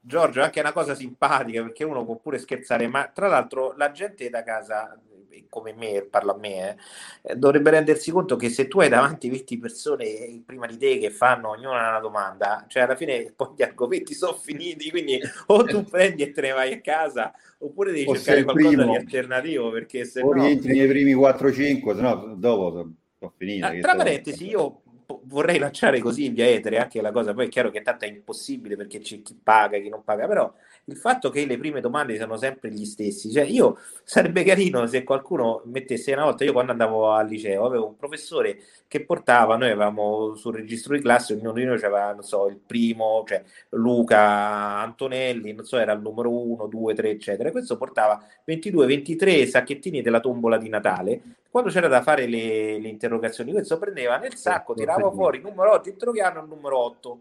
[0.00, 3.92] Giorgio, è anche una cosa simpatica perché uno può pure scherzare, ma tra l'altro la
[3.92, 4.98] gente da casa
[5.48, 6.76] come me, parlo a me,
[7.22, 11.10] eh, dovrebbe rendersi conto che se tu hai davanti 20 persone prima di te che
[11.10, 15.84] fanno ognuna una domanda, cioè alla fine poi gli argomenti sono finiti, quindi o tu
[15.88, 19.70] prendi e te ne vai a casa oppure devi o cercare qualcosa primo, di alternativo
[19.70, 20.42] perché se o no...
[20.42, 23.68] rientri nei primi 4-5, se no dopo sono finita.
[23.68, 24.82] Ah, tra parentesi, io
[25.24, 28.76] vorrei lanciare così via etere anche la cosa, poi è chiaro che tanto è impossibile
[28.76, 30.52] perché c'è chi paga, chi non paga, però
[30.88, 35.02] il fatto che le prime domande siano sempre gli stessi, cioè io sarebbe carino se
[35.02, 39.70] qualcuno mettesse una volta, io quando andavo al liceo avevo un professore che portava, noi
[39.70, 44.78] avevamo sul registro di classe, ognuno di noi aveva, non so, il primo, cioè Luca
[44.78, 50.02] Antonelli, non so, era il numero 1, 2, 3, eccetera, questo portava 22, 23 sacchettini
[50.02, 54.72] della tombola di Natale, quando c'era da fare le, le interrogazioni, questo prendeva nel sacco,
[54.74, 57.20] tirava fuori il numero 8, interrogavano il numero 8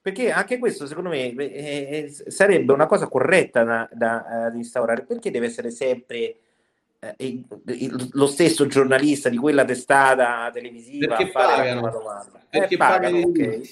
[0.00, 5.02] perché anche questo secondo me eh, eh, sarebbe una cosa corretta da, da, da instaurare,
[5.02, 6.36] perché deve essere sempre
[7.00, 11.80] eh, il, lo stesso giornalista di quella testata televisiva perché a fare pagano.
[11.80, 12.46] una domanda.
[12.48, 13.70] Perché, eh, pagano, okay.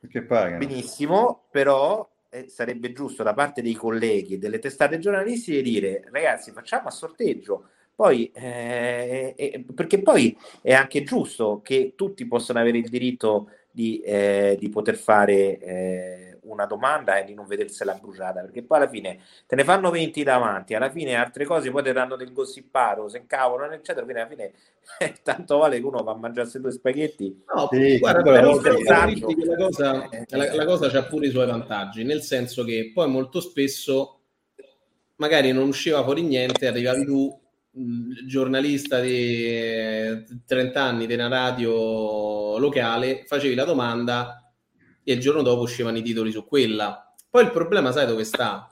[0.00, 0.58] perché pagano.
[0.58, 6.88] Benissimo, però eh, sarebbe giusto da parte dei colleghi delle testate giornalistiche dire ragazzi facciamo
[6.88, 12.88] a sorteggio poi, eh, eh, perché poi è anche giusto che tutti possano avere il
[12.88, 18.62] diritto di, eh, di poter fare eh, una domanda e di non vedersela bruciata, perché
[18.62, 22.16] poi alla fine te ne fanno 20 davanti, alla fine altre cose poi ti danno
[22.16, 24.52] del gossiparo, se incavolano, eccetera, quindi alla fine
[24.98, 27.44] eh, tanto vale che uno va a mangiarsi due spaghetti.
[27.54, 29.06] No, Sì, guarda, però esatto.
[29.08, 32.90] dici che la cosa, la, la cosa c'ha pure i suoi vantaggi, nel senso che
[32.92, 34.18] poi molto spesso
[35.16, 37.40] magari non usciva fuori niente, arrivavi tu,
[38.26, 44.52] giornalista di eh, 30 anni di una radio locale, facevi la domanda
[45.02, 47.12] e il giorno dopo uscivano i titoli su quella.
[47.28, 48.68] Poi il problema, sai dove sta?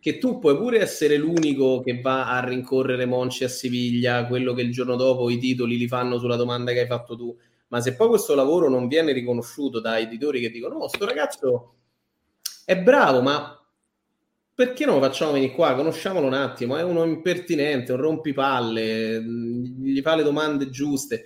[0.00, 4.62] Che tu puoi pure essere l'unico che va a rincorrere Monci a Siviglia, quello che
[4.62, 7.36] il giorno dopo i titoli li fanno sulla domanda che hai fatto tu.
[7.68, 11.74] Ma se poi questo lavoro non viene riconosciuto da editori che dicono: No, sto ragazzo
[12.64, 13.61] è bravo, ma
[14.64, 15.74] perché non lo facciamo venire qua?
[15.74, 16.76] Conosciamolo un attimo.
[16.76, 21.24] È uno impertinente, un rompipalle, gli fa le domande giuste.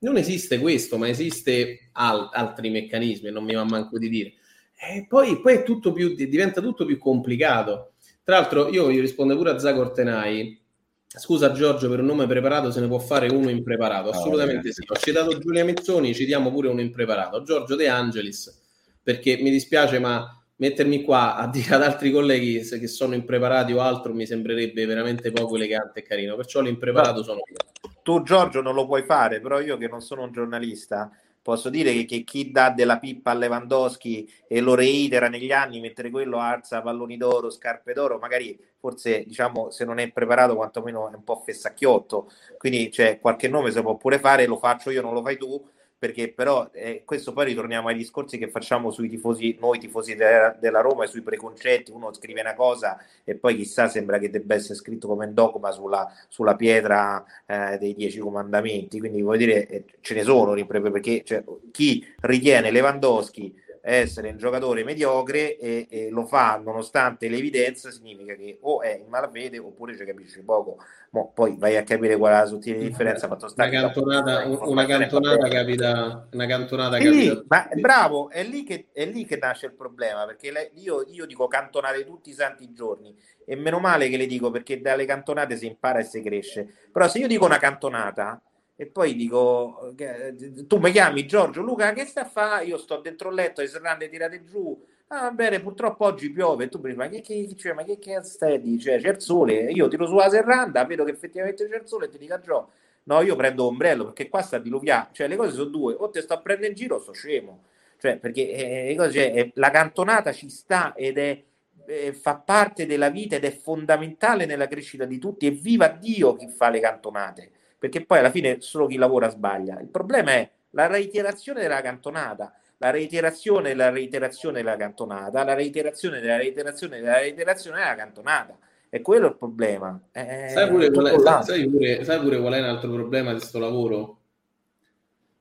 [0.00, 4.34] Non esiste questo, ma esiste al- altri meccanismi, non mi va manco di dire.
[4.76, 7.94] E poi, poi è tutto più, diventa tutto più complicato.
[8.22, 10.60] Tra l'altro, io voglio rispondere pure a Zagor Tenai.
[11.06, 14.10] Scusa Giorgio, per un nome preparato se ne può fare uno impreparato?
[14.10, 14.82] Assolutamente sì.
[14.86, 17.42] Ho citato Giulia Mezzoni, citiamo pure uno impreparato.
[17.44, 18.60] Giorgio De Angelis,
[19.02, 23.72] perché mi dispiace, ma mettermi qua a dire ad altri colleghi se- che sono impreparati
[23.72, 26.36] o altro mi sembrerebbe veramente poco elegante e carino.
[26.36, 27.92] Perciò l'impreparato sono io.
[28.02, 31.10] Tu Giorgio non lo puoi fare, però io che non sono un giornalista
[31.44, 35.78] posso dire che, che chi dà della pippa a Lewandowski e lo reitera negli anni,
[35.78, 41.10] mentre quello alza palloni d'oro, scarpe d'oro, magari forse diciamo se non è preparato quantomeno
[41.10, 45.02] è un po' fessacchiotto, quindi c'è qualche nome si può pure fare, lo faccio io,
[45.02, 45.62] non lo fai tu,
[46.04, 50.54] perché però eh, questo poi ritorniamo ai discorsi che facciamo sui tifosi, noi tifosi de-
[50.60, 54.54] della Roma e sui preconcetti, uno scrive una cosa e poi chissà sembra che debba
[54.54, 59.66] essere scritto come un dogma sulla, sulla pietra eh, dei dieci comandamenti, quindi vuol dire
[59.66, 61.42] eh, ce ne sono perché cioè,
[61.72, 68.56] chi ritiene Lewandowski essere un giocatore mediocre e, e lo fa nonostante l'evidenza significa che
[68.62, 70.78] o è in malafede oppure ci capisce poco
[71.10, 74.86] Mo, poi vai a capire qual è la sottile differenza fatto sta Una cantonata, una
[74.86, 77.44] cantonata capita, una cantonata Sì, capita.
[77.46, 81.26] ma bravo, è lì, che, è lì che nasce il problema, perché le- io, io
[81.26, 83.14] dico cantonate tutti i santi giorni
[83.44, 86.66] e meno male che le dico perché dalle cantonate si impara e si cresce.
[86.90, 88.40] Però se io dico una cantonata
[88.76, 90.34] e poi dico, che-
[90.66, 92.64] tu mi chiami Giorgio, Luca, che sta a fare?
[92.64, 94.84] Io sto dentro il letto, le serrande tirate giù.
[95.08, 96.68] Ah, bene, purtroppo oggi piove.
[96.68, 98.78] Tu mi dici, ma che, che, cioè, ma che cazzo stai?
[98.80, 99.70] Cioè, c'è il sole.
[99.70, 102.70] Io tiro sulla serranda, vedo che effettivamente c'è il sole e ti dico, Gio,
[103.04, 105.08] no, io prendo ombrello perché qua sta a diluviare.
[105.12, 107.64] Cioè, le cose sono due, o te sto a prendere in giro o sto scemo.
[107.98, 111.42] Cioè, perché eh, cose- cioè, eh, la cantonata ci sta ed è
[111.86, 116.34] eh, fa parte della vita ed è fondamentale nella crescita di tutti e viva Dio
[116.34, 117.50] chi fa le cantonate
[117.84, 122.54] perché poi alla fine solo chi lavora sbaglia il problema è la reiterazione della cantonata
[122.78, 128.56] la reiterazione della reiterazione della cantonata la reiterazione della reiterazione della reiterazione della cantonata
[128.88, 132.58] è quello il problema Eh, Sai pure, qual è, sai, pure, sai pure qual è
[132.60, 134.18] un altro problema di questo lavoro?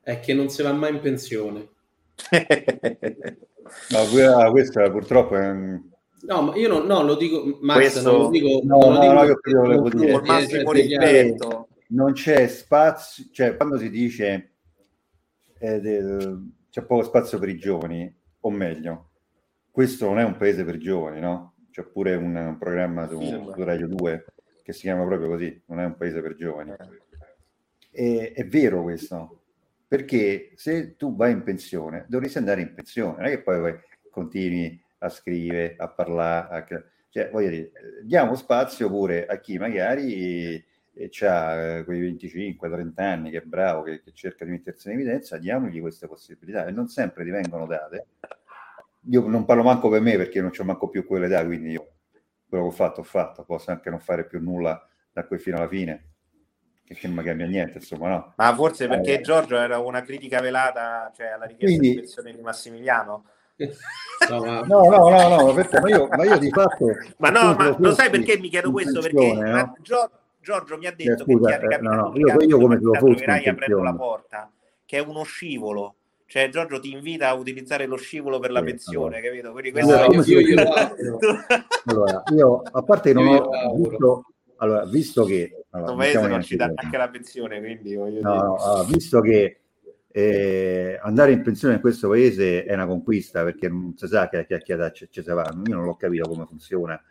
[0.01, 1.67] È che non si va mai in pensione.
[3.89, 5.81] No, que- questo purtroppo è un...
[6.23, 8.93] No, ma io non, no, lo dico, Max, Questo- non lo dico, No, non lo
[8.93, 10.11] no, dico no, io quello volevo con dire.
[10.11, 11.67] col massimo rispetto.
[11.87, 14.53] Non c'è spazio, cioè quando si dice
[15.59, 19.11] eh, del- c'è poco spazio per i giovani, o meglio,
[19.69, 21.55] questo non è un paese per giovani, no?
[21.71, 24.25] C'è pure un, un programma su, su Radio 2
[24.63, 26.73] che si chiama proprio così, non è un paese per giovani.
[27.91, 29.41] E, è vero questo,
[29.87, 33.79] perché se tu vai in pensione, dovresti andare in pensione, non è che poi vai-
[34.09, 37.71] continui a scrivere, a parlare, a cioè, voglio dire, eh,
[38.03, 40.63] diamo spazio pure a chi magari
[41.21, 45.81] ha quei 25-30 anni, che è bravo, che, che cerca di mettersi in evidenza, diamogli
[45.81, 48.05] queste possibilità e non sempre ti vengono date.
[49.09, 51.87] Io non parlo manco per me perché non c'ho manco più quell'età, quindi io
[52.47, 55.57] quello che ho fatto ho fatto, posso anche non fare più nulla da qui fino
[55.57, 56.11] alla fine,
[56.85, 58.33] che, che non cambia niente, insomma, no?
[58.37, 62.33] ma forse perché Eh, Giorgio era una critica velata cioè alla richiesta Quindi- di pensione
[62.33, 63.25] di Massimiliano
[64.29, 66.85] No, ma- No, no, no, no, perché- ma, io, ma io di fatto...
[67.17, 69.01] Ma no, ma lo sai perché mi chiedo questo?
[69.01, 69.51] Perché no?
[69.51, 70.11] ma Gio-
[70.43, 72.83] Giorgio mi ha detto Eh, che scusa, ti è eh, no, io- io come se
[72.83, 74.51] lo fossi aprendo la porta,
[74.85, 75.95] che è uno scivolo.
[76.25, 79.21] Cioè, Giorgio ti invita a utilizzare lo scivolo per la Sì, pensione, allora.
[79.29, 79.51] capito?
[79.51, 81.19] Quindi questo come io glielo auguro.
[81.85, 84.25] Allora, io a parte che non Io ho visto,
[84.57, 88.31] allora, visto che allora, paese non ci dà neanche neanche la pensione, quindi voglio No,
[88.31, 88.43] dire.
[88.43, 89.57] no, allora, visto che
[90.11, 94.37] eh, andare in pensione in questo paese è una conquista perché non si sa che
[94.37, 95.43] a che che età ci ci si va.
[95.65, 97.01] Io non l'ho capito come funziona,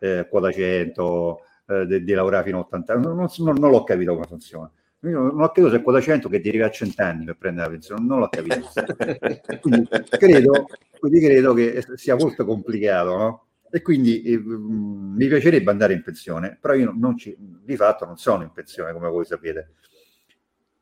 [0.00, 4.14] eh, quota 100, eh, di, lavorare fino a 80 anni, non, non- non l'ho capito
[4.14, 4.70] come funziona.
[5.02, 7.72] Io non ho capito se quota 100 che deriva a 100 anni per prendere la
[7.72, 8.68] pensione, non l'ho capito.
[9.60, 10.66] quindi, credo,
[10.98, 13.46] quindi credo che sia molto complicato, no?
[13.70, 18.16] E quindi eh, mi piacerebbe andare in pensione, però io non ci, di fatto non
[18.16, 19.74] sono in pensione, come voi sapete.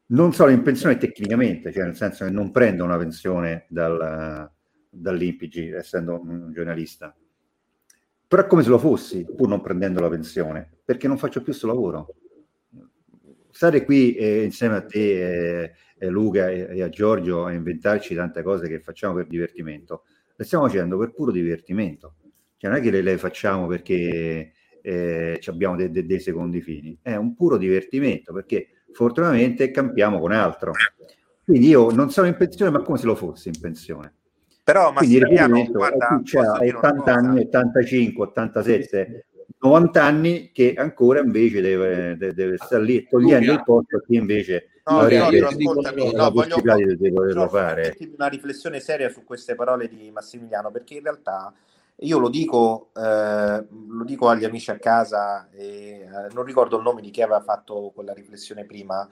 [0.08, 4.48] Non sono in pensione tecnicamente, cioè nel senso che non prendo una pensione dal,
[4.88, 7.14] dall'INPG, essendo un giornalista.
[8.28, 11.50] Però è come se lo fossi, pur non prendendo la pensione, perché non faccio più
[11.50, 12.14] questo lavoro.
[13.50, 18.14] Stare qui eh, insieme a te, eh, eh, Luca e, e, a Giorgio a inventarci
[18.14, 22.16] tante cose che facciamo per divertimento, le stiamo facendo per puro divertimento.
[22.56, 26.98] Cioè non è che le, le facciamo perché eh, abbiamo dei, dei, dei secondi fini,
[27.00, 30.72] è un puro divertimento perché fortunatamente campiamo con altro.
[31.44, 34.14] Quindi io non sono in pensione, ma come se lo fossi in pensione.
[34.66, 39.26] Però Massimiliano, guarda, c'è 80 anni, 85, 87,
[39.60, 44.16] 90 anni che ancora invece deve, deve, deve stare lì togliendo il posto a chi
[44.16, 47.96] invece no, avrebbe no, ascoltami, no, voglio, di poterlo fare.
[48.16, 51.54] Una riflessione seria su queste parole di Massimiliano, perché in realtà
[52.00, 56.82] io lo dico, eh, lo dico agli amici a casa, e, eh, non ricordo il
[56.82, 59.08] nome di chi aveva fatto quella riflessione prima,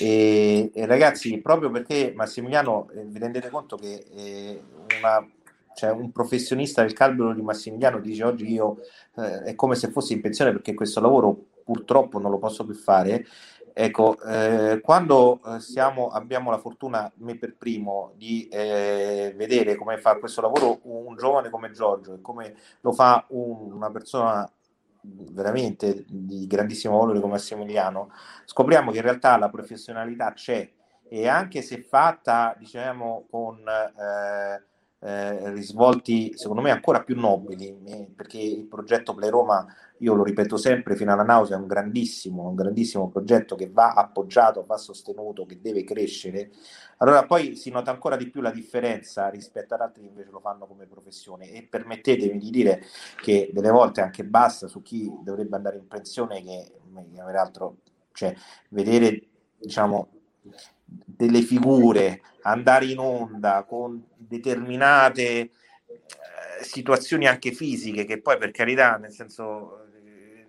[0.00, 4.62] e, e ragazzi, proprio perché Massimiliano, eh, vi rendete conto che eh,
[4.96, 5.28] una,
[5.74, 8.76] cioè un professionista del calibro di Massimiliano dice oggi io
[9.16, 12.74] eh, è come se fossi in pensione perché questo lavoro purtroppo non lo posso più
[12.74, 13.26] fare.
[13.72, 19.98] Ecco, eh, quando eh, siamo, abbiamo la fortuna, me per primo, di eh, vedere come
[19.98, 24.48] fa questo lavoro un giovane come Giorgio e come lo fa un, una persona
[25.30, 28.10] veramente di grandissimo valore come Massimiliano,
[28.44, 30.70] scopriamo che in realtà la professionalità c'è
[31.08, 34.62] e anche se fatta, diciamo, con eh,
[35.00, 39.66] eh, risvolti secondo me ancora più nobili, eh, perché il progetto Play Roma,
[39.98, 43.92] io lo ripeto sempre fino alla nausea, è un grandissimo, un grandissimo progetto che va
[43.92, 46.50] appoggiato, va sostenuto, che deve crescere.
[46.98, 50.40] Allora poi si nota ancora di più la differenza rispetto ad altri che invece lo
[50.40, 52.82] fanno come professione e permettetemi di dire
[53.22, 56.72] che delle volte anche basta su chi dovrebbe andare in pensione che
[57.24, 57.76] peraltro
[58.12, 58.34] cioè
[58.70, 59.22] vedere
[59.58, 60.08] diciamo
[60.88, 65.50] delle figure andare in onda con determinate eh,
[66.62, 70.46] situazioni anche fisiche che poi per carità nel senso eh,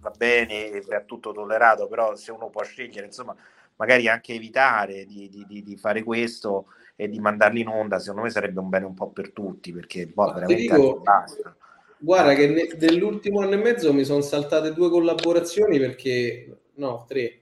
[0.00, 3.34] va bene va tutto tollerato però se uno può scegliere insomma
[3.76, 8.30] magari anche evitare di, di, di, fare questo e di mandarli in onda secondo me
[8.30, 11.56] sarebbe un bene un po' per tutti perché boh, veramente dico, basta.
[11.98, 17.40] guarda che ne, dell'ultimo anno e mezzo mi sono saltate due collaborazioni perché no tre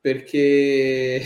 [0.00, 1.20] perché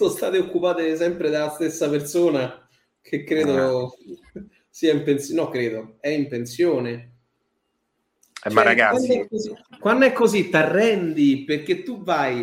[0.00, 2.66] sono state occupate sempre dalla stessa persona
[3.02, 4.42] che credo ah.
[4.70, 6.92] sia in pensione, no credo, è in pensione.
[6.92, 12.38] Eh, cioè, ma ragazzi, quando è così, quando è così t'arrendi perché tu vai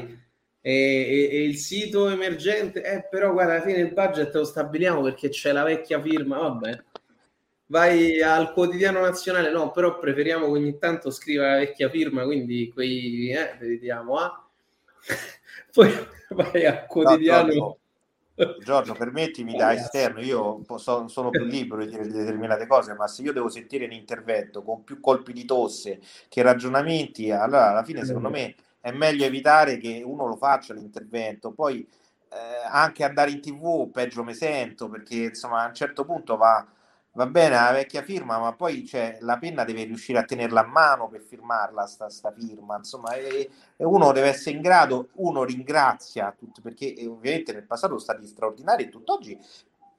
[0.61, 5.01] e, e, e, il sito emergente, eh, però guarda, alla fine il budget lo stabiliamo
[5.01, 6.83] perché c'è la vecchia firma, vabbè.
[7.69, 12.69] Vai al quotidiano nazionale, no, però preferiamo che ogni tanto scriva la vecchia firma, quindi
[12.71, 14.47] quei, eh, vediamo, ah.
[15.73, 15.91] Poi
[16.29, 17.53] vai al quotidiano.
[17.53, 17.77] No,
[18.37, 23.07] Giorgio, Giorgio, permettimi da esterno, io posso, sono più libero di dire determinate cose, ma
[23.07, 27.83] se io devo sentire un intervento con più colpi di tosse che ragionamenti, allora alla
[27.83, 31.51] fine secondo me è meglio evitare che uno lo faccia l'intervento.
[31.51, 31.79] Poi
[32.29, 32.37] eh,
[32.69, 36.63] anche andare in tv, peggio mi sento, perché insomma a un certo punto va
[37.17, 40.67] va bene la vecchia firma, ma poi cioè, la penna deve riuscire a tenerla a
[40.67, 45.43] mano per firmarla, sta, sta firma, insomma, e, e, uno deve essere in grado, uno
[45.43, 49.39] ringrazia tutti, perché eh, ovviamente nel passato sono stati straordinari e tutt'oggi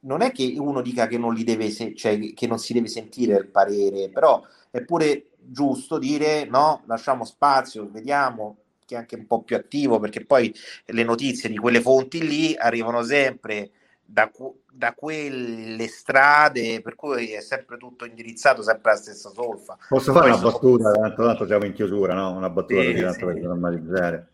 [0.01, 2.87] non è che uno dica che non, li deve se- cioè, che non si deve
[2.87, 4.41] sentire il parere, però
[4.71, 9.99] è pure giusto dire no, lasciamo spazio, vediamo che è anche un po' più attivo,
[9.99, 10.55] perché poi
[10.87, 13.71] le notizie di quelle fonti lì arrivano sempre
[14.11, 14.31] da,
[14.73, 19.77] da, quelle strade, per cui è sempre tutto indirizzato, sempre la stessa solfa.
[19.87, 22.33] Posso fare una battuta, tanto, tanto siamo in chiusura, no?
[22.33, 23.25] Una battuta sì, tanto sì.
[23.25, 24.29] per normalizzare.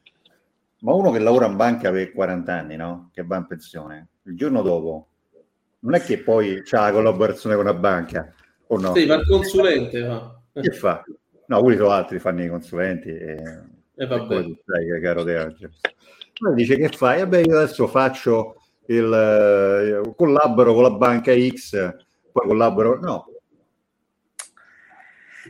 [0.82, 3.10] Ma uno che lavora in banca per 40 anni, no?
[3.12, 5.08] Che va in pensione, il giorno dopo,
[5.80, 8.32] non è che poi c'ha la collaborazione con la banca,
[8.68, 8.94] o no?
[8.94, 10.40] Sì, fa il consulente, va.
[10.52, 11.02] Che fa?
[11.46, 13.42] No, quelli sono altri, fanno i consulenti e...
[13.96, 14.36] E vabbè.
[14.36, 15.68] E sai, caro De oggi.
[16.54, 17.20] dice che fai?
[17.20, 21.94] Vabbè, io adesso faccio il, eh, collaboro con la banca X,
[22.32, 23.26] poi collaboro, no.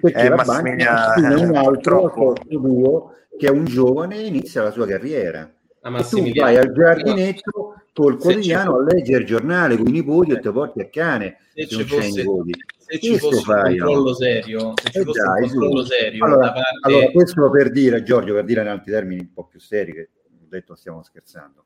[0.01, 4.71] Perché eh, la banca è un altro duo che è un giovane e inizia la
[4.71, 5.51] sua carriera.
[5.81, 10.33] Ah, e tu vai al giardinetto col quotidiano a leggere il giornale con i nipoti
[10.33, 12.53] e ti porti a cane se, se non c'è i nipoti.
[12.79, 14.15] Se ci fosse fai, un controllo no?
[14.15, 16.79] serio, se ci eh fosse dai, un controllo serio allora, parte...
[16.83, 20.11] allora, questo per dire, Giorgio, per dire in altri termini un po' più seri, che
[20.49, 21.65] detto stiamo scherzando.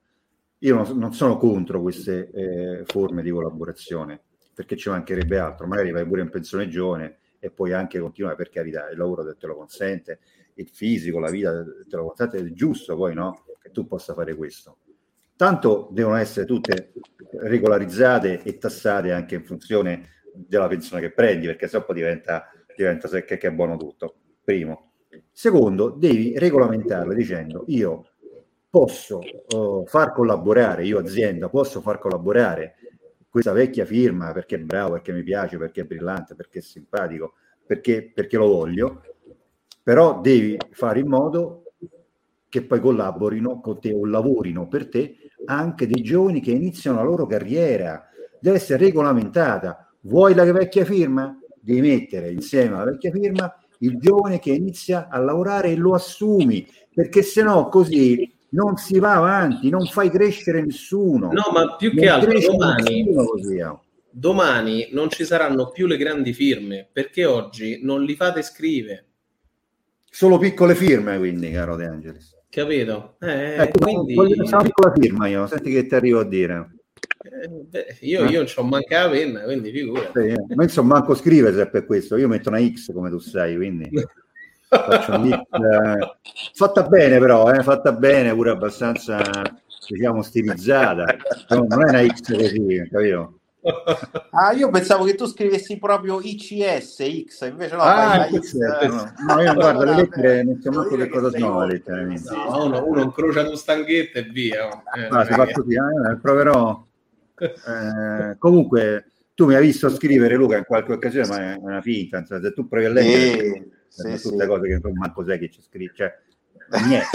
[0.60, 4.20] Io non, non sono contro queste eh, forme di collaborazione,
[4.52, 8.50] perché ci mancherebbe altro, magari vai pure in pensione giovane e poi anche continuare, per
[8.50, 10.18] carità, il lavoro te lo consente,
[10.54, 13.44] il fisico, la vita te lo consente, è giusto poi no?
[13.62, 14.78] che tu possa fare questo.
[15.36, 16.92] Tanto devono essere tutte
[17.30, 23.08] regolarizzate e tassate anche in funzione della pensione che prendi, perché sennò poi diventa, diventa
[23.08, 24.16] che, che è buono tutto.
[24.42, 24.94] Primo.
[25.30, 28.07] Secondo, devi regolamentarle dicendo io
[28.70, 29.20] posso
[29.54, 32.74] uh, far collaborare, io azienda posso far collaborare
[33.28, 37.34] questa vecchia firma perché è bravo, perché mi piace, perché è brillante, perché è simpatico,
[37.64, 39.02] perché, perché lo voglio,
[39.82, 41.62] però devi fare in modo
[42.48, 47.04] che poi collaborino con te o lavorino per te anche dei giovani che iniziano la
[47.04, 48.08] loro carriera.
[48.40, 49.90] Deve essere regolamentata.
[50.00, 51.38] Vuoi la vecchia firma?
[51.60, 56.66] Devi mettere insieme alla vecchia firma il giovane che inizia a lavorare e lo assumi,
[56.92, 61.30] perché se no così non si va avanti, non fai crescere nessuno.
[61.32, 63.06] No, ma più che altro domani,
[64.10, 69.04] domani non ci saranno più le grandi firme, perché oggi non li fate scrivere.
[70.10, 72.36] Solo piccole firme, quindi, caro De Angelis.
[72.48, 73.16] Capito?
[73.20, 74.14] Eh, ecco, quindi...
[74.16, 76.70] Una piccola firma io, senti che ti arrivo a dire.
[77.20, 80.10] Eh, beh, io, io non ho manca la penna, quindi figura.
[80.14, 82.16] Sì, ma insomma, manco scrivere se per questo.
[82.16, 83.90] Io metto una X come tu sai, quindi
[84.68, 86.16] faccio un X, eh,
[86.54, 89.20] fatta bene, però, eh, fatta bene, pure abbastanza
[89.88, 91.16] diciamo stilizzata.
[91.50, 93.38] non è una X così, capito?
[94.30, 99.40] Ah, io pensavo che tu scrivessi proprio ICS X, invece no, ah, X, no, no,
[99.40, 102.04] io guardo le lettere, non so manco che cosa sono le lettere.
[102.04, 104.68] No, uno, uno incrocia due stanghette e via.
[104.68, 106.86] Eh, ah, si fa così, eh, proverò.
[107.36, 112.18] Eh, comunque, tu mi hai visto scrivere Luca in qualche occasione, ma è una finta.
[112.18, 114.48] Insomma, se tu provi a leggere sì, sì, tutte sì.
[114.48, 116.18] cose che manco sai che c'è scritto, cioè
[116.86, 117.06] niente.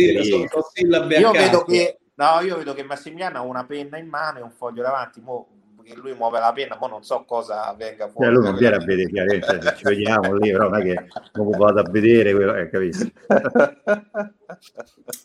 [1.18, 4.50] io vedo che No, io vedo che Massimiliano ha una penna in mano e un
[4.50, 5.48] foglio davanti, mo,
[5.82, 8.26] che lui muove la penna, ma non so cosa venga fuori.
[8.26, 11.06] Cioè, lui non viene a vedere chiaramente, se ci vediamo lì, però non è che
[11.32, 13.10] non vado a vedere quello, eh, capito?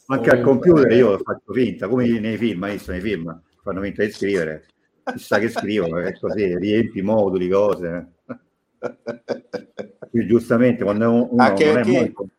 [0.07, 4.01] Anche al computer io faccio finta, come nei film, hai visto nei film, fanno finta
[4.03, 4.65] di scrivere,
[5.03, 8.13] chissà che scrivono, è così, riempi moduli, cose.
[10.11, 12.29] Più giustamente, quando uno Anche non è molto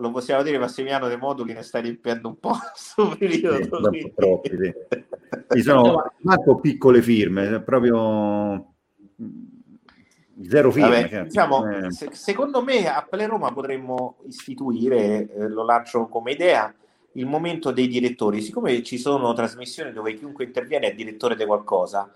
[0.00, 3.90] lo possiamo dire, Massimiliano De Moduli ne sta riempiendo un po' questo periodo.
[3.92, 4.74] Sì, troppi, sì.
[5.56, 8.74] Ci sono manco piccole firme, proprio
[10.48, 11.02] zero firme.
[11.02, 11.90] Vabbè, cioè, diciamo, eh.
[11.90, 16.72] se, secondo me a Play Roma potremmo istituire, eh, lo lancio come idea,
[17.12, 18.40] il momento dei direttori.
[18.40, 22.12] Siccome ci sono trasmissioni dove chiunque interviene è direttore di qualcosa,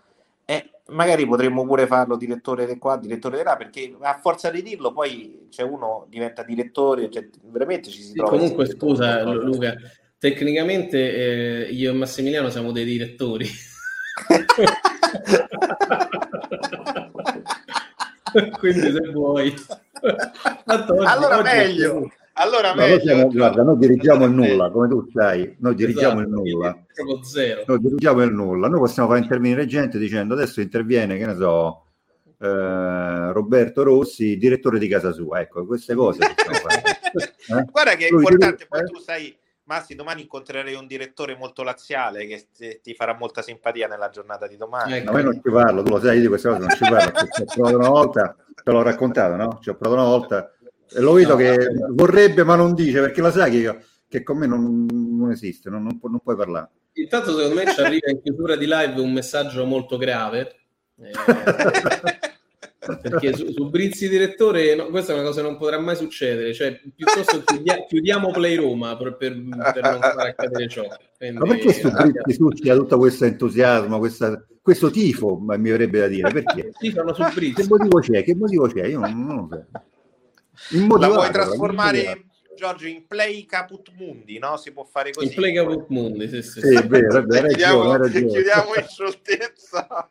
[0.47, 4.63] eh, magari potremmo pure farlo direttore di qua, direttore di là, perché a forza di
[4.63, 8.31] dirlo poi c'è uno diventa direttore, cioè, veramente ci si sì, trova.
[8.31, 9.75] Comunque scusa Luca,
[10.19, 13.47] tecnicamente eh, io e Massimiliano siamo dei direttori.
[18.59, 19.55] Quindi se vuoi.
[21.07, 22.11] allora meglio.
[22.37, 26.29] Allora, noi siamo, guarda, noi dirigiamo il nulla, come tu sai, noi dirigiamo esatto, il
[26.29, 26.85] nulla.
[27.67, 28.69] Noi dirigiamo il nulla.
[28.69, 31.85] Noi possiamo far intervenire gente dicendo adesso interviene, che ne so,
[32.41, 35.41] eh, Roberto Rossi, direttore di casa sua.
[35.41, 36.19] Ecco, queste cose.
[36.27, 37.65] eh?
[37.71, 42.49] Guarda che è importante, poi tu sai, Massi, domani incontrerei un direttore molto laziale che
[42.83, 44.95] ti farà molta simpatia nella giornata di domani.
[44.95, 45.13] Ecco.
[45.13, 47.13] No, io non ci parlo, tu lo sai, io di queste cose non ci parlo,
[47.33, 49.59] ci ho provato una volta, te l'ho raccontato, no?
[49.63, 50.51] Ci ho provato una volta
[51.01, 51.87] lo vedo no, che no.
[51.91, 55.83] vorrebbe ma non dice perché la sai che, che con me non, non esiste, non,
[55.83, 56.71] non, pu- non, puoi parlare.
[56.95, 60.57] Intanto secondo me ci arriva in chiusura di live un messaggio molto grave.
[61.01, 61.11] Eh,
[63.01, 66.53] perché su, su Brizzi direttore no, questa è una cosa che non potrà mai succedere
[66.53, 71.47] cioè piuttosto chiudia, chiudiamo Play Roma per, per, per non far accadere ciò Quindi, ma
[71.47, 76.73] perché su Brizzi suscita tutto questo entusiasmo questa, questo tifo mi verrebbe da dire perché?
[76.79, 78.23] Tifano su Brizzi che motivo c'è?
[78.23, 78.87] che motivo c'è?
[78.87, 79.83] io non, non lo so
[80.99, 82.27] la vuoi trasformare
[82.57, 84.57] Giorgio in play caput mundi no?
[84.57, 86.87] si può fare così in play caput mundi sì, sì, sì, sì.
[86.87, 88.27] vero, vero, chiudiamo, ragione.
[88.27, 90.09] chiudiamo in scioltezza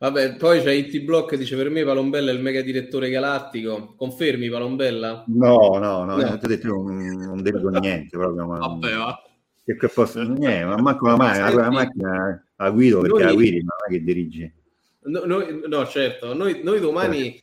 [0.00, 3.94] Vabbè, poi c'è IT Block dice per me Palombella è il mega direttore galattico.
[3.96, 5.24] Confermi Palombella?
[5.26, 6.38] No, no, no, no.
[6.40, 8.46] Detto, non, non dico niente proprio.
[8.46, 8.58] Ma...
[8.58, 9.20] Vabbè, va.
[9.64, 10.22] Che, che posso...
[10.22, 13.24] niente, ma manco la, macchina, la macchina la guido perché noi...
[13.24, 14.52] la guidi, ma non è che dirigi.
[15.00, 17.42] No, noi, no certo, noi, noi domani eh,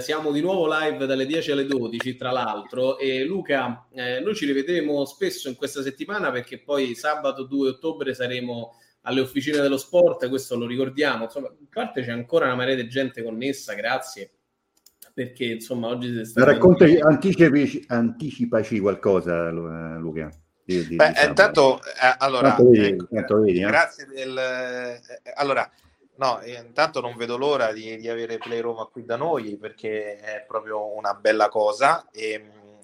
[0.00, 2.98] siamo di nuovo live dalle 10 alle 12, tra l'altro.
[2.98, 8.12] E Luca, eh, noi ci rivedremo spesso in questa settimana perché poi sabato 2 ottobre
[8.14, 11.24] saremo alle officine dello sport, questo lo ricordiamo.
[11.24, 14.32] Insomma, in parte c'è ancora una marea di gente connessa, grazie.
[15.14, 16.44] perché insomma oggi si sta...
[16.44, 20.30] Raccontaci, anticipaci, anticipaci qualcosa Luca.
[20.64, 23.66] Di, di, Beh, intanto, eh, allora, vedi, ecco, vedi, eh?
[23.66, 24.36] grazie del...
[24.36, 25.68] Eh, allora,
[26.20, 30.44] no, intanto non vedo l'ora di, di, avere Play Roma qui da noi perché è
[30.46, 32.08] proprio una bella cosa.
[32.12, 32.78] E ehm,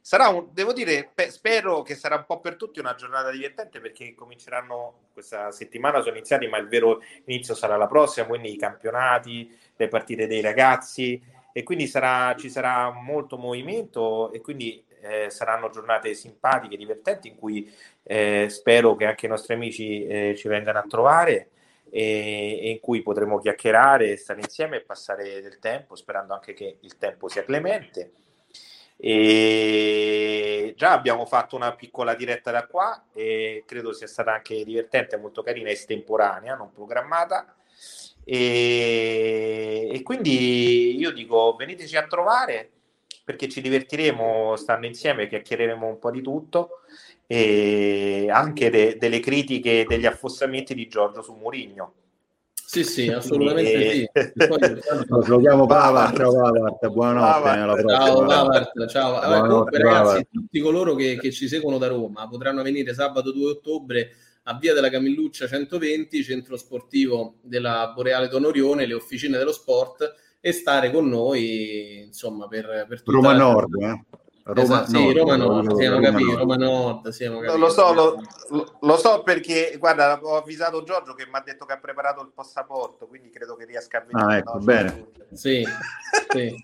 [0.00, 3.80] sarà un, devo dire, pe- spero che sarà un po' per tutti una giornata divertente
[3.80, 8.56] perché cominceranno questa settimana, sono iniziati, ma il vero inizio sarà la prossima, quindi i
[8.56, 11.20] campionati, le partite dei ragazzi.
[11.52, 17.36] E quindi sarà, ci sarà molto movimento e quindi eh, saranno giornate simpatiche, divertenti in
[17.36, 17.68] cui
[18.04, 21.48] eh, spero che anche i nostri amici eh, ci vengano a trovare
[21.90, 26.78] e, e in cui potremo chiacchierare, stare insieme e passare del tempo, sperando anche che
[26.80, 28.12] il tempo sia clemente.
[29.00, 35.16] E già abbiamo fatto una piccola diretta da qua e credo sia stata anche divertente,
[35.16, 37.54] molto carina, estemporanea, non programmata.
[38.24, 42.70] E, e quindi io dico veniteci a trovare
[43.24, 46.80] perché ci divertiremo stando insieme, chiacchiereremo un po' di tutto
[47.30, 51.92] e anche de, delle critiche e degli affossamenti di Giorgio su Murigno
[52.70, 54.10] sì, sì, assolutamente e...
[54.12, 54.46] sì.
[54.46, 54.58] Poi,
[55.24, 57.88] salutiamo Pavard, ciao Pavard, buonanotte.
[57.88, 59.18] Ciao Pavard, ciao.
[59.20, 63.50] Allora, comunque, ragazzi, tutti coloro che, che, ci seguono da Roma potranno venire sabato 2
[63.52, 64.10] ottobre
[64.42, 70.52] a Via della Camilluccia 120, centro sportivo della Boreale d'Onorione, le officine dello sport e
[70.52, 74.04] stare con noi, insomma, per, per tutta Roma Nord, eh?
[74.48, 77.58] Roma, esatto, sì, Roma Nord, siamo capiti, Roma Nord, siamo capiti.
[77.58, 78.22] Lo so, lo,
[78.80, 82.30] lo, so perché, guarda, ho avvisato Giorgio che mi ha detto che ha preparato il
[82.34, 84.24] passaporto, quindi credo che riesca a venire.
[84.24, 84.64] Ah, ecco, no?
[84.64, 85.08] bene.
[85.32, 85.62] Sì,
[86.32, 86.54] sì.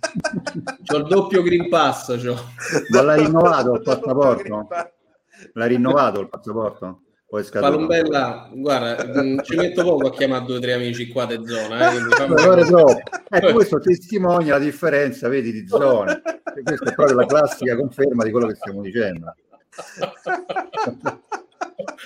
[0.83, 2.37] C'ho il doppio Green Pass, c'ho.
[2.89, 4.69] Ma l'ha rinnovato il passaporto?
[5.53, 7.03] L'ha rinnovato il passaporto?
[7.51, 11.91] Palombella, guarda, mm, ci metto poco a chiamare due o tre amici qua di zona.
[11.93, 11.99] Eh,
[13.29, 16.23] ecco, questo testimonia la differenza, vedi, di zone.
[16.57, 19.35] E questa è proprio la classica conferma di quello che stiamo dicendo.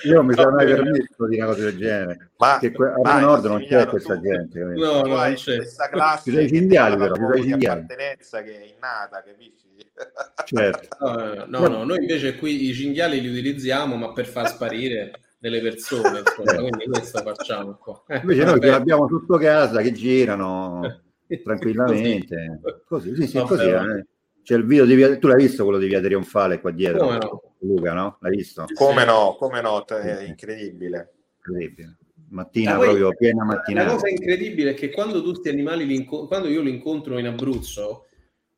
[0.05, 2.31] Io non mi sono mai permesso di una cosa del genere.
[2.37, 4.59] Ma che que- a Nord non c'è questa tu, gente.
[4.59, 5.57] No, no, non c'è.
[5.57, 7.13] Questa classe ci sono i cinghiali, però.
[7.13, 7.81] Ci sono i cinghiali.
[7.81, 9.68] appartenenza che è innata, capisci?
[10.45, 10.97] Certo.
[10.99, 15.61] No, no, no, noi invece qui i cinghiali li utilizziamo, ma per far sparire delle
[15.61, 16.61] persone, insomma, certo.
[16.61, 18.03] quindi questo facciamo qua.
[18.07, 21.01] Eh, invece noi che abbiamo sotto casa che girano
[21.43, 22.59] tranquillamente.
[22.85, 23.67] Così, sì, sì, così.
[23.67, 24.05] Eh.
[24.43, 25.17] C'è il video di via...
[25.17, 27.05] tu l'hai visto quello di Via Trionfale qua dietro?
[27.05, 27.41] Come no?
[27.59, 28.17] Luca, no?
[28.21, 28.65] L'hai visto?
[28.73, 31.13] Come no, come no, è incredibile.
[31.37, 31.97] Incredibile.
[32.29, 33.87] Mattina poi, proprio piena mattinata.
[33.87, 37.17] La cosa incredibile è che quando tutti gli animali li inco- quando io li incontro
[37.17, 38.07] in Abruzzo,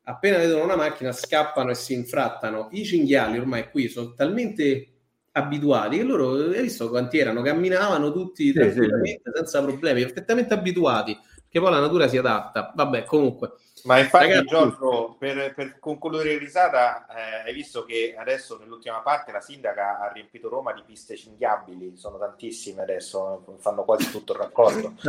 [0.04, 2.68] appena vedono una macchina scappano e si infrattano.
[2.72, 4.88] I cinghiali ormai qui sono talmente
[5.32, 7.42] abituati che loro, hai visto quanti erano?
[7.42, 12.72] Camminavano tutti tranquillamente, senza problemi, perfettamente abituati, che poi la natura si adatta.
[12.74, 13.52] Vabbè, comunque.
[13.84, 19.32] Ma infatti, Ragazzi, Giorgio, per, per concludere risata, eh, hai visto che adesso nell'ultima parte
[19.32, 24.38] la sindaca ha riempito Roma di piste cinghiabili, sono tantissime adesso, fanno quasi tutto il
[24.38, 24.94] raccordo.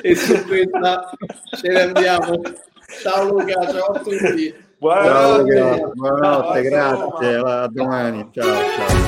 [0.00, 1.10] e su questa
[1.56, 2.40] ce ne andiamo.
[3.02, 4.54] Ciao Luca, ciao a tutti.
[4.78, 9.07] Buonanotte, ciao, buonanotte, grazie, a domani, ciao ciao.